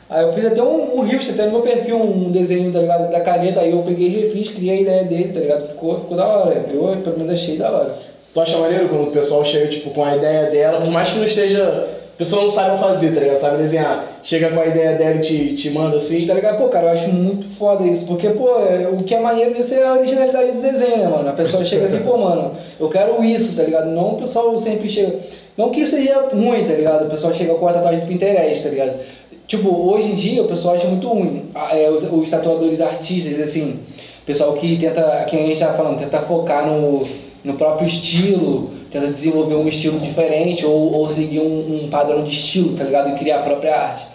Aí 0.08 0.24
eu 0.24 0.32
fiz 0.32 0.46
até 0.46 0.62
um, 0.62 0.98
um 0.98 1.02
rios, 1.02 1.28
até 1.28 1.44
no 1.44 1.52
meu 1.52 1.60
perfil, 1.60 2.00
um 2.00 2.30
desenho, 2.30 2.72
tá 2.72 2.78
ligado, 2.78 3.10
da 3.10 3.20
caneta, 3.20 3.60
aí 3.60 3.72
eu 3.72 3.82
peguei 3.82 4.08
refiz, 4.08 4.48
criei 4.48 4.78
a 4.78 4.80
ideia 4.80 5.04
dele, 5.04 5.32
tá 5.34 5.40
ligado? 5.40 5.68
Ficou, 5.68 5.98
ficou 5.98 6.16
da 6.16 6.26
hora, 6.26 6.64
eu 6.72 6.96
pelo 7.04 7.18
menos 7.18 7.34
achei 7.34 7.58
da 7.58 7.70
hora. 7.70 7.94
Tu 8.32 8.40
acha 8.40 8.56
maneiro 8.56 8.88
quando 8.88 9.08
o 9.08 9.10
pessoal 9.10 9.44
chega, 9.44 9.66
tipo, 9.66 9.90
com 9.90 10.02
a 10.02 10.16
ideia 10.16 10.50
dela, 10.50 10.80
por 10.80 10.90
mais 10.90 11.10
que 11.10 11.18
não 11.18 11.26
esteja. 11.26 11.97
Pessoa 12.18 12.42
não 12.42 12.50
saiba 12.50 12.76
fazer, 12.76 13.14
tá 13.14 13.20
ligado? 13.20 13.36
Sabe 13.36 13.58
desenhar. 13.58 14.04
Chega 14.24 14.50
com 14.50 14.58
a 14.58 14.66
ideia 14.66 14.98
dela 14.98 15.14
e 15.14 15.20
te, 15.20 15.54
te 15.54 15.70
manda 15.70 15.98
assim. 15.98 16.26
Tá 16.26 16.34
ligado? 16.34 16.58
Pô, 16.58 16.68
cara, 16.68 16.86
eu 16.86 16.90
acho 16.90 17.08
muito 17.10 17.46
foda 17.48 17.84
isso, 17.84 18.04
porque, 18.06 18.28
pô, 18.30 18.48
é- 18.58 18.88
o 18.88 19.04
que 19.04 19.14
é 19.14 19.20
maneiro 19.20 19.54
nisso 19.54 19.72
é 19.72 19.86
a 19.86 19.92
originalidade 19.94 20.50
do 20.50 20.60
desenho, 20.60 20.96
né, 20.98 21.06
mano? 21.06 21.28
A 21.28 21.32
pessoa 21.32 21.64
chega 21.64 21.84
assim, 21.84 22.00
pô, 22.00 22.16
mano, 22.18 22.50
eu 22.80 22.88
quero 22.88 23.22
isso, 23.22 23.54
tá 23.54 23.62
ligado? 23.62 23.86
Não 23.90 24.14
o 24.14 24.16
pessoal 24.16 24.58
sempre 24.58 24.88
chega. 24.88 25.16
Não 25.56 25.70
que 25.70 25.86
seja 25.86 26.26
ruim, 26.32 26.64
tá 26.64 26.72
ligado? 26.72 27.06
O 27.06 27.10
pessoal 27.10 27.32
chega 27.32 27.54
com 27.54 27.68
a 27.68 27.72
tatuagem 27.72 28.00
do 28.00 28.06
Pinterest, 28.06 28.64
tá 28.64 28.68
ligado? 28.70 28.92
Tipo, 29.46 29.68
hoje 29.88 30.10
em 30.10 30.14
dia 30.16 30.42
o 30.42 30.48
pessoal 30.48 30.74
acha 30.74 30.88
muito 30.88 31.06
ruim. 31.08 31.44
É, 31.72 31.88
os, 31.88 32.02
os 32.12 32.28
tatuadores 32.28 32.80
artistas, 32.80 33.40
assim, 33.40 33.78
pessoal 34.26 34.54
que 34.54 34.76
tenta, 34.76 35.24
que 35.28 35.36
a 35.36 35.40
gente 35.40 35.60
tava 35.60 35.76
falando, 35.76 36.00
tenta 36.00 36.18
focar 36.20 36.66
no, 36.66 37.06
no 37.44 37.54
próprio 37.54 37.86
estilo, 37.86 38.70
tenta 38.90 39.08
desenvolver 39.08 39.54
um 39.54 39.68
estilo 39.68 39.98
diferente 40.00 40.64
ou, 40.64 40.92
ou 40.92 41.10
seguir 41.10 41.40
um, 41.40 41.84
um 41.84 41.88
padrão 41.88 42.24
de 42.24 42.30
estilo, 42.30 42.76
tá 42.76 42.84
ligado? 42.84 43.10
E 43.10 43.18
criar 43.18 43.40
a 43.40 43.42
própria 43.42 43.74
arte. 43.74 44.06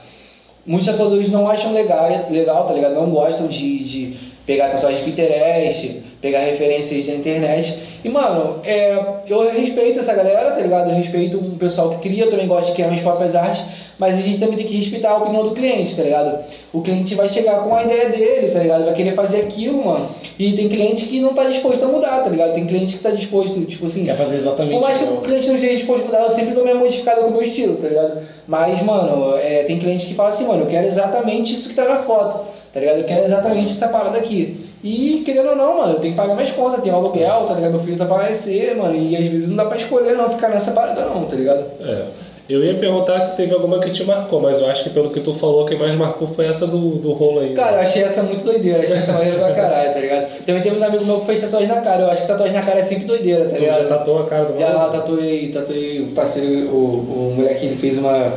Muitos 0.65 0.87
tatuadores 0.87 1.29
não 1.29 1.49
acham 1.49 1.73
legal, 1.73 2.07
legal 2.29 2.65
tá 2.65 2.73
ligado? 2.73 2.95
Não 2.95 3.09
gostam 3.09 3.47
de, 3.47 3.83
de 3.83 4.17
pegar 4.45 4.69
tatuagem 4.69 5.03
de 5.03 5.11
Pinterest, 5.11 6.01
pegar 6.21 6.39
referências 6.39 7.05
da 7.05 7.13
internet. 7.13 7.79
E, 8.03 8.09
mano, 8.09 8.59
é, 8.65 8.97
eu 9.27 9.49
respeito 9.49 9.99
essa 9.99 10.13
galera, 10.13 10.51
tá 10.51 10.59
ligado? 10.59 10.89
Eu 10.89 10.95
respeito 10.95 11.37
o 11.37 11.55
pessoal 11.57 11.91
que 11.91 12.09
cria, 12.09 12.25
eu 12.25 12.29
também 12.29 12.47
gosto 12.47 12.67
de 12.67 12.73
criar 12.73 12.87
minhas 12.87 13.01
próprias 13.01 13.33
artes, 13.33 13.63
mas 13.97 14.15
a 14.15 14.21
gente 14.21 14.39
também 14.39 14.57
tem 14.57 14.67
que 14.67 14.75
respeitar 14.75 15.11
a 15.11 15.17
opinião 15.17 15.47
do 15.47 15.51
cliente, 15.51 15.95
tá 15.95 16.03
ligado? 16.03 16.43
O 16.73 16.81
cliente 16.81 17.15
vai 17.15 17.29
chegar 17.29 17.59
com 17.63 17.73
a 17.73 17.83
ideia 17.83 18.09
dele, 18.09 18.51
tá 18.51 18.59
ligado? 18.59 18.85
Vai 18.85 18.93
querer 18.93 19.13
fazer 19.13 19.41
aquilo, 19.41 19.85
mano. 19.85 20.09
E 20.37 20.51
tem 20.53 20.67
cliente 20.67 21.05
que 21.05 21.21
não 21.21 21.33
tá 21.33 21.45
disposto 21.45 21.85
a 21.85 21.87
mudar, 21.87 22.23
tá 22.23 22.29
ligado? 22.29 22.53
Tem 22.53 22.65
cliente 22.65 22.97
que 22.97 23.03
tá 23.03 23.11
disposto, 23.11 23.61
tipo 23.65 23.85
assim. 23.85 24.03
Quer 24.03 24.17
fazer 24.17 24.35
exatamente 24.35 24.73
Por 24.73 24.81
mais 24.81 24.97
que 24.97 25.03
o 25.05 25.21
cliente 25.21 25.47
não 25.47 25.55
esteja 25.55 25.75
disposto 25.75 26.01
a 26.01 26.05
mudar, 26.05 26.23
eu 26.23 26.31
sempre 26.31 26.53
dou 26.53 26.63
minha 26.63 26.75
modificada 26.75 27.21
com 27.21 27.27
o 27.27 27.31
meu 27.31 27.43
estilo, 27.43 27.77
tá 27.77 27.87
ligado? 27.87 28.21
Mas, 28.47 28.81
mano, 28.81 29.37
é, 29.37 29.63
tem 29.63 29.79
cliente 29.79 30.07
que 30.07 30.15
fala 30.15 30.29
assim, 30.29 30.45
mano, 30.45 30.63
eu 30.63 30.67
quero 30.67 30.87
exatamente 30.87 31.53
isso 31.53 31.69
que 31.69 31.75
tá 31.75 31.85
na 31.85 31.99
foto, 31.99 32.41
tá 32.73 32.79
ligado? 32.79 32.97
Eu 32.97 33.03
quero 33.05 33.23
exatamente 33.23 33.71
essa 33.71 33.87
parada 33.87 34.17
aqui. 34.17 34.65
E, 34.83 35.21
querendo 35.25 35.49
ou 35.49 35.55
não, 35.55 35.77
mano, 35.77 35.93
eu 35.93 35.99
tenho 35.99 36.13
que 36.13 36.19
pagar 36.19 36.33
minhas 36.35 36.51
contas, 36.51 36.81
tem 36.83 36.91
aluguel, 36.91 37.45
tá 37.47 37.53
ligado? 37.53 37.71
Meu 37.71 37.79
filho 37.79 37.97
tá 37.97 38.05
pra 38.05 38.17
nascer, 38.29 38.75
mano, 38.75 38.95
e 38.95 39.15
às 39.15 39.25
vezes 39.25 39.47
não 39.47 39.55
dá 39.55 39.65
pra 39.65 39.77
escolher 39.77 40.13
não 40.15 40.29
ficar 40.29 40.49
nessa 40.49 40.71
parada 40.71 41.05
não, 41.05 41.23
tá 41.23 41.35
ligado? 41.35 41.63
É. 41.81 42.03
Eu 42.49 42.61
ia 42.61 42.73
perguntar 42.73 43.21
se 43.21 43.37
teve 43.37 43.53
alguma 43.53 43.79
que 43.79 43.89
te 43.91 44.03
marcou, 44.03 44.41
mas 44.41 44.59
eu 44.59 44.67
acho 44.69 44.83
que 44.83 44.89
pelo 44.89 45.11
que 45.11 45.21
tu 45.21 45.33
falou, 45.33 45.65
quem 45.65 45.79
mais 45.79 45.95
marcou 45.95 46.27
foi 46.27 46.45
essa 46.45 46.67
do, 46.67 46.77
do 46.97 47.13
rolo 47.13 47.39
aí. 47.39 47.53
Cara, 47.53 47.77
eu 47.77 47.81
achei 47.83 48.03
essa 48.03 48.21
muito 48.21 48.43
doideira, 48.43 48.83
achei 48.83 48.97
essa 48.97 49.13
maneira 49.13 49.37
pra 49.39 49.53
caralho, 49.53 49.93
tá 49.93 49.99
ligado? 50.01 50.45
Também 50.45 50.61
temos 50.61 50.81
um 50.81 50.83
amigo 50.83 51.05
meu 51.05 51.19
que 51.21 51.25
fez 51.27 51.39
tatuagem 51.39 51.69
na 51.69 51.79
cara, 51.79 52.01
eu 52.03 52.11
acho 52.11 52.23
que 52.23 52.27
tatuagem 52.27 52.53
na 52.53 52.61
cara 52.61 52.79
é 52.79 52.81
sempre 52.81 53.05
doideira, 53.05 53.45
tá 53.45 53.51
tu 53.55 53.59
ligado? 53.61 53.83
já 53.83 53.87
tatuou 53.87 54.19
a 54.23 54.25
cara 54.25 54.43
do 54.43 54.59
Já 54.59 54.67
lá 54.67 54.73
maluco? 54.79 54.97
tatuei, 54.97 55.51
tatuei 55.53 56.01
o 56.01 56.07
parceiro, 56.07 56.49
o, 56.69 56.75
o 56.75 57.33
moleque 57.37 57.65
ele 57.65 57.77
fez 57.77 57.97
uma, 57.97 58.11
um 58.17 58.31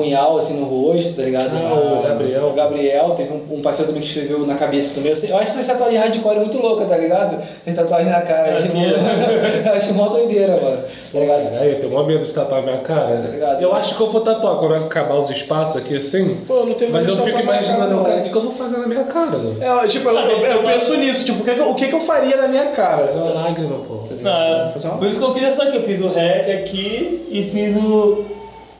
punhal 0.00 0.36
assim 0.36 0.54
no 0.60 0.66
rosto, 0.66 1.14
tá 1.14 1.22
ligado? 1.22 1.50
Ah, 1.54 2.00
o 2.00 2.02
Gabriel. 2.08 2.46
O 2.46 2.52
Gabriel, 2.54 3.10
teve 3.16 3.32
um, 3.32 3.56
um 3.58 3.62
parceiro 3.62 3.88
também 3.92 4.02
que 4.02 4.08
escreveu 4.08 4.46
na 4.46 4.54
cabeça 4.54 4.94
também. 4.94 5.10
Eu, 5.10 5.16
sei- 5.16 5.30
eu 5.32 5.36
acho 5.38 5.58
essa 5.58 5.72
tatuagem 5.72 5.98
hardcore 5.98 6.38
muito 6.40 6.58
louca, 6.58 6.84
tá 6.86 6.96
ligado? 6.96 7.38
Essa 7.66 7.82
tatuagem 7.82 8.10
na 8.12 8.20
cara, 8.22 8.50
eu 8.50 8.56
acho, 8.56 8.68
mó, 8.74 8.82
eu 9.66 9.72
acho 9.72 9.94
mó 9.94 10.08
doideira, 10.08 10.60
mano. 10.60 10.82
Tá 11.12 11.18
ligado? 11.20 11.42
Caralho, 11.50 11.70
eu 11.70 11.80
tenho 11.80 11.92
mó 11.92 12.02
medo 12.02 12.24
de 12.26 12.32
tatuar 12.32 12.62
minha 12.62 12.76
cara. 12.78 13.16
Tá 13.22 13.28
ligado? 13.30 13.62
Eu 13.62 13.74
acho 13.74 13.94
que 13.96 14.00
eu 14.02 14.10
vou 14.10 14.20
tatuar 14.20 14.56
quando 14.56 14.74
acabar 14.74 15.14
os 15.18 15.30
espaços 15.30 15.76
aqui 15.82 15.96
assim. 15.96 16.36
Pô, 16.46 16.64
não 16.64 16.74
tenho 16.74 16.92
Mas 16.92 17.08
eu 17.08 17.16
fico 17.16 17.40
imaginando, 17.40 17.78
cara, 17.78 18.02
cara, 18.04 18.14
o 18.14 18.16
não. 18.16 18.22
que, 18.24 18.30
que 18.30 18.36
eu 18.36 18.42
vou 18.42 18.52
fazer 18.52 18.76
na 18.78 18.86
minha 18.86 19.04
cara, 19.04 19.30
mano? 19.30 19.56
É, 19.62 19.86
tipo, 19.88 20.08
eu, 20.08 20.18
Ah, 20.18 20.22
eu- 20.24 20.38
eu 20.38 20.60
é 20.60 20.72
penso 20.72 20.96
nisso, 20.96 21.24
tipo, 21.24 21.42
o 21.42 21.44
que, 21.44 21.54
que 21.54 21.60
eu- 21.60 21.70
o 21.70 21.74
que, 21.74 21.88
que 21.88 21.94
eu 21.94 22.00
faria 22.00 22.36
na 22.36 22.48
minha 22.48 22.66
cara? 22.72 23.06
Fazer 23.06 23.18
uma 23.18 23.32
lágrima, 23.32 23.76
pô. 23.86 23.96
Não, 24.20 24.70
Fazer 24.72 24.88
uma- 24.88 24.98
por 24.98 25.06
isso 25.08 25.18
que 25.18 25.24
eu 25.24 25.34
fiz 25.34 25.42
essa 25.44 25.62
aqui, 25.62 25.76
eu 25.76 25.82
fiz 25.84 26.00
o 26.02 26.08
rec 26.08 26.48
aqui 26.62 27.26
e 27.30 27.46
fiz 27.46 27.76
o. 27.76 28.24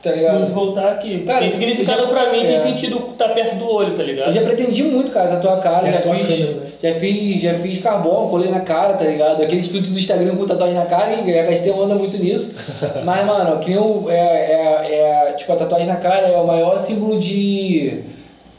Tá 0.01 0.11
ligado? 0.11 0.53
voltar 0.53 0.91
aqui. 0.91 1.23
Cara, 1.25 1.39
tem 1.39 1.49
significado 1.51 2.01
já- 2.03 2.07
pra 2.07 2.31
mim, 2.31 2.41
é. 2.43 2.45
tem 2.45 2.59
sentido 2.59 2.99
tá 3.17 3.29
perto 3.29 3.55
do 3.55 3.69
olho, 3.69 3.95
tá 3.95 4.03
ligado? 4.03 4.27
Eu 4.27 4.33
já 4.33 4.41
pretendi 4.41 4.83
muito, 4.83 5.11
cara, 5.11 5.27
tatuar 5.29 5.57
a 5.57 5.61
cara, 5.61 5.91
já 5.91 6.01
fiz, 6.01 6.39
né? 6.39 6.55
já 6.81 6.93
fiz, 6.95 7.41
já 7.41 7.53
fiz 7.55 7.81
carbono, 7.81 8.29
colei 8.29 8.49
na 8.51 8.59
cara, 8.61 8.93
tá 8.93 9.03
ligado? 9.03 9.41
Aqueles 9.41 9.67
filtros 9.67 9.91
do 9.91 9.99
Instagram 9.99 10.35
com 10.35 10.45
tatuagem 10.45 10.75
na 10.75 10.85
cara, 10.85 11.11
e 11.13 11.33
já 11.33 11.43
gastei 11.43 11.71
onda 11.71 11.95
muito 11.95 12.15
nisso. 12.17 12.53
Mas, 13.03 13.25
mano, 13.25 13.59
que 13.59 13.71
nem 13.71 13.79
o, 13.79 14.05
é, 14.09 14.15
é, 14.15 15.29
é, 15.29 15.33
tipo, 15.33 15.51
a 15.51 15.55
tatuagem 15.55 15.87
na 15.87 15.95
cara 15.97 16.27
é 16.27 16.37
o 16.39 16.45
maior 16.47 16.79
símbolo 16.79 17.19
de 17.19 18.03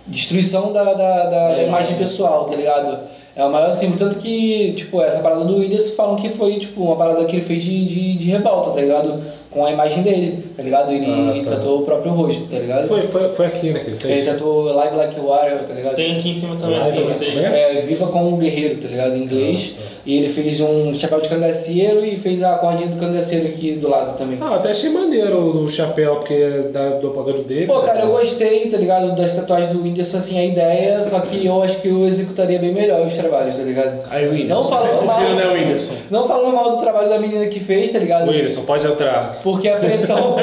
destruição 0.07 0.72
da, 0.72 0.84
da, 0.84 0.95
da- 0.95 1.49
da 1.55 1.62
imagem 1.62 1.97
pessoal, 1.97 2.45
tá 2.47 2.57
ligado? 2.57 2.99
É 3.36 3.45
o 3.45 3.51
maior 3.53 3.72
símbolo, 3.74 3.99
tanto 4.01 4.18
que, 4.18 4.72
tipo, 4.76 5.01
essa 5.01 5.20
parada 5.20 5.45
do 5.45 5.59
Whindersson 5.59 5.95
falam 5.95 6.16
que 6.16 6.28
foi, 6.30 6.59
tipo, 6.59 6.82
uma 6.82 6.97
parada 6.97 7.24
que 7.24 7.36
ele 7.36 7.45
fez 7.45 7.62
de, 7.62 7.84
de, 7.84 8.14
de 8.18 8.30
revolta, 8.30 8.70
tá 8.72 8.80
ligado? 8.80 9.22
Com 9.51 9.64
a 9.64 9.72
imagem 9.72 10.03
dele, 10.03 10.44
tá 10.57 10.62
ligado? 10.62 10.92
Ele, 10.92 11.07
Ah, 11.07 11.32
ele 11.34 11.44
tá. 11.44 11.53
tatuou 11.57 11.80
o 11.80 11.82
próprio 11.84 12.12
rosto, 12.12 12.44
tá 12.51 12.59
ligado? 12.59 12.86
Foi, 12.86 13.03
foi, 13.05 13.32
foi 13.32 13.46
aqui, 13.46 13.70
né, 13.70 13.80
que 13.80 13.86
ele 13.86 13.96
Ele 13.96 14.22
fez? 14.22 14.26
tatuou 14.26 14.64
Live 14.74 14.96
Like 14.96 15.18
Warrior, 15.20 15.61
tá 15.61 15.72
ligado? 15.74 15.96
Tem 15.96 16.18
aqui 16.18 16.30
em 16.30 16.34
cima 16.34 16.57
também, 16.57 16.78
Live 16.78 16.99
Warrior? 17.03 17.55
É, 17.55 17.80
Viva 17.80 18.07
como 18.09 18.34
um 18.34 18.38
Guerreiro, 18.38 18.76
tá 18.76 18.88
ligado? 18.88 19.16
Em 19.16 19.22
inglês. 19.22 19.72
Ah, 19.78 19.82
E 20.09 20.16
ele 20.16 20.30
fez 20.30 20.59
um 20.59 20.94
chapéu 20.94 21.20
de 21.20 21.28
cangaceiro 21.28 22.02
e 22.02 22.16
fez 22.16 22.42
a 22.42 22.54
cordinha 22.54 22.88
do 22.88 22.96
cangaceiro 22.96 23.46
aqui 23.46 23.72
do 23.72 23.90
lado 23.90 24.16
também. 24.16 24.38
Ah, 24.40 24.54
até 24.54 24.70
achei 24.70 24.88
maneiro 24.88 25.38
o 25.38 25.68
chapéu, 25.68 26.16
porque 26.16 26.32
é 26.32 26.70
da, 26.72 26.88
do 26.96 27.11
bagulho 27.11 27.42
dele. 27.42 27.66
Pô, 27.66 27.80
cara, 27.80 27.98
né? 27.98 28.04
eu 28.04 28.12
gostei, 28.12 28.70
tá 28.70 28.78
ligado? 28.78 29.14
Das 29.14 29.34
tatuagens 29.34 29.70
do 29.70 29.82
Whindersson, 29.82 30.16
assim, 30.16 30.38
a 30.38 30.44
ideia, 30.46 31.02
só 31.02 31.20
que 31.20 31.44
eu 31.44 31.62
acho 31.62 31.76
que 31.82 31.88
eu 31.88 32.06
executaria 32.06 32.59
bem 32.59 32.72
melhor 32.72 33.06
os 33.06 33.12
trabalhos, 33.12 33.54
tá 33.59 33.62
ligado? 33.62 33.98
Aí 34.09 34.26
o 34.26 34.30
Whindersson. 34.30 34.54
Não 34.54 34.64
falando 34.64 35.02
o 35.02 35.06
mal. 35.06 35.20
filho, 35.20 35.34
né, 35.34 35.46
o 35.46 35.52
Whindersson? 35.52 35.94
Não 36.11 36.26
falando 36.26 36.54
mal 36.54 36.70
do 36.70 36.76
trabalho 36.78 37.11
da 37.11 37.18
menina 37.18 37.44
que 37.44 37.61
fez, 37.61 37.92
tá 37.92 37.98
ligado? 37.98 38.30
Wilson, 38.30 38.62
pode 38.64 38.86
entrar. 38.86 39.38
Porque 39.42 39.68
a 39.68 39.76
pressão. 39.76 40.36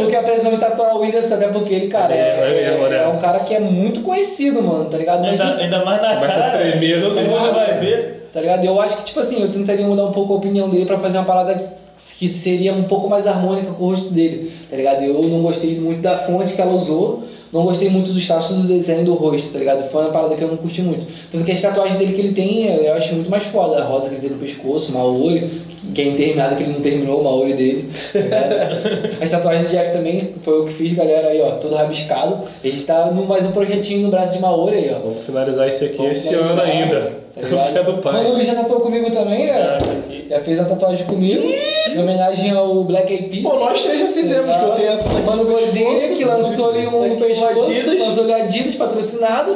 porque 0.00 0.16
a 0.16 0.22
pressão 0.22 0.50
de 0.52 0.60
tatuar 0.60 0.94
o 0.94 1.00
Whindersson, 1.00 1.36
até 1.36 1.48
porque 1.48 1.72
ele, 1.72 1.86
cara, 1.88 2.14
é, 2.14 2.18
É 2.18 2.70
mesmo, 2.72 2.86
é, 2.86 2.90
né? 2.90 3.04
é 3.04 3.08
um 3.08 3.16
cara 3.18 3.38
que 3.40 3.54
é 3.54 3.60
muito 3.60 4.02
conhecido, 4.02 4.62
mano, 4.62 4.84
tá 4.84 4.98
ligado? 4.98 5.22
Mas, 5.22 5.40
Ainda, 5.40 5.62
ainda 5.62 5.82
mais 5.82 6.02
na 6.02 6.14
Começa 6.16 6.40
a 6.40 6.50
cara, 6.50 6.58
tremer, 6.58 7.00
todo 7.00 7.06
assim. 7.06 7.22
mundo 7.22 7.54
vai 7.54 7.80
ver. 7.80 8.17
Tá 8.32 8.40
ligado? 8.40 8.64
Eu 8.64 8.80
acho 8.80 8.98
que, 8.98 9.04
tipo 9.04 9.20
assim, 9.20 9.40
eu 9.40 9.50
tentaria 9.50 9.86
mudar 9.86 10.04
um 10.04 10.12
pouco 10.12 10.34
a 10.34 10.36
opinião 10.36 10.68
dele 10.68 10.86
pra 10.86 10.98
fazer 10.98 11.18
uma 11.18 11.24
parada 11.24 11.78
que 12.18 12.28
seria 12.28 12.72
um 12.74 12.84
pouco 12.84 13.08
mais 13.08 13.26
harmônica 13.26 13.72
com 13.72 13.84
o 13.84 13.90
rosto 13.90 14.10
dele, 14.10 14.52
tá 14.70 14.76
ligado? 14.76 15.02
Eu 15.02 15.22
não 15.24 15.42
gostei 15.42 15.78
muito 15.78 16.00
da 16.02 16.18
fonte 16.18 16.54
que 16.54 16.60
ela 16.60 16.72
usou, 16.72 17.24
não 17.52 17.62
gostei 17.62 17.88
muito 17.88 18.12
dos 18.12 18.26
traços 18.26 18.56
do 18.56 18.68
desenho 18.68 19.04
do 19.04 19.14
rosto, 19.14 19.52
tá 19.52 19.58
ligado? 19.58 19.90
Foi 19.90 20.02
uma 20.02 20.10
parada 20.10 20.34
que 20.34 20.42
eu 20.42 20.48
não 20.48 20.56
curti 20.56 20.82
muito. 20.82 21.06
Tanto 21.32 21.44
que 21.44 21.52
as 21.52 21.62
tatuagens 21.62 21.98
dele 21.98 22.12
que 22.12 22.20
ele 22.20 22.32
tem, 22.32 22.66
eu 22.66 22.92
acho 22.94 23.14
muito 23.14 23.30
mais 23.30 23.44
foda. 23.44 23.82
A 23.82 23.84
rosa 23.84 24.08
que 24.08 24.16
ele 24.16 24.20
tem 24.20 24.30
no 24.30 24.38
pescoço, 24.38 24.92
uma 24.92 25.04
olho, 25.04 25.48
que 25.94 26.02
é 26.02 26.04
interminada, 26.08 26.56
que 26.56 26.62
ele 26.62 26.72
não 26.74 26.80
terminou, 26.80 27.20
uma 27.20 27.30
olho 27.30 27.56
dele. 27.56 27.90
Tá? 28.12 29.18
As 29.24 29.30
tatuagens 29.30 29.68
do 29.68 29.70
Jeff 29.70 29.92
também, 29.92 30.34
foi 30.42 30.58
eu 30.58 30.64
que 30.66 30.72
fiz, 30.74 30.94
galera, 30.94 31.28
aí, 31.28 31.40
ó, 31.40 31.52
todo 31.52 31.74
rabiscado. 31.74 32.38
A 32.62 32.66
gente 32.66 32.84
tá 32.84 33.10
no 33.10 33.24
mais 33.26 33.46
um 33.46 33.52
projetinho 33.52 34.02
no 34.02 34.10
braço 34.10 34.34
de 34.34 34.42
Maori 34.42 34.76
aí, 34.76 34.94
ó. 34.94 34.98
Vamos 34.98 35.24
finalizar 35.24 35.66
esse 35.66 35.86
aqui 35.86 35.96
Vamos 35.96 36.12
esse 36.12 36.34
ano 36.34 36.60
ainda. 36.60 37.12
Tá 37.34 37.40
ligado? 37.40 37.72
Fé 37.72 37.82
do 37.82 37.92
O 37.92 37.98
pai. 37.98 38.24
Manu 38.24 38.44
já 38.44 38.54
tatuou 38.54 38.80
comigo 38.80 39.10
também, 39.10 39.46
né? 39.46 39.78
Aqui. 39.78 40.26
Já 40.28 40.40
fez 40.40 40.58
a 40.58 40.64
tatuagem 40.64 41.06
comigo, 41.06 41.48
em 41.94 42.02
homenagem 42.02 42.50
ao 42.50 42.82
Black 42.84 43.12
Eyed 43.12 43.28
Peas. 43.28 43.42
Pô, 43.42 43.58
nós 43.60 43.80
três 43.82 44.00
já 44.00 44.08
fizemos, 44.08 44.54
que 44.56 44.62
eu 44.64 44.70
tenho 44.70 44.88
essa 44.88 45.08
daqui 45.08 45.22
Mano 45.26 45.44
pescoço, 45.46 46.16
que 46.16 46.24
lançou 46.24 46.70
ali 46.70 46.86
um 46.86 47.16
pescoço, 47.18 47.70
Adidas. 47.70 48.02
lançou 48.08 48.24
ali 48.24 48.32
Adidas, 48.34 48.74
patrocinado. 48.76 49.52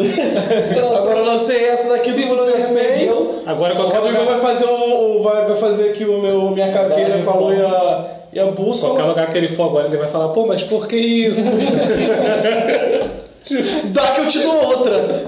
Agora 0.96 1.18
eu 1.18 1.24
lancei 1.24 1.64
essa 1.64 1.88
daqui 1.90 2.10
do 2.10 2.22
Superman. 2.22 3.30
Agora 3.46 3.72
O 3.74 3.76
qualquer 3.76 3.98
Rodrigo 3.98 4.20
lugar. 4.20 4.38
vai 4.38 4.52
fazer 4.54 4.66
um, 4.66 5.16
um- 5.18 5.22
vai, 5.22 5.44
vai 5.46 5.56
fazer 5.56 5.90
aqui 5.90 6.04
o 6.04 6.20
meu 6.20 6.50
minha 6.50 6.72
caveira 6.72 7.18
com 7.24 7.30
a 7.30 7.34
loira 7.34 8.06
E 8.32 8.40
a 8.40 8.46
bússola. 8.46 8.94
Qualquer 8.94 9.08
lugar 9.10 9.30
que 9.30 9.36
ele 9.38 9.48
for 9.48 9.64
agora, 9.68 9.86
ele 9.88 9.96
vai 9.98 10.08
falar, 10.08 10.28
pô, 10.28 10.46
mas 10.46 10.62
por 10.62 10.86
que 10.86 10.96
isso? 10.96 11.42
Dá 13.92 14.12
que 14.12 14.20
eu 14.22 14.28
te 14.28 14.38
dou 14.38 14.54
outra. 14.68 15.24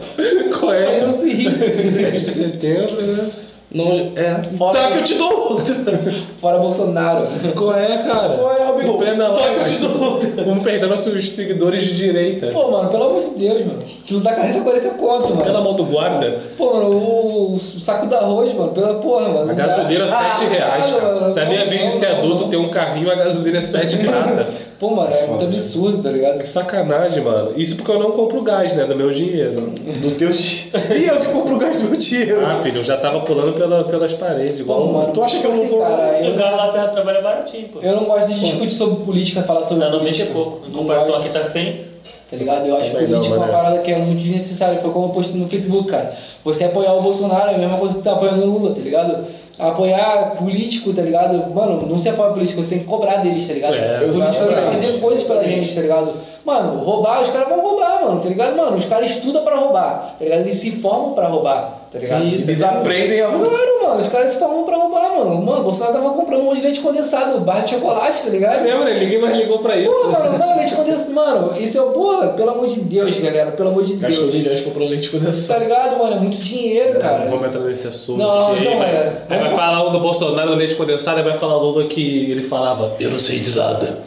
Qual 0.59 0.73
É 0.73 1.01
é? 1.01 1.05
o 1.05 1.13
seguinte, 1.13 1.59
7 1.59 2.21
de 2.21 2.33
setembro, 2.33 3.03
né? 3.03 3.29
Não, 3.75 4.12
é. 4.14 4.41
Dá 4.72 4.91
que 4.93 4.99
eu 4.99 5.03
te 5.03 5.14
dou 5.14 5.53
outra. 5.53 5.75
fora 6.41 6.59
Bolsonaro. 6.59 7.27
Qual 7.57 7.75
é, 7.77 7.99
cara? 7.99 8.37
Qual 8.37 8.53
é, 8.53 8.64
plena 8.97 9.31
Dá 9.31 9.41
que 9.41 9.61
eu 9.61 9.64
te 9.64 9.79
dou 9.79 10.11
outra. 10.12 10.45
Vamos 10.45 10.62
perder 10.64 10.87
nossos 10.87 11.31
seguidores 11.31 11.83
de 11.83 11.95
direita. 11.95 12.47
Pô, 12.49 12.70
mano, 12.70 12.89
pelo 12.89 13.05
amor 13.05 13.22
de 13.22 13.31
Deus, 13.39 13.66
mano. 13.66 13.83
Quilo 14.05 14.20
da 14.20 14.33
carne 14.33 14.55
tá 14.55 14.61
40 14.61 14.89
conto, 14.91 15.27
Pela 15.37 15.45
mano. 15.53 15.64
mão 15.64 15.75
do 15.75 15.85
guarda, 15.85 16.39
Pô, 16.57 16.72
mano, 16.75 16.91
o, 16.91 17.55
o 17.55 17.61
saco 17.61 18.07
do 18.07 18.14
arroz, 18.14 18.55
mano, 18.55 18.70
pela 18.72 18.95
porra, 18.95 19.29
mano. 19.29 19.51
a 19.51 19.55
gasolina 19.55 20.05
é 20.05 20.09
7 20.09 20.20
Ah, 20.22 20.49
reais, 20.51 20.91
cara. 20.91 21.20
não, 21.20 21.35
Da 21.35 21.45
minha 21.47 21.68
vez 21.68 21.89
de 21.89 21.95
ser 21.95 22.07
adulto, 22.07 22.49
ter 22.49 22.57
um 22.57 22.68
carrinho, 22.68 23.11
a 23.11 23.14
gasolina 23.14 23.59
é 23.59 23.62
7 23.62 23.99
prata. 23.99 24.47
Pô, 24.85 24.91
mano, 24.95 25.14
é 25.14 25.26
muito 25.26 25.45
absurdo, 25.45 26.03
tá 26.03 26.11
ligado? 26.11 26.39
Que 26.41 26.47
sacanagem, 26.47 27.22
mano. 27.24 27.53
Isso 27.57 27.74
porque 27.76 27.91
eu 27.91 27.99
não 27.99 28.11
compro 28.11 28.43
gás, 28.43 28.74
né? 28.74 28.85
Do 28.85 28.95
meu 28.95 29.11
dinheiro. 29.11 29.62
Do 29.72 30.11
teu 30.11 30.30
dinheiro. 30.30 30.70
E 30.95 31.07
eu 31.07 31.20
que 31.20 31.26
compro 31.32 31.55
o 31.55 31.59
gás 31.59 31.80
do 31.80 31.89
meu 31.89 31.97
dinheiro. 31.99 32.45
Ah, 32.45 32.61
filho, 32.62 32.80
eu 32.80 32.85
já 32.85 32.99
tava 32.99 33.20
pulando 33.20 33.55
pela, 33.55 33.82
pelas 33.85 34.12
paredes, 34.12 34.57
Pô, 34.59 34.62
igual. 34.62 34.87
mano, 34.89 35.12
Tu 35.14 35.22
acha 35.22 35.39
que 35.39 35.47
eu 35.47 35.53
não 35.55 35.61
assim, 35.62 35.68
tô- 35.70 35.78
Cara, 35.78 36.18
O 36.20 36.24
eu, 36.26 36.35
carro 36.37 36.57
lá 36.59 36.68
perto 36.68 36.99
é 36.99 37.22
baratinho, 37.22 37.68
pô. 37.68 37.78
eu 37.80 37.97
não 37.97 38.05
gosto 38.05 38.26
de 38.28 38.41
discutir 38.41 38.70
sobre 38.72 39.05
política, 39.07 39.43
falar 39.43 39.62
sobre 39.62 39.87
Tá 39.87 39.91
política. 39.91 40.28
é 40.28 40.32
pouco. 40.35 40.66
Em 40.66 40.70
Não 40.70 40.78
comparação 40.80 41.14
aqui 41.16 41.30
tá 41.30 41.49
100. 41.49 41.95
Tá 42.30 42.37
ligado? 42.39 42.66
Eu 42.66 42.76
acho 42.76 42.91
Também 42.91 43.07
política 43.07 43.35
não, 43.37 43.43
uma 43.43 43.47
mané. 43.47 43.53
parada 43.62 43.78
que 43.82 43.91
é 43.93 43.97
muito 43.99 44.20
desnecessária. 44.22 44.78
Foi 44.80 44.91
como 44.91 45.07
eu 45.07 45.11
postei 45.11 45.41
no 45.41 45.49
Facebook, 45.49 45.89
cara. 45.89 46.12
Você 46.45 46.64
apoiar 46.64 46.93
o 46.95 47.01
Bolsonaro 47.01 47.51
é 47.51 47.55
a 47.55 47.59
mesma 47.59 47.78
coisa 47.78 47.97
que 47.97 48.03
tá 48.03 48.12
apoiando 48.12 48.43
o 48.43 48.47
Lula, 48.59 48.74
tá 48.74 48.80
ligado? 48.80 49.24
Apoiar 49.59 50.33
político, 50.37 50.93
tá 50.93 51.03
ligado? 51.03 51.55
Mano, 51.55 51.87
não 51.87 51.99
se 51.99 52.09
apoia 52.09 52.33
político, 52.33 52.63
você 52.63 52.71
tem 52.71 52.79
que 52.81 52.85
cobrar 52.87 53.19
deles, 53.19 53.47
tá 53.47 53.55
ligado? 53.55 53.75
É, 53.75 53.99
político 54.01 54.45
tem 54.47 54.57
que 54.57 54.77
fazer 54.77 55.01
coisas 55.01 55.25
pela 55.25 55.45
gente, 55.45 55.75
tá 55.75 55.81
ligado? 55.81 56.13
Mano, 56.45 56.83
roubar, 56.85 57.23
os 57.23 57.29
caras 57.31 57.49
vão 57.49 57.61
roubar, 57.61 58.03
mano, 58.05 58.21
tá 58.21 58.29
ligado? 58.29 58.57
Mano, 58.57 58.77
os 58.77 58.85
caras 58.87 59.11
estudam 59.13 59.45
pra 59.45 59.57
roubar, 59.57 60.17
tá 60.19 60.25
ligado? 60.25 60.41
Eles 60.41 60.57
se 60.57 60.73
formam 60.73 61.13
pra 61.13 61.29
roubar, 61.29 61.84
tá 61.95 61.99
ligado? 62.01 62.25
Isso, 62.27 62.51
Eles 62.51 62.61
é 62.61 62.65
aprendem 62.67 63.21
a 63.23 63.29
roubar. 63.29 63.49
Claro, 63.49 63.83
mano, 63.85 64.01
os 64.03 64.09
caras 64.09 64.33
se 64.33 64.39
formam 64.39 64.65
pra 64.65 64.77
roubar, 64.77 65.17
mano. 65.17 65.41
Mano, 65.43 65.61
o 65.61 65.63
Bolsonaro 65.63 65.93
tava 65.95 66.11
comprando 66.11 66.41
um 66.41 66.45
monte 66.45 66.57
de 66.57 66.63
leite 66.63 66.81
condensado, 66.81 67.41
barra 67.41 67.61
de 67.61 67.71
chocolate, 67.71 68.23
tá 68.25 68.31
ligado? 68.31 68.59
É 68.59 68.63
mesmo, 68.63 68.85
né? 68.85 68.99
Ninguém 69.01 69.19
mais 69.21 69.37
ligou 69.37 69.61
pra 69.61 69.77
isso. 69.77 69.91
Pô, 69.91 70.09
mano, 70.11 70.39
não, 70.39 70.57
leite 70.57 70.75
condensado, 70.75 71.13
mano, 71.15 71.53
isso 71.59 71.79
é, 71.79 71.83
porra, 71.93 72.29
pelo 72.29 72.51
amor 72.51 72.67
de 72.67 72.81
Deus, 72.81 73.17
galera, 73.17 73.53
pelo 73.53 73.69
amor 73.71 73.85
de 73.85 73.95
Gastou 73.95 74.25
Deus. 74.25 74.35
milhões 74.37 74.61
comprando 74.61 74.89
leite 74.91 75.11
Tá 75.11 75.19
condensado. 75.19 75.61
ligado, 75.61 75.99
mano? 75.99 76.17
É 76.17 76.21
muito 76.21 76.37
dinheiro, 76.37 76.99
cara. 76.99 77.21
Não 77.25 77.31
vamos 77.31 77.47
entrar 77.47 77.61
nesse 77.61 77.87
assunto. 77.87 78.19
Não, 78.19 78.49
aí 78.53 78.61
então, 78.61 78.77
vai, 78.79 78.93
galera, 78.93 79.23
aí 79.31 79.39
vai 79.39 79.49
vamos- 79.49 79.55
falar 79.61 79.89
um 79.89 79.93
do 79.93 80.01
Bolsonaro 80.01 80.51
no 80.51 80.57
leite 80.57 80.75
condensado, 80.75 81.19
aí 81.19 81.25
vai 81.25 81.35
falar 81.35 81.57
o 81.57 81.61
Lula 81.61 81.85
que 81.85 82.31
ele 82.31 82.43
falava, 82.43 82.93
eu 82.99 83.11
não 83.11 83.19
sei 83.21 83.39
de 83.39 83.57
nada. 83.57 83.99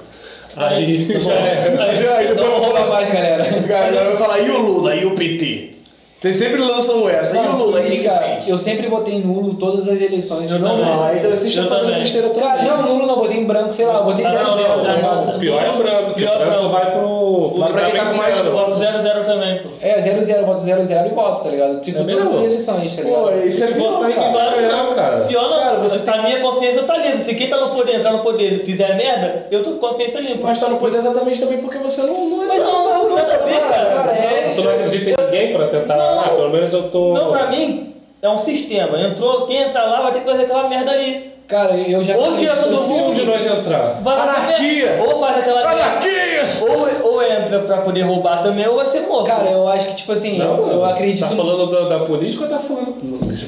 Aí 0.55 1.05
já 1.21 1.33
é. 1.33 1.77
Aí, 1.79 2.07
aí 2.07 2.27
depois 2.27 2.47
Não 2.47 2.55
eu 2.55 2.59
vou 2.59 2.69
rouba 2.69 2.79
falar. 2.79 2.95
mais, 2.95 3.13
galera. 3.13 3.43
Galera 3.67 4.05
vai 4.05 4.17
falar, 4.17 4.39
e 4.39 4.49
o 4.49 4.57
Lula, 4.61 4.95
e 4.95 5.05
o 5.05 5.11
PT? 5.15 5.76
Vocês 6.19 6.35
sempre 6.35 6.59
lançam 6.59 7.07
essa, 7.07 7.37
e 7.37 7.39
o 7.47 7.51
Lula, 7.57 7.79
o 7.79 7.83
que 7.83 7.89
política, 7.89 8.39
eu 8.47 8.57
sempre 8.57 8.87
votei 8.87 9.19
nulo 9.19 9.53
todas 9.53 9.87
as 9.87 10.01
eleições. 10.01 10.49
Eu 10.49 10.57
não. 10.57 10.81
Ah, 10.83 11.11
vocês 11.13 11.43
estão 11.45 11.65
Eu 11.65 11.69
fazendo 11.69 11.85
também. 11.85 11.99
besteira 11.99 12.29
também. 12.29 12.49
Cara, 12.49 12.63
não, 12.63 12.81
nulo 12.87 13.05
não, 13.05 13.15
botei 13.17 13.37
em 13.37 13.45
branco, 13.45 13.71
sei 13.71 13.85
lá, 13.85 14.01
botei 14.01 14.25
Ah, 14.25 14.31
0 14.31 14.43
não, 14.47 14.57
0 14.57 14.77
não, 14.77 14.83
tá 14.83 15.15
não? 15.25 15.35
O 15.35 15.39
pior 15.39 15.63
é 15.63 15.69
o 15.69 15.77
branco, 15.77 16.03
porque 16.05 16.21
Pior 16.23 16.41
o 16.41 16.45
branco 16.45 16.69
vai 16.69 16.89
pro. 16.89 17.53
Mas 17.57 17.71
pra 17.71 17.81
quem 17.85 17.93
tá 17.99 18.05
com 18.05 18.17
mais 18.17 18.37
vencendo. 18.37 18.51
Voto 18.51 18.75
00 18.75 19.23
também, 19.25 19.59
pô. 19.59 19.69
É, 19.79 20.01
0 20.01 20.23
0 20.23 20.45
boto 20.47 20.61
0 20.61 20.85
0 20.85 21.07
e 21.07 21.13
voto, 21.13 21.43
tá 21.43 21.49
ligado? 21.51 21.81
Tipo, 21.81 21.99
É 21.99 22.01
todas 22.03 22.15
mesmo? 22.15 22.37
as 22.39 22.43
eleições, 22.45 22.95
tá 22.95 23.01
Pô, 23.03 23.07
ligado? 23.29 23.47
isso 23.47 23.63
é 23.63 23.67
votar 23.73 24.09
em 24.09 24.13
quem 24.13 24.23
cara. 24.23 24.49
vai 24.49 24.61
ganhar, 24.61 24.95
cara. 24.95 25.17
Pior 25.21 25.49
não, 25.51 25.57
Cara, 25.67 25.77
você 25.79 26.09
a 26.09 26.21
minha 26.23 26.39
consciência 26.39 26.81
tá 26.83 26.97
livre. 26.97 27.19
Se 27.21 27.35
quem 27.35 27.47
tá 27.47 27.57
no 27.57 27.69
poder 27.75 27.95
entrar 27.95 28.11
no 28.13 28.19
poder 28.23 28.63
fizer 28.63 28.95
merda, 28.97 29.45
eu 29.51 29.61
tô 29.63 29.71
com 29.71 29.77
consciência 29.77 30.19
limpa. 30.19 30.47
Mas 30.47 30.57
tá 30.57 30.67
no 30.67 30.77
poder 30.77 30.97
exatamente 30.97 31.39
também 31.39 31.59
porque 31.59 31.77
você 31.77 32.01
não, 32.03 32.27
não 32.27 32.43
é 32.43 32.47
Mas 32.47 32.59
não, 32.59 32.85
não, 32.85 33.09
não, 33.09 33.15
cara, 33.17 33.37
cara. 33.37 33.85
cara, 33.93 34.11
é... 34.13 34.53
Tu 34.55 34.61
não 34.63 34.71
acredita 34.71 35.09
em 35.11 35.25
ninguém 35.25 35.53
pra 35.53 35.67
tentar. 35.67 36.06
Não. 36.11 36.19
Ah, 36.21 36.29
pelo 36.29 36.49
menos 36.49 36.73
eu 36.73 36.89
tô. 36.89 37.13
Não, 37.13 37.29
pra 37.29 37.47
mim, 37.47 37.93
é 38.21 38.29
um 38.29 38.37
sistema. 38.37 38.99
Entrou, 38.99 39.45
quem 39.47 39.57
entrar 39.57 39.85
lá 39.85 40.01
vai 40.01 40.13
ter 40.13 40.19
que 40.21 40.25
fazer 40.25 40.43
aquela 40.43 40.67
merda 40.67 40.91
ali. 40.91 41.37
Cara, 41.47 41.77
eu 41.77 42.03
já... 42.03 42.17
Ou 42.17 42.35
tira 42.35 42.57
todo 42.57 42.75
Se 42.75 42.91
um 42.91 43.13
de 43.13 43.21
mundo. 43.21 43.31
nós 43.31 43.47
entrar. 43.47 44.01
Vai 44.01 44.19
Anarquia! 44.19 44.99
Ou 45.01 45.17
faz 45.17 45.37
aquela 45.37 45.63
merda. 45.65 45.81
Anarquia! 45.81 46.43
Ou, 46.59 47.13
ou 47.13 47.23
entra 47.23 47.59
pra 47.59 47.77
poder 47.77 48.01
roubar 48.01 48.43
também, 48.43 48.67
ou 48.67 48.75
vai 48.75 48.85
ser 48.85 49.07
morto. 49.07 49.27
Cara, 49.27 49.49
eu 49.49 49.65
acho 49.65 49.87
que, 49.87 49.95
tipo 49.95 50.11
assim, 50.11 50.41
eu, 50.41 50.67
eu 50.67 50.83
acredito... 50.83 51.21
Tá 51.21 51.33
falando 51.33 51.67
da, 51.71 51.99
da 51.99 52.03
política 52.03 52.43
ou 52.43 52.49
tá 52.49 52.59
falando. 52.59 52.97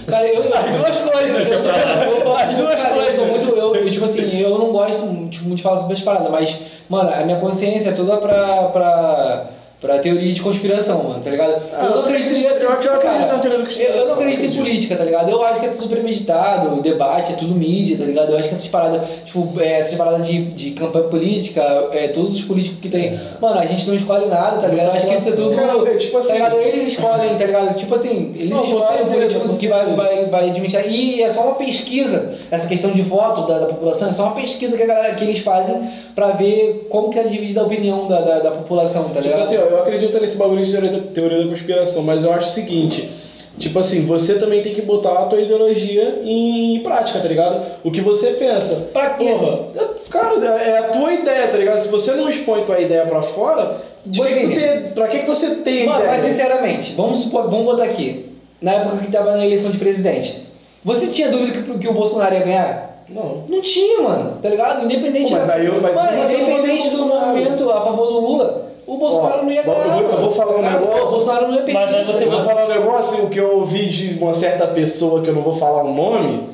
Cara, 0.07 0.25
eu... 0.29 0.39
As 0.41 0.65
duas 0.77 1.11
coisas. 1.11 1.61
Pra 1.61 1.73
lá. 1.73 2.41
As 2.41 2.55
duas 2.55 2.75
Cara, 2.75 2.89
eu 2.89 2.95
coisas. 2.95 3.15
sou 3.17 3.25
muito. 3.25 3.49
Eu, 3.49 3.75
eu, 3.75 3.91
tipo 3.91 4.05
assim, 4.05 4.39
eu 4.39 4.57
não 4.57 4.71
gosto 4.71 5.01
tipo, 5.29 5.43
muito 5.43 5.57
de 5.57 5.63
falar 5.63 5.77
sobre 5.81 5.93
as 5.95 6.01
paradas, 6.01 6.31
mas, 6.31 6.55
mano, 6.87 7.11
a 7.13 7.17
minha 7.25 7.37
consciência 7.37 7.89
é 7.89 7.93
toda 7.93 8.15
pra. 8.15 8.63
pra 8.69 9.45
pra 9.81 9.97
teoria 9.99 10.33
de 10.33 10.41
conspiração, 10.41 11.03
mano, 11.03 11.21
tá 11.23 11.29
ligado? 11.29 11.53
Ah, 11.73 11.83
eu 11.85 11.89
não 11.89 11.95
eu 11.97 11.99
acredito, 12.01 12.27
acredito- 12.27 12.45
eu 12.63 12.69
Eu, 12.69 13.63
conspiração, 13.63 13.97
eu 13.97 14.05
não 14.07 14.13
acredito 14.15 14.45
em 14.45 14.57
política, 14.57 14.95
tá 14.97 15.03
ligado? 15.05 15.29
Eu 15.29 15.43
acho 15.45 15.59
que 15.61 15.65
é 15.67 15.69
tudo 15.69 15.87
premeditado, 15.89 16.77
o 16.77 16.81
debate 16.81 17.31
é 17.31 17.35
tudo 17.35 17.55
mídia, 17.55 17.97
tá 17.97 18.03
ligado? 18.03 18.31
Eu 18.31 18.37
acho 18.39 18.49
que 18.49 18.55
essas 18.55 18.67
paradas, 18.67 19.01
tipo, 19.25 19.49
é, 19.59 19.79
essas 19.79 19.95
paradas 19.95 20.27
de, 20.27 20.41
de 20.43 20.71
campanha 20.71 21.05
política, 21.05 21.61
é, 21.93 22.09
todos 22.09 22.39
os 22.39 22.43
políticos 22.43 22.79
que 22.81 22.89
tem. 22.89 23.17
Mano, 23.41 23.57
a 23.59 23.65
gente 23.65 23.87
não 23.87 23.95
escolhe 23.95 24.25
nada, 24.27 24.57
tá 24.57 24.67
ligado? 24.67 24.87
Eu 24.87 24.91
acho 24.93 25.07
que 25.07 25.13
isso 25.15 25.29
é 25.29 25.31
tudo. 25.33 25.55
Cara, 25.55 25.89
é 25.89 25.95
tipo 25.95 26.17
assim- 26.17 26.27
Tá 26.29 26.33
ligado? 26.35 26.55
Eles 26.57 26.87
escolhem, 26.89 27.37
tá 27.37 27.45
ligado? 27.45 27.75
Tipo 27.77 27.95
assim, 27.95 28.33
eles 28.37 28.49
Não, 28.49 28.65
escolhem 28.65 29.03
o 29.03 29.05
político 29.07 29.53
que 29.57 29.67
vai, 29.67 29.85
vai, 29.95 30.25
vai 30.25 30.49
administrar. 30.49 30.85
E 30.87 31.21
é 31.23 31.31
só 31.31 31.43
uma 31.43 31.55
pesquisa, 31.55 32.35
essa 32.51 32.67
questão 32.67 32.91
de 32.91 33.01
voto 33.01 33.47
da, 33.47 33.59
da 33.59 33.65
população, 33.67 34.09
é 34.09 34.11
só 34.11 34.23
uma 34.23 34.35
pesquisa 34.35 34.75
que, 34.75 34.83
a 34.83 34.87
galera, 34.87 35.15
que 35.15 35.23
eles 35.23 35.39
fazem 35.39 35.87
pra 36.15 36.31
ver 36.31 36.87
como 36.89 37.09
que 37.09 37.17
é 37.19 37.23
dividida 37.23 37.61
a 37.61 37.63
opinião 37.63 38.07
da, 38.07 38.19
da, 38.19 38.39
da 38.39 38.51
população, 38.51 39.03
tá 39.05 39.21
Tipo 39.21 39.23
ligado? 39.23 39.41
assim, 39.41 39.57
ó, 39.57 39.68
eu 39.69 39.79
acredito 39.81 40.19
nesse 40.19 40.35
bagulho 40.37 40.63
de 40.63 40.71
teoria 40.71 40.91
da, 40.91 40.99
teoria 40.99 41.37
da 41.39 41.47
conspiração, 41.47 42.03
mas 42.03 42.23
eu 42.23 42.31
acho 42.31 42.49
o 42.49 42.51
seguinte. 42.53 43.09
Tipo 43.57 43.79
assim, 43.79 44.05
você 44.05 44.35
também 44.35 44.61
tem 44.61 44.73
que 44.73 44.81
botar 44.81 45.11
a 45.19 45.25
tua 45.25 45.41
ideologia 45.41 46.21
em 46.23 46.79
prática, 46.79 47.19
tá 47.19 47.27
ligado? 47.27 47.61
O 47.83 47.91
que 47.91 47.99
você 47.99 48.27
pensa. 48.31 48.87
Pra 48.93 49.11
quê? 49.11 49.25
Porra, 49.25 49.59
é- 49.75 50.09
cara, 50.09 50.45
é 50.45 50.77
a 50.79 50.83
tua 50.89 51.13
ideia, 51.13 51.47
tá 51.49 51.57
ligado? 51.57 51.79
Se 51.79 51.89
você 51.89 52.13
não 52.13 52.29
expõe 52.29 52.61
tua 52.63 52.79
ideia 52.79 53.05
pra 53.05 53.21
fora, 53.21 53.77
de 54.05 54.21
que 54.21 54.33
que 54.47 54.55
tem, 54.59 54.81
pra 54.95 55.07
que, 55.09 55.19
que 55.19 55.27
você 55.27 55.55
tem 55.55 55.85
Mano, 55.85 55.99
ideia? 55.99 56.11
mas 56.11 56.23
sinceramente, 56.23 56.93
vamos 56.95 57.19
supor, 57.19 57.49
vamos 57.49 57.65
botar 57.65 57.83
aqui, 57.83 58.27
na 58.61 58.71
época 58.75 58.97
que 59.03 59.11
tava 59.11 59.35
na 59.35 59.45
eleição 59.45 59.71
de 59.71 59.77
presidente, 59.77 60.41
você 60.83 61.07
tinha 61.07 61.29
dúvida 61.29 61.51
que, 61.61 61.77
que 61.79 61.87
o 61.87 61.93
Bolsonaro 61.93 62.33
ia 62.33 62.41
ganhar? 62.43 63.03
Não. 63.09 63.43
Não 63.49 63.59
tinha, 63.61 64.01
mano, 64.03 64.37
tá 64.41 64.47
ligado? 64.47 64.85
Independente 64.85 65.31
Pô, 65.31 65.35
mas 65.37 65.49
aí 65.49 65.65
eu- 65.65 65.81
mas 65.81 65.95
mano, 65.97 66.17
independente 66.23 66.89
do 66.91 67.05
movimento 67.07 67.69
a 67.71 67.81
favor 67.81 68.05
do 68.07 68.19
Lula, 68.21 68.68
o 68.93 68.97
Bolsonaro 68.97 69.39
Ó, 69.39 69.43
não 69.43 69.51
ia 69.51 69.63
vou- 69.63 69.75
ganhar. 69.75 69.87
eu 69.87 70.07
vou- 70.07 70.11
eu 70.11 70.17
vou 70.21 70.31
falar 70.31 70.53
um 70.53 70.57
ligado? 70.57 70.79
negócio. 70.81 71.05
O 71.05 71.09
Bolsonaro 71.11 71.47
não 71.47 71.55
ia 71.55 71.61
perder. 71.63 71.73
Mas 71.73 71.93
aí 71.95 72.05
você 72.05 72.23
Eu 72.23 72.31
vou 72.31 72.39
ligado? 72.39 72.45
falar 72.45 72.65
um 72.65 72.69
negócio, 72.69 73.23
o 73.25 73.29
que 73.29 73.39
eu 73.39 73.57
ouvi 73.57 73.87
de 73.87 74.17
uma 74.19 74.33
certa 74.33 74.67
pessoa, 74.67 75.21
que 75.21 75.29
eu 75.29 75.33
não 75.35 75.41
vou 75.41 75.53
falar 75.53 75.83
o 75.83 75.93
nome, 75.93 76.47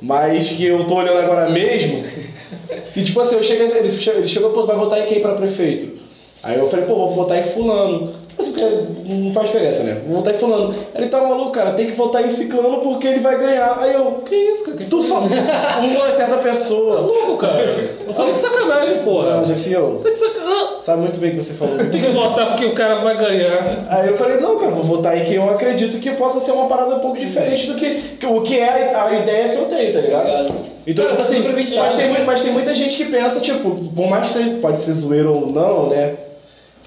mas 0.00 0.48
que 0.48 0.64
eu 0.64 0.84
tô 0.84 0.96
olhando 0.96 1.18
agora 1.18 1.48
mesmo. 1.50 2.04
E 2.94 3.02
tipo 3.04 3.20
assim, 3.20 3.36
eu 3.36 3.42
cheguei, 3.42 3.66
ele, 3.66 3.90
che- 3.90 4.10
ele 4.10 4.26
chegou, 4.28 4.50
pô, 4.50 4.64
vai 4.64 4.76
votar 4.76 5.00
em 5.00 5.06
quem 5.06 5.20
pra 5.20 5.34
prefeito? 5.34 5.98
Aí 6.42 6.58
eu 6.58 6.66
falei, 6.66 6.86
pô, 6.86 6.94
vou 6.94 7.10
votar 7.10 7.38
em 7.38 7.42
fulano. 7.42 8.12
Assim, 8.38 8.52
porque 8.52 8.64
não 9.14 9.32
faz 9.32 9.46
diferença, 9.46 9.82
né? 9.82 9.96
Vou 10.06 10.16
votar 10.18 10.34
em 10.34 10.38
fulano. 10.38 10.74
Ele 10.94 11.06
tá 11.08 11.20
maluco, 11.22 11.52
cara, 11.52 11.72
tem 11.72 11.86
que 11.86 11.92
votar 11.92 12.22
em 12.24 12.28
ciclano 12.28 12.78
porque 12.78 13.06
ele 13.06 13.20
vai 13.20 13.38
ganhar. 13.38 13.78
Aí 13.80 13.94
eu, 13.94 14.22
Que 14.26 14.34
isso, 14.34 14.64
cara? 14.64 14.76
Que 14.76 14.84
tu 14.84 15.02
fala, 15.02 15.22
uma 15.80 16.10
certa 16.10 16.36
pessoa. 16.38 17.00
louco, 17.00 17.38
cara. 17.38 17.62
Eu 18.06 18.12
falei 18.12 18.34
de 18.34 18.40
sacanagem, 18.40 18.98
porra. 19.04 19.36
Não, 19.38 19.46
Jefio, 19.46 19.96
Falei 19.98 20.12
de 20.12 20.18
sacanagem. 20.18 20.68
sabe 20.80 21.00
muito 21.00 21.18
bem 21.18 21.30
o 21.30 21.32
que 21.36 21.42
você 21.44 21.54
falou. 21.54 21.76
Tem 21.78 22.00
que 22.00 22.10
votar 22.10 22.48
porque 22.48 22.66
o 22.66 22.74
cara 22.74 22.96
vai 22.96 23.16
ganhar. 23.16 23.86
Aí 23.88 24.08
eu 24.08 24.16
falei, 24.16 24.36
não, 24.38 24.58
cara, 24.58 24.72
vou 24.72 24.84
votar 24.84 25.16
em 25.16 25.24
quem 25.24 25.34
eu 25.36 25.48
acredito 25.48 25.98
que 25.98 26.10
possa 26.10 26.38
ser 26.38 26.52
uma 26.52 26.66
parada 26.66 26.96
um 26.96 27.00
pouco 27.00 27.18
diferente 27.18 27.66
do 27.66 27.74
que, 27.74 27.94
que 28.20 28.26
o 28.26 28.42
que 28.42 28.58
é 28.58 28.94
a, 28.94 29.14
ideia 29.14 29.48
que 29.50 29.56
eu 29.56 29.64
tenho, 29.64 29.92
tá 29.94 30.00
ligado? 30.00 30.54
Então, 30.86 31.04
Cara, 31.04 31.16
tipo 31.16 31.16
tá 31.16 31.22
assim, 31.22 31.76
mas 31.76 31.94
tem, 31.96 32.08
mui- 32.10 32.24
mas 32.24 32.40
tem 32.40 32.52
muita 32.52 32.72
gente 32.74 32.96
que 32.96 33.10
pensa, 33.10 33.40
tipo, 33.40 33.70
por 33.70 34.06
mais 34.08 34.26
que 34.26 34.32
seja, 34.34 34.50
pode 34.60 34.78
ser 34.78 34.92
zoeiro 34.92 35.32
ou 35.34 35.46
não, 35.48 35.88
né? 35.88 36.14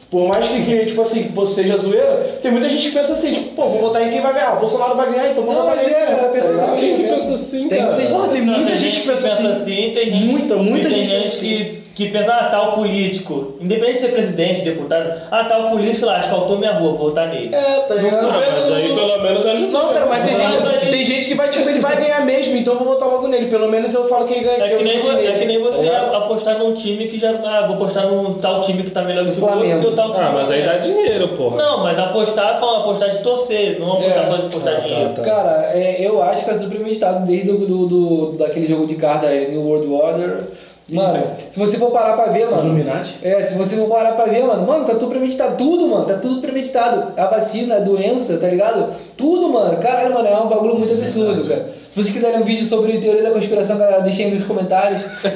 Por 0.10 0.28
mais 0.28 0.47
que, 0.47 0.64
que, 0.64 0.86
tipo 0.88 1.01
assim, 1.03 1.26
pô, 1.26 1.45
seja 1.45 1.78
zoeira, 1.78 2.39
tem 2.41 2.51
muita 2.51 2.68
gente 2.68 2.88
que 2.89 2.95
pensa 2.95 3.14
assim, 3.14 3.32
tipo, 3.32 3.49
pô, 3.53 3.68
vou 3.70 3.80
votar 3.80 4.01
em 4.01 4.10
quem 4.10 4.22
vai 4.22 4.34
ganhar. 4.34 4.55
O 4.55 4.60
Bolsonaro 4.60 4.95
vai 4.95 5.12
ganhar, 5.12 5.30
então 5.32 5.43
vou 5.43 5.53
Não, 5.53 5.62
votar 5.62 5.78
é, 5.78 5.84
mesmo, 5.88 6.26
eu 6.26 6.32
penso 6.32 6.47
tá 6.47 6.53
ligado? 6.53 6.70
assim, 6.74 6.80
Quem 6.80 6.95
que 6.95 7.03
pensa 7.03 7.34
assim, 7.36 7.68
Tem 7.68 7.78
cara? 7.80 7.95
muita 7.95 8.10
Porra, 8.10 8.28
tem 8.30 8.41
muita 8.41 8.78
gente 8.78 8.99
que 9.01 9.07
pensa 9.07 9.28
assim. 9.28 9.91
tem 9.93 10.05
gente, 10.05 10.26
Muita, 10.26 10.55
muita 10.55 10.89
tem 10.89 11.03
gente 11.05 11.10
pensa 11.30 11.39
que, 11.45 11.78
que 12.06 12.10
pensa, 12.12 12.32
ah, 12.32 12.45
tal 12.45 12.72
político, 12.74 13.56
independente 13.60 13.95
de 13.95 14.00
ser 14.00 14.12
presidente, 14.14 14.62
deputado, 14.62 15.12
ah, 15.30 15.43
tal 15.43 15.70
político 15.70 16.06
lá, 16.06 16.18
asfaltou 16.20 16.58
minha 16.58 16.72
rua, 16.74 16.89
vou 16.93 17.10
votar 17.10 17.28
nele. 17.28 17.54
É, 17.54 17.80
tá 17.82 17.95
ligado? 17.95 18.26
Ah, 18.28 18.41
mas 18.56 18.72
aí 18.72 18.93
pelo 18.93 19.22
menos 19.22 19.45
ajuda. 19.45 19.72
Não, 19.72 19.93
cara, 19.93 20.06
mas 20.06 20.24
tem 20.24 20.38
Não, 20.38 20.50
gente, 20.50 20.60
mas- 20.64 20.80
tem 20.89 21.04
gente 21.04 21.28
que 21.28 21.36
vai, 21.36 21.50
tipo, 21.50 21.70
ele 21.70 21.80
vai 21.80 21.97
ganhar 21.97 22.26
mesmo, 22.26 22.56
então 22.56 22.74
eu 22.74 22.80
vou 22.80 22.88
votar 22.89 23.08
logo 23.08 23.28
nele. 23.28 23.47
Pelo 23.50 23.68
menos 23.68 23.93
eu 23.93 24.06
falo 24.06 24.26
que 24.26 24.34
ele 24.34 24.43
ganha. 24.45 24.64
É 24.64 24.78
que, 24.78 24.84
nem, 24.84 25.00
voto 25.02 25.12
vo- 25.14 25.20
é 25.20 25.32
que 25.34 25.45
nem 25.45 25.60
você 25.62 25.78
tá 25.78 25.84
ligado? 25.84 26.16
apostar 26.16 26.58
num 26.58 26.74
time 26.74 27.08
que 27.08 27.18
já. 27.20 27.32
Ah, 27.43 27.66
vou 27.68 27.76
apostar 27.76 28.08
num 28.08 28.34
tal 28.36 28.62
time 28.62 28.84
que 28.84 28.91
tá 28.91 29.02
melhor 29.02 29.26
do 29.26 29.32
que 29.32 29.39
o 29.39 29.43
outro, 29.45 29.91
tal 29.95 30.14
time. 30.14 30.26
Ah, 30.26 30.32
mas 30.34 30.52
aí 30.52 30.62
dá 30.64 30.78
dinheiro, 30.78 31.28
porra. 31.30 31.58
Não, 31.58 31.84
mas 31.84 32.00
apostar, 32.00 32.60
falando 32.60 32.82
apostar 32.82 33.10
de 33.10 33.18
torcer, 33.19 33.80
não 33.80 33.94
apostar 33.94 34.23
É. 34.23 34.26
só 34.26 34.36
de 34.38 34.41
apostar 34.48 34.73
Ah, 34.73 34.78
tá, 34.78 34.88
dinheiro. 34.88 35.10
tá. 35.15 35.22
Cara, 35.22 35.72
é, 35.73 35.98
eu 35.99 36.22
acho 36.23 36.45
que 36.45 36.49
é 36.52 36.53
tudo 36.53 36.69
premeditado 36.69 37.26
desde 37.26 37.48
do, 37.52 37.65
do, 37.65 37.86
do- 37.88 38.38
daquele 38.38 38.68
jogo 38.68 38.88
de 38.88 38.95
cartas 38.95 39.30
New 39.49 39.61
World 39.61 39.88
Order 39.94 40.44
Mano, 40.91 41.24
se 41.52 41.60
você 41.60 41.78
for 41.78 41.91
parar 41.91 42.14
pra 42.16 42.32
ver, 42.32 42.49
mano. 42.49 42.66
Illuminati? 42.66 43.18
É, 43.22 43.41
se 43.44 43.57
você 43.57 43.76
for 43.76 43.88
parar 43.88 44.14
pra 44.14 44.26
ver, 44.26 44.44
mano, 44.44 44.66
mano, 44.66 44.86
tá 44.86 44.94
tudo 44.94 45.07
premeditado, 45.07 45.57
tudo, 45.57 45.88
mano, 45.88 46.06
tá 46.06 46.18
tudo 46.18 46.41
premeditado. 46.41 47.14
A 47.16 47.28
vacina, 47.28 47.76
a 47.76 47.80
doença, 47.80 48.38
tá 48.38 48.48
ligado? 48.48 48.94
Tudo, 49.16 49.49
mano. 49.49 49.78
Caralho, 49.78 50.14
mano, 50.14 50.28
é 50.28 50.38
um 50.38 50.48
bagulho 50.48 50.76
muito 50.76 50.94
absurdo, 50.94 51.48
cara. 51.48 51.70
Se 51.94 51.95
vocês 52.03 52.14
quiserem 52.14 52.40
um 52.41 52.45
vídeo 52.45 52.66
sobre 52.66 52.98
teoria 52.99 53.24
da 53.24 53.32
conspiração, 53.32 53.78
galera, 53.78 54.02
deixem 54.02 54.28
aí 54.28 54.36
nos 54.36 54.45
comentários. 54.45 55.02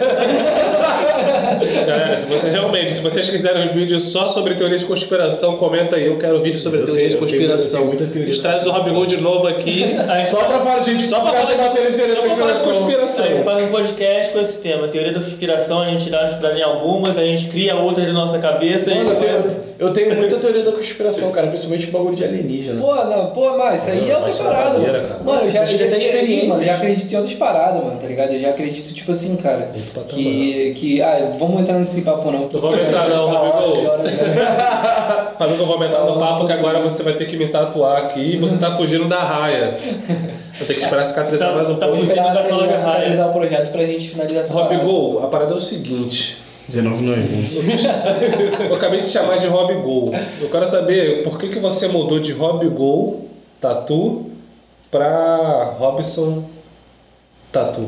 Galera, 1.88 2.18
se 2.18 2.26
você, 2.26 2.50
realmente, 2.50 2.92
se 2.92 3.02
vocês 3.02 3.28
quiserem 3.30 3.68
um 3.70 3.72
vídeo 3.72 4.00
só 4.00 4.28
sobre 4.30 4.54
teoria 4.56 4.78
de 4.78 4.86
conspiração, 4.86 5.56
comenta 5.58 5.96
aí. 5.96 6.06
Eu 6.08 6.18
quero 6.18 6.38
um 6.38 6.42
vídeo 6.42 6.60
sobre 6.60 6.80
Eu 6.82 6.86
teoria 6.86 7.10
de 7.10 7.16
tenho- 7.16 7.24
eu 7.24 7.28
tenho- 7.28 7.40
conspiração. 7.42 7.80
eu 7.82 7.86
tenho 7.88 8.00
muita 8.00 8.14
teoria 8.14 8.30
A 8.30 8.34
gente 8.34 8.44
da 8.44 8.50
traz 8.50 8.68
o 8.68 8.72
Robin 8.72 8.92
Hood 8.96 9.16
de 9.16 9.22
novo 9.22 9.48
aqui. 9.48 9.96
Aí, 10.08 10.24
Só 10.24 10.44
pra 10.44 10.60
falar, 10.60 10.84
gente, 10.84 11.04
Só 11.04 11.20
pra 11.22 11.32
falar 11.34 11.46
de- 11.54 11.58
de 11.64 11.70
teoria 11.70 11.92
só 11.92 12.22
da 12.22 12.28
pra 12.28 12.36
falar 12.36 12.52
de 12.54 12.60
conspiração. 12.60 12.74
conspiração. 12.74 13.26
a 13.26 13.30
gente 13.30 13.44
faz 13.44 13.64
um 13.64 13.68
podcast 13.68 14.34
com 14.34 14.40
esse 14.42 14.58
tema, 14.60 14.88
teoria 14.88 15.12
da 15.14 15.20
conspiração, 15.22 15.82
a 15.82 15.90
gente 15.90 16.10
dá 16.10 16.28
estudar 16.30 16.58
em 16.58 16.62
algumas, 16.62 17.18
a 17.18 17.24
gente 17.24 17.48
cria 17.48 17.76
outras 17.76 18.06
na 18.08 18.14
nossa 18.14 18.38
cabeça 18.40 18.90
Mano, 18.94 19.10
eu 19.12 19.16
tenho, 19.16 19.46
eu 19.80 19.94
tenho 19.94 20.16
muita 20.16 20.38
teoria 20.38 20.64
da 20.64 20.72
conspiração, 20.72 21.32
cara, 21.32 21.48
principalmente 21.48 21.88
o 21.88 21.92
bagulho 21.92 22.16
de 22.16 22.24
alienígena. 22.24 22.80
Pô, 22.82 22.96
não, 23.06 23.28
pô, 23.28 23.58
mas 23.58 23.82
isso 23.82 23.92
aí 23.92 24.06
já 24.08 24.14
é 24.14 24.18
outra 24.18 24.32
é 24.32 24.44
parada. 24.44 24.80
mano. 25.24 25.42
eu 25.46 25.52
já, 25.52 25.66
já 25.66 25.78
já, 25.78 25.78
tem 25.90 26.43
já- 26.49 26.56
experiências. 26.56 26.56
mano, 26.57 26.65
já 26.65 26.76
acredito 26.76 27.11
em 27.11 27.15
outras 27.18 27.36
paradas, 27.38 27.84
mano, 27.84 27.99
tá 27.99 28.07
ligado? 28.07 28.32
Eu 28.34 28.40
já 28.41 28.49
acredito, 28.49 28.94
tipo 28.94 29.11
assim, 29.11 29.36
cara, 29.36 29.70
que, 30.10 30.74
que. 30.78 31.02
Ah, 31.02 31.34
vamos 31.40 31.61
entrar 31.61 31.80
nesse 31.80 32.02
papo 32.02 32.32
não. 32.32 32.41
Não 32.52 32.61
vamos 32.61 32.80
entrar 32.80 33.10
não, 33.10 33.30
e 33.32 33.86
horas, 33.88 34.11
né? 34.11 34.24
Amigo, 35.40 35.64
eu 35.64 35.65
vou 35.65 35.76
aumentar 35.76 36.03
no 36.06 36.20
papo 36.20 36.45
que 36.48 36.53
agora 36.53 36.80
você 36.82 37.03
vai 37.03 37.14
ter 37.14 37.26
que 37.26 37.36
me 37.36 37.48
tatuar 37.48 37.98
aqui 38.03 38.36
e 38.36 38.38
você 38.38 38.57
tá 38.57 38.72
fugindo 38.72 39.07
da 39.07 39.20
raia. 39.20 39.78
Vou 40.57 40.68
ter 40.68 40.76
que 40.76 40.80
esperar 40.82 41.06
cicatrizar 41.06 41.49
Tá- 41.49 41.56
mais 41.56 41.70
um 41.70 41.76
tá 41.76 41.88
pouco. 41.88 42.02
Esperar 42.03 42.34
já 42.34 42.41
Raia. 42.41 42.78
finalizar 42.78 43.30
o 43.30 43.34
projeto 43.34 43.72
pra 43.72 43.86
gente 43.86 44.10
finalizar 44.10 44.41
essa 44.41 44.53
Rob 44.53 44.68
parada. 44.68 44.84
Gol, 44.86 45.24
a 45.24 45.28
parada 45.28 45.53
é 45.53 45.57
o 45.57 45.61
seguinte. 45.61 46.38
19 46.70 47.03
não 47.03 47.14
é 47.14 47.18
20. 47.18 47.57
Eu 48.70 48.76
acabei 48.76 49.02
de 49.02 49.07
te 49.07 49.11
chamar 49.11 49.38
de 49.38 49.48
Rob 49.48 49.74
Gol. 49.82 50.11
Eu 50.40 50.49
quero 50.49 50.68
saber 50.68 51.24
por 51.24 51.38
que, 51.38 51.49
que 51.49 51.60
você 51.60 51.88
mudou 51.88 52.20
de 52.20 52.32
Rob 52.32 52.65
Gol 52.70 53.28
Tatu 53.60 54.28
pra 54.94 55.74
Robson 55.80 56.44
Tatu. 57.52 57.88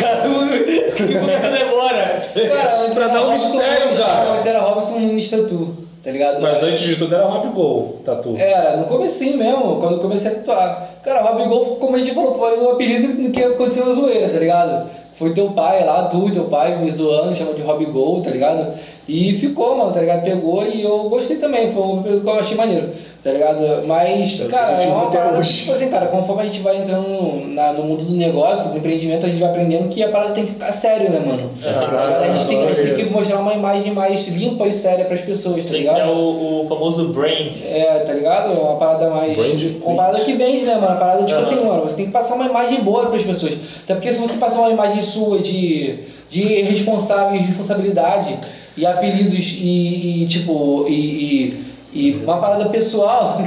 Caramba, 0.00 0.58
que 0.58 1.02
você 1.02 1.64
demora. 1.64 2.22
Cara, 2.34 2.80
antes 2.80 2.94
Pra 2.94 3.04
era 3.04 3.12
dar 3.12 3.22
um 3.22 3.30
Robson 3.30 3.58
mistério, 3.58 3.96
cara. 3.96 4.32
Antes 4.32 4.46
era 4.46 4.60
Robson 4.60 4.98
Nunes 4.98 5.30
Tatu, 5.30 5.76
tá 6.02 6.10
ligado? 6.10 6.42
Mas 6.42 6.62
antes 6.64 6.80
de 6.80 6.96
tudo 6.96 7.14
era 7.14 7.24
Rob 7.24 7.48
Gol 7.50 8.00
Tatu. 8.04 8.34
Era, 8.36 8.76
no 8.78 8.86
comecinho 8.86 9.38
mesmo, 9.38 9.76
quando 9.76 9.94
eu 9.94 10.00
comecei 10.00 10.32
a 10.32 10.34
atuar. 10.34 10.90
Cara, 11.04 11.22
Rob 11.22 11.44
Gol, 11.44 11.76
como 11.76 11.94
a 11.94 11.98
gente 12.00 12.14
falou, 12.14 12.36
foi 12.36 12.58
o 12.58 12.70
apelido 12.70 13.30
que 13.30 13.44
aconteceu 13.44 13.86
na 13.86 13.92
zoeira, 13.92 14.28
tá 14.28 14.38
ligado? 14.38 14.90
Foi 15.16 15.32
teu 15.32 15.50
pai 15.50 15.84
lá, 15.84 16.06
tu 16.06 16.28
e 16.28 16.32
teu 16.32 16.44
pai 16.44 16.78
me 16.78 16.90
zoando, 16.90 17.34
chamou 17.34 17.54
de 17.54 17.62
Rob 17.62 17.84
Gol, 17.86 18.22
tá 18.22 18.30
ligado? 18.30 18.74
E 19.08 19.38
ficou, 19.38 19.76
mano, 19.76 19.92
tá 19.92 20.00
ligado? 20.00 20.24
Pegou 20.24 20.66
e 20.66 20.82
eu 20.82 21.08
gostei 21.10 21.36
também, 21.36 21.72
foi 21.72 21.82
um 21.82 22.00
apelido 22.00 22.22
que 22.22 22.28
eu 22.28 22.38
achei 22.38 22.56
maneiro, 22.56 22.90
tá 23.22 23.30
ligado? 23.30 23.86
Mas, 23.86 24.40
É 24.40 24.44
cara, 24.46 24.82
é 24.82 24.86
uma 24.86 25.10
parada, 25.10 25.40
tipo 25.42 25.72
assim, 25.72 25.88
cara, 25.90 26.06
conforme 26.06 26.42
a 26.42 26.46
gente 26.46 26.60
vai 26.60 26.78
entrando 26.78 27.44
na- 27.48 27.72
no 27.74 27.84
mundo 27.84 28.04
do 28.04 28.12
negócio, 28.16 28.70
do 28.70 28.78
empreendimento, 28.78 29.26
a 29.26 29.28
gente 29.28 29.40
vai 29.40 29.50
aprendendo 29.50 29.88
que 29.90 30.02
a 30.02 30.08
parada 30.08 30.32
tem 30.32 30.46
que 30.46 30.52
ficar 30.52 30.72
sério, 30.72 31.10
né, 31.10 31.18
mano? 31.18 31.50
É, 31.62 31.68
a, 31.68 32.34
gente 32.34 32.48
tem, 32.48 32.66
a 32.66 32.72
gente 32.74 32.94
tem 32.94 33.04
que 33.04 33.10
mostrar 33.12 33.38
uma 33.40 33.52
imagem 33.52 33.92
mais 33.92 34.26
limpa 34.26 34.66
e 34.66 34.72
séria 34.72 35.04
pras 35.04 35.20
pessoas, 35.20 35.66
tá 35.66 35.72
ligado? 35.72 35.94
criar 35.96 36.10
o, 36.10 36.64
o 36.64 36.68
famoso 36.68 37.08
brand. 37.08 37.52
É, 37.68 38.00
tá 38.06 38.12
ligado? 38.12 38.52
Uma 38.58 38.76
parada 38.76 39.10
mais. 39.10 39.36
Brand 39.36 39.62
uma 39.84 39.96
parada 39.96 40.20
que 40.24 40.32
vende, 40.32 40.64
né, 40.64 40.74
mano? 40.76 40.86
Uma 40.86 40.96
parada 40.96 41.24
tipo 41.24 41.38
Aham. 41.38 41.40
assim, 41.42 41.64
mano, 41.64 41.82
você 41.82 41.96
tem 41.96 42.06
que 42.06 42.12
passar 42.12 42.34
uma 42.36 42.46
imagem 42.46 42.80
boa 42.82 43.06
pras 43.06 43.22
pessoas. 43.22 43.52
Até 43.84 43.94
porque 43.94 44.12
se 44.12 44.18
você 44.18 44.38
passar 44.38 44.60
uma 44.60 44.70
imagem 44.70 45.02
sua 45.02 45.38
de, 45.40 45.98
de 46.30 46.62
responsável 46.62 47.34
e 47.34 47.38
responsabilidade 47.38 48.38
e 48.76 48.86
apelidos 48.86 49.44
e, 49.58 50.22
e, 50.22 50.26
tipo, 50.26 50.86
e, 50.88 50.92
e, 50.94 51.69
e 51.92 52.12
uma 52.22 52.38
parada 52.38 52.68
pessoal. 52.68 53.38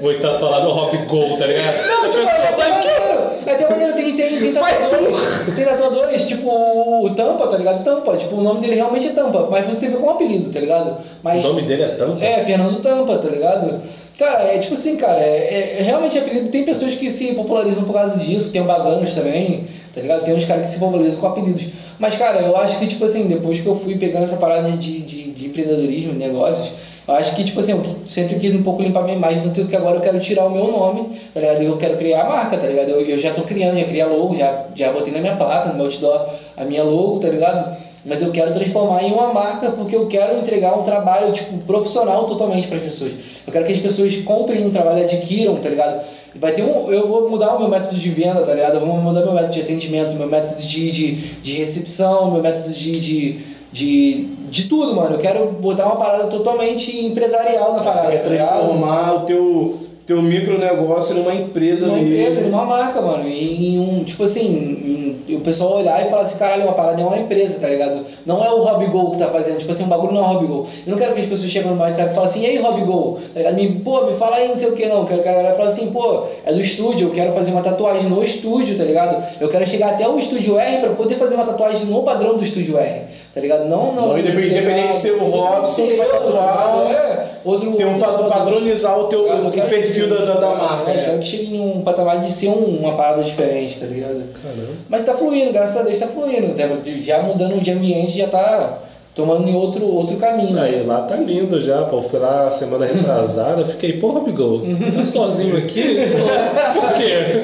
Vou 0.00 0.14
tatuar 0.18 0.52
lá 0.52 0.64
no 0.64 0.72
Rob 0.72 0.96
Gol, 1.06 1.38
tá 1.38 1.46
ligado? 1.46 1.86
Não, 1.86 2.10
tipo, 2.10 2.24
pessoa 2.24 2.46
é 2.46 2.52
vai. 2.52 2.70
maneiro. 2.70 3.28
É 3.46 3.52
até 3.52 3.68
maneiro, 3.68 3.92
tem, 3.94 4.16
tem, 4.16 4.38
tem 4.38 4.52
tatuadores. 4.52 5.54
Tem 5.54 5.64
tatuadores, 5.64 6.26
tipo 6.26 6.48
o 6.50 7.10
Tampa, 7.14 7.46
tá 7.46 7.56
ligado? 7.56 7.84
Tampa, 7.84 8.16
tipo, 8.16 8.36
o 8.36 8.42
nome 8.42 8.60
dele 8.60 8.74
realmente 8.74 9.08
é 9.08 9.10
Tampa, 9.10 9.48
mas 9.50 9.66
você 9.66 9.88
vê 9.88 9.96
com 9.96 10.10
apelido, 10.10 10.52
tá 10.52 10.60
ligado? 10.60 10.90
O 10.90 11.00
Mas, 11.22 11.44
nome 11.44 11.62
dele 11.62 11.82
é 11.82 11.88
tanto. 11.88 12.22
É, 12.22 12.44
Fernando 12.44 12.80
Tampa, 12.82 13.18
tá 13.18 13.28
ligado? 13.28 13.80
Cara, 14.18 14.42
é 14.52 14.58
tipo 14.58 14.74
assim, 14.74 14.96
cara, 14.96 15.20
é, 15.20 15.76
é 15.78 15.82
realmente 15.82 16.18
apelido. 16.18 16.48
Tem 16.48 16.64
pessoas 16.64 16.96
que 16.96 17.08
se 17.08 17.34
popularizam 17.34 17.84
por 17.84 17.92
causa 17.92 18.18
disso, 18.18 18.50
tem 18.50 18.60
o 18.60 18.66
também, 18.66 19.64
tá 19.94 20.00
ligado? 20.00 20.24
Tem 20.24 20.34
uns 20.34 20.44
caras 20.44 20.64
que 20.64 20.70
se 20.72 20.80
popularizam 20.80 21.20
com 21.20 21.26
apelidos. 21.28 21.66
Mas, 22.00 22.16
cara, 22.16 22.40
eu 22.40 22.56
acho 22.56 22.78
que, 22.78 22.86
tipo 22.88 23.04
assim, 23.04 23.28
depois 23.28 23.60
que 23.60 23.66
eu 23.66 23.76
fui 23.76 23.96
pegando 23.96 24.24
essa 24.24 24.36
parada 24.36 24.70
de, 24.72 25.00
de, 25.00 25.30
de 25.30 25.46
empreendedorismo, 25.46 26.12
de 26.12 26.18
negócios, 26.18 26.68
acho 27.14 27.34
que, 27.34 27.44
tipo 27.44 27.60
assim, 27.60 27.72
eu 27.72 27.96
sempre 28.06 28.38
quis 28.38 28.54
um 28.54 28.62
pouco 28.62 28.82
limpar 28.82 29.02
minha 29.02 29.16
imagem, 29.16 29.42
tanto 29.42 29.66
que 29.66 29.76
agora 29.76 29.96
eu 29.96 30.00
quero 30.00 30.20
tirar 30.20 30.46
o 30.46 30.50
meu 30.50 30.70
nome, 30.70 31.18
tá 31.32 31.40
ligado? 31.40 31.62
Eu 31.62 31.76
quero 31.76 31.96
criar 31.96 32.22
a 32.22 32.28
marca, 32.28 32.58
tá 32.58 32.66
ligado? 32.66 32.90
Eu, 32.90 33.00
eu 33.00 33.18
já 33.18 33.32
tô 33.32 33.42
criando, 33.42 33.78
já 33.78 33.84
criei 33.84 34.02
a 34.02 34.06
logo, 34.06 34.36
já, 34.36 34.64
já 34.74 34.92
botei 34.92 35.12
na 35.12 35.20
minha 35.20 35.36
placa, 35.36 35.70
no 35.70 35.76
meu 35.76 35.86
outdoor, 35.86 36.28
a 36.56 36.64
minha 36.64 36.82
logo, 36.82 37.18
tá 37.20 37.28
ligado? 37.28 37.76
Mas 38.04 38.22
eu 38.22 38.30
quero 38.30 38.52
transformar 38.52 39.02
em 39.02 39.12
uma 39.12 39.32
marca 39.32 39.70
porque 39.70 39.94
eu 39.94 40.06
quero 40.06 40.38
entregar 40.38 40.78
um 40.78 40.82
trabalho, 40.82 41.32
tipo, 41.32 41.58
profissional 41.58 42.26
totalmente 42.26 42.68
para 42.68 42.78
as 42.78 42.84
pessoas. 42.84 43.12
Eu 43.46 43.52
quero 43.52 43.66
que 43.66 43.72
as 43.72 43.80
pessoas 43.80 44.16
comprem 44.18 44.64
um 44.66 44.70
trabalho, 44.70 45.02
adquiram, 45.02 45.56
tá 45.56 45.68
ligado? 45.68 46.00
Vai 46.34 46.52
ter 46.52 46.62
um, 46.62 46.90
eu 46.92 47.08
vou 47.08 47.28
mudar 47.28 47.56
o 47.56 47.58
meu 47.58 47.68
método 47.68 47.96
de 47.96 48.10
venda, 48.10 48.42
tá 48.42 48.54
ligado? 48.54 48.74
Eu 48.74 48.80
vou 48.80 48.96
mudar 48.96 49.22
meu 49.22 49.32
método 49.32 49.52
de 49.54 49.62
atendimento, 49.62 50.14
meu 50.14 50.28
método 50.28 50.62
de, 50.62 50.90
de, 50.90 51.12
de 51.42 51.52
recepção, 51.54 52.30
meu 52.30 52.42
método 52.42 52.72
de, 52.72 53.00
de, 53.00 53.40
de, 53.72 54.28
de 54.50 54.64
tudo, 54.64 54.94
mano. 54.94 55.14
Eu 55.16 55.18
quero 55.20 55.46
botar 55.52 55.86
uma 55.86 55.96
parada 55.96 56.24
totalmente 56.28 57.04
empresarial 57.06 57.72
na 57.72 57.78
Você 57.78 57.84
parada, 57.84 58.06
vai 58.08 58.18
tá 58.18 58.28
ligado? 58.30 58.48
transformar 58.48 59.14
o 59.14 59.20
teu, 59.20 59.74
teu 60.06 60.22
micronegócio 60.22 61.14
numa 61.16 61.34
empresa 61.34 61.86
Uma 61.86 61.96
mesmo. 61.96 62.14
empresa, 62.14 62.40
numa 62.48 62.64
marca, 62.64 63.00
mano. 63.00 63.28
E 63.28 63.74
em 63.76 63.78
um, 63.80 64.04
tipo 64.04 64.24
assim, 64.24 64.44
em- 64.46 65.08
o 65.34 65.40
pessoal 65.40 65.76
olhar 65.76 66.04
e 66.06 66.08
falar 66.08 66.22
assim, 66.22 66.38
caralho, 66.38 66.62
uma 66.64 66.72
parada 66.72 67.00
é 67.02 67.04
uma 67.04 67.18
empresa, 67.18 67.58
tá 67.60 67.68
ligado? 67.68 68.00
Não 68.24 68.42
é 68.42 68.50
o 68.50 68.62
Hobby 68.62 68.86
Go 68.86 69.10
que 69.10 69.18
tá 69.18 69.26
fazendo, 69.26 69.58
tipo 69.58 69.70
assim, 69.70 69.84
um 69.84 69.88
bagulho 69.88 70.12
não 70.14 70.24
é 70.24 70.26
Hobby 70.26 70.46
Go. 70.46 70.66
Eu 70.86 70.90
não 70.92 70.98
quero 70.98 71.12
que 71.14 71.20
as 71.20 71.26
pessoas 71.26 71.50
cheguem 71.50 71.70
no 71.70 71.78
WhatsApp 71.78 72.12
e 72.12 72.14
falem 72.14 72.30
assim, 72.30 72.40
e 72.42 72.46
aí 72.46 72.56
Hobby 72.58 72.80
Go? 72.80 73.18
Tá 73.34 73.38
ligado? 73.40 73.54
Me, 73.56 73.68
pô, 73.80 74.06
me 74.06 74.14
fala 74.14 74.36
aí 74.36 74.48
não 74.48 74.56
sei 74.56 74.68
o 74.70 74.72
que 74.72 74.86
não. 74.86 75.00
Eu 75.00 75.04
quero 75.04 75.22
que 75.22 75.28
a 75.28 75.32
galera 75.32 75.54
fale 75.54 75.68
assim, 75.68 75.90
pô, 75.90 76.22
é 76.46 76.52
do 76.52 76.60
estúdio, 76.62 77.08
eu 77.08 77.12
quero 77.12 77.32
fazer 77.34 77.50
uma 77.52 77.60
tatuagem 77.62 78.08
no 78.08 78.24
estúdio, 78.24 78.78
tá 78.78 78.84
ligado? 78.84 79.22
Eu 79.38 79.50
quero 79.50 79.66
chegar 79.66 79.90
até 79.90 80.08
o 80.08 80.18
estúdio 80.18 80.58
R 80.58 80.78
pra 80.78 80.90
poder 80.90 81.16
fazer 81.16 81.34
uma 81.34 81.44
tatuagem 81.44 81.84
no 81.84 82.02
padrão 82.02 82.38
do 82.38 82.42
estúdio 82.42 82.78
R, 82.78 83.02
tá 83.38 83.42
ligado? 83.42 83.68
Não, 83.68 83.92
não. 83.94 84.08
Não, 84.08 84.18
independente- 84.18 84.54
tá 84.54 84.60
independente 84.60 84.86
de 84.88 84.94
ser 84.94 85.12
o 85.12 85.24
Robson 85.24 85.86
que 85.86 85.94
vai 85.94 86.08
tatuar, 86.08 86.90
é, 86.90 87.26
outro, 87.44 87.72
Tem 87.74 87.86
um 87.86 87.94
outro 87.94 88.24
padronizar 88.28 88.98
o 88.98 89.04
teu 89.04 89.26
Eu 89.28 89.46
o 89.46 89.50
perfil 89.52 90.08
da, 90.08 90.16
da, 90.24 90.34
da 90.40 90.54
marca. 90.54 90.90
É, 90.90 90.94
eu 90.94 90.96
né? 90.96 91.04
quero 91.06 91.18
que 91.20 91.26
chegue 91.26 91.56
em 91.56 91.60
um 91.60 91.80
patamar 91.82 92.20
de 92.20 92.32
ser 92.32 92.48
um- 92.48 92.78
uma 92.80 92.94
parada 92.96 93.22
diferente, 93.22 93.78
tá 93.78 93.86
ligado? 93.86 94.22
Caramba. 94.42 94.72
Mas 94.88 95.04
tá 95.06 95.14
fluindo, 95.14 95.52
graças 95.52 95.76
a 95.76 95.82
Deus 95.82 95.98
tá 95.98 96.06
fluindo. 96.08 96.54
tá? 96.54 96.64
Já 97.02 97.22
mudando 97.22 97.60
de 97.62 97.70
ambiente, 97.70 98.18
já 98.18 98.26
tá 98.26 98.78
tomando 99.18 99.48
em 99.48 99.54
outro, 99.56 99.84
outro 99.84 100.16
caminho. 100.16 100.60
Aí 100.60 100.84
lá 100.84 101.00
tá 101.00 101.16
lindo 101.16 101.60
já, 101.60 101.82
pô. 101.82 102.00
Fui 102.00 102.20
lá 102.20 102.48
semana 102.52 102.86
retrasada, 102.86 103.62
eu 103.62 103.66
fiquei, 103.66 103.94
porra, 103.94 104.20
Bigol, 104.20 104.62
tá 104.96 105.04
sozinho 105.04 105.56
aqui? 105.56 105.96
Pô, 106.12 106.80
Por 106.80 106.92
quê? 106.94 107.42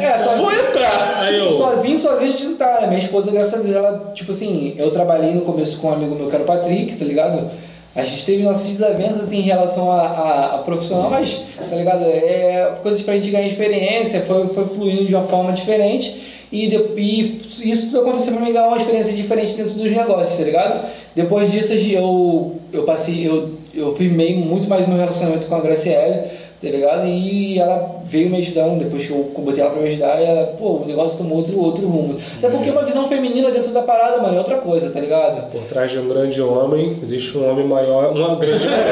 É, 0.00 0.18
sozinho, 0.18 0.44
Vou 0.44 0.52
entrar! 0.52 1.20
Aí 1.20 1.38
eu. 1.38 1.52
sozinho, 1.52 1.98
sozinho 2.00 2.30
a 2.30 2.32
gente 2.32 2.44
não 2.46 2.54
tá. 2.56 2.80
né? 2.80 2.88
Minha 2.88 2.98
esposa, 2.98 3.30
graças 3.30 3.54
a 3.54 3.58
Deus, 3.58 3.76
ela, 3.76 4.10
tipo 4.12 4.32
assim, 4.32 4.74
eu 4.76 4.90
trabalhei 4.90 5.32
no 5.32 5.42
começo 5.42 5.78
com 5.78 5.86
um 5.88 5.92
amigo 5.92 6.16
meu 6.16 6.28
que 6.28 6.34
era 6.34 6.42
o 6.42 6.46
Patrick, 6.46 6.96
tá 6.96 7.04
ligado? 7.04 7.48
A 7.94 8.02
gente 8.04 8.26
teve 8.26 8.42
nossas 8.42 8.66
desavenças 8.66 9.22
assim, 9.22 9.38
em 9.38 9.42
relação 9.42 9.90
a, 9.92 10.00
a, 10.00 10.54
a 10.56 10.58
profissional, 10.58 11.08
mas, 11.08 11.40
tá 11.70 11.76
ligado? 11.76 12.02
É 12.04 12.74
coisas 12.82 13.00
pra 13.02 13.14
gente 13.14 13.30
ganhar 13.30 13.46
experiência, 13.46 14.22
foi, 14.22 14.48
foi 14.48 14.64
fluindo 14.64 15.06
de 15.06 15.14
uma 15.14 15.24
forma 15.28 15.52
diferente. 15.52 16.20
E, 16.52 16.66
e 16.96 17.70
isso 17.70 17.98
aconteceu 17.98 18.34
pra 18.34 18.44
mim 18.44 18.52
ganhar 18.52 18.68
uma 18.68 18.76
experiência 18.76 19.12
diferente 19.12 19.56
dentro 19.56 19.74
dos 19.74 19.90
negócios, 19.90 20.38
tá 20.38 20.44
ligado? 20.44 20.88
Depois 21.14 21.50
disso 21.50 21.72
eu, 21.72 22.60
eu 22.72 22.84
passei, 22.84 23.26
eu, 23.26 23.50
eu 23.74 23.94
firmei 23.96 24.36
muito 24.36 24.68
mais 24.68 24.86
meu 24.86 24.96
relacionamento 24.96 25.46
com 25.46 25.54
a 25.54 25.60
Graciele, 25.60 26.30
tá 26.60 26.68
ligado? 26.68 27.06
E 27.06 27.58
ela 27.58 28.00
veio 28.06 28.30
me 28.30 28.38
ajudando, 28.38 28.82
depois 28.82 29.06
que 29.06 29.10
eu 29.10 29.30
botei 29.38 29.62
ela 29.62 29.70
pra 29.70 29.82
me 29.82 29.88
ajudar, 29.88 30.20
e 30.20 30.24
ela, 30.24 30.46
pô, 30.58 30.82
o 30.82 30.86
negócio 30.86 31.18
tomou 31.18 31.38
outro, 31.38 31.58
outro 31.60 31.86
rumo. 31.86 32.18
Até 32.38 32.48
porque 32.48 32.70
uma 32.70 32.82
visão 32.82 33.08
feminina 33.08 33.50
dentro 33.50 33.72
da 33.72 33.82
parada, 33.82 34.22
mano, 34.22 34.36
é 34.36 34.38
outra 34.38 34.56
coisa, 34.58 34.90
tá 34.90 35.00
ligado? 35.00 35.50
Por 35.50 35.62
trás 35.62 35.90
de 35.90 35.98
um 35.98 36.08
grande 36.08 36.40
homem, 36.40 36.96
existe 37.02 37.36
um 37.36 37.50
homem 37.50 37.66
maior, 37.66 38.12
uma 38.12 38.36
grande 38.36 38.64
mulher. 38.64 38.86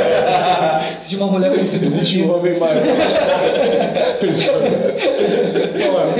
Existe 1.00 1.16
uma 1.16 1.26
mulher 1.26 1.50
conhecida 1.50 1.86
Existe 1.86 2.22
um 2.22 2.34
homem 2.34 2.58
maior. 2.58 2.82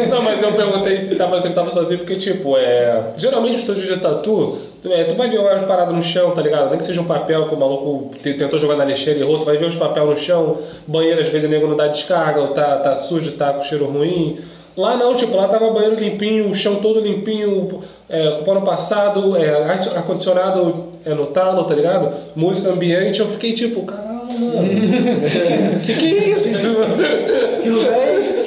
Não, 0.09 0.23
mas 0.23 0.43
eu 0.43 0.53
perguntei 0.53 0.99
se 0.99 1.15
tava, 1.17 1.41
se 1.41 1.47
ele 1.47 1.55
tava 1.55 1.71
sozinho, 1.71 2.01
porque, 2.01 2.15
tipo, 2.15 2.57
é. 2.57 3.13
Geralmente 3.17 3.57
o 3.57 3.59
estúdio 3.59 3.87
de 3.87 4.01
tatu, 4.01 4.25
tu, 4.25 4.59
é, 4.91 5.05
tu 5.05 5.15
vai 5.15 5.29
ver 5.31 5.39
umas 5.39 5.63
paradas 5.67 5.95
no 5.95 6.03
chão, 6.03 6.31
tá 6.33 6.43
ligado? 6.43 6.69
Nem 6.71 6.79
que 6.79 6.85
seja 6.85 7.01
um 7.01 7.05
papel 7.07 7.47
que 7.49 7.55
o 7.55 7.59
maluco 7.59 8.15
te- 8.23 8.35
tentou 8.35 8.59
jogar 8.59 8.77
na 8.77 8.85
lixeira 8.85 9.19
e 9.19 9.23
errou, 9.23 9.39
tu 9.39 9.45
vai 9.45 9.57
ver 9.57 9.67
uns 9.67 9.77
papel 9.77 10.07
no 10.07 10.17
chão, 10.17 10.59
banheiro 10.87 11.21
às 11.21 11.29
vezes 11.29 11.49
o 11.49 11.51
nego 11.51 11.67
não 11.67 11.77
dá 11.77 11.87
descarga, 11.89 12.41
ou 12.41 12.49
tá, 12.49 12.77
tá 12.79 12.97
sujo, 12.97 13.33
tá 13.33 13.53
com 13.53 13.61
cheiro 13.63 13.87
ruim. 13.87 14.39
Lá 14.77 14.97
não, 14.97 15.15
tipo, 15.15 15.37
lá 15.37 15.47
tava 15.47 15.71
banheiro 15.71 15.95
limpinho, 15.95 16.51
o 16.51 16.55
chão 16.55 16.77
todo 16.77 16.99
limpinho, 16.99 17.81
é, 18.09 18.41
o 18.45 18.51
ano 18.51 18.63
passado, 18.63 19.37
é, 19.37 19.49
ar- 19.71 19.97
ar-condicionado 19.97 20.85
é, 21.05 21.15
no 21.15 21.27
talo, 21.27 21.63
tá 21.65 21.75
ligado? 21.75 22.13
Música 22.35 22.71
ambiente, 22.71 23.21
eu 23.21 23.27
fiquei 23.29 23.53
tipo, 23.53 23.83
caralho, 23.83 24.14
mano. 24.39 25.81
que 25.85 25.95
que 25.95 26.19
é 26.19 26.29
isso? 26.37 26.61
Que 27.63 27.69
lugar, 27.69 27.97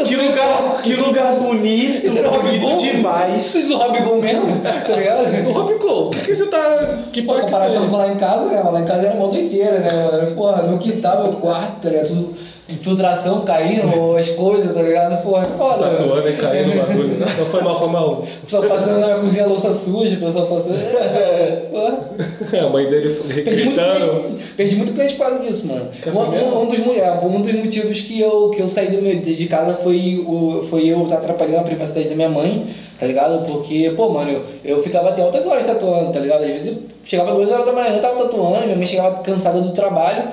que 0.06 0.16
lugar, 0.16 0.82
que 0.84 0.94
lugar 0.96 1.36
bonito, 1.36 2.06
Isso 2.06 2.20
é 2.20 2.24
bonito 2.24 2.78
demais. 2.78 3.46
Isso 3.46 3.58
é 3.58 3.62
do 3.64 3.78
Robigol 3.78 4.22
mesmo, 4.22 4.62
tá 4.62 4.96
ligado? 4.96 5.48
Ô, 5.50 6.08
o 6.08 6.10
que, 6.10 6.20
que 6.20 6.36
você 6.36 6.46
tá. 6.48 7.00
Que 7.12 7.22
Pô, 7.22 7.34
comparação 7.36 7.86
tá 7.86 7.90
com 7.90 7.98
lá 7.98 8.12
em 8.12 8.18
casa, 8.18 8.46
né? 8.46 8.62
Lá 8.62 8.82
em 8.82 8.86
casa 8.86 9.08
era 9.08 9.16
uma 9.16 9.28
doideira, 9.28 9.80
né? 9.80 9.90
Porra, 10.36 10.64
no 10.64 10.78
quintal, 10.78 11.24
meu 11.24 11.34
quarto, 11.34 11.82
tá 11.82 11.90
ligado? 11.90 12.08
Tudo, 12.08 12.36
infiltração 12.70 13.42
caindo, 13.42 14.16
as 14.18 14.30
coisas, 14.32 14.74
tá 14.76 14.82
ligado? 14.82 15.22
Porra, 15.24 15.46
é 15.54 15.58
foda. 15.58 15.90
Tatuando 15.90 16.30
e 16.30 16.34
caindo 16.34 16.74
o 16.74 16.78
bagulho. 16.86 17.18
Não 17.20 17.46
foi 17.46 17.62
mal, 17.62 17.80
foi 17.80 17.88
mal. 17.90 18.24
Pessoal 18.44 18.64
passando 18.64 19.00
na 19.00 19.16
cozinha, 19.16 19.44
a 19.46 19.48
louça 19.48 19.74
suja, 19.74 20.16
o 20.16 20.20
pessoal 20.20 20.48
passando. 20.48 20.78
Porra. 21.72 22.66
A 22.66 22.70
mãe 22.70 22.86
dele 22.90 23.10
gritando. 23.44 24.38
perdi 24.56 24.76
muito 24.76 24.94
cliente 24.94 25.16
por 25.16 25.26
causa 25.28 25.40
disso, 25.44 25.68
mano. 25.68 25.88
Que 26.02 26.10
Um, 26.10 26.20
um- 26.20 26.62
um 26.64 26.66
dos, 26.68 26.98
é, 26.98 27.12
um 27.24 27.42
dos 27.42 27.54
motivos 27.54 28.02
que 28.02 28.20
eu, 28.20 28.50
que 28.52 28.62
eu 28.62 28.68
saí 28.68 28.88
do 28.88 29.02
meu, 29.02 29.16
de 29.18 29.46
casa 29.48 29.74
foi, 29.84 30.24
o, 30.28 30.66
foi 30.70 30.88
eu 30.88 31.04
estar 31.04 31.18
atrapalhando 31.18 31.60
a 31.60 31.64
privacidade 31.64 32.10
da 32.10 32.16
minha 32.16 32.30
mãe, 32.30 32.68
tá 33.00 33.06
ligado? 33.06 33.46
Porque, 33.46 33.94
pô, 33.96 34.10
mano, 34.10 34.32
eu, 34.32 34.44
eu 34.64 34.84
ficava 34.84 35.10
até 35.10 35.22
altas 35.22 35.46
horas 35.46 35.66
tatuando, 35.66 36.12
tá 36.12 36.20
ligado? 36.20 36.42
Às 36.44 36.48
vezes 36.50 36.78
chegava 37.06 37.34
duas 37.34 37.50
horas 37.52 37.66
da 37.66 37.72
manhã, 37.72 37.96
eu 37.96 38.02
tava 38.02 38.24
tatuando, 38.26 38.66
minha 38.66 38.76
mãe 38.78 38.86
chegava 38.86 39.20
cansada 39.24 39.62
do 39.62 39.72
trabalho. 39.72 40.24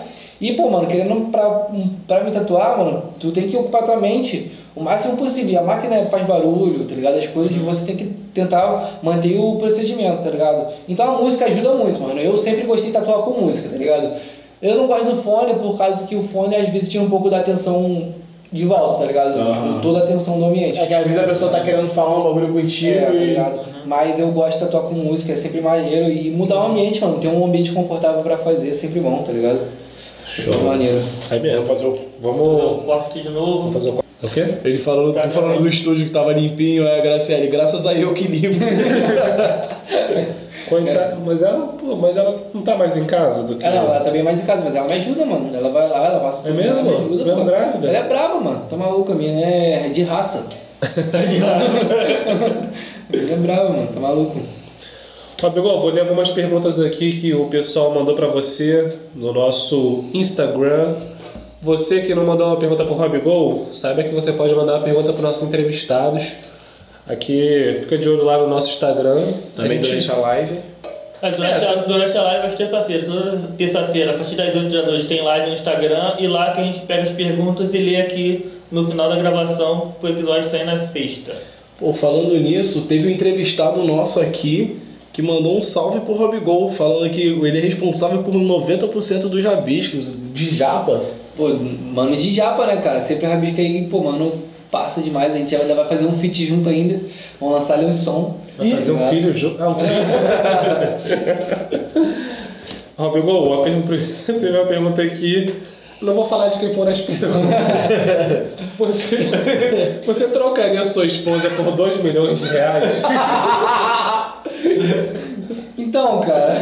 E, 0.40 0.52
pô, 0.55 0.69
mano, 0.69 0.86
querendo 0.86 1.31
pra, 1.31 1.69
pra 2.06 2.24
me 2.24 2.31
tatuar, 2.31 2.78
mano, 2.78 3.02
tu 3.20 3.31
tem 3.31 3.48
que 3.48 3.56
ocupar 3.56 3.85
tua 3.85 3.97
mente 3.97 4.51
o 4.74 4.82
máximo 4.82 5.16
possível. 5.16 5.52
E 5.52 5.56
a 5.56 5.62
máquina 5.62 6.05
faz 6.06 6.27
barulho, 6.27 6.85
tá 6.85 6.94
ligado? 6.94 7.19
As 7.19 7.27
coisas, 7.28 7.56
e 7.56 7.61
você 7.61 7.86
tem 7.86 7.97
que 7.97 8.05
tentar 8.35 8.98
manter 9.02 9.39
o 9.39 9.56
procedimento, 9.56 10.23
tá 10.23 10.31
ligado? 10.31 10.73
Então 10.89 11.16
a 11.16 11.23
música 11.23 11.44
ajuda 11.47 11.74
muito, 11.74 12.01
mano. 12.01 12.20
Eu 12.20 12.36
sempre 12.36 12.62
gostei 12.65 12.90
de 12.90 12.98
tatuar 12.98 13.19
com 13.19 13.40
música, 13.40 13.69
tá 13.69 13.77
ligado? 13.77 14.11
Eu 14.61 14.77
não 14.77 14.86
gosto 14.86 15.05
do 15.05 15.23
fone 15.23 15.55
por 15.55 15.77
causa 15.78 16.06
que 16.06 16.16
o 16.16 16.23
fone 16.23 16.56
às 16.56 16.69
vezes 16.69 16.90
tira 16.90 17.05
um 17.05 17.11
pouco 17.11 17.31
da 17.31 17.39
atenção 17.39 18.09
de 18.51 18.65
volta, 18.65 19.01
tá 19.01 19.06
ligado? 19.06 19.39
Aham. 19.39 19.81
Toda 19.82 20.01
a 20.01 20.02
atenção 20.05 20.39
do 20.39 20.47
ambiente. 20.47 20.78
É 20.78 20.86
que 20.86 20.94
às 20.94 21.05
vezes 21.05 21.19
a 21.19 21.24
pessoa 21.24 21.51
tá 21.51 21.61
querendo 21.61 21.86
falar 21.89 22.19
um 22.20 22.24
bagulho 22.24 22.52
contigo 22.52 22.98
É, 22.98 23.05
tá 23.05 23.12
ligado? 23.12 23.61
Mas 23.85 24.19
eu 24.19 24.28
gosto 24.28 24.59
de 24.59 24.65
tatuar 24.65 24.85
com 24.85 24.94
música, 24.94 25.32
é 25.32 25.36
sempre 25.36 25.61
maneiro. 25.61 26.11
E 26.11 26.31
mudar 26.31 26.61
o 26.61 26.66
ambiente, 26.69 27.01
mano. 27.01 27.19
Ter 27.19 27.28
um 27.28 27.44
ambiente 27.44 27.73
confortável 27.73 28.23
pra 28.23 28.39
fazer 28.39 28.70
é 28.70 28.74
sempre 28.74 29.01
bom, 29.01 29.23
tá 29.23 29.32
ligado? 29.32 29.61
É 30.39 30.43
sempre 30.43 30.59
maneiro. 30.65 31.02
Aí 31.31 31.39
Vamos 31.39 31.43
mesmo. 31.43 31.66
fazer 31.66 31.86
o. 31.86 31.98
Vamos. 32.20 32.40
O 32.62 32.82
corte 32.85 33.20
de 33.23 33.28
novo. 33.28 33.59
Vamos 33.59 33.74
fazer 33.74 33.90
o. 33.90 34.05
O 34.23 34.28
quê? 34.31 34.47
Ele 34.65 34.78
falando, 34.78 35.12
Tá, 35.12 35.20
tu 35.20 35.28
falando 35.31 35.55
tá. 35.56 35.61
do 35.61 35.69
estúdio 35.69 36.06
que 36.06 36.11
tava 36.11 36.32
limpinho, 36.32 36.86
é, 36.86 37.01
Graciele, 37.02 37.47
graças 37.48 37.85
a 37.85 37.93
eu 37.93 38.15
que 38.15 38.27
limpo. 38.27 38.59
Quando 40.66 40.86
tá- 40.94 41.15
mas, 41.27 41.43
ela, 41.43 41.66
pô, 41.66 41.94
mas 41.94 42.16
ela 42.16 42.40
não 42.55 42.62
tá 42.62 42.74
mais 42.74 42.97
em 42.97 43.05
casa 43.05 43.43
do 43.43 43.56
que. 43.56 43.65
Ela, 43.66 43.77
ela 43.77 44.01
tá 44.01 44.11
bem 44.11 44.23
mais 44.23 44.43
em 44.43 44.47
casa, 44.47 44.62
mas 44.65 44.74
ela 44.74 44.86
me 44.89 44.94
ajuda, 44.94 45.27
mano. 45.27 45.55
Ela 45.55 45.69
vai 45.69 45.86
lá, 45.90 46.06
ela 46.06 46.20
passa 46.20 46.48
É 46.48 46.51
mesmo? 46.52 46.70
ela 46.70 46.82
me 46.82 46.89
ajuda. 46.97 47.23
Mesmo 47.24 47.40
pô. 47.40 47.44
grávida? 47.44 47.86
Ela 47.89 47.98
é 47.98 48.09
brava, 48.09 48.40
mano. 48.40 48.62
Tá 48.70 48.77
maluca, 48.78 49.12
a 49.12 49.16
minha 49.16 49.47
é 49.47 49.89
de 49.90 50.02
raça. 50.05 50.47
Ela 53.12 53.32
é 53.32 53.36
brava, 53.36 53.69
mano. 53.70 53.89
Tá 53.93 54.01
maluco. 54.01 54.39
Fabigol, 55.45 55.79
vou 55.79 55.91
ler 55.91 56.01
algumas 56.01 56.31
perguntas 56.31 56.81
aqui 56.81 57.21
que 57.21 57.35
o 57.35 57.45
pessoal 57.49 57.93
mandou 57.95 58.15
pra 58.15 58.29
você 58.29 58.95
no 59.15 59.31
nosso 59.31 60.05
Instagram. 60.15 60.95
Você 61.61 62.01
que 62.01 62.15
não 62.15 62.25
mandou 62.25 62.47
uma 62.47 62.57
pergunta 62.57 62.83
pro 62.83 62.95
Robigol, 62.95 63.69
saiba 63.71 64.03
que 64.03 64.09
você 64.09 64.33
pode 64.33 64.55
mandar 64.55 64.77
uma 64.77 64.83
pergunta 64.83 65.12
para 65.12 65.21
nossos 65.21 65.47
entrevistados. 65.47 66.33
Aqui, 67.07 67.75
fica 67.79 67.99
de 67.99 68.09
olho 68.09 68.25
lá 68.25 68.39
no 68.39 68.49
nosso 68.49 68.71
Instagram. 68.71 69.21
Também 69.55 69.73
A 69.81 69.83
gente- 69.83 69.87
durante 69.89 70.11
a 70.12 70.16
live. 70.16 70.59
É, 71.21 71.31
durante, 71.31 71.65
É, 71.65 71.69
a, 71.69 71.75
durante 71.75 72.16
a 72.16 72.23
live, 72.23 72.47
às 72.47 72.55
terça-feira, 72.55 73.05
toda 73.07 73.37
terça-feira, 73.59 74.11
a 74.12 74.15
partir 74.15 74.37
das 74.37 74.55
8 74.55 74.71
da 74.71 74.83
noite, 74.87 75.05
tem 75.07 75.21
live 75.23 75.49
no 75.49 75.55
Instagram 75.55 76.15
e 76.21 76.27
lá 76.27 76.53
que 76.53 76.61
a 76.62 76.65
gente 76.65 76.79
pega 76.87 77.03
as 77.03 77.11
perguntas 77.12 77.75
e 77.75 77.79
lê 77.79 77.97
aqui 78.01 78.51
no 78.73 78.87
final 78.89 79.11
da 79.11 79.16
gravação, 79.16 79.95
o 80.03 80.09
episódio 80.09 80.49
sair 80.49 80.65
na 80.65 80.79
sexta. 80.79 81.33
Pô, 81.79 81.93
falando 81.93 82.33
nisso, 82.41 82.87
teve 82.89 83.09
um 83.09 83.11
entrevistado 83.11 83.83
nosso 83.85 84.21
aqui 84.21 84.79
que 85.15 85.23
mandou 85.23 85.57
um 85.57 85.62
salve 85.62 86.01
pro 86.01 86.12
Robigol, 86.15 86.69
falando 86.69 87.09
que 87.09 87.23
ele 87.23 87.57
é 87.57 87.61
responsável 87.61 88.24
por 88.24 88.35
90% 88.35 89.28
dos 89.28 89.45
rabiscos 89.45 90.12
de 90.35 90.51
japa. 90.51 91.01
Pô, 91.36 91.51
mano 91.95 92.16
de 92.16 92.35
japa, 92.35 92.66
né, 92.66 92.78
cara? 92.78 93.01
Sempre 93.01 93.27
rabisca 93.27 93.62
aí, 93.62 93.86
pô, 93.86 94.03
mano, 94.03 94.32
passa 94.73 95.01
demais. 95.01 95.32
A 95.32 95.39
gente 95.39 95.55
ainda 95.55 95.73
vai 95.77 95.86
fazer 95.86 96.05
um 96.07 96.19
feat 96.19 96.45
junto 96.45 96.69
ainda. 96.69 97.01
Vamos 97.41 97.55
lançar 97.55 97.74
ali 97.74 97.86
um 97.86 97.95
som. 97.95 98.41
Vai 98.59 98.73
fazer 98.73 98.91
um 98.91 98.99
Tá 98.99 99.09
filho 99.11 99.36
junto. 99.36 99.62
Ah, 99.62 99.70
um 99.70 99.77
filho. 99.77 99.95
Robigol, 102.99 103.53
a 103.55 103.59
uma 103.59 104.66
pergunta 104.66 105.01
aqui. 105.01 105.55
Não 106.03 106.12
vou 106.12 106.24
falar 106.24 106.49
de 106.49 106.59
quem 106.59 106.74
foram 106.74 106.91
as 106.91 107.01
perguntas. 107.01 107.39
Você, 108.77 109.19
você 110.05 110.27
trocaria 110.27 110.81
a 110.81 110.85
sua 110.85 111.07
esposa 111.07 111.49
por 111.51 111.70
2 111.70 112.03
milhões 112.03 112.41
de 112.41 112.49
reais? 112.49 113.01
Então, 115.77 116.20
cara. 116.20 116.57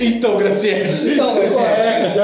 Então, 0.00 0.36
Graciele. 0.36 1.12
Então, 1.12 1.34
Graciele. 1.34 2.14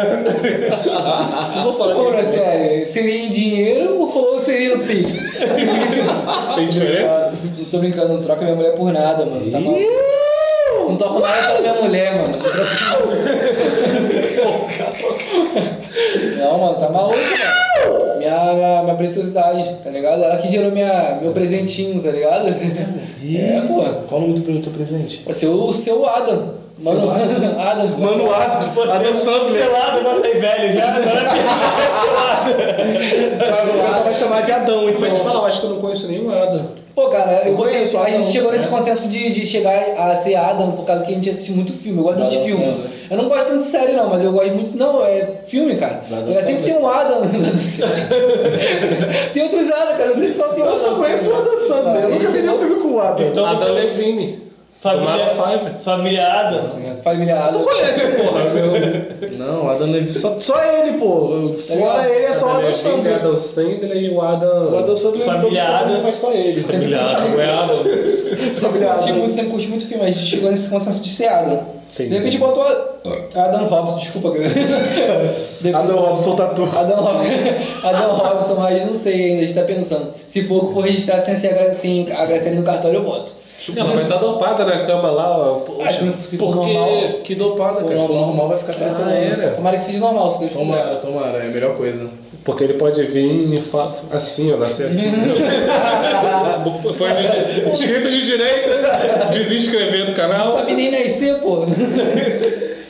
Não 1.56 1.64
vou 1.64 1.72
falar 1.74 1.96
Ô, 1.96 2.10
Graciele, 2.10 2.86
seria 2.86 3.26
em 3.26 3.30
dinheiro 3.30 4.00
ou 4.00 4.38
seria 4.38 4.76
no 4.76 4.84
Pix? 4.84 5.24
Tem 6.56 6.68
diferença? 6.68 7.32
Não 7.58 7.64
tô 7.66 7.78
brincando, 7.78 8.14
não 8.14 8.20
troca 8.20 8.42
minha 8.42 8.56
mulher 8.56 8.76
por 8.76 8.92
nada, 8.92 9.24
mano. 9.24 9.50
Tá 9.50 9.60
maluco? 9.60 10.14
Não 10.88 10.96
troco 10.96 11.20
nada 11.20 11.48
pela 11.48 11.60
minha 11.60 11.74
mulher, 11.74 12.16
mano. 12.18 12.36
Não, 12.36 12.42
troco... 14.68 14.98
não 16.38 16.58
mano, 16.58 16.74
tá 16.74 16.88
maluco, 16.90 17.16
mano. 17.18 17.73
Minha, 18.18 18.54
minha, 18.54 18.82
minha 18.82 18.94
preciosidade, 18.94 19.76
tá 19.82 19.90
ligado? 19.90 20.22
Ela 20.22 20.36
que 20.38 20.50
gerou 20.50 20.70
minha, 20.70 21.18
meu 21.20 21.32
presentinho, 21.32 22.02
tá 22.02 22.10
ligado? 22.10 22.48
É, 22.48 23.62
pô. 23.66 23.82
Qual 24.08 24.20
o 24.20 24.28
nome 24.28 24.40
do 24.40 24.60
teu 24.60 24.72
presente? 24.72 25.22
Vai 25.24 25.34
ser 25.34 25.48
o 25.48 25.72
seu 25.72 26.06
Adam. 26.08 26.64
Mano, 26.82 27.10
Adam. 27.10 27.88
Mano 27.98 28.34
Adam, 28.34 28.92
Adam 28.92 29.14
Sandler. 29.14 29.62
Pelado, 29.64 29.98
agora 30.00 30.20
tá 30.20 30.38
velho 30.38 30.74
já, 30.74 30.88
agora 30.96 31.30
O 33.64 33.84
pessoal 33.84 34.04
vai 34.04 34.14
chamar 34.14 34.42
de 34.42 34.52
Adão, 34.52 34.84
Mas 34.84 34.96
te 34.96 35.04
então. 35.04 35.16
falar, 35.16 35.40
eu 35.40 35.46
acho 35.46 35.60
que 35.60 35.66
eu 35.66 35.70
não 35.70 35.80
conheço 35.80 36.08
nenhum 36.08 36.30
Ada. 36.30 36.62
Pô, 36.94 37.08
cara, 37.08 37.42
eu 37.46 37.54
conheço 37.54 37.96
a 37.98 38.02
Adam, 38.02 38.18
gente 38.20 38.32
chegou 38.32 38.50
nesse 38.50 38.66
consenso 38.68 39.08
de, 39.08 39.32
de 39.32 39.46
chegar 39.46 39.78
a 39.96 40.16
ser 40.16 40.34
Adam 40.34 40.72
por 40.72 40.84
causa 40.84 41.04
que 41.04 41.12
a 41.12 41.14
gente 41.14 41.30
assiste 41.30 41.52
muito 41.52 41.72
filme. 41.72 41.98
Eu 41.98 42.04
gosto 42.04 42.18
muito 42.18 42.30
de 42.30 42.36
Adam 42.38 42.48
filme. 42.48 42.74
Eu 43.10 43.16
não 43.18 43.28
gosto 43.28 43.46
tanto 43.48 43.58
de 43.58 43.64
série, 43.64 43.92
não, 43.92 44.08
mas 44.08 44.22
eu 44.24 44.32
gosto 44.32 44.52
muito. 44.54 44.76
Não, 44.76 45.04
é 45.04 45.40
filme, 45.46 45.76
cara. 45.76 46.00
Adam 46.10 46.32
Ela 46.32 46.42
sempre 46.42 46.62
tem 46.64 46.76
um 46.78 46.88
Adam 46.88 47.20
do 47.26 47.56
céu. 47.58 47.88
tem 49.32 49.42
outros 49.42 49.70
Adam, 49.70 49.96
cara. 49.96 50.04
Eu 50.10 50.14
sempre 50.14 50.32
tem 50.34 50.62
um 50.62 50.66
Eu 50.66 50.76
só 50.76 50.86
Adam 50.88 51.00
conheço 51.00 51.30
o 51.32 51.36
Adam 51.36 51.56
Sandler, 51.56 52.02
eu 52.04 52.10
nunca 52.10 52.28
vi 52.30 52.38
nenhum 52.40 52.54
filme 52.58 52.82
com 52.82 52.88
o 52.92 53.00
Adam. 53.00 53.26
Então, 53.28 53.44
Ada 53.46 53.58
você- 53.66 53.70
Levine. 53.72 54.44
família, 54.80 55.28
Five. 55.30 55.70
família 55.84 56.26
Adams. 56.32 56.70
Família 57.02 57.40
Adam. 57.40 57.62
Conhece, 57.62 58.06
porra, 58.08 58.44
meu. 58.50 59.38
Não, 59.38 59.68
Adam 59.68 59.90
Levine. 59.90 60.12
Só, 60.14 60.38
só 60.40 60.62
ele, 60.62 60.98
pô. 60.98 61.54
Fora 61.66 62.08
ele 62.08 62.24
é 62.26 62.32
só 62.32 62.46
o 62.46 62.50
Ada 62.50 62.58
Adam 62.60 62.74
Sandler. 62.74 63.14
Adam 63.16 63.38
Sandler 63.38 63.96
e 63.96 64.10
o 64.10 64.20
Adam. 64.20 64.72
O 64.72 64.78
Adam 64.78 64.96
Sandler 64.96 65.24
Família 65.26 65.48
os 65.64 65.68
filmes 65.68 65.82
Adam. 65.92 66.02
faz 66.02 66.16
só 66.16 66.32
ele. 66.32 66.60
Familiar, 66.62 67.20
não 67.30 67.40
é 67.40 67.50
Adams. 67.50 67.92
Sempre 67.94 68.54
Família 68.56 68.88
curti 68.88 69.04
Adam. 69.10 69.18
muito, 69.20 69.34
sempre 69.34 69.50
curti 69.50 69.68
muito 69.68 69.86
filme. 69.86 70.04
A 70.04 70.10
gente 70.10 70.26
chegou 70.26 70.50
nesse 70.50 70.68
consenso 70.68 71.02
de 71.02 71.08
ser 71.10 71.28
Adam. 71.28 71.73
Entendi. 71.94 72.10
De 72.10 72.16
repente 72.18 72.38
botou 72.38 72.62
a- 72.62 73.44
Adam 73.44 73.66
Robson, 73.66 73.98
desculpa, 74.00 74.30
cara. 74.32 74.48
De 74.50 74.58
repente- 75.68 75.74
Adam 75.74 75.96
Robson 75.96 76.36
Tatu. 76.36 76.62
Adão, 76.76 77.02
Rob- 77.04 77.24
Adão 77.82 78.16
Robson, 78.16 78.54
mas 78.56 78.84
não 78.86 78.94
sei 78.94 79.14
ainda, 79.30 79.42
a 79.42 79.46
gente 79.46 79.54
tá 79.54 79.62
pensando. 79.62 80.12
Se 80.26 80.42
for 80.48 80.72
for 80.72 80.80
registrar 80.84 81.18
sem 81.20 81.36
ser 81.36 81.48
agra- 81.54 81.74
sem 81.74 82.10
a 82.12 82.24
Graciane 82.26 82.56
no 82.58 82.62
cartório, 82.64 82.96
eu 82.98 83.04
boto. 83.04 83.32
Ela 83.74 83.94
vai 83.94 84.02
estar 84.02 84.16
dopada 84.18 84.62
na 84.64 84.84
cama 84.84 85.10
lá, 85.10 85.38
ó. 85.38 85.60
Ah, 85.82 85.88
se 85.90 86.04
não- 86.04 86.12
porque... 86.38 86.72
normal. 86.72 86.88
Que 87.22 87.34
dopada, 87.34 87.82
cara. 87.84 87.98
Se 87.98 88.06
for 88.06 88.14
normal 88.16 88.48
vai 88.48 88.56
ficar 88.58 88.72
Ah, 88.74 88.94
tranquilo. 88.94 89.10
era. 89.10 89.50
Tomara 89.52 89.76
que 89.78 89.82
seja 89.82 89.98
normal, 90.00 90.32
se 90.32 90.40
Deus 90.40 90.52
Tomara, 90.52 90.82
quiser. 90.82 91.00
tomara, 91.00 91.38
é 91.38 91.46
a 91.46 91.50
melhor 91.50 91.74
coisa. 91.76 92.10
Porque 92.44 92.62
ele 92.62 92.74
pode 92.74 93.02
vir 93.04 93.54
e 93.54 93.60
fa- 93.60 93.90
assim, 94.12 94.52
ó, 94.52 94.56
nascer 94.58 94.88
assim. 94.90 95.10
Foi 96.96 97.10
de, 97.14 97.70
inscrito 97.72 98.08
de 98.10 98.22
direita, 98.24 99.30
desinscrever 99.32 100.00
no 100.00 100.06
Não 100.08 100.14
canal. 100.14 100.52
sabe 100.52 100.74
nem 100.74 100.90
nascer, 100.90 101.36
pô. 101.38 101.64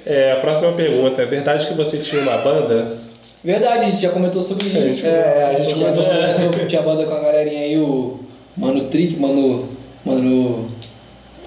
É, 0.06 0.32
a 0.32 0.36
próxima 0.36 0.72
pergunta. 0.72 1.22
É 1.22 1.26
verdade 1.26 1.66
que 1.66 1.74
você 1.74 1.98
tinha 1.98 2.20
uma 2.22 2.36
banda? 2.38 2.96
Verdade, 3.44 3.84
a 3.84 3.90
gente 3.90 4.02
já 4.02 4.08
comentou 4.10 4.42
sobre 4.42 4.76
É, 4.76 4.86
isso. 4.86 5.06
É, 5.06 5.50
a 5.50 5.54
gente 5.54 5.70
já 5.70 5.76
comentou 5.76 6.02
sobre 6.04 6.30
isso. 6.30 6.66
tinha 6.68 6.82
banda 6.82 7.04
com 7.04 7.14
a 7.14 7.20
galerinha 7.20 7.60
aí, 7.60 7.78
o 7.78 8.18
Mano 8.56 8.84
Trick, 8.86 9.16
Mano. 9.20 9.68
Mano. 10.04 10.68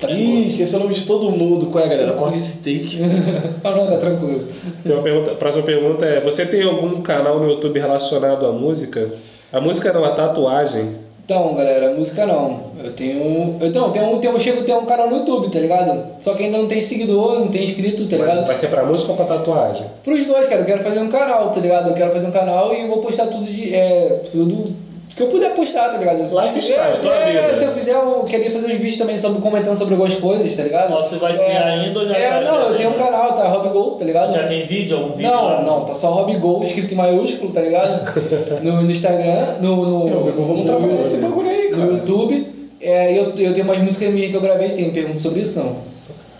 Ih, 0.09 0.47
esqueci 0.49 0.75
o 0.75 0.79
nome 0.79 0.93
de 0.93 1.05
todo 1.05 1.31
mundo. 1.31 1.67
Qual 1.67 1.83
é, 1.83 1.87
galera? 1.87 2.11
Corta 2.13 2.37
esse 2.37 2.57
take. 2.57 2.99
Ah, 3.63 3.71
não, 3.71 3.87
tá 3.87 3.97
tranquilo. 3.97 4.43
Tem 4.83 4.93
uma 4.93 5.01
pergunta, 5.03 5.31
a 5.31 5.35
próxima 5.35 5.63
pergunta 5.63 6.05
é: 6.05 6.19
você 6.19 6.45
tem 6.45 6.61
algum 6.63 7.01
canal 7.01 7.39
no 7.39 7.49
YouTube 7.49 7.79
relacionado 7.79 8.45
à 8.45 8.51
música? 8.51 9.09
A 9.51 9.59
música 9.59 9.91
não, 9.91 10.05
a 10.05 10.11
tatuagem. 10.11 10.89
Então, 11.25 11.55
galera, 11.55 11.93
música 11.93 12.25
não. 12.25 12.61
Eu 12.81 12.93
tenho. 12.93 13.57
Eu, 13.59 13.71
não, 13.71 13.91
tenho, 13.91 14.05
um- 14.15 14.19
tenho, 14.19 14.33
eu 14.33 14.39
chego 14.39 14.61
a 14.61 14.63
ter 14.63 14.73
um 14.75 14.85
canal 14.85 15.09
no 15.09 15.17
YouTube, 15.17 15.51
tá 15.51 15.59
ligado? 15.59 16.01
Só 16.21 16.33
que 16.35 16.43
ainda 16.43 16.57
não 16.59 16.67
tem 16.67 16.79
seguidor, 16.79 17.39
não 17.39 17.47
tem 17.49 17.65
inscrito, 17.65 18.05
tá 18.07 18.17
Mas 18.17 18.27
ligado? 18.29 18.47
vai 18.47 18.55
ser 18.55 18.67
pra 18.67 18.85
música 18.85 19.11
ou 19.11 19.17
pra 19.17 19.25
tatuagem? 19.25 19.85
Pros 20.05 20.25
dois, 20.25 20.47
cara, 20.47 20.61
eu 20.61 20.65
quero 20.65 20.83
fazer 20.83 20.99
um 20.99 21.09
canal, 21.09 21.49
tá 21.49 21.59
ligado? 21.59 21.89
Eu 21.89 21.95
quero 21.95 22.11
fazer 22.13 22.27
um 22.27 22.31
canal 22.31 22.73
e 22.73 22.81
eu 22.81 22.87
vou 22.87 22.99
postar 22.99 23.25
tudo 23.27 23.45
de. 23.45 23.73
É, 23.73 24.21
tudo 24.31 24.73
que 25.17 25.23
eu 25.23 25.27
puder 25.27 25.49
postar, 25.55 25.89
tá 25.89 25.97
ligado? 25.97 26.19
Lifestyle, 26.29 26.95
se, 26.95 27.01
sua 27.01 27.15
é, 27.15 27.47
vida. 27.49 27.57
se 27.57 27.63
eu 27.65 27.71
fizer, 27.73 27.93
eu 27.95 28.23
queria 28.23 28.51
fazer 28.51 28.67
uns 28.67 28.77
vídeos 28.79 28.97
também 28.99 29.17
sobre, 29.17 29.41
comentando 29.41 29.75
sobre 29.75 29.95
algumas 29.95 30.15
coisas, 30.15 30.55
tá 30.55 30.61
ligado? 30.63 30.91
Mas 30.93 31.07
você 31.07 31.15
vai 31.17 31.33
criar 31.35 31.65
ainda 31.65 31.99
ou 31.99 32.07
já 32.07 32.15
é, 32.15 32.29
tá- 32.29 32.41
Não, 32.41 32.61
eu 32.61 32.77
tenho 32.77 32.89
um 32.91 32.93
canal, 32.93 33.33
tá? 33.33 33.47
Hobby 33.47 33.69
Gol, 33.69 33.91
tá 33.97 34.05
ligado? 34.05 34.33
Já 34.33 34.47
tem 34.47 34.63
vídeo, 34.65 34.95
algum 34.97 35.13
vídeo 35.15 35.31
Não, 35.31 35.43
lá? 35.43 35.61
não, 35.63 35.85
tá 35.85 35.95
só 35.95 36.11
Hobby 36.11 36.35
Gol 36.37 36.61
escrito 36.61 36.93
em 36.93 36.97
maiúsculo, 36.97 37.51
tá 37.51 37.61
ligado? 37.61 38.13
No, 38.63 38.81
no 38.83 38.91
Instagram, 38.91 39.55
no. 39.59 39.75
no 39.85 40.07
Não, 40.07 40.23
vamos 40.33 40.59
no- 40.59 40.65
trabalhar 40.65 40.93
no- 40.93 41.01
esse 41.01 41.17
bagulho 41.17 41.49
aí, 41.49 41.67
cara. 41.69 41.83
No 41.85 41.97
YouTube. 41.97 42.47
É, 42.79 43.11
eu, 43.17 43.23
eu 43.37 43.53
tenho 43.55 43.63
umas 43.63 43.79
músicas 43.79 44.13
minhas 44.13 44.29
que 44.29 44.37
eu 44.37 44.41
gravei, 44.41 44.69
tem 44.69 44.91
pergunta 44.91 45.17
sobre 45.17 45.41
isso 45.41 45.57
não? 45.57 45.75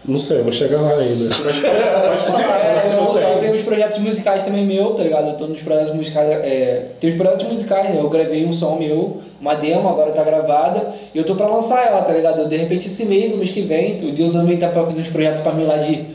Não 0.07 0.19
sei, 0.19 0.41
vou 0.41 0.53
chegar 0.53 0.79
lá 0.79 0.93
ainda. 0.97 1.25
Mas 2.09 2.23
falar, 2.23 2.59
É, 2.61 2.93
eu, 2.97 3.17
eu 3.19 3.39
tenho 3.39 3.53
uns 3.53 3.63
projetos 3.63 3.99
musicais 3.99 4.43
também 4.43 4.65
meu, 4.65 4.93
tá 4.93 5.03
ligado? 5.03 5.27
Eu 5.27 5.33
tô 5.33 5.47
nos 5.47 5.61
projetos 5.61 5.93
musicais. 5.93 6.29
É, 6.29 6.85
tem 7.01 7.11
os 7.11 7.17
projetos 7.17 7.47
musicais, 7.47 7.89
né? 7.89 7.99
Eu 7.99 8.09
gravei 8.09 8.45
um 8.45 8.53
som 8.53 8.77
meu, 8.77 9.17
uma 9.41 9.53
demo, 9.55 9.89
agora 9.89 10.11
tá 10.11 10.23
gravada, 10.23 10.93
e 11.13 11.17
eu 11.17 11.25
tô 11.25 11.35
pra 11.35 11.47
lançar 11.47 11.85
ela, 11.85 12.01
tá 12.03 12.13
ligado? 12.13 12.47
De 12.47 12.55
repente 12.55 12.87
esse 12.87 13.05
mês, 13.05 13.31
no 13.31 13.37
mês 13.37 13.51
que 13.51 13.61
vem, 13.61 14.07
o 14.07 14.11
Deus 14.13 14.33
também 14.33 14.57
tá 14.57 14.69
pra 14.69 14.85
fazer 14.85 15.01
uns 15.01 15.09
projetos 15.09 15.41
pra 15.41 15.51
mim 15.53 15.65
lá 15.65 15.77
de, 15.77 16.05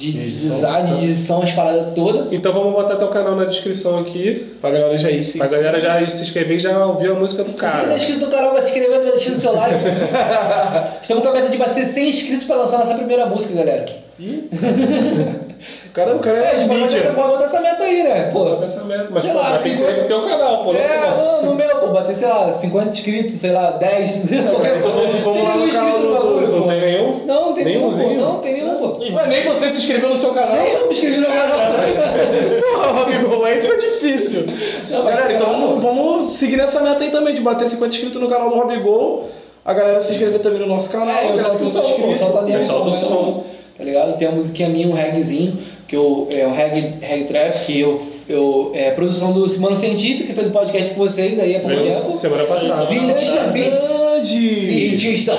de 0.00 0.18
Edição, 0.18 0.54
design, 0.56 0.96
de 0.96 1.04
edição, 1.04 1.42
as 1.42 1.52
paradas 1.52 1.94
todas. 1.94 2.32
Então 2.32 2.52
vamos 2.52 2.72
botar 2.72 2.96
teu 2.96 3.08
canal 3.08 3.36
na 3.36 3.44
descrição 3.44 3.98
aqui. 3.98 4.54
Pra 4.60 4.70
galera 4.70 4.96
já 4.96 5.10
ir 5.10 5.22
sim. 5.22 5.38
Pra 5.38 5.46
galera 5.46 5.78
já 5.78 6.06
se 6.06 6.22
inscrever 6.22 6.56
e 6.56 6.60
já 6.60 6.86
ouvir 6.86 7.10
a 7.10 7.14
música 7.14 7.44
do 7.44 7.50
Você 7.50 7.54
que 7.54 7.60
cara. 7.60 7.88
tá 7.88 7.96
inscrito 7.96 8.26
no 8.26 8.30
canal, 8.32 8.52
vai 8.52 8.62
se 8.62 8.68
inscrevendo, 8.68 9.02
vai 9.02 9.12
deixando 9.12 9.36
seu 9.38 9.54
like. 9.54 9.74
Estamos 11.02 11.22
com 11.22 11.28
a 11.28 11.32
meta 11.32 11.48
de 11.48 11.58
bater 11.58 11.84
100 11.84 12.08
inscritos 12.08 12.46
pra 12.46 12.56
lançar 12.56 12.78
nossa 12.78 12.94
primeira 12.94 13.26
música, 13.26 13.54
galera. 13.54 13.84
O 15.90 15.92
cara, 15.92 16.14
o 16.14 16.18
cara 16.20 16.38
É, 16.38 16.54
é 16.54 16.58
gente 16.60 16.68
pode 16.68 16.80
botar, 16.82 16.86
essa, 16.96 16.96
mídia. 17.08 17.12
pode 17.14 17.28
botar 17.32 17.44
essa 17.44 17.60
meta 17.60 17.82
aí, 17.82 18.02
né? 18.04 18.30
Pô, 18.32 18.44
Pensamento. 18.56 19.06
Mas 19.10 19.22
Sei 19.22 19.32
pô, 19.32 19.38
lá, 19.38 19.50
mas 19.50 19.60
tem 19.62 19.72
que 19.72 19.78
ser 19.78 19.86
cinquenta- 19.86 20.02
no 20.02 20.08
teu 20.08 20.28
canal, 20.28 20.62
pô. 20.62 20.72
É, 20.72 21.00
não, 21.16 21.44
no 21.46 21.54
meu, 21.56 21.68
pô, 21.76 21.86
bater, 21.88 22.14
sei 22.14 22.28
lá, 22.28 22.52
50 22.52 22.90
inscritos, 22.90 23.34
sei 23.40 23.50
lá, 23.50 23.72
10. 23.72 24.10
qualquer 24.50 24.76
então 24.78 24.92
vamos- 24.92 25.20
vamos 25.20 25.34
Tem 25.36 25.44
no 25.48 25.50
nenhum 25.56 25.68
inscrito 25.68 25.98
do 25.98 26.12
bagulho, 26.12 26.40
YouTube. 26.40 26.52
Não 26.52 26.62
pô. 26.62 26.68
tem 26.68 26.80
nenhum? 26.80 27.26
Não, 27.26 27.46
não 27.46 27.52
tem 27.54 27.64
nenhum, 27.64 27.90
pô. 27.90 27.96
Não, 28.24 28.38
tem 28.38 28.52
nenhum, 28.54 28.78
pô. 28.78 28.98
Ué, 29.00 29.26
nem 29.26 29.44
você 29.44 29.68
se 29.68 29.78
inscreveu 29.78 30.08
no 30.10 30.16
seu 30.16 30.30
canal. 30.32 30.56
Nem 30.56 30.72
eu 30.74 30.86
me 30.86 30.92
inscrevi 30.92 31.16
no 31.16 31.26
canal. 31.26 31.58
Porra, 32.62 33.02
amigo, 33.02 33.44
aí 33.44 33.60
foi 33.60 33.76
difícil. 33.78 34.46
Não, 34.88 35.02
mas 35.04 35.14
galera, 35.14 35.26
tem 35.26 35.36
então 35.36 35.46
vamos, 35.48 35.82
vamos 35.82 36.38
seguir 36.38 36.56
nessa 36.56 36.80
meta 36.80 37.02
aí 37.02 37.10
também, 37.10 37.34
de 37.34 37.40
bater 37.40 37.66
50 37.66 37.94
inscritos 37.94 38.20
no 38.20 38.28
canal 38.28 38.48
do 38.48 38.54
Robigol. 38.54 39.28
A 39.64 39.74
galera 39.74 40.00
se 40.00 40.12
inscrever 40.12 40.38
também 40.40 40.60
no 40.60 40.66
nosso 40.66 40.88
canal. 40.90 41.08
É, 41.16 41.30
eu 41.32 41.38
solto 41.38 41.56
que 41.58 41.62
o 41.62 41.64
não 41.64 41.70
som, 41.70 41.80
tá 41.82 41.88
pô, 41.88 42.14
solto 42.16 42.38
a 42.38 42.56
o 42.58 42.62
som, 42.62 42.90
som. 42.90 43.44
Tá 43.76 43.84
ligado? 43.84 44.18
Tem 44.18 44.28
a 44.28 44.30
musiquinha 44.30 44.68
minha, 44.68 44.86
um 44.88 44.92
reggaezinho, 44.92 45.58
que 45.90 45.96
eu, 45.96 46.28
é 46.32 46.46
um 46.46 46.54
reggae, 46.54 46.94
reggae 47.00 47.24
trap, 47.24 47.66
que 47.66 47.80
eu, 47.80 48.00
eu, 48.28 48.70
é 48.76 48.92
produção 48.92 49.32
do 49.32 49.48
Simano 49.48 49.76
Cientista, 49.76 50.22
que 50.22 50.32
fez 50.32 50.48
o 50.48 50.52
podcast 50.52 50.94
com 50.94 51.00
vocês 51.00 51.36
aí 51.36 51.56
há 51.56 51.58
pouco 51.58 51.74
Veio 51.74 51.90
tempo. 51.90 52.16
semana 52.16 52.46
passada. 52.46 52.86
Cientista 52.86 53.40
Beats. 53.48 53.88
Verdade. 53.88 54.54
Cientista! 54.54 55.32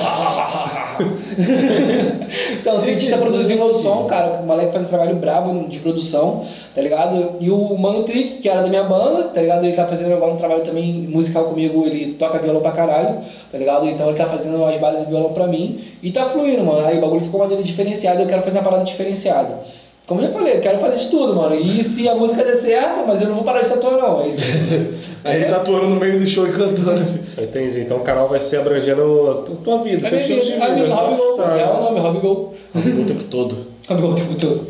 então, 2.60 2.76
o 2.76 2.80
cientista 2.80 3.16
produziu 3.16 3.56
meu 3.56 3.72
som, 3.72 4.04
cara. 4.04 4.42
O 4.42 4.46
moleque 4.46 4.72
faz 4.72 4.84
um 4.84 4.88
trabalho 4.88 5.16
brabo 5.16 5.68
de 5.68 5.78
produção, 5.78 6.44
tá 6.74 6.82
ligado? 6.82 7.36
E 7.40 7.48
o 7.48 7.74
Mano 7.78 8.02
Trick, 8.02 8.42
que 8.42 8.48
era 8.48 8.60
da 8.60 8.68
minha 8.68 8.84
banda, 8.84 9.28
tá 9.28 9.40
ligado? 9.40 9.64
Ele 9.64 9.74
tá 9.74 9.86
fazendo 9.86 10.12
agora 10.12 10.32
um 10.32 10.36
trabalho 10.36 10.64
também 10.64 11.08
musical 11.08 11.44
comigo, 11.44 11.86
ele 11.86 12.12
toca 12.18 12.38
violão 12.38 12.60
pra 12.60 12.72
caralho, 12.72 13.20
tá 13.50 13.56
ligado? 13.56 13.88
Então 13.88 14.08
ele 14.08 14.18
tá 14.18 14.26
fazendo 14.26 14.62
as 14.66 14.76
bases 14.76 15.04
de 15.04 15.10
violão 15.10 15.32
pra 15.32 15.46
mim 15.46 15.82
e 16.02 16.12
tá 16.12 16.26
fluindo, 16.26 16.62
mano. 16.62 16.86
Aí 16.86 16.98
o 16.98 17.00
bagulho 17.00 17.22
ficou 17.22 17.40
maneiro 17.40 17.64
diferenciado, 17.64 18.20
eu 18.20 18.26
quero 18.26 18.42
fazer 18.42 18.58
uma 18.58 18.64
parada 18.64 18.84
diferenciada. 18.84 19.71
Como 20.12 20.20
eu 20.20 20.26
já 20.28 20.32
falei, 20.34 20.56
eu 20.56 20.60
quero 20.60 20.78
fazer 20.78 21.04
de 21.04 21.08
tudo, 21.10 21.34
mano. 21.34 21.54
E 21.54 21.82
se 21.82 22.06
a 22.06 22.14
música 22.14 22.44
der 22.44 22.56
certo, 22.56 23.04
mas 23.06 23.22
eu 23.22 23.28
não 23.28 23.36
vou 23.36 23.44
parar 23.44 23.62
de 23.62 23.68
tatuar, 23.70 23.96
não. 23.96 24.22
É 24.22 24.28
isso. 24.28 24.42
Aí 25.24 25.36
ele 25.36 25.44
tá 25.46 25.56
atuando 25.56 25.86
no 25.88 25.96
meio 25.96 26.18
do 26.18 26.26
show 26.26 26.46
e 26.46 26.52
cantando 26.52 26.90
assim. 27.00 27.20
Entendi. 27.40 27.80
Então 27.80 27.96
o 27.96 28.00
canal 28.00 28.28
vai 28.28 28.40
ser 28.40 28.58
abrangendo 28.58 29.30
a 29.30 29.34
tu- 29.46 29.52
tua 29.64 29.78
vida, 29.78 30.06
É 30.06 30.10
minha 30.10 30.22
vida. 30.22 30.42
vida. 30.42 30.64
Amigo, 30.66 30.92
Hobby 30.92 31.14
Gol, 31.16 31.36
Tá. 31.38 31.56
é 31.58 31.64
o 31.64 31.82
nome, 31.84 32.00
Hobby 32.00 32.18
Gol. 32.20 32.54
O 32.74 33.04
tempo 33.04 33.22
todo. 33.30 33.56
Hobby 33.88 34.02
Gol 34.02 34.10
o 34.10 34.14
tempo 34.14 34.34
todo. 34.34 34.66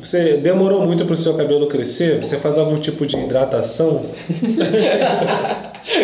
Você 0.00 0.38
demorou 0.38 0.84
muito 0.86 1.04
pro 1.04 1.16
seu 1.18 1.34
cabelo 1.34 1.66
crescer? 1.68 2.22
Você 2.24 2.38
faz 2.38 2.56
algum 2.58 2.76
tipo 2.76 3.04
de 3.06 3.16
hidratação? 3.16 4.02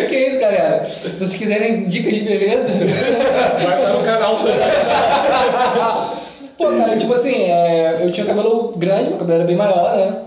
que 0.09 0.15
isso, 0.15 0.39
galera? 0.39 0.87
Se 0.89 1.09
vocês 1.09 1.35
quiserem 1.35 1.87
dicas 1.89 2.15
de 2.15 2.21
beleza. 2.23 2.69
Vai 2.73 3.81
estar 3.81 3.93
no 3.93 4.03
canal 4.03 4.37
também. 4.37 4.55
Pô, 6.63 6.69
cara, 6.77 6.97
tipo 6.97 7.13
assim, 7.13 7.33
é, 7.33 7.99
eu 8.01 8.09
tinha 8.09 8.25
cabelo 8.25 8.73
grande, 8.77 9.09
meu 9.09 9.17
cabelo 9.17 9.39
era 9.39 9.43
bem 9.43 9.57
maior, 9.57 9.97
né? 9.97 10.21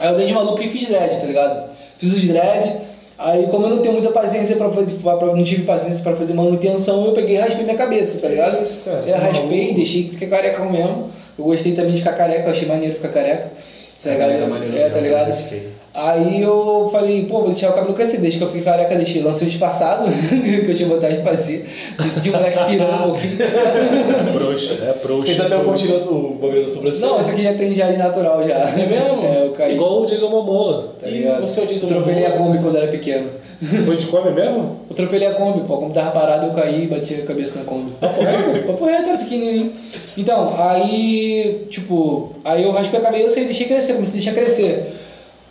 Aí 0.00 0.08
eu 0.10 0.16
dei 0.16 0.26
de 0.26 0.32
maluco 0.32 0.60
e 0.60 0.68
fiz 0.68 0.88
dread, 0.88 1.20
tá 1.20 1.26
ligado? 1.26 1.70
Fiz 1.98 2.12
os 2.12 2.24
dread. 2.24 2.76
Aí, 3.16 3.46
como 3.46 3.66
eu 3.66 3.70
não 3.70 3.78
tenho 3.78 3.94
muita 3.94 4.10
paciência 4.10 4.56
pra 4.56 4.70
fazer, 4.70 4.94
pra, 4.94 5.26
não 5.26 5.44
tive 5.44 5.62
paciência 5.62 6.02
pra 6.02 6.16
fazer 6.16 6.34
manutenção, 6.34 7.04
eu 7.06 7.12
peguei 7.12 7.36
e 7.36 7.38
raspei 7.38 7.64
minha 7.64 7.76
cabeça, 7.76 8.20
tá 8.20 8.28
ligado? 8.28 8.60
Isso, 8.62 8.84
cara, 8.84 9.04
eu 9.06 9.12
tá 9.12 9.18
raspei, 9.18 9.58
maluco. 9.60 9.74
deixei 9.74 10.02
que 10.04 10.10
fiquei 10.10 10.28
carecão 10.28 10.68
mesmo. 10.70 11.10
Eu 11.38 11.44
gostei 11.44 11.72
também 11.72 11.92
de 11.92 11.98
ficar 11.98 12.14
careca, 12.14 12.46
eu 12.46 12.50
achei 12.50 12.66
maneiro 12.66 12.96
ficar 12.96 13.10
careca. 13.10 13.52
Tá 14.02 14.10
ligado? 14.10 14.28
Careca 14.28 14.44
é 14.44 14.48
maneiro 14.48 14.76
é, 14.76 14.80
tá 14.80 14.88
mesmo, 14.88 15.00
ligado? 15.00 15.32
Aí 15.94 16.42
eu 16.42 16.88
falei, 16.92 17.24
pô, 17.26 17.40
vou 17.40 17.48
deixar 17.50 17.70
o 17.70 17.72
cabelo 17.72 17.94
crescer. 17.94 18.18
Desde 18.18 18.38
que 18.38 18.44
eu 18.44 18.48
fiquei 18.48 18.62
careca, 18.62 18.94
deixei, 18.94 19.22
lancei 19.22 19.48
um 19.48 19.50
disfarçado, 19.50 20.04
que 20.28 20.70
eu 20.70 20.74
tinha 20.74 20.88
vontade 20.88 21.16
de 21.16 21.22
fazer. 21.24 21.68
Decidi 22.00 22.30
um 22.30 22.32
moleque 22.34 22.58
pirando 22.68 22.94
um 23.04 23.08
pouquinho. 23.08 23.36
Proxa, 24.32 24.74
é 24.84 24.92
proxa. 24.92 25.26
Fez 25.26 25.40
até 25.40 25.56
o 25.56 25.64
continuação, 25.64 26.16
o 26.16 26.38
bagulho 26.40 26.62
da 26.62 26.68
sobrancelha. 26.68 27.06
Não, 27.12 27.20
esse 27.20 27.30
aqui 27.30 27.42
já 27.42 27.54
tem 27.54 27.74
já 27.74 27.90
de 27.90 27.96
natural 27.96 28.46
já. 28.46 28.54
É 28.54 28.86
mesmo? 28.86 29.18
É, 29.28 29.46
eu 29.46 29.52
caí. 29.52 29.74
Igual 29.74 30.02
o 30.02 30.06
Jason 30.06 30.28
Momoa. 30.28 30.94
Tá 31.00 31.08
E 31.08 31.10
ligado? 31.18 31.42
é 31.42 31.44
o 31.44 31.66
Jason 31.66 31.86
Atropelei 31.86 32.26
a? 32.26 32.30
Kombi 32.32 32.58
quando 32.58 32.76
era 32.76 32.86
pequeno. 32.88 33.26
Foi 33.84 33.96
de 33.96 34.06
come 34.06 34.30
mesmo? 34.30 34.58
Eu 34.88 34.92
atropelei 34.92 35.26
a 35.26 35.34
Kombi, 35.34 35.62
pô. 35.66 35.74
A 35.74 35.78
Kombi 35.78 35.94
tava 35.94 36.10
parada, 36.12 36.46
eu 36.46 36.52
caí 36.52 36.84
e 36.84 36.86
bati 36.86 37.14
a 37.14 37.24
cabeça 37.26 37.58
na 37.58 37.64
Kombi. 37.64 37.90
Papo 38.00 38.22
reto? 38.22 38.66
Papo 38.66 38.84
reto, 38.84 39.08
era 39.08 39.18
pequenininho. 39.18 39.72
Então, 40.16 40.54
aí, 40.56 41.66
tipo, 41.68 42.34
aí 42.44 42.62
eu 42.62 42.70
raspei 42.70 43.00
a 43.00 43.02
cabeça 43.02 43.40
e 43.40 43.44
deixei 43.46 43.66
crescer, 43.66 43.94
comecei 43.94 44.20
a 44.20 44.22
deixar 44.22 44.32
crescer. 44.40 44.94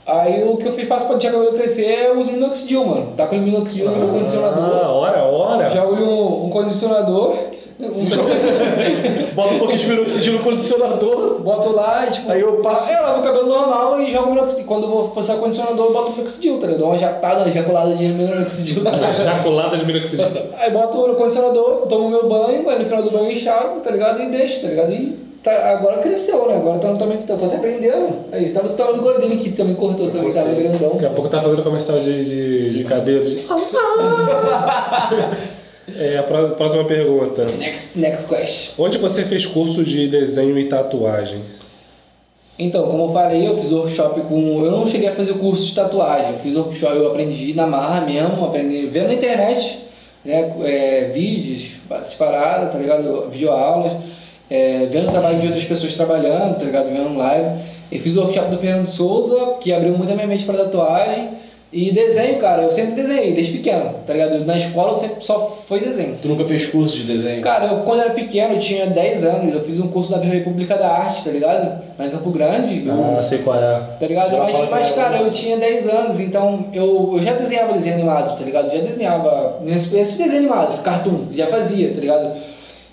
Aí 0.08 0.44
o 0.44 0.56
que 0.58 0.66
eu 0.68 0.88
faço 0.88 1.06
pra 1.08 1.18
deixar 1.18 1.36
o 1.36 1.40
cabelo 1.40 1.58
crescer 1.58 1.86
é 1.86 2.08
eu 2.10 2.20
uso 2.20 2.32
minoxidil, 2.32 2.86
mano. 2.86 3.08
Tá 3.18 3.28
com 3.28 3.36
o 3.36 3.40
minoxidil 3.40 3.90
no 3.92 3.98
meu 3.98 4.08
Ah, 4.08 4.12
condicionador. 4.14 4.96
hora, 4.96 5.24
hora. 5.24 5.70
Jogo 5.70 5.96
um, 5.96 6.46
um 6.46 6.50
condicionador, 6.50 7.34
um- 7.80 9.34
Bota 9.36 9.54
um 9.54 9.60
pouquinho 9.60 9.80
de 9.80 9.88
minoxidil 9.88 10.34
no 10.34 10.40
condicionador. 10.40 11.42
boto 11.42 11.74
lá 11.76 12.06
e 12.08 12.12
tipo. 12.12 12.32
Aí 12.32 12.42
eu 12.42 12.54
passo- 12.62 12.92
Eu 12.92 13.02
lavo 13.04 13.20
o 13.20 13.24
cabelo 13.24 13.48
normal 13.50 14.00
e 14.02 14.12
jogo 14.12 14.32
minoxidil. 14.32 14.66
Quando 14.66 14.84
eu 14.84 14.90
vou 14.90 15.08
passar 15.10 15.36
o 15.36 15.40
condicionador, 15.40 15.86
eu 15.88 15.94
boto 15.94 16.12
minoxidil, 16.18 16.60
tá 16.60 16.68
ligado? 16.68 16.80
Dou 16.80 16.88
uma 16.90 16.98
jatada, 16.98 17.42
uma 17.42 17.50
ejaculada 17.50 17.94
de 17.96 18.08
minoxidil. 18.08 18.84
Jaculada 19.24 19.78
de 19.78 19.86
minoxidil. 19.86 20.26
Aí 20.58 20.72
boto 20.72 21.06
no 21.08 21.16
condicionador, 21.16 21.86
tomo 21.88 22.10
meu 22.10 22.28
banho, 22.30 22.68
aí 22.70 22.80
no 22.80 22.86
final 22.86 23.04
do 23.04 23.12
banho 23.12 23.32
enxago, 23.32 23.82
tá 23.82 23.92
ligado? 23.92 24.22
E 24.24 24.30
deixo, 24.30 24.62
tá 24.62 24.68
ligado? 24.70 24.92
E 24.94 25.27
tá, 25.50 25.70
agora 25.72 25.98
cresceu, 26.02 26.48
né? 26.48 26.56
Agora 26.56 26.80
tá 26.80 26.88
no 26.92 26.98
tamanho 26.98 27.22
que 27.22 27.28
tá, 27.28 27.36
tô 27.36 27.46
até 27.46 27.56
aprendendo. 27.58 28.10
Aí 28.32 28.50
tava 28.50 28.68
do 28.70 28.74
tamanho 28.76 28.98
do 28.98 29.04
gordinho 29.04 29.38
que 29.40 29.52
também 29.52 29.76
cortou, 29.76 30.10
também 30.10 30.34
tava 30.34 30.52
grandão. 30.54 30.90
Daqui 30.94 31.06
a 31.06 31.10
pouco 31.10 31.30
tá 31.30 31.42
fazendo 31.42 31.64
comercial 31.64 32.00
de, 32.00 32.24
de, 32.24 32.70
de 32.78 32.84
cabelo. 32.84 33.24
De... 33.26 33.46
É, 35.96 36.18
a 36.18 36.24
pró- 36.24 36.50
próxima 36.50 36.84
pergunta. 36.84 37.46
Next, 37.46 37.98
next 37.98 38.28
question. 38.28 38.74
Onde 38.78 38.98
você 38.98 39.24
fez 39.24 39.46
curso 39.46 39.86
de 39.86 40.10
desenho 40.10 40.60
e 40.60 40.66
tatuagem? 40.68 41.42
Então, 42.60 42.88
como 42.90 43.06
eu 43.06 43.14
falei, 43.14 43.48
eu 43.48 43.56
fiz 43.58 43.72
workshop 43.72 44.20
com. 44.22 44.66
Eu 44.66 44.70
não 44.72 44.86
cheguei 44.88 45.08
a 45.08 45.16
fazer 45.16 45.34
curso 45.36 45.66
de 45.66 45.74
tatuagem, 45.74 46.32
eu 46.34 46.40
fiz 46.40 46.56
workshop, 46.56 46.94
eu 46.96 47.08
aprendi 47.08 47.54
na 47.54 47.66
marra 47.66 48.02
mesmo, 48.02 48.46
aprendi 48.46 48.86
vendo 48.88 49.08
na 49.08 49.14
internet, 49.14 49.80
né? 50.26 50.54
É, 50.64 51.12
vídeos, 51.14 51.70
essas 51.90 52.16
paradas, 52.16 52.74
tá 52.74 52.78
ligado? 52.80 53.30
Videoaulas, 53.32 53.94
é, 54.50 54.88
vendo 54.92 55.10
o 55.10 55.12
trabalho 55.12 55.40
de 55.40 55.48
outras 55.48 55.64
pessoas 55.66 55.94
trabalhando, 55.94 56.58
tá 56.58 56.64
ligado? 56.64 56.90
Vendo 56.90 57.18
live. 57.18 57.48
Eu 57.92 58.00
fiz 58.00 58.16
o 58.16 58.22
workshop 58.22 58.50
do 58.52 58.58
Fernando 58.58 58.88
Souza, 58.88 59.56
que 59.62 59.72
abriu 59.74 59.98
muito 59.98 60.12
a 60.12 60.16
minha 60.16 60.28
mente 60.28 60.44
pra 60.46 60.58
tatuagem. 60.58 61.30
E 61.72 61.92
desenho, 61.92 62.38
cara, 62.40 62.64
eu 62.64 62.72
sempre 62.72 62.94
desenhei, 62.94 63.34
desde 63.34 63.52
pequeno, 63.52 63.92
tá 64.08 64.14
ligado? 64.14 64.46
Na 64.46 64.56
escola 64.58 64.92
eu 64.92 64.96
sempre 64.96 65.22
só 65.26 65.38
foi 65.68 65.82
desenho. 65.82 66.16
Tu 66.22 66.28
nunca 66.30 66.46
fez 66.46 66.66
curso 66.68 66.96
de 66.96 67.04
desenho? 67.04 67.42
Cara, 67.42 67.66
eu, 67.66 67.80
quando 67.80 68.00
era 68.02 68.12
pequeno, 68.12 68.54
eu 68.54 68.60
tinha 68.60 68.88
10 68.88 69.26
anos, 69.26 69.54
eu 69.54 69.62
fiz 69.66 69.78
um 69.78 69.90
curso 69.90 70.10
da 70.12 70.18
República 70.18 70.78
da 70.78 70.88
Arte, 70.88 71.26
tá 71.26 71.30
ligado? 71.30 71.82
Lá 72.00 72.06
em 72.06 72.10
Campo 72.10 72.30
Grande. 72.32 72.88
eu- 72.88 73.18
Ah, 73.20 73.22
sei 73.22 73.40
qual 73.40 73.58
é. 73.58 73.82
Tá 74.00 74.08
ligado? 74.08 74.32
Já 74.32 74.38
Mas, 74.40 74.70
mas 74.70 74.88
que 74.88 74.94
cara, 74.94 75.18
eu 75.18 75.32
tinha 75.32 75.58
10 75.58 75.90
anos, 75.90 76.22
então 76.22 76.68
eu, 76.74 77.12
eu 77.18 77.22
já 77.22 77.34
desenhava 77.34 77.74
desenho 77.74 77.96
animado, 77.96 78.38
tá 78.40 78.46
ligado? 78.46 78.72
Já 78.72 78.80
desenhava 78.82 79.60
esse 79.66 80.18
desenho 80.18 80.38
animado, 80.38 80.82
cartoon, 80.82 81.20
já 81.34 81.48
fazia, 81.48 81.90
tá 81.94 82.00
ligado? 82.00 82.32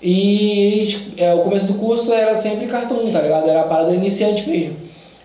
E 0.07 0.97
é, 1.17 1.33
o 1.33 1.39
começo 1.39 1.65
do 1.65 1.73
curso 1.73 2.13
era 2.13 2.35
sempre 2.35 2.67
cartoon, 2.67 3.11
tá 3.11 3.21
ligado? 3.21 3.49
Era 3.49 3.61
a 3.61 3.65
parada 3.65 3.91
iniciante 3.95 4.47
mesmo. 4.47 4.75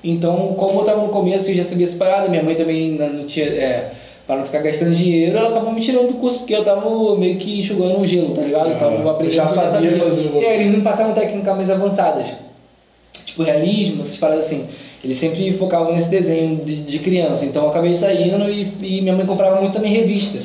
Então, 0.03 0.55
como 0.57 0.81
eu 0.81 0.85
tava 0.85 1.03
no 1.03 1.09
começo, 1.09 1.51
eu 1.51 1.55
já 1.57 1.65
sabia 1.65 1.85
essa 1.85 1.99
parada, 1.99 2.29
minha 2.29 2.43
mãe 2.43 2.55
também 2.55 2.93
ainda 2.93 3.09
não 3.09 3.27
tinha. 3.27 3.47
É, 3.47 3.91
Pra 4.31 4.37
não 4.39 4.47
ficar 4.47 4.61
gastando 4.61 4.95
dinheiro, 4.95 5.37
ela 5.37 5.49
acabou 5.49 5.73
me 5.73 5.81
tirando 5.81 6.07
do 6.07 6.15
curso, 6.15 6.39
porque 6.39 6.55
eu 6.55 6.65
tava 6.65 7.17
meio 7.17 7.37
que 7.37 7.59
enxugando 7.59 7.99
um 7.99 8.07
gelo, 8.07 8.33
tá 8.33 8.43
ligado? 8.43 8.71
Eu 8.71 8.79
tava 8.79 9.09
Ah, 9.09 9.11
aprendendo 9.11 9.35
já 9.35 9.49
sabia 9.49 9.91
fazer 9.97 10.31
E 10.41 10.47
aí 10.47 10.61
eles 10.61 10.77
me 10.77 10.83
passavam 10.83 11.15
técnicas 11.15 11.57
mais 11.57 11.69
avançadas. 11.69 12.29
Tipo, 13.27 13.43
realismo, 13.43 14.03
essas 14.03 14.17
paradas 14.19 14.47
assim. 14.47 14.67
Eles 15.03 15.17
sempre 15.17 15.53
focavam 15.55 15.93
nesse 15.97 16.09
desenho 16.09 16.65
de, 16.65 16.83
de 16.85 16.99
criança. 17.01 17.45
Então 17.45 17.65
eu 17.65 17.71
acabei 17.71 17.93
saindo 17.93 18.49
e, 18.49 18.73
e 18.83 19.03
minha 19.03 19.17
mãe 19.17 19.27
comprava 19.27 19.61
muito 19.61 19.73
também 19.73 19.93
revista. 19.93 20.39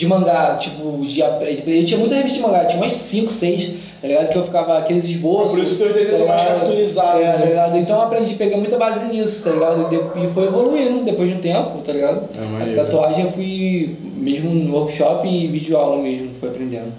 De 0.00 0.06
mangá, 0.06 0.56
tipo, 0.58 1.04
de, 1.06 1.20
eu 1.20 1.84
tinha 1.84 1.98
muita 2.00 2.14
revista 2.14 2.38
de 2.38 2.42
mangá, 2.42 2.64
tinha 2.64 2.80
umas 2.80 2.92
5, 2.94 3.30
6, 3.30 3.70
tá 4.00 4.08
ligado? 4.08 4.28
Que 4.32 4.38
eu 4.38 4.44
ficava 4.46 4.78
aqueles 4.78 5.04
esboços. 5.04 5.50
Por 5.50 5.60
isso 5.60 5.72
que 5.76 5.82
teus 5.82 5.92
desenhos 5.94 6.16
são 6.18 6.26
tá 6.26 6.32
mais 6.32 6.42
ligado? 6.44 6.58
cartoonizados, 6.60 7.20
É, 7.22 7.32
tá 7.32 7.38
né? 7.38 7.46
ligado? 7.46 7.76
Então 7.76 7.96
eu 7.96 8.02
aprendi 8.02 8.32
a 8.34 8.36
pegar 8.38 8.56
muita 8.56 8.78
base 8.78 9.04
nisso, 9.12 9.42
tá 9.44 9.50
ligado? 9.50 9.88
E 9.92 10.24
E 10.24 10.28
foi 10.32 10.46
evoluindo 10.46 11.04
depois 11.04 11.28
de 11.28 11.34
um 11.34 11.38
tempo, 11.40 11.78
tá 11.84 11.92
ligado? 11.92 12.22
É 12.34 12.42
a 12.42 12.46
maneiro. 12.46 12.82
tatuagem 12.82 13.24
eu 13.26 13.32
fui 13.32 13.94
mesmo 14.16 14.54
no 14.54 14.74
workshop 14.74 15.28
e 15.28 15.48
vídeo 15.48 15.76
aula 15.76 16.02
mesmo, 16.02 16.30
fui 16.40 16.48
aprendendo. 16.48 16.92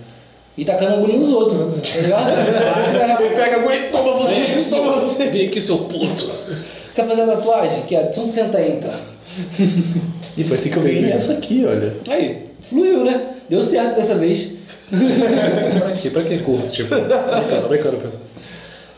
E 0.56 0.64
tacando 0.64 0.94
agulha 0.98 1.18
nos 1.18 1.32
outros, 1.32 1.58
tá 1.92 2.00
ligado? 2.02 3.24
Ele 3.24 3.36
pega 3.36 3.56
a 3.56 3.60
guria, 3.62 3.90
toma 3.92 4.14
você, 4.14 4.66
toma 4.70 4.92
você. 4.92 5.26
Vem 5.32 5.48
aqui, 5.48 5.60
seu 5.60 5.80
puto. 5.80 6.30
Quer 6.94 7.08
fazer 7.08 7.26
tatuagem? 7.26 7.82
Quer? 7.88 8.10
Então 8.12 8.28
senta 8.28 8.60
aí 8.60 8.74
então. 8.74 8.94
E 10.38 10.44
foi 10.44 10.56
assim 10.56 10.70
que 10.70 10.78
eu 10.78 10.84
ganhei 10.84 11.12
essa 11.12 11.34
aqui, 11.34 11.66
olha. 11.66 11.94
Aí, 12.08 12.51
fluiu, 12.72 13.04
né? 13.04 13.34
Deu 13.50 13.62
certo 13.62 13.96
dessa 13.96 14.16
vez. 14.16 14.48
pra? 14.90 16.10
Pra 16.12 16.24
que 16.24 16.38
curso? 16.40 16.72
Tipo, 16.72 16.96
brincando, 16.96 17.68
brincando, 17.68 17.98
pessoal. 17.98 18.22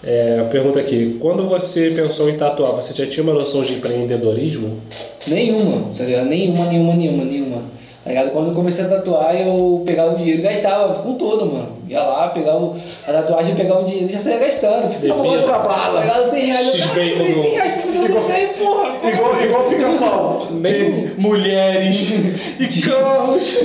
É, 0.06 0.46
pergunta 0.52 0.80
aqui, 0.80 1.18
quando 1.20 1.46
você 1.46 1.90
pensou 1.92 2.30
em 2.30 2.38
tatuar, 2.38 2.74
você 2.74 2.94
já 2.94 3.10
tinha 3.10 3.24
uma 3.24 3.34
noção 3.34 3.64
de 3.64 3.76
empreendedorismo? 3.76 4.78
Nenhuma, 5.26 5.92
tá 5.98 6.04
ligado? 6.04 6.28
Nenhuma, 6.28 6.66
nenhuma, 6.66 6.94
nenhuma, 6.94 7.24
nenhuma. 7.24 7.62
Tá 8.04 8.10
ligado? 8.10 8.32
Quando 8.32 8.50
eu 8.50 8.54
comecei 8.54 8.84
a 8.84 8.90
tatuar, 8.90 9.34
eu 9.36 9.82
pegava 9.86 10.14
o 10.14 10.18
dinheiro 10.18 10.42
e 10.42 10.44
gastava 10.44 11.02
com 11.02 11.14
tudo, 11.14 11.46
mano. 11.46 11.70
Ia 11.88 12.02
lá, 12.02 12.28
pegava 12.30 12.58
o- 12.60 12.76
a 13.08 13.12
tatuagem, 13.12 13.56
pegava 13.56 13.82
o 13.82 13.86
dinheiro 13.86 14.10
e 14.10 14.14
já 14.14 14.20
saía 14.20 14.40
gastando. 14.40 14.88
Precisava 14.90 15.22
Devia. 15.22 15.38
outra 15.40 15.60
bala. 15.60 16.02
Pegava 16.02 16.26
100 16.26 16.46
reais. 16.46 16.68
X-Bacon 16.76 17.20
"Ah, 17.20 17.24
no- 17.28 17.34
100 17.44 17.52
reais 17.52 17.74
pra 17.74 17.82
fazer 17.82 18.00
um 18.00 18.08
desenho, 18.08 18.50
porra. 18.54 19.10
Igual, 19.10 19.42
igual 19.44 19.64
pica-pau. 19.70 20.48
Nem- 20.52 20.74
E 20.74 21.14
Mulheres. 21.18 22.12
E 22.60 22.82
carros. 22.82 23.58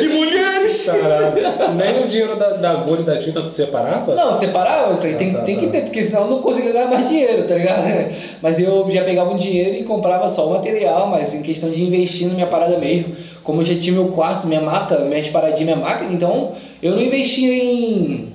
e 0.00 0.08
mulheres. 0.08 0.86
Caralho. 0.86 1.34
Nem 1.76 2.02
o 2.04 2.06
dinheiro 2.06 2.36
da, 2.36 2.50
da 2.50 2.70
agulha 2.70 3.00
e 3.00 3.04
da 3.04 3.16
tinta 3.18 3.42
tu 3.42 3.50
separava? 3.50 4.14
Não, 4.14 4.32
separava, 4.32 4.92
isso 4.92 5.06
aí 5.06 5.14
tem, 5.14 5.32
tá, 5.32 5.40
tem 5.42 5.58
que 5.58 5.66
tá. 5.66 5.72
ter, 5.72 5.80
porque 5.82 6.02
senão 6.04 6.22
eu 6.22 6.28
não 6.28 6.42
conseguia 6.42 6.72
ganhar 6.72 6.88
mais 6.88 7.08
dinheiro, 7.08 7.44
tá 7.46 7.54
ligado? 7.54 7.82
Mas 8.40 8.58
eu 8.58 8.86
já 8.90 9.04
pegava 9.04 9.30
um 9.32 9.36
dinheiro 9.36 9.76
e 9.76 9.84
comprava 9.84 10.28
só 10.28 10.46
o 10.46 10.50
material, 10.54 11.06
mas 11.08 11.34
em 11.34 11.42
questão 11.42 11.70
de 11.70 11.82
investir 11.82 12.26
na 12.28 12.34
minha 12.34 12.46
parada 12.46 12.78
mesmo, 12.78 13.14
como 13.44 13.60
eu 13.62 13.64
já 13.66 13.74
tinha 13.78 13.92
meu 13.94 14.08
quarto, 14.08 14.46
minha 14.46 14.60
maca, 14.60 14.98
minhas 15.00 15.28
paradinhas, 15.28 15.64
minha 15.64 15.76
máquina, 15.76 16.12
então 16.12 16.52
eu 16.82 16.92
não 16.96 17.02
investia 17.02 17.52
em, 17.52 18.28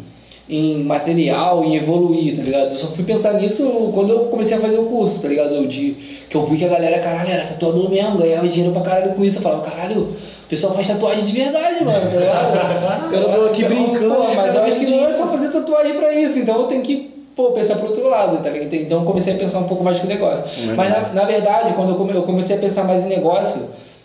em 0.49 0.83
material, 0.83 1.63
em 1.63 1.75
evoluir, 1.75 2.35
tá 2.37 2.43
ligado? 2.43 2.69
Eu 2.71 2.75
só 2.75 2.87
fui 2.87 3.03
pensar 3.03 3.33
nisso 3.33 3.91
quando 3.93 4.09
eu 4.11 4.19
comecei 4.25 4.57
a 4.57 4.59
fazer 4.59 4.77
o 4.77 4.83
curso, 4.85 5.21
tá 5.21 5.27
ligado? 5.27 5.67
De, 5.67 5.95
que 6.29 6.35
eu 6.35 6.45
vi 6.45 6.57
que 6.57 6.65
a 6.65 6.69
galera, 6.69 6.99
caralho, 6.99 7.29
era 7.31 7.43
tatuador 7.45 7.89
mesmo, 7.89 8.17
ganhava 8.17 8.47
dinheiro 8.47 8.73
pra 8.73 8.81
caralho 8.81 9.13
com 9.13 9.23
isso. 9.23 9.37
Eu 9.37 9.41
falava, 9.41 9.61
caralho, 9.69 10.01
o 10.01 10.49
pessoal 10.49 10.73
faz 10.73 10.87
tatuagem 10.87 11.25
de 11.25 11.31
verdade, 11.33 11.83
mano, 11.85 12.11
tá 12.11 12.17
ligado? 12.17 13.13
Eu 13.13 13.23
tô 13.33 13.45
aqui 13.47 13.63
brincando, 13.65 14.15
Pô, 14.15 14.23
mas 14.35 14.55
eu 14.55 14.63
acho 14.63 14.79
que 14.79 14.91
não 14.91 15.07
é 15.07 15.13
só 15.13 15.27
fazer 15.27 15.49
tatuagem 15.49 15.93
pra 15.95 16.13
isso, 16.13 16.39
então 16.39 16.61
eu 16.61 16.67
tenho 16.67 16.81
que 16.81 17.13
pô, 17.35 17.51
pensar 17.51 17.75
pro 17.75 17.87
outro 17.89 18.07
lado, 18.09 18.41
tá 18.43 18.49
ligado? 18.49 18.73
Então 18.73 18.99
eu 18.99 19.05
comecei 19.05 19.33
a 19.33 19.37
pensar 19.37 19.59
um 19.59 19.67
pouco 19.67 19.83
mais 19.83 19.99
com 19.99 20.05
o 20.05 20.09
negócio. 20.09 20.43
Mas 20.75 20.89
na, 20.89 21.01
na 21.13 21.25
verdade, 21.25 21.73
quando 21.75 21.89
eu 21.89 21.95
come- 21.95 22.13
eu 22.15 22.23
comecei 22.23 22.55
a 22.55 22.59
pensar 22.59 22.83
mais 22.85 23.03
em 23.05 23.09
negócio, 23.09 23.61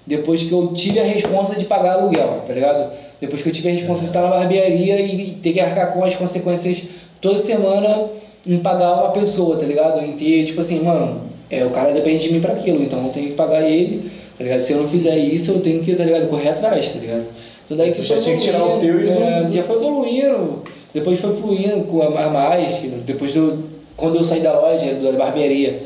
depois 0.07 0.43
que 0.43 0.53
eu 0.53 0.69
tive 0.69 0.99
a 1.01 1.05
responsa 1.05 1.55
de 1.55 1.65
pagar 1.65 1.95
aluguel, 1.95 2.43
tá 2.47 2.53
ligado? 2.53 2.93
Depois 3.21 3.43
que 3.43 3.49
eu 3.49 3.53
tive 3.53 3.69
a 3.69 3.73
responsa 3.73 4.01
de 4.01 4.07
estar 4.07 4.23
na 4.23 4.31
barbearia 4.31 5.01
e 5.01 5.39
ter 5.43 5.53
que 5.53 5.61
arcar 5.61 5.93
com 5.93 6.05
as 6.05 6.17
consequências 6.17 6.85
toda 7.21 7.39
semana 7.39 8.07
em 8.45 8.59
pagar 8.59 8.95
uma 8.95 9.13
pessoa, 9.13 9.57
tá 9.57 9.65
ligado? 9.65 10.05
Em 10.05 10.13
ter, 10.13 10.47
tipo 10.47 10.61
assim, 10.61 10.81
mano, 10.81 11.21
é, 11.49 11.65
o 11.65 11.71
cara 11.71 11.93
depende 11.93 12.25
de 12.25 12.33
mim 12.33 12.41
pra 12.41 12.55
aquilo, 12.55 12.83
então 12.83 13.05
eu 13.05 13.11
tenho 13.11 13.29
que 13.29 13.35
pagar 13.35 13.63
ele, 13.63 14.11
tá 14.37 14.43
ligado? 14.43 14.61
Se 14.63 14.73
eu 14.73 14.83
não 14.83 14.89
fizer 14.89 15.17
isso, 15.17 15.53
eu 15.53 15.61
tenho 15.61 15.83
que, 15.85 15.95
tá 15.95 16.05
ligado, 16.05 16.29
correr 16.29 16.49
atrás, 16.49 16.93
tá 16.93 16.99
ligado? 16.99 17.25
Então 17.65 17.77
daí 17.77 17.91
Você 17.91 18.03
que 18.03 18.09
já 18.09 18.19
tinha 18.19 18.37
que 18.37 18.43
tirar 18.43 18.65
o 18.65 18.79
teu 18.79 19.01
e 19.01 19.09
é, 19.09 19.47
já 19.53 19.63
foi 19.63 19.77
evoluindo, 19.77 20.63
depois 20.93 21.21
foi 21.21 21.37
fluindo 21.37 21.85
com 21.85 22.03
a 22.03 22.25
a 22.25 22.29
mais, 22.29 22.75
depois 23.07 23.33
do, 23.33 23.63
quando 23.97 24.17
eu 24.17 24.25
saí 24.25 24.41
da 24.41 24.59
loja, 24.59 24.95
da 24.95 25.13
barbearia, 25.13 25.81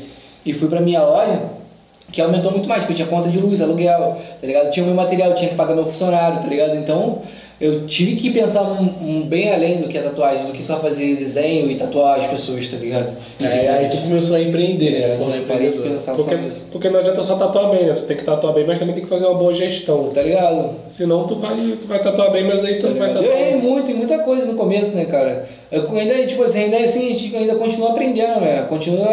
e 0.45 0.53
fui 0.53 0.69
pra 0.69 0.81
minha 0.81 1.03
loja, 1.03 1.43
que 2.17 2.23
aumentou 2.23 2.51
muito 2.51 2.67
mais, 2.67 2.81
porque 2.85 2.95
eu 2.95 3.07
tinha 3.07 3.09
conta 3.09 3.29
de 3.29 3.39
luz, 3.39 3.61
aluguel, 3.61 4.17
tá 4.41 4.47
ligado? 4.47 4.71
Tinha 4.71 4.83
o 4.83 4.87
meu 4.87 4.97
material, 4.97 5.35
tinha 5.35 5.51
que 5.51 5.55
pagar 5.55 5.75
meu 5.75 5.85
funcionário, 5.85 6.41
tá 6.41 6.49
ligado? 6.49 6.75
Então, 6.75 7.19
eu 7.61 7.87
tive 7.87 8.17
que 8.17 8.31
pensar 8.31 8.63
um, 8.63 8.89
um 9.03 9.23
bem 9.23 9.53
além 9.53 9.83
do 9.83 9.89
que 9.89 9.97
a 9.99 10.03
tatuagem, 10.03 10.47
do 10.47 10.53
que 10.53 10.63
só 10.65 10.79
fazer 10.79 11.15
desenho 11.17 11.71
e 11.71 11.75
tatuar 11.77 12.21
as 12.21 12.27
pessoas, 12.27 12.69
tá 12.69 12.77
ligado? 12.79 13.09
É, 13.41 13.69
aí 13.69 13.89
tu 13.91 13.99
começou 13.99 14.37
a 14.37 14.41
empreender, 14.41 14.91
né? 14.93 14.99
É, 14.99 15.03
Se 15.03 15.19
empreendedor. 15.39 15.83
Porque, 16.17 16.37
porque 16.73 16.89
não 16.91 17.01
adianta 17.01 17.23
só 17.23 17.37
tatuar 17.37 17.71
bem, 17.71 17.85
né? 17.85 17.93
Tu 17.95 18.03
tem 18.03 18.17
que 18.17 18.25
tatuar 18.25 18.55
bem, 18.55 18.65
mas 18.67 18.79
também 18.79 18.95
tem 18.95 19.05
que 19.05 19.11
fazer 19.11 19.27
uma 19.27 19.35
boa 19.39 19.53
gestão. 19.53 20.09
Tá 20.15 20.23
ligado? 20.23 20.71
Senão 20.87 21.27
tu 21.27 21.35
vai, 21.37 21.77
tu 21.79 21.87
vai 21.87 21.99
tatuar 22.03 22.31
bem, 22.31 22.45
mas 22.45 22.65
aí 22.65 22.77
tu 22.77 22.83
Tá 22.83 22.89
não 22.89 22.97
vai 22.97 23.09
ligado? 23.09 23.25
Eu 23.25 23.33
errei 23.33 23.53
tatuar. 23.53 23.63
muito 23.63 23.91
em 23.91 23.95
muita 23.95 24.19
coisa 24.21 24.47
no 24.47 24.55
começo, 24.55 24.95
né, 24.97 25.05
cara? 25.05 25.47
Eu 25.71 25.91
ainda, 25.99 26.27
tipo 26.27 26.45
assim, 26.45 26.61
ainda 26.61 26.77
assim, 26.77 27.11
a 27.11 27.15
gente 27.15 27.37
ainda 27.37 27.57
continua 27.57 27.91
aprendendo, 27.91 28.41
né? 28.41 28.65
Continua. 28.69 29.09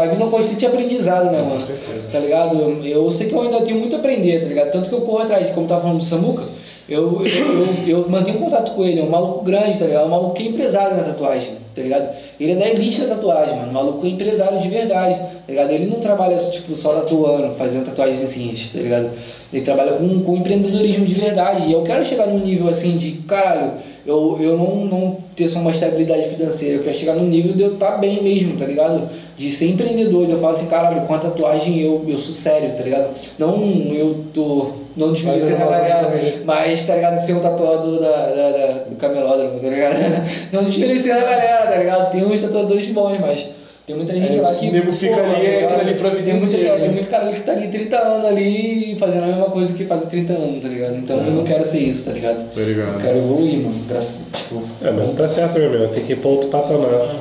A 0.00 0.06
vida 0.06 0.22
é 0.22 0.26
um 0.26 0.30
constante 0.30 0.66
aprendizado, 0.66 1.30
né, 1.30 1.40
mano? 1.40 1.60
certeza. 1.60 2.08
Tá 2.10 2.18
ligado? 2.18 2.84
Eu, 2.84 3.10
sei 3.12 3.28
que 3.28 3.34
eu 3.34 3.42
ainda 3.42 3.60
tenho 3.60 3.78
muito 3.78 3.94
a 3.94 3.98
aprender, 4.00 4.40
tá 4.40 4.46
ligado? 4.46 4.72
Tanto 4.72 4.88
que 4.88 4.94
eu 4.94 5.02
corro 5.02 5.22
atrás, 5.22 5.50
como 5.50 5.68
tava 5.68 5.82
falando 5.82 5.98
do 5.98 6.04
Samuca, 6.04 6.42
eu, 6.88 7.22
eu, 7.24 7.86
eu, 7.86 7.98
eu 8.00 8.08
mantenho 8.08 8.38
contato 8.38 8.72
com 8.72 8.84
ele, 8.84 9.00
é 9.00 9.02
um 9.02 9.10
maluco 9.10 9.44
grande, 9.44 9.78
tá 9.78 9.86
ligado? 9.86 10.06
Um 10.06 10.10
maluco 10.10 10.34
que 10.34 10.42
é 10.42 10.46
empresário 10.46 10.96
na 10.96 11.04
tatuagem, 11.04 11.54
tá 11.74 11.82
ligado? 11.82 12.16
Ele 12.38 12.52
é 12.52 12.56
da 12.56 12.68
elite 12.68 13.02
da 13.02 13.14
tatuagem, 13.14 13.56
mano. 13.56 13.70
O 13.70 13.74
maluco 13.74 14.06
é 14.06 14.08
empresário 14.10 14.60
de 14.60 14.68
verdade, 14.68 15.14
tá 15.14 15.44
ligado? 15.48 15.70
Ele 15.70 15.86
não 15.86 16.00
trabalha, 16.00 16.36
tipo, 16.36 16.74
só 16.76 16.94
tatuando, 16.94 17.54
fazendo 17.54 17.86
tatuagens 17.86 18.22
assim, 18.22 18.56
tá 18.72 18.80
ligado? 18.80 19.10
Ele 19.52 19.64
trabalha 19.64 19.92
com, 19.92 20.20
com 20.20 20.36
empreendedorismo 20.36 21.06
de 21.06 21.14
verdade. 21.14 21.68
E 21.68 21.72
eu 21.72 21.82
quero 21.82 22.04
chegar 22.04 22.26
num 22.26 22.38
nível 22.38 22.68
assim 22.68 22.96
de, 22.96 23.12
caralho, 23.26 23.72
eu, 24.06 24.36
eu 24.40 24.56
não, 24.56 24.84
não 24.86 25.16
ter 25.36 25.48
só 25.48 25.58
uma 25.58 25.70
estabilidade 25.70 26.28
financeira, 26.34 26.76
eu 26.76 26.82
quero 26.84 26.96
chegar 26.96 27.14
num 27.14 27.26
nível 27.26 27.52
de 27.54 27.62
eu 27.62 27.74
estar 27.74 27.98
bem 27.98 28.22
mesmo, 28.22 28.56
tá 28.58 28.64
ligado? 28.64 29.08
De 29.36 29.52
ser 29.52 29.68
empreendedor, 29.70 30.26
de 30.26 30.32
eu 30.32 30.40
falar 30.40 30.52
assim, 30.54 30.66
caralho, 30.66 31.02
com 31.02 31.14
a 31.14 31.18
tatuagem 31.18 31.78
eu, 31.80 32.04
eu 32.08 32.18
sou 32.18 32.34
sério, 32.34 32.70
tá 32.76 32.82
ligado? 32.82 33.08
Não 33.38 33.54
eu 33.92 34.24
tô. 34.32 34.68
Não 34.96 35.12
desmerecendo 35.12 35.56
a 35.62 35.66
galera, 35.66 36.14
mas, 36.46 36.86
tá 36.86 36.94
ligado? 36.96 37.18
Ser 37.18 37.34
um 37.34 37.40
tatuador 37.40 38.00
da, 38.00 38.08
da, 38.30 38.50
da- 38.50 38.84
do 38.88 38.96
camelódromo, 38.96 39.60
tá 39.60 39.68
ligado? 39.68 39.94
Não 40.50 40.64
desmerecendo 40.64 41.18
a 41.18 41.22
galera, 41.22 41.66
tá 41.66 41.76
ligado? 41.76 42.10
Tem 42.12 42.24
uns 42.24 42.40
tatuadores 42.40 42.86
bons, 42.86 43.20
mas 43.20 43.44
tem 43.86 43.94
muita 43.96 44.12
gente 44.14 44.38
É, 44.38 44.40
lá 44.42 44.48
esse 44.48 44.66
que. 44.66 44.72
nego 44.72 44.92
fica 44.92 45.16
pô, 45.16 45.22
ali, 45.22 45.46
é 45.46 45.60
tá 45.60 45.66
aquilo 45.74 45.80
ali 45.88 45.94
pra 45.98 46.10
vida 46.10 46.22
tem 46.24 46.34
muito, 46.34 46.52
inteira, 46.52 46.68
é, 46.74 46.78
tem 46.78 46.88
né? 46.88 46.94
muito 46.94 47.08
cara 47.08 47.26
ali 47.28 47.36
que 47.36 47.42
tá 47.42 47.52
ali 47.52 47.68
30 47.68 47.96
anos 47.98 48.26
ali 48.26 48.96
fazendo 48.98 49.22
a 49.24 49.26
mesma 49.26 49.44
coisa 49.46 49.72
que 49.74 49.84
faz 49.84 50.02
30 50.08 50.32
anos, 50.32 50.62
tá 50.62 50.68
ligado? 50.68 50.96
Então 50.96 51.16
eu 51.18 51.30
não 51.32 51.44
quero 51.44 51.64
ser 51.64 51.78
isso, 51.80 52.04
tá 52.06 52.12
ligado? 52.12 52.52
Tá 52.52 52.60
ligado. 52.60 52.94
Eu 52.94 53.00
quero 53.00 53.18
evoluir, 53.18 53.58
mano. 53.62 53.84
Graças, 53.88 54.18
tipo, 54.36 54.62
É, 54.82 54.90
mas 54.90 55.12
tá 55.12 55.28
certo, 55.28 55.58
meu 55.58 55.68
amigo. 55.68 55.94
Tem 55.94 56.04
que 56.04 56.12
ir 56.14 56.16
pra 56.16 56.28
outro 56.30 56.48
patamar. 56.48 57.14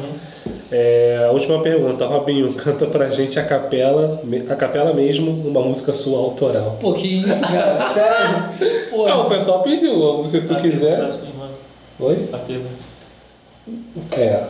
É, 0.72 1.24
a 1.28 1.32
última 1.32 1.62
pergunta, 1.62 2.06
Robinho, 2.08 2.52
canta 2.58 2.88
pra 2.88 3.08
gente 3.10 3.40
a 3.40 3.44
capela, 3.44 4.20
a 4.50 4.56
capela 4.56 4.92
mesmo, 4.94 5.32
uma 5.48 5.62
música 5.62 5.94
sua 5.94 6.18
autoral. 6.18 6.78
pô, 6.82 6.94
que 6.94 7.20
isso, 7.20 7.42
cara? 7.42 7.88
Sério? 7.94 8.90
Pô, 8.90 9.06
Ah, 9.06 9.22
o 9.22 9.30
pessoal 9.30 9.62
pediu, 9.62 10.26
se 10.26 10.42
tu 10.42 10.56
quiser. 10.56 11.08
Oi? 12.00 12.18
É. 14.18 14.44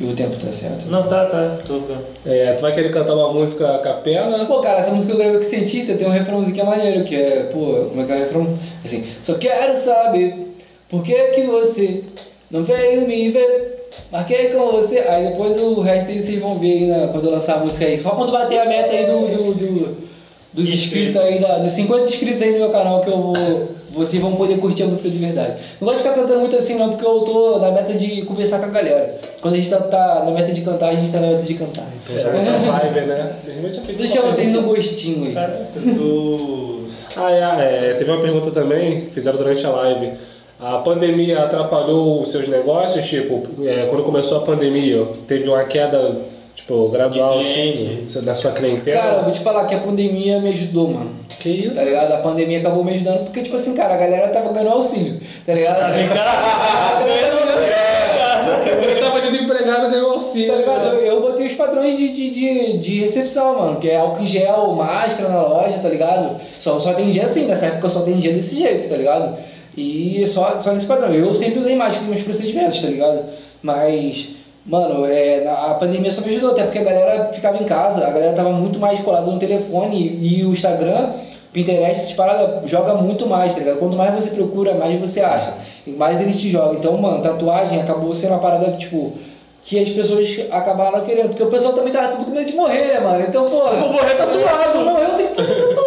e 0.00 0.04
o 0.04 0.14
tempo 0.14 0.36
tá 0.36 0.52
certo. 0.52 0.86
Não, 0.88 1.08
tá, 1.08 1.26
tá. 1.26 1.58
Tô... 1.66 1.80
É, 2.24 2.52
tu 2.52 2.62
vai 2.62 2.74
querer 2.74 2.90
cantar 2.92 3.14
uma 3.14 3.32
música 3.32 3.74
a 3.74 3.78
capela? 3.78 4.44
Pô, 4.46 4.60
cara, 4.60 4.78
essa 4.78 4.90
música 4.92 5.12
eu 5.12 5.18
gravei 5.18 5.38
com 5.38 5.44
o 5.44 5.48
cientista 5.48 5.94
tem 5.94 6.06
um 6.06 6.10
refrãozinho 6.10 6.54
que 6.54 6.60
é 6.60 6.64
maneiro, 6.64 7.04
que 7.04 7.16
é, 7.16 7.50
pô, 7.52 7.86
como 7.88 8.02
é 8.02 8.04
que 8.04 8.12
é 8.12 8.16
o 8.16 8.18
refrão? 8.20 8.58
Assim, 8.84 9.06
só 9.24 9.34
quero 9.34 9.76
saber 9.76 10.54
por 10.88 11.02
que 11.02 11.14
que 11.32 11.42
você 11.42 12.04
não 12.50 12.62
veio 12.62 13.06
me 13.06 13.30
ver. 13.30 13.76
Marquei 14.12 14.48
com 14.50 14.70
você. 14.72 15.00
Aí 15.00 15.28
depois 15.30 15.60
o 15.60 15.80
resto 15.80 16.10
aí 16.10 16.22
vocês 16.22 16.40
vão 16.40 16.58
ver 16.58 16.72
aí 16.72 16.84
né, 16.86 17.08
quando 17.12 17.26
eu 17.26 17.32
lançar 17.32 17.56
a 17.56 17.58
música 17.58 17.84
aí. 17.84 18.00
Só 18.00 18.10
quando 18.10 18.30
bater 18.32 18.58
a 18.60 18.64
meta 18.66 18.90
aí 18.90 19.06
do, 19.06 19.26
do, 19.26 19.54
do- 19.54 20.08
dos 20.50 20.66
inscritos 20.68 21.20
aí, 21.20 21.38
da, 21.40 21.58
dos 21.58 21.72
50 21.72 22.08
inscritos 22.08 22.42
aí 22.42 22.52
no 22.52 22.58
meu 22.60 22.70
canal 22.70 23.00
que 23.02 23.10
eu 23.10 23.18
vou. 23.20 23.68
Vocês 23.98 24.22
vão 24.22 24.36
poder 24.36 24.58
curtir 24.58 24.84
a 24.84 24.86
música 24.86 25.10
de 25.10 25.18
verdade. 25.18 25.54
Não 25.80 25.88
gosto 25.88 26.02
de 26.02 26.08
ficar 26.08 26.14
cantando 26.20 26.40
muito 26.40 26.56
assim 26.56 26.76
não, 26.76 26.90
porque 26.90 27.04
eu 27.04 27.20
tô 27.20 27.58
na 27.58 27.70
meta 27.72 27.94
de 27.94 28.22
conversar 28.22 28.60
com 28.60 28.66
a 28.66 28.68
galera. 28.68 29.14
Quando 29.42 29.54
a 29.54 29.56
gente 29.56 29.68
tá, 29.68 29.78
tá 29.78 30.22
na 30.24 30.30
meta 30.30 30.52
de 30.52 30.60
cantar, 30.62 30.88
a 30.90 30.94
gente 30.94 31.12
tá 31.12 31.20
na 31.20 31.26
meta 31.28 31.42
de 31.42 31.54
cantar. 31.54 31.86
É, 32.10 32.22
vibe, 32.22 33.06
né? 33.06 33.32
Deixa 33.96 34.22
vocês 34.22 34.52
no 34.52 34.62
gostinho 34.62 35.26
aí. 35.26 35.34
Caraca, 35.34 35.66
tu... 35.74 36.86
Ah, 37.16 37.32
é, 37.32 37.90
é, 37.90 37.94
teve 37.98 38.10
uma 38.10 38.20
pergunta 38.20 38.50
também, 38.50 39.00
que 39.00 39.10
fizeram 39.10 39.36
durante 39.36 39.66
a 39.66 39.70
live. 39.70 40.12
A 40.60 40.78
pandemia 40.78 41.44
atrapalhou 41.44 42.22
os 42.22 42.30
seus 42.30 42.48
negócios? 42.48 43.06
Tipo, 43.06 43.42
é, 43.64 43.86
quando 43.88 44.02
começou 44.02 44.38
a 44.38 44.40
pandemia, 44.42 45.06
teve 45.26 45.48
uma 45.48 45.62
queda, 45.64 46.16
tipo, 46.54 46.88
gradual 46.88 47.38
assim, 47.38 48.02
da 48.22 48.34
sua 48.34 48.52
clientela? 48.52 49.00
Cara, 49.00 49.16
eu 49.18 49.24
vou 49.24 49.32
te 49.32 49.40
falar 49.40 49.66
que 49.66 49.74
a 49.74 49.80
pandemia 49.80 50.40
me 50.40 50.50
ajudou, 50.50 50.88
mano. 50.88 51.10
Que 51.36 51.48
isso? 51.50 51.74
Tá 51.74 51.84
ligado? 51.84 52.12
A 52.12 52.18
pandemia 52.18 52.58
acabou 52.60 52.82
me 52.82 52.94
ajudando 52.94 53.24
porque, 53.24 53.42
tipo 53.42 53.56
assim, 53.56 53.74
cara, 53.74 53.94
a 53.94 53.98
galera 53.98 54.28
tava 54.28 54.52
ganhando 54.52 54.72
auxílio. 54.72 55.20
Tá 55.44 55.52
ligado? 55.52 55.78
Tá 55.78 55.88
vem 55.88 56.08
cá? 56.08 56.24
A 56.96 57.00
galera 57.00 57.36
tava 57.36 57.46
ganhando. 57.46 57.68
Eu 58.88 59.04
tava 59.04 59.20
desempregado, 59.20 59.90
ganhou 59.90 60.12
auxílio. 60.12 60.52
Tá 60.52 60.58
ligado? 60.58 60.86
Eu, 60.86 61.00
eu 61.00 61.20
botei 61.20 61.46
os 61.46 61.54
padrões 61.54 61.96
de, 61.96 62.08
de, 62.08 62.30
de, 62.30 62.78
de 62.78 63.00
recepção, 63.00 63.58
mano. 63.58 63.80
Que 63.80 63.90
é 63.90 63.96
álcool 63.96 64.22
em 64.22 64.26
gel, 64.26 64.72
máscara 64.72 65.28
na 65.28 65.42
loja, 65.42 65.78
tá 65.78 65.88
ligado? 65.88 66.40
Só, 66.60 66.78
só 66.78 66.90
atendia 66.90 67.26
assim, 67.26 67.46
nessa 67.46 67.66
época 67.66 67.86
eu 67.86 67.90
só 67.90 68.00
atendia 68.00 68.32
desse 68.32 68.56
jeito, 68.56 68.88
tá 68.88 68.96
ligado? 68.96 69.36
E 69.76 70.26
só, 70.26 70.58
só 70.60 70.72
nesse 70.72 70.86
padrão. 70.86 71.12
Eu 71.14 71.34
sempre 71.34 71.60
usei 71.60 71.76
máscara 71.76 72.00
nos 72.00 72.10
meus 72.10 72.22
procedimentos, 72.22 72.80
tá 72.80 72.88
ligado? 72.88 73.24
Mas, 73.62 74.30
mano, 74.68 75.06
é, 75.06 75.48
a 75.48 75.74
pandemia 75.74 76.10
só 76.10 76.20
me 76.20 76.28
ajudou, 76.28 76.50
até 76.50 76.64
porque 76.64 76.78
a 76.78 76.84
galera 76.84 77.30
ficava 77.32 77.56
em 77.56 77.64
casa, 77.64 78.06
a 78.06 78.10
galera 78.10 78.34
tava 78.34 78.50
muito 78.50 78.78
mais 78.78 79.00
colada 79.00 79.26
no 79.26 79.38
telefone 79.38 80.18
e, 80.22 80.44
o 80.44 80.52
Instagram. 80.52 81.10
Pinterest, 81.50 82.02
essas 82.02 82.12
paradas, 82.12 82.70
joga 82.70 82.94
muito 82.94 83.26
mais, 83.26 83.54
tá 83.54 83.60
ligado? 83.60 83.78
Quanto 83.78 83.96
mais 83.96 84.14
você 84.14 84.30
procura, 84.30 84.74
mais 84.74 85.00
você 85.00 85.20
acha. 85.20 85.54
E 85.86 85.90
mais 85.90 86.20
eles 86.20 86.38
te 86.38 86.50
jogam. 86.50 86.74
Então, 86.74 86.96
mano, 86.98 87.22
tatuagem 87.22 87.80
acabou 87.80 88.14
sendo 88.14 88.32
uma 88.32 88.38
parada 88.38 88.70
que, 88.72 88.80
tipo, 88.80 89.14
que 89.64 89.78
as 89.78 89.88
pessoas 89.88 90.28
acabaram 90.50 91.04
querendo. 91.06 91.28
Porque 91.28 91.42
o 91.42 91.50
pessoal 91.50 91.72
também 91.72 91.92
tava 91.92 92.08
tudo 92.16 92.26
com 92.26 92.30
medo 92.32 92.50
de 92.50 92.54
morrer, 92.54 92.88
né, 92.88 93.00
mano? 93.00 93.24
Então, 93.26 93.48
pô. 93.48 93.66
Eu 93.66 93.80
vou 93.80 93.92
morrer 93.94 94.14
tatuado. 94.14 94.78
Morreu, 94.78 95.08
eu 95.08 95.14
tenho 95.16 95.28
que 95.30 95.34
fazer 95.36 95.54
tatuagem, 95.54 95.77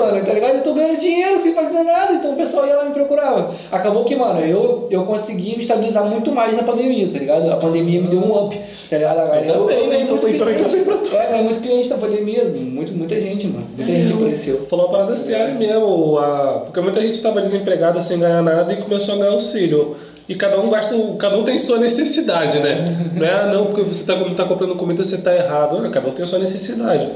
mano, 0.00 0.24
tá 0.24 0.32
ligado? 0.32 0.56
Eu 0.56 0.62
tô 0.62 0.74
ganhando 0.74 0.98
dinheiro 0.98 1.38
sem 1.38 1.54
fazer 1.54 1.82
nada, 1.82 2.12
então 2.14 2.32
o 2.32 2.36
pessoal 2.36 2.66
ia 2.66 2.76
lá 2.76 2.84
me 2.84 2.92
procurava. 2.92 3.54
Acabou 3.70 4.04
que, 4.04 4.16
mano, 4.16 4.40
eu, 4.40 4.88
eu 4.90 5.04
consegui 5.04 5.56
me 5.56 5.62
estabilizar 5.62 6.04
muito 6.04 6.32
mais 6.32 6.56
na 6.56 6.62
pandemia, 6.62 7.08
tá 7.12 7.18
ligado? 7.18 7.50
A 7.50 7.56
pandemia 7.56 8.00
me 8.00 8.08
deu 8.08 8.18
um 8.20 8.46
up, 8.46 8.58
tá 8.88 8.96
ligado? 8.98 9.18
A 9.18 9.24
galera- 9.26 9.40
Ainda 9.52 9.64
bem, 9.66 9.76
né? 9.76 9.86
ganhei 9.86 10.02
Então- 10.02 10.16
muito 10.16 10.34
então 10.34 10.46
ainda 10.48 10.68
bem 10.68 10.84
pra 10.84 10.96
tu. 10.96 11.14
É, 11.16 11.26
ganhei 11.26 11.44
muito 11.44 11.60
cliente 11.60 11.88
na 11.90 11.98
pandemia, 11.98 12.44
muito, 12.44 12.92
muita 12.92 13.14
gente, 13.14 13.46
mano. 13.46 13.66
Muita 13.76 13.92
gente 13.92 14.12
apareceu. 14.12 14.66
Falou 14.68 14.86
uma 14.86 14.92
parada 14.92 15.16
séria 15.16 15.54
mesmo, 15.54 16.18
a- 16.18 16.62
porque 16.64 16.80
muita 16.80 17.00
gente 17.00 17.14
estava 17.14 17.40
desempregada 17.40 18.00
sem 18.02 18.18
ganhar 18.18 18.42
nada 18.42 18.72
e 18.72 18.76
começou 18.76 19.14
a 19.14 19.18
ganhar 19.18 19.32
auxílio. 19.32 19.96
E 20.28 20.34
cada 20.36 20.60
um 20.60 20.70
gasta, 20.70 20.94
cada 21.18 21.36
um 21.36 21.42
tem 21.42 21.58
sua 21.58 21.78
necessidade, 21.78 22.60
né? 22.60 22.84
Não 23.16 23.26
é, 23.26 23.30
ah, 23.32 23.46
não, 23.52 23.66
porque 23.66 23.82
você 23.82 24.02
está 24.02 24.14
tá 24.14 24.44
comprando 24.44 24.76
comida, 24.76 25.02
você 25.02 25.16
está 25.16 25.34
errado. 25.34 25.76
Não, 25.82 25.90
cada 25.90 26.08
um 26.08 26.12
tem 26.12 26.22
a 26.22 26.26
sua 26.26 26.38
necessidade. 26.38 27.08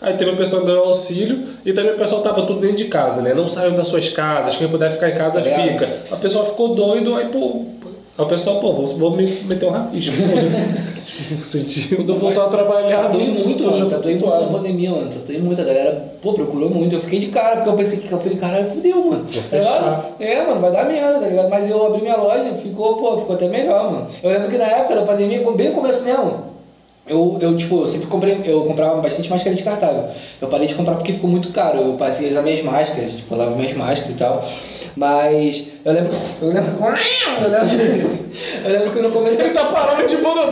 Aí 0.00 0.16
teve 0.16 0.30
a 0.30 0.36
pessoa 0.36 0.62
que 0.62 0.68
ganhou 0.68 0.84
auxílio 0.84 1.40
e 1.64 1.72
também 1.72 1.92
o 1.92 1.96
pessoal 1.96 2.22
tava 2.22 2.42
tudo 2.42 2.60
dentro 2.60 2.76
de 2.76 2.84
casa, 2.84 3.20
né? 3.20 3.34
Não 3.34 3.48
saiam 3.48 3.74
das 3.74 3.88
suas 3.88 4.08
casas, 4.08 4.56
quem 4.56 4.68
puder 4.68 4.90
ficar 4.92 5.10
em 5.10 5.14
casa 5.14 5.40
ligado? 5.40 5.62
fica. 5.62 5.88
A 6.12 6.16
pessoa 6.16 6.44
ficou 6.44 6.74
doido, 6.74 7.16
aí 7.16 7.26
pô, 7.26 7.62
aí 8.16 8.24
o 8.24 8.26
pessoal, 8.26 8.60
pô, 8.60 8.72
vou, 8.72 8.86
vou 8.86 9.10
me 9.10 9.26
meter 9.26 9.66
um 9.66 9.70
rapismo, 9.70 10.14
foda-se. 10.28 10.88
No 11.32 11.42
sentido. 11.44 11.96
Quando 11.96 12.10
eu 12.10 12.16
voltar 12.16 12.44
a 12.44 12.48
trabalhar, 12.48 13.02
Tatuei 13.02 13.28
muito, 13.28 13.62
tô, 13.62 13.70
mano. 13.72 13.84
tô 13.86 13.90
Tatuei 13.90 14.14
muito 14.14 14.26
na 14.30 14.46
pandemia, 14.46 14.90
mano. 14.90 15.10
Tatuei 15.10 15.38
muito. 15.40 15.60
A 15.60 15.64
galera, 15.64 16.12
pô, 16.22 16.32
procurou 16.32 16.70
muito. 16.70 16.94
Eu 16.94 17.00
fiquei 17.00 17.18
de 17.18 17.26
cara, 17.28 17.56
porque 17.56 17.70
eu 17.70 17.74
pensei 17.74 17.98
que 17.98 18.12
eu 18.12 18.20
falei, 18.20 18.38
caralho, 18.38 18.70
fudeu, 18.70 19.04
mano. 19.04 19.26
Vou 19.28 19.42
fechar. 19.42 20.12
É, 20.20 20.46
mano, 20.46 20.60
vai 20.60 20.70
dar 20.70 20.84
merda, 20.84 21.18
tá 21.18 21.26
ligado? 21.26 21.50
Mas 21.50 21.68
eu 21.68 21.86
abri 21.86 22.02
minha 22.02 22.16
loja, 22.16 22.54
ficou, 22.62 22.96
pô, 22.98 23.18
ficou 23.18 23.34
até 23.34 23.48
melhor, 23.48 23.90
mano. 23.90 24.06
Eu 24.22 24.30
lembro 24.30 24.48
que 24.48 24.58
na 24.58 24.66
época 24.66 24.94
da 24.94 25.02
pandemia, 25.02 25.42
bem 25.52 25.70
no 25.70 25.74
começo 25.74 26.04
mesmo, 26.04 26.57
eu, 27.08 27.38
eu, 27.40 27.56
tipo, 27.56 27.82
eu 27.82 27.88
sempre 27.88 28.06
comprei, 28.06 28.40
eu 28.44 28.62
comprava 28.64 29.00
bastante 29.00 29.30
máscara 29.30 29.54
descartável. 29.54 30.04
Eu 30.40 30.48
parei 30.48 30.66
de 30.66 30.74
comprar 30.74 30.94
porque 30.94 31.12
ficou 31.12 31.30
muito 31.30 31.50
caro. 31.50 31.78
Eu 31.78 31.92
passei 31.94 32.28
a 32.28 32.30
usar 32.30 32.42
minhas 32.42 32.62
máscaras, 32.62 33.12
tipo, 33.12 33.34
eu 33.34 33.38
lavo 33.38 33.56
minhas 33.56 33.76
máscaras 33.76 34.14
e 34.14 34.18
tal. 34.18 34.48
Mas 34.96 35.64
eu 35.84 35.92
lembro. 35.92 36.12
Eu 36.42 36.48
lembro. 36.48 36.72
Eu 37.38 37.50
lembro, 37.50 38.28
eu 38.64 38.72
lembro 38.72 38.90
que 38.90 39.00
no 39.00 39.10
começo. 39.12 39.40
Ele 39.40 39.50
tá 39.50 39.66
parando 39.66 40.08
de 40.08 40.16
boa. 40.16 40.46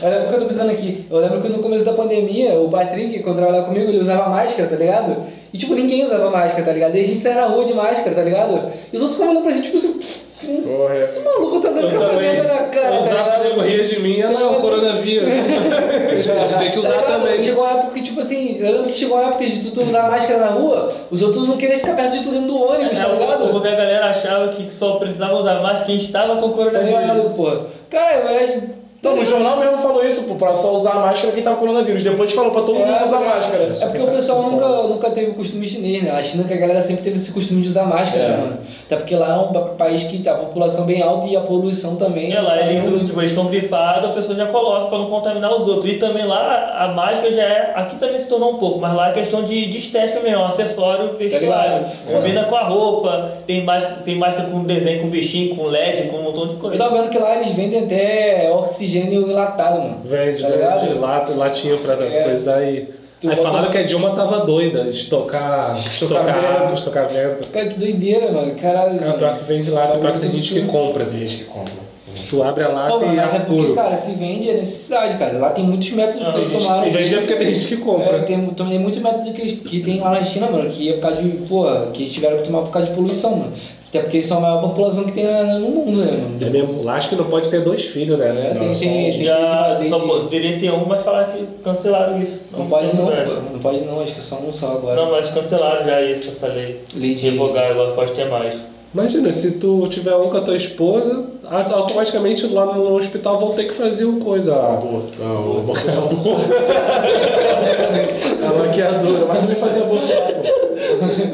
Eu 0.00 0.10
lembro 0.10 0.28
que 0.28 0.34
eu 0.34 0.40
tô 0.40 0.46
pensando 0.46 0.70
aqui. 0.70 1.06
Eu 1.10 1.18
lembro 1.18 1.42
que 1.42 1.48
no 1.48 1.58
começo 1.58 1.84
da 1.84 1.92
pandemia, 1.92 2.54
o 2.54 2.70
Patrick, 2.70 3.18
quando 3.22 3.36
trabalhava 3.36 3.66
comigo, 3.66 3.90
ele 3.90 3.98
usava 3.98 4.30
máscara, 4.30 4.68
tá 4.68 4.76
ligado? 4.76 5.16
E 5.52 5.58
tipo, 5.58 5.74
ninguém 5.74 6.06
usava 6.06 6.30
máscara, 6.30 6.64
tá 6.64 6.72
ligado? 6.72 6.94
E 6.96 7.00
a 7.00 7.04
gente 7.04 7.18
saía 7.18 7.42
na 7.42 7.46
rua 7.46 7.64
de 7.64 7.74
máscara, 7.74 8.14
tá 8.14 8.22
ligado? 8.22 8.70
E 8.92 8.96
os 8.96 9.02
outros 9.02 9.18
ficavam 9.18 9.34
olhando 9.34 9.44
pra 9.44 9.52
gente, 9.52 9.64
tipo 9.64 9.76
assim. 9.76 10.00
Porra, 10.46 10.98
Esse 10.98 11.24
maluco 11.24 11.60
tá 11.60 11.68
dando 11.70 11.90
merda 12.16 12.42
na 12.44 12.64
cara, 12.68 12.96
Eu 12.96 13.02
tá 13.02 13.38
nego 13.42 13.60
ria 13.62 13.82
de 13.84 14.00
mim, 14.00 14.20
ela 14.20 14.40
é 14.40 14.44
o 14.44 14.60
coronavírus. 14.60 15.28
Você 16.24 16.54
tem 16.58 16.70
que 16.70 16.78
usar 16.78 16.94
Tá 16.94 17.02
também. 17.02 17.42
Chegou 17.42 17.64
uma 17.64 17.72
época 17.72 17.94
que, 17.94 18.02
tipo 18.02 18.20
assim, 18.20 18.56
eu 18.60 18.72
lembro 18.72 18.90
que 18.90 18.98
chegou 18.98 19.16
uma 19.18 19.28
época 19.30 19.46
de 19.46 19.70
tu, 19.70 19.82
usar 19.82 20.10
máscara 20.10 20.38
na 20.40 20.50
rua, 20.50 20.92
os 21.10 21.22
outros 21.22 21.48
não 21.48 21.56
queriam 21.56 21.78
ficar 21.80 21.94
perto 21.96 22.12
de 22.18 22.22
tu 22.24 22.30
dentro 22.30 22.46
do 22.48 22.56
ônibus, 22.62 22.98
tá 22.98 23.08
É, 23.08 23.12
ligado? 23.12 23.48
porque 23.50 23.68
a 23.68 23.74
galera 23.74 24.06
achava 24.10 24.48
que 24.48 24.72
só 24.72 24.96
precisava 24.96 25.34
usar 25.34 25.60
máscara 25.60 25.84
quem 25.86 25.96
estava 25.96 26.36
com 26.36 26.48
Tá 26.50 26.54
coronavírus. 26.54 27.00
ligado, 27.00 27.34
pô? 27.36 27.50
Cara, 27.90 28.24
mas. 28.24 28.62
Então, 29.00 29.14
no 29.14 29.24
jornal 29.24 29.60
mesmo 29.60 29.78
falou 29.78 30.04
isso, 30.04 30.24
pô, 30.24 30.34
pra 30.34 30.54
só 30.56 30.74
usar 30.74 30.90
a 30.90 30.94
máscara 30.98 31.32
quem 31.32 31.40
tava 31.42 31.54
com 31.56 31.66
coronavírus. 31.66 32.02
Depois 32.02 32.32
falou 32.32 32.50
pra 32.50 32.62
todo 32.62 32.74
mundo 32.80 32.90
usar 33.04 33.22
é, 33.22 33.28
máscara. 33.28 33.62
É 33.64 33.86
porque 33.86 34.02
o 34.02 34.06
pessoal 34.08 34.42
nunca, 34.50 34.66
nunca 34.88 35.10
teve 35.10 35.30
o 35.30 35.34
costume 35.34 35.68
chinês, 35.68 36.02
né? 36.02 36.10
A 36.10 36.22
China 36.22 36.42
que 36.44 36.52
a 36.52 36.56
galera 36.56 36.82
sempre 36.82 37.04
teve 37.04 37.16
esse 37.16 37.30
costume 37.30 37.62
de 37.62 37.68
usar 37.68 37.84
máscara, 37.84 38.22
É. 38.24 38.28
né, 38.28 38.36
mano? 38.38 38.58
Até 38.88 38.96
porque 38.96 39.14
lá 39.16 39.34
é 39.34 39.38
um 39.38 39.52
pa- 39.52 39.74
país 39.76 40.04
que 40.04 40.18
tá 40.20 40.32
a 40.32 40.36
população 40.36 40.86
bem 40.86 41.02
alta 41.02 41.26
e 41.28 41.36
a 41.36 41.42
poluição 41.42 41.96
também. 41.96 42.32
É, 42.32 42.40
lá 42.40 42.58
é 42.58 42.70
eles, 42.72 42.88
muito- 42.88 43.04
tipo, 43.04 43.20
eles 43.20 43.32
estão 43.32 43.44
gripados, 43.44 44.08
a 44.08 44.12
pessoa 44.14 44.34
já 44.34 44.46
coloca 44.46 44.86
para 44.86 44.96
não 44.98 45.10
contaminar 45.10 45.52
os 45.54 45.68
outros. 45.68 45.92
E 45.92 45.96
também 45.98 46.24
lá 46.24 46.74
a 46.74 46.88
máscara 46.88 47.30
já 47.30 47.42
é. 47.42 47.72
Aqui 47.76 47.96
também 47.96 48.18
se 48.18 48.26
tornou 48.30 48.52
um 48.54 48.56
pouco, 48.56 48.78
mas 48.80 48.94
lá 48.96 49.10
é 49.10 49.12
questão 49.12 49.42
de, 49.44 49.66
de 49.66 49.76
estética 49.76 50.20
mesmo, 50.20 50.38
é 50.40 50.46
acessório 50.46 51.14
vestuário. 51.18 51.44
ligado? 51.84 51.92
Combina 52.10 52.44
com 52.44 52.56
a 52.56 52.62
roupa, 52.64 53.32
tem 53.46 53.62
máscara, 53.62 53.96
tem 54.02 54.14
máscara 54.16 54.48
com 54.48 54.64
desenho, 54.64 55.02
com 55.02 55.08
bichinho, 55.08 55.54
com 55.54 55.66
LED, 55.66 56.08
com 56.08 56.16
um 56.16 56.22
montão 56.22 56.46
de 56.46 56.54
Eu 56.54 56.58
coisa. 56.58 56.78
tava 56.78 56.96
vendo 56.96 57.10
que 57.10 57.18
lá 57.18 57.36
eles 57.36 57.52
vendem 57.52 57.84
até 57.84 58.50
oxigênio 58.50 59.30
enlatado, 59.30 59.80
mano. 59.82 59.98
Vende, 60.02 60.40
Tá 60.40 60.48
vende 60.48 60.94
lat, 60.98 61.28
latinha 61.36 61.76
pra 61.76 61.92
É. 62.02 62.22
coisa 62.24 62.54
aí. 62.56 62.88
Tu 63.20 63.28
Aí 63.28 63.36
falaram 63.36 63.68
que 63.70 63.78
a 63.78 63.82
Dilma 63.82 64.10
tava 64.14 64.46
doida, 64.46 64.84
de 64.84 64.90
estocar, 64.90 65.76
Estocar 65.88 66.28
estocar, 66.28 66.60
vento. 66.60 66.74
estocar 66.74 67.08
vento. 67.08 67.48
Cara, 67.48 67.66
que 67.68 67.78
doideira, 67.78 68.30
mano. 68.30 68.54
Caralho. 68.54 68.98
Cara, 68.98 69.12
pior 69.14 69.38
que 69.38 69.44
vende 69.44 69.70
lá, 69.70 69.88
pior 69.88 70.12
que 70.12 70.18
tem 70.20 70.30
gente 70.30 70.54
que 70.54 70.62
compra. 70.66 71.04
Gente 71.10 71.36
que 71.38 71.44
compra. 71.44 71.88
Tu 72.30 72.42
abre 72.42 72.62
a 72.64 72.68
lata 72.68 72.90
Pô, 72.98 73.04
e 73.04 73.08
mas 73.16 73.32
é 73.32 73.36
é 73.36 73.38
porque, 73.40 73.62
puro. 73.62 73.74
cara, 73.74 73.96
se 73.96 74.12
vende 74.12 74.50
é 74.50 74.54
necessidade, 74.54 75.18
cara. 75.18 75.38
Lá 75.38 75.50
tem 75.50 75.64
muitos 75.64 75.90
métodos 75.92 76.26
Ah, 76.26 76.32
que 76.32 76.38
eles 76.40 76.62
tomaram. 76.62 76.84
Se 76.84 76.90
vende 76.90 77.14
é 77.14 77.18
porque 77.18 77.34
tem 77.36 77.54
gente 77.54 77.66
que 77.68 77.74
É, 77.74 77.84
compra. 77.84 78.22
tem, 78.22 78.46
tem 78.50 78.78
muito 78.78 79.00
método 79.00 79.32
que, 79.32 79.56
que 79.56 79.80
tem 79.80 80.00
lá 80.00 80.10
na 80.10 80.24
China, 80.24 80.48
mano, 80.50 80.68
que 80.70 80.88
é 80.90 80.92
por 80.94 81.00
causa 81.00 81.22
de, 81.22 81.28
pô, 81.48 81.66
que 81.92 82.08
tiveram 82.10 82.36
que 82.38 82.44
tomar 82.44 82.62
por 82.62 82.70
causa 82.70 82.88
de 82.88 82.94
poluição, 82.94 83.30
mano. 83.36 83.52
Até 83.88 84.00
porque 84.00 84.18
eles 84.18 84.26
são 84.26 84.36
a 84.38 84.40
maior 84.42 84.60
população 84.60 85.04
que 85.04 85.12
tem 85.12 85.24
no 85.60 85.68
mundo, 85.70 86.00
né, 86.00 86.12
mano? 86.12 86.46
É 86.46 86.50
mesmo, 86.50 86.84
lá 86.84 86.94
acho 86.96 87.08
que 87.08 87.16
não 87.16 87.24
pode 87.24 87.48
ter 87.48 87.62
dois 87.62 87.84
filhos, 87.86 88.18
né? 88.18 88.28
É, 88.28 88.54
tem, 88.58 88.68
Não, 88.68 88.74
tem, 88.74 89.12
tem, 89.12 89.22
Já 89.22 89.76
tem- 89.80 89.88
só 89.88 89.98
poderia 90.00 90.58
ter 90.60 90.70
um, 90.72 90.84
mas 90.84 91.02
falaram 91.02 91.32
que 91.32 91.46
cancelaram 91.64 92.20
isso. 92.20 92.44
Não 92.56 92.66
pode 92.66 92.94
não, 92.94 93.10
é. 93.10 93.22
pô. 93.24 93.32
Não 93.52 93.58
pode 93.60 93.80
não, 93.86 94.00
acho 94.02 94.12
que 94.12 94.20
é 94.20 94.22
só 94.22 94.36
um 94.36 94.52
só 94.52 94.72
agora. 94.72 94.94
Não, 94.94 95.10
mas 95.10 95.30
cancelaram 95.30 95.86
já 95.86 96.02
isso, 96.02 96.28
essa 96.28 96.48
lei. 96.48 96.80
Lei 96.94 97.14
de- 97.14 97.30
Revogar, 97.30 97.70
agora 97.70 97.92
pode 97.92 98.12
ter 98.12 98.26
mais. 98.28 98.54
Imagina, 98.94 99.32
se 99.32 99.52
tu 99.58 99.86
tiver 99.88 100.14
um 100.16 100.28
com 100.28 100.36
a 100.36 100.40
tua 100.40 100.56
esposa, 100.56 101.24
automaticamente 101.70 102.46
lá 102.46 102.66
no 102.66 102.94
hospital 102.94 103.38
vão 103.38 103.50
ter 103.52 103.64
que 103.64 103.72
fazer 103.74 104.04
o 104.04 104.18
coisa. 104.18 104.54
Aborto. 104.54 105.12
Não, 105.18 105.58
aborto 105.60 105.86
não. 105.86 106.38
A 108.48 108.52
maquiadora, 108.66 109.24
mas 109.26 109.38
também 109.38 109.56
fazia 109.56 109.82
aborto 109.82 110.06
lá, 110.12 110.26
pô. 110.32 110.67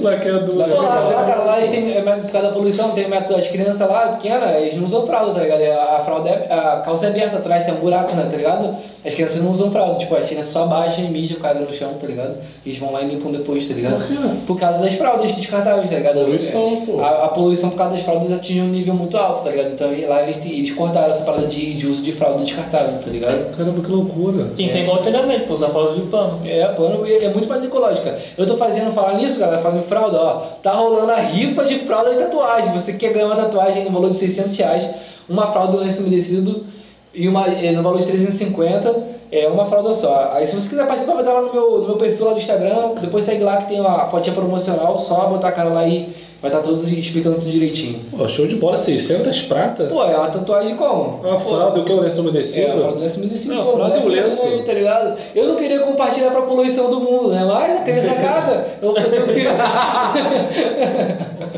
Laqueadura. 0.00 0.68
Pô, 0.68 0.82
lá, 0.82 1.24
cara, 1.26 1.44
lá 1.44 1.56
eles 1.58 1.70
têm, 1.70 1.96
é, 1.96 2.00
por 2.00 2.30
causa 2.30 2.48
da 2.48 2.54
poluição, 2.54 2.90
tem 2.90 3.08
método, 3.08 3.38
as 3.38 3.48
crianças 3.48 3.88
lá, 3.88 4.08
pequenas, 4.08 4.56
eles 4.56 4.76
não 4.76 4.84
usam 4.84 5.06
fralda, 5.06 5.34
tá 5.34 5.40
ligado? 5.40 5.62
A, 5.62 5.96
a 5.96 6.04
fralda 6.04 6.30
é, 6.30 6.52
a 6.52 6.82
calça 6.84 7.06
é 7.06 7.10
aberta 7.10 7.36
atrás, 7.38 7.64
tem 7.64 7.74
um 7.74 7.78
buraco, 7.78 8.14
né, 8.14 8.28
tá 8.30 8.36
ligado? 8.36 8.76
As 9.04 9.12
crianças 9.12 9.42
não 9.42 9.52
usam 9.52 9.70
fralda, 9.70 9.98
tipo, 9.98 10.14
as 10.16 10.26
crianças 10.26 10.50
só 10.50 10.66
baixam 10.66 11.04
e 11.04 11.08
mijam, 11.08 11.38
caem 11.38 11.60
no 11.60 11.72
chão, 11.74 11.92
tá 12.00 12.06
ligado? 12.06 12.36
Eles 12.64 12.78
vão 12.78 12.90
lá 12.90 13.02
e 13.02 13.08
limpam 13.08 13.30
depois, 13.30 13.68
tá 13.68 13.74
ligado? 13.74 13.98
Por 13.98 14.06
quê? 14.06 14.14
Por 14.46 14.58
causa 14.58 14.78
das 14.78 14.94
fraldas 14.94 15.34
descartáveis, 15.34 15.90
tá 15.90 15.96
ligado? 15.96 16.20
Poluição, 16.20 16.86
pô. 16.86 17.00
A, 17.00 17.26
a 17.26 17.28
poluição 17.28 17.68
por 17.68 17.76
causa 17.76 17.94
das 17.94 18.02
fraldas 18.02 18.32
atinge 18.32 18.62
um 18.62 18.68
nível 18.68 18.94
muito 18.94 19.14
alto, 19.18 19.44
tá 19.44 19.50
ligado? 19.50 19.72
Então 19.74 19.88
lá 20.08 20.22
eles, 20.22 20.38
eles 20.42 20.72
cortaram 20.72 21.10
essa 21.10 21.22
parada 21.22 21.46
de, 21.46 21.74
de 21.74 21.86
uso 21.86 22.02
de 22.02 22.12
fralda 22.12 22.42
descartável, 22.42 22.98
tá 22.98 23.10
ligado? 23.10 23.54
Caramba, 23.54 23.82
que 23.82 23.90
loucura. 23.90 24.44
Que 24.56 24.68
ser 24.68 24.80
igual 24.80 24.98
antigamente, 24.98 25.46
pô, 25.46 25.52
usar 25.52 25.68
fralda 25.68 26.00
de 26.00 26.06
pano. 26.06 26.40
É, 26.46 26.66
pano 26.68 27.06
é 27.06 27.24
é 27.24 27.28
muito 27.28 27.46
mais 27.46 27.62
ecológica. 27.62 28.18
Eu 28.38 28.46
tô 28.46 28.56
fazendo, 28.56 28.90
falar 28.90 29.18
nisso, 29.18 29.38
galera, 29.38 29.60
falando 29.60 29.80
em 29.80 29.86
fralda, 29.86 30.18
ó. 30.18 30.40
Tá 30.62 30.72
rolando 30.72 31.12
a 31.12 31.20
rifa 31.20 31.64
de 31.64 31.80
fralda 31.80 32.10
de 32.14 32.20
tatuagem. 32.20 32.72
Você 32.72 32.94
quer 32.94 33.12
ganhar 33.12 33.26
uma 33.26 33.36
tatuagem 33.36 33.84
no 33.84 33.90
valor 33.90 34.10
de 34.10 34.16
600 34.16 34.56
reais, 34.56 34.90
uma 35.28 35.46
fralda 35.48 35.76
lenço 35.76 36.00
umedecido 36.00 36.72
e 37.14 37.28
uma 37.28 37.46
é, 37.46 37.72
no 37.72 37.82
valor 37.82 38.00
de 38.00 38.06
350, 38.06 39.14
é 39.30 39.48
uma 39.48 39.66
fralda 39.66 39.94
só. 39.94 40.32
Aí 40.32 40.46
se 40.46 40.54
você 40.54 40.68
quiser 40.68 40.86
participar, 40.86 41.14
vai 41.14 41.22
estar 41.22 41.34
lá 41.34 41.42
no 41.42 41.52
meu, 41.52 41.78
no 41.80 41.86
meu 41.88 41.96
perfil 41.96 42.26
lá 42.26 42.32
do 42.32 42.38
Instagram, 42.38 42.94
depois 43.00 43.24
segue 43.24 43.42
lá 43.42 43.58
que 43.58 43.68
tem 43.68 43.80
uma 43.80 44.06
fotinha 44.06 44.34
promocional, 44.34 44.98
só 44.98 45.26
botar 45.26 45.48
a 45.48 45.52
cara 45.52 45.70
lá 45.70 45.86
e 45.86 46.12
vai 46.44 46.50
estar 46.52 46.60
todos 46.62 46.86
explicando 46.92 47.36
tudo 47.36 47.50
direitinho. 47.50 48.00
Pô, 48.14 48.28
show 48.28 48.46
de 48.46 48.56
bola, 48.56 48.76
600 48.76 49.42
prata? 49.42 49.84
Pô, 49.84 50.04
é 50.04 50.14
uma 50.14 50.28
tatuagem 50.28 50.76
como? 50.76 51.20
Uma 51.22 51.38
Pô, 51.40 51.50
fralda, 51.50 51.80
o 51.80 51.84
que? 51.84 51.92
O 51.92 52.00
lenço 52.00 52.18
é, 52.18 52.20
a 52.20 52.22
umedecido? 52.22 52.78
fralda 52.80 53.00
lenço 53.00 53.18
umedecido. 53.18 53.54
Não, 53.54 53.64
pô, 53.64 53.72
fralda 53.72 53.96
e 53.96 54.00
moleque, 54.02 54.20
o 54.20 54.24
lenço. 54.26 54.62
Tá 54.66 54.72
ligado? 54.74 55.18
Eu 55.34 55.48
não 55.48 55.56
queria 55.56 55.80
compartilhar 55.80 56.30
pra 56.32 56.42
poluição 56.42 56.90
do 56.90 57.00
mundo, 57.00 57.28
né? 57.28 57.44
Mas, 57.46 57.84
quer 57.84 57.92
dizer, 58.00 58.10
sacada, 58.10 58.66
eu 58.82 58.92
vou 58.92 59.00
fazer 59.00 59.20
o 59.22 59.26
quê? 59.26 59.44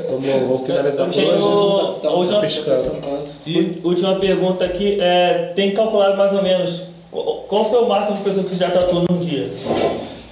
Vamos, 0.08 0.48
vamos 0.48 0.66
finalizar 0.66 1.06
por 1.06 1.14
Chegou- 1.14 1.98
hoje. 1.98 2.06
a 2.06 2.10
última- 2.10 2.40
piscando. 2.40 2.92
E 3.46 3.78
última 3.84 4.14
pergunta 4.16 4.64
aqui, 4.64 4.98
é, 5.00 5.52
tem 5.54 5.72
calculado 5.74 6.16
mais 6.16 6.32
ou 6.32 6.42
menos 6.42 6.82
qu- 7.10 7.42
qual 7.48 7.62
o 7.62 7.64
seu 7.64 7.86
máximo 7.86 8.16
de 8.16 8.22
pessoas 8.22 8.46
que 8.46 8.56
já 8.56 8.70
tatuou 8.70 9.04
num 9.10 9.18
dia? 9.18 9.50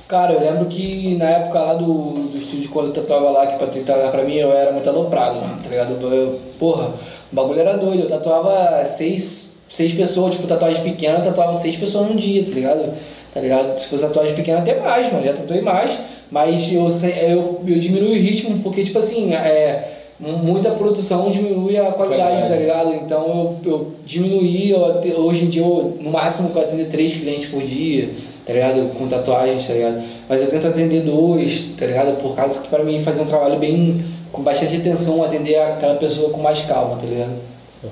Cara, 0.07 0.35
eu 0.35 0.41
lembro 0.41 0.67
que 0.67 1.15
na 1.17 1.25
época 1.31 1.59
lá 1.59 1.75
do, 1.75 1.85
do 1.85 2.39
estúdio, 2.39 2.69
quando 2.69 2.89
eu 2.89 2.93
tatuava 2.93 3.31
lá, 3.31 3.47
que 3.47 3.57
pra 3.57 3.67
tatuar 3.67 4.11
pra 4.11 4.23
mim, 4.23 4.35
eu 4.35 4.53
era 4.53 4.71
muito 4.71 4.89
aloprado, 4.89 5.37
mano, 5.37 5.59
tá 5.63 5.71
ligado? 5.71 5.93
Eu, 6.03 6.39
porra, 6.59 6.89
o 7.33 7.35
bagulho 7.35 7.61
era 7.61 7.79
doido. 7.79 8.03
Eu 8.03 8.09
tatuava 8.09 8.85
seis, 8.85 9.57
seis 9.71 9.95
pessoas, 9.95 10.35
tipo, 10.35 10.47
tatuagem 10.47 10.83
pequena, 10.83 11.19
eu 11.19 11.25
tatuava 11.25 11.55
seis 11.55 11.77
pessoas 11.77 12.09
num 12.09 12.17
dia, 12.17 12.45
tá 12.45 12.51
ligado? 12.51 12.95
Tá 13.33 13.41
ligado? 13.41 13.81
Se 13.81 13.89
fosse 13.89 14.03
tatuagem 14.03 14.35
pequena, 14.35 14.59
até 14.59 14.79
mais, 14.79 15.11
mano, 15.11 15.25
já 15.25 15.33
tatuei 15.33 15.63
mais. 15.63 15.99
Mas 16.31 16.71
eu, 16.71 16.87
eu, 17.27 17.63
eu 17.67 17.79
diminui 17.79 18.19
o 18.19 18.23
ritmo, 18.23 18.59
porque, 18.59 18.85
tipo 18.85 18.99
assim, 18.99 19.33
é, 19.33 19.89
muita 20.21 20.71
produção 20.71 21.31
diminui 21.31 21.79
a 21.79 21.93
qualidade, 21.93 22.49
tá 22.49 22.57
ligado? 22.57 22.95
Então 22.95 23.57
eu, 23.65 23.73
eu 23.73 23.93
diminuí, 24.05 24.71
eu, 24.71 24.81
hoje 25.25 25.47
em 25.47 25.49
dia, 25.49 25.63
eu, 25.63 25.97
no 25.99 26.11
máximo, 26.11 26.51
eu 26.55 26.61
atendo 26.61 26.85
três 26.91 27.15
clientes 27.15 27.49
por 27.49 27.63
dia, 27.63 28.11
tá 28.47 28.53
ligado? 28.53 28.91
Com 28.97 29.09
tatuagens, 29.09 29.67
tá 29.67 29.73
ligado? 29.73 30.03
Mas 30.29 30.43
eu 30.43 30.49
tento 30.49 30.67
atender 30.67 31.03
dois, 31.03 31.65
tá 31.79 31.87
ligado? 31.87 32.21
Por 32.21 32.35
causa 32.35 32.61
que 32.61 32.69
pra 32.69 32.83
mim 32.85 33.03
fazer 33.03 33.23
um 33.23 33.27
trabalho 33.27 33.59
bem, 33.59 34.05
com 34.33 34.43
bastante 34.43 34.77
atenção, 34.77 35.23
atender 35.23 35.57
aquela 35.57 35.95
pessoa 35.95 36.31
com 36.31 36.41
mais 36.41 36.61
calma, 36.63 36.97
tá 36.97 37.07
ligado? 37.07 37.33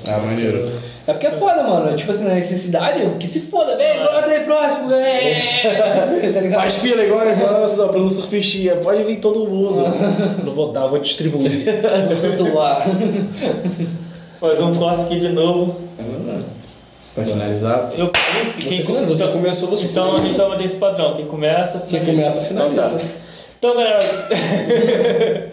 Ah, 0.06 0.18
maneiro. 0.18 0.72
É 1.06 1.12
porque 1.12 1.26
é 1.26 1.32
foda, 1.32 1.62
mano. 1.62 1.96
Tipo 1.96 2.10
assim, 2.12 2.24
na 2.24 2.34
necessidade, 2.34 3.06
que 3.18 3.26
se 3.26 3.40
foda, 3.40 3.76
vem, 3.76 3.98
bota 3.98 4.26
aí 4.26 4.40
próximo, 4.44 4.88
vem! 4.88 6.50
tá? 6.52 6.60
Faz 6.60 6.76
fila 6.76 7.02
igual, 7.02 7.28
igual 7.28 7.64
a 7.64 7.86
Bruno 7.88 8.10
Surfistinha. 8.10 8.76
Pode 8.76 9.02
vir 9.02 9.16
todo 9.16 9.48
mundo. 9.48 9.82
Não 10.44 10.52
vou 10.52 10.72
dar, 10.72 10.86
vou 10.86 10.98
distribuir. 10.98 11.64
Vou 12.08 12.30
tatuar. 12.30 12.86
Fazer 14.40 14.62
um 14.62 14.74
corte 14.74 15.02
aqui 15.02 15.20
de 15.20 15.28
novo. 15.28 15.76
Pra 17.14 17.24
finalizar. 17.24 17.93
Eu 17.97 18.06
Você, 18.06 18.70
finaliza. 18.82 19.26
você 19.26 19.32
começou, 19.32 19.68
você 19.70 19.86
Então 19.86 20.05
a 20.05 20.06
finaliza. 20.12 20.28
gente 20.28 20.39
vai 20.39 20.48
manter 20.48 20.64
esse 20.64 20.76
padrão. 20.76 21.14
Quem 21.14 21.26
começa, 21.26 21.82
Quem 21.89 22.05
começa, 22.05 22.40
finaliza. 22.43 22.82
Então, 22.86 22.98
tá. 22.98 23.05
então 23.59 23.74
galera. 23.76 25.51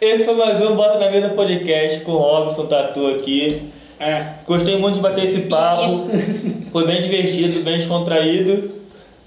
Esse 0.00 0.24
foi 0.24 0.34
mais 0.34 0.62
um 0.62 0.76
Bota 0.76 0.98
na 0.98 1.10
Mesa 1.10 1.30
Podcast 1.30 2.00
com 2.00 2.12
o 2.12 2.18
Robson 2.18 2.66
Tatu 2.66 3.08
aqui. 3.08 3.62
Gostei 4.46 4.78
muito 4.78 4.94
de 4.94 5.00
bater 5.00 5.24
esse 5.24 5.40
papo. 5.42 6.06
Foi 6.70 6.86
bem 6.86 7.02
divertido, 7.02 7.64
bem 7.64 7.78
descontraído. 7.78 8.70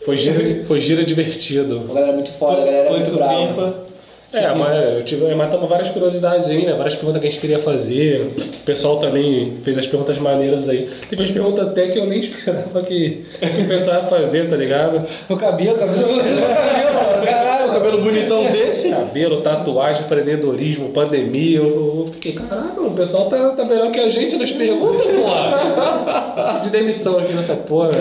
Foi 0.06 0.18
gira, 0.18 0.64
foi 0.64 0.80
gira 0.80 1.04
divertido. 1.04 1.82
A 1.90 1.94
galera 1.94 2.12
é 2.14 2.16
muito 2.16 2.32
foda, 2.32 2.62
a 2.62 2.66
galera 2.66 2.86
é 2.86 2.90
Foi 2.90 3.00
muito 3.00 3.16
brava. 3.16 3.86
É, 4.34 4.54
mas 4.56 4.96
eu 4.96 5.04
tive, 5.04 5.36
matamos 5.36 5.70
várias 5.70 5.90
curiosidades 5.90 6.48
aí, 6.48 6.66
né? 6.66 6.74
Várias 6.74 6.96
perguntas 6.96 7.22
que 7.22 7.28
a 7.28 7.30
gente 7.30 7.42
queria 7.42 7.60
fazer. 7.60 8.32
O 8.38 8.64
pessoal 8.66 8.98
também 8.98 9.58
fez 9.62 9.78
as 9.78 9.86
perguntas 9.86 10.18
maneiras 10.20 10.70
aí. 10.70 10.90
Teve 11.10 11.22
umas 11.22 11.32
perguntas 11.32 11.68
até 11.68 11.88
que 11.90 12.00
eu 12.00 12.06
nem 12.06 12.20
esperava 12.22 12.82
que, 12.82 13.26
que 13.40 13.62
o 13.62 13.68
pessoal 13.68 13.98
ia 13.98 14.04
fazer, 14.04 14.50
tá 14.50 14.56
ligado? 14.56 15.06
O 15.28 15.36
cabelo, 15.36 15.76
o 15.76 15.80
cabelo, 15.80 16.16
o 16.16 16.18
cabelo. 16.18 17.26
Caralho, 17.26 17.70
Um 17.70 17.74
cabelo 17.74 18.02
bonitão 18.02 18.46
desse. 18.46 18.90
Cabelo, 18.90 19.42
tatuagem, 19.42 20.04
empreendedorismo, 20.06 20.90
pandemia. 20.90 21.58
Eu, 21.58 21.66
eu 21.66 22.10
fiquei, 22.14 22.34
caraca, 22.34 22.82
o 22.82 22.92
pessoal 22.92 23.30
tá, 23.30 23.50
tá 23.50 23.66
melhor 23.66 23.92
que 23.92 24.00
a 24.00 24.08
gente 24.08 24.38
nas 24.38 24.52
perguntas, 24.52 25.12
porra. 25.14 26.60
De 26.64 26.70
demissão 26.70 27.20
aqui 27.20 27.34
nessa 27.34 27.56
porra. 27.56 27.98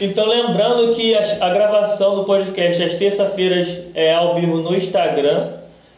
Então 0.00 0.28
lembrando 0.28 0.94
que 0.94 1.14
a, 1.14 1.48
gravação 1.48 2.16
do 2.16 2.24
podcast 2.24 2.82
às 2.82 2.94
terça-feiras 2.94 3.80
é 3.94 4.12
ao 4.12 4.34
vivo 4.34 4.58
no 4.58 4.74
Instagram. 4.74 5.48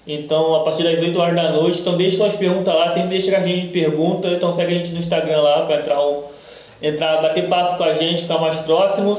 Então 0.07 0.55
a 0.55 0.61
partir 0.61 0.85
das 0.85 1.01
8 1.01 1.19
horas 1.19 1.35
da 1.35 1.51
noite. 1.51 1.81
Então 1.81 1.97
deixe 1.97 2.17
suas 2.17 2.35
perguntas 2.35 2.73
lá, 2.73 2.95
sempre 2.95 3.09
deixa 3.09 3.37
a 3.37 3.41
gente 3.41 3.69
pergunta. 3.69 4.29
Então 4.29 4.53
segue 4.53 4.75
a 4.75 4.79
gente 4.79 4.91
no 4.91 5.01
Instagram 5.01 5.41
lá 5.41 5.67
para 5.67 5.81
entrar, 5.81 6.01
um, 6.01 6.23
entrar, 6.81 7.21
bater 7.21 7.49
papo 7.49 7.77
com 7.77 7.85
a 7.85 7.95
gente, 7.95 8.23
ficar 8.23 8.39
mais 8.39 8.57
próximo. 8.61 9.19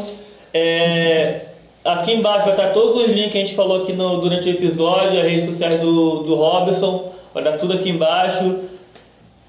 É, 0.54 1.42
aqui 1.84 2.14
embaixo 2.14 2.46
vai 2.46 2.54
estar 2.54 2.70
todos 2.70 2.96
os 2.96 3.08
links 3.08 3.34
que 3.34 3.38
a 3.38 3.42
gente 3.42 3.56
falou 3.56 3.84
aqui 3.84 3.92
no, 3.92 4.22
durante 4.22 4.48
o 4.48 4.52
episódio, 4.52 5.20
as 5.20 5.26
redes 5.26 5.46
sociais 5.46 5.78
do, 5.82 6.24
do 6.24 6.36
Robson. 6.36 7.12
Vai 7.34 7.44
dar 7.44 7.58
tudo 7.58 7.74
aqui 7.74 7.90
embaixo. 7.90 8.62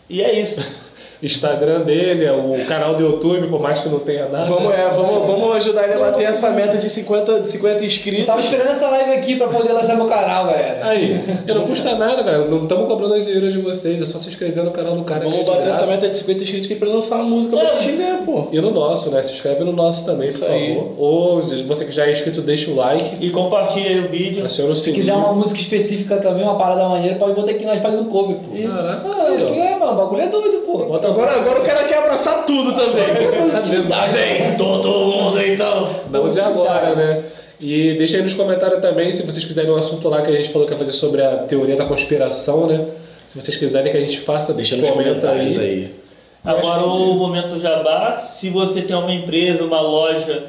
E 0.08 0.22
é 0.22 0.40
isso. 0.40 0.89
Instagram 1.22 1.80
dele, 1.80 2.24
é 2.24 2.32
o 2.32 2.64
canal 2.66 2.94
do 2.94 3.02
YouTube, 3.02 3.46
por 3.48 3.60
mais 3.60 3.80
que 3.80 3.88
não 3.88 3.98
tenha 3.98 4.28
nada. 4.28 4.44
Vamos, 4.46 4.72
é, 4.72 4.88
vamos, 4.88 5.26
vamos 5.26 5.56
ajudar 5.56 5.84
ele 5.84 5.94
a 5.94 5.98
bater 5.98 6.24
essa 6.24 6.50
meta 6.50 6.78
de 6.78 6.88
50, 6.88 7.40
de 7.40 7.48
50 7.48 7.82
Eu 7.82 7.86
inscritos. 7.86 8.26
tava 8.26 8.40
esperando 8.40 8.68
essa 8.70 8.88
live 8.88 9.12
aqui 9.12 9.36
pra 9.36 9.48
poder 9.48 9.72
lançar 9.72 9.96
meu 9.96 10.06
canal, 10.06 10.46
galera. 10.46 10.78
Aí, 10.82 11.20
e 11.46 11.52
não 11.52 11.66
custa 11.66 11.94
nada, 11.94 12.22
galera. 12.22 12.44
Não 12.46 12.62
estamos 12.62 12.88
cobrando 12.88 13.14
as 13.14 13.24
dinheiro 13.24 13.50
de 13.50 13.58
vocês, 13.58 14.00
é 14.00 14.06
só 14.06 14.18
se 14.18 14.28
inscrever 14.28 14.64
no 14.64 14.70
canal 14.70 14.94
do 14.96 15.02
cara. 15.02 15.20
que 15.20 15.26
é 15.26 15.30
Vamos 15.30 15.44
de 15.44 15.50
bater 15.50 15.64
graça. 15.64 15.82
essa 15.82 15.90
meta 15.90 16.08
de 16.08 16.14
50 16.14 16.42
inscritos 16.42 16.66
aqui 16.70 16.74
pra 16.78 16.88
lançar 16.88 17.16
uma 17.16 17.24
música 17.24 17.56
pra 17.56 17.76
gente 17.76 17.96
ver, 17.96 18.18
pô. 18.24 18.48
E 18.52 18.60
no 18.60 18.70
nosso, 18.70 19.10
né? 19.10 19.22
Se 19.22 19.32
inscreve 19.32 19.62
no 19.64 19.72
nosso 19.72 20.04
também, 20.06 20.28
Isso 20.28 20.44
por 20.44 20.50
aí. 20.54 20.74
favor. 20.74 20.92
Ou 20.98 21.42
se 21.42 21.62
você 21.64 21.84
que 21.84 21.92
já 21.92 22.06
é 22.06 22.12
inscrito, 22.12 22.40
deixa 22.40 22.70
o 22.70 22.76
like, 22.76 23.16
E 23.24 23.30
compartilha 23.30 23.88
aí 23.90 24.00
o 24.00 24.08
vídeo. 24.08 24.44
aciona 24.46 24.70
o 24.72 24.74
Se 24.76 24.84
sininho. 24.84 25.00
quiser 25.02 25.14
uma 25.14 25.32
música 25.32 25.60
específica 25.60 26.16
também, 26.16 26.44
uma 26.44 26.56
parada 26.56 26.88
maneira, 26.88 27.16
pode 27.16 27.34
botar 27.34 27.50
aqui, 27.52 27.64
nós 27.66 27.80
faz 27.82 27.94
um 27.98 28.04
cover, 28.04 28.36
pô. 28.36 28.56
Caraca, 28.68 29.00
Ah, 29.06 29.32
o 29.32 29.46
que 29.52 29.58
é, 29.60 29.78
mano? 29.78 29.92
O 29.92 29.96
bagulho 29.96 30.22
é 30.22 30.26
doido, 30.28 30.58
pô. 30.66 30.78
Bota 30.78 31.09
Agora, 31.10 31.32
agora 31.32 31.60
o 31.60 31.64
cara 31.64 31.84
quer 31.84 31.98
abraçar 31.98 32.44
tudo 32.46 32.72
também. 32.72 33.40
Positividade. 33.42 34.16
Vem 34.16 34.56
todo 34.56 34.88
mundo 34.88 35.40
então. 35.42 35.90
Não 36.10 36.28
de 36.28 36.40
agora, 36.40 36.94
né? 36.94 37.24
E 37.60 37.94
deixa 37.98 38.16
aí 38.16 38.22
nos 38.22 38.34
comentários 38.34 38.80
também 38.80 39.12
se 39.12 39.22
vocês 39.22 39.44
quiserem 39.44 39.70
um 39.70 39.76
assunto 39.76 40.08
lá 40.08 40.22
que 40.22 40.28
a 40.28 40.32
gente 40.32 40.48
falou 40.48 40.66
que 40.66 40.72
ia 40.72 40.78
fazer 40.78 40.92
sobre 40.92 41.22
a 41.22 41.36
teoria 41.38 41.76
da 41.76 41.84
conspiração, 41.84 42.66
né? 42.66 42.86
Se 43.28 43.40
vocês 43.40 43.56
quiserem 43.56 43.92
que 43.92 43.98
a 43.98 44.00
gente 44.00 44.18
faça, 44.20 44.54
Deixa 44.54 44.76
nos 44.76 44.90
comentários 44.90 45.58
aí. 45.58 45.94
Agora 46.42 46.82
o 46.82 47.14
momento 47.14 47.58
jabá, 47.58 48.16
se 48.16 48.48
você 48.48 48.80
tem 48.80 48.96
uma 48.96 49.12
empresa, 49.12 49.62
uma 49.62 49.80
loja, 49.80 50.44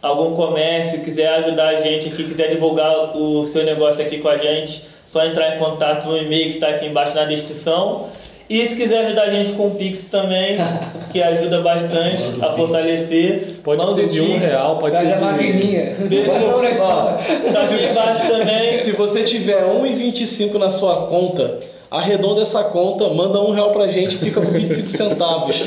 algum 0.00 0.34
comércio, 0.34 1.00
quiser 1.00 1.28
ajudar 1.28 1.68
a 1.68 1.80
gente 1.82 2.08
aqui, 2.08 2.24
quiser 2.24 2.48
divulgar 2.48 3.14
o 3.14 3.44
seu 3.46 3.62
negócio 3.62 4.04
aqui 4.04 4.18
com 4.18 4.28
a 4.28 4.38
gente, 4.38 4.82
só 5.06 5.24
entrar 5.26 5.54
em 5.54 5.58
contato 5.58 6.08
no 6.08 6.16
e-mail 6.16 6.48
que 6.48 6.54
está 6.54 6.68
aqui 6.68 6.86
embaixo 6.86 7.14
na 7.14 7.24
descrição. 7.24 8.08
E 8.48 8.66
se 8.66 8.76
quiser 8.76 9.06
ajudar 9.06 9.22
a 9.22 9.30
gente 9.30 9.52
com 9.52 9.68
o 9.68 9.74
Pix 9.74 10.04
também, 10.06 10.56
que 11.10 11.22
ajuda 11.22 11.60
bastante 11.62 12.22
a 12.42 12.52
fortalecer. 12.52 13.54
Pode 13.64 13.82
manda 13.84 13.94
ser 13.94 14.06
de 14.08 14.20
um 14.20 14.36
real, 14.38 14.76
pode 14.78 14.98
ser 14.98 15.12
a 15.12 15.16
de... 15.16 15.22
maquininha. 15.24 15.94
Vê- 16.00 16.22
Bota 16.24 16.40
na 16.40 16.84
Ó. 16.84 17.04
Tá 17.52 17.62
aqui 17.62 17.84
embaixo 17.86 18.28
também. 18.28 18.72
Se 18.74 18.92
você 18.92 19.22
tiver 19.24 19.64
1,25 19.64 20.54
na 20.58 20.68
sua 20.70 21.06
conta, 21.06 21.58
arredonda 21.90 22.42
essa 22.42 22.64
conta, 22.64 23.08
manda 23.08 23.40
um 23.40 23.52
real 23.52 23.72
pra 23.72 23.88
gente 23.88 24.16
e 24.16 24.18
fica 24.18 24.40
por 24.42 24.50
25 24.50 24.90
centavos. 24.90 25.64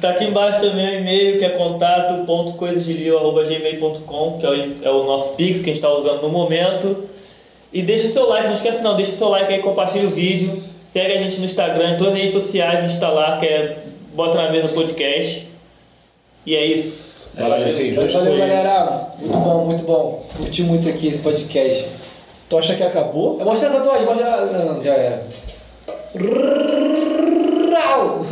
Tá 0.00 0.10
aqui 0.10 0.24
embaixo 0.24 0.60
também 0.60 0.86
o 0.86 0.98
e-mail 1.00 1.38
que 1.38 1.44
é 1.46 1.50
contato.coisasdelio.gmail.com, 1.50 4.38
que 4.38 4.46
é 4.46 4.50
o, 4.50 4.76
é 4.82 4.90
o 4.90 5.04
nosso 5.04 5.32
Pix 5.34 5.60
que 5.60 5.70
a 5.70 5.72
gente 5.72 5.82
está 5.82 5.90
usando 5.90 6.20
no 6.22 6.28
momento. 6.28 7.04
E 7.72 7.80
deixa 7.82 8.06
seu 8.08 8.28
like, 8.28 8.46
não 8.46 8.54
esquece 8.54 8.82
não, 8.82 8.94
deixa 8.96 9.16
seu 9.16 9.28
like 9.30 9.50
aí, 9.52 9.60
compartilha 9.60 10.06
o 10.06 10.10
vídeo, 10.10 10.62
segue 10.94 11.12
a 11.12 11.22
gente 11.22 11.38
no 11.40 11.44
Instagram, 11.44 11.94
em 11.94 11.98
todas 11.98 12.12
as 12.14 12.20
redes 12.20 12.32
sociais 12.34 12.78
a 12.78 12.82
gente 12.82 12.94
está 12.94 13.10
lá, 13.10 13.38
que 13.38 13.46
é 13.46 13.78
Bota 14.14 14.40
na 14.40 14.52
Mesa 14.52 14.68
Podcast. 14.68 15.48
E 16.46 16.54
é 16.54 16.64
isso. 16.64 17.32
Valeu, 17.36 17.68
gente. 17.68 17.98
Hoje 17.98 18.14
Valeu, 18.14 18.36
foi 18.36 18.46
isso. 18.46 18.62
galera. 18.62 19.08
Muito 19.18 19.36
bom, 19.38 19.64
muito 19.64 19.82
bom. 19.82 20.26
Curti 20.36 20.62
muito 20.62 20.88
aqui 20.88 21.08
esse 21.08 21.18
podcast. 21.18 21.86
Tu 22.48 22.56
acha 22.56 22.76
que 22.76 22.82
acabou? 22.84 23.40
Mostra 23.44 23.70
a 23.70 23.72
tatuagem, 23.72 24.06
mostra. 24.06 24.46
Não, 24.46 24.74
não, 24.74 24.84
já 24.84 24.94
era. 24.94 25.26
Rau! 27.76 28.24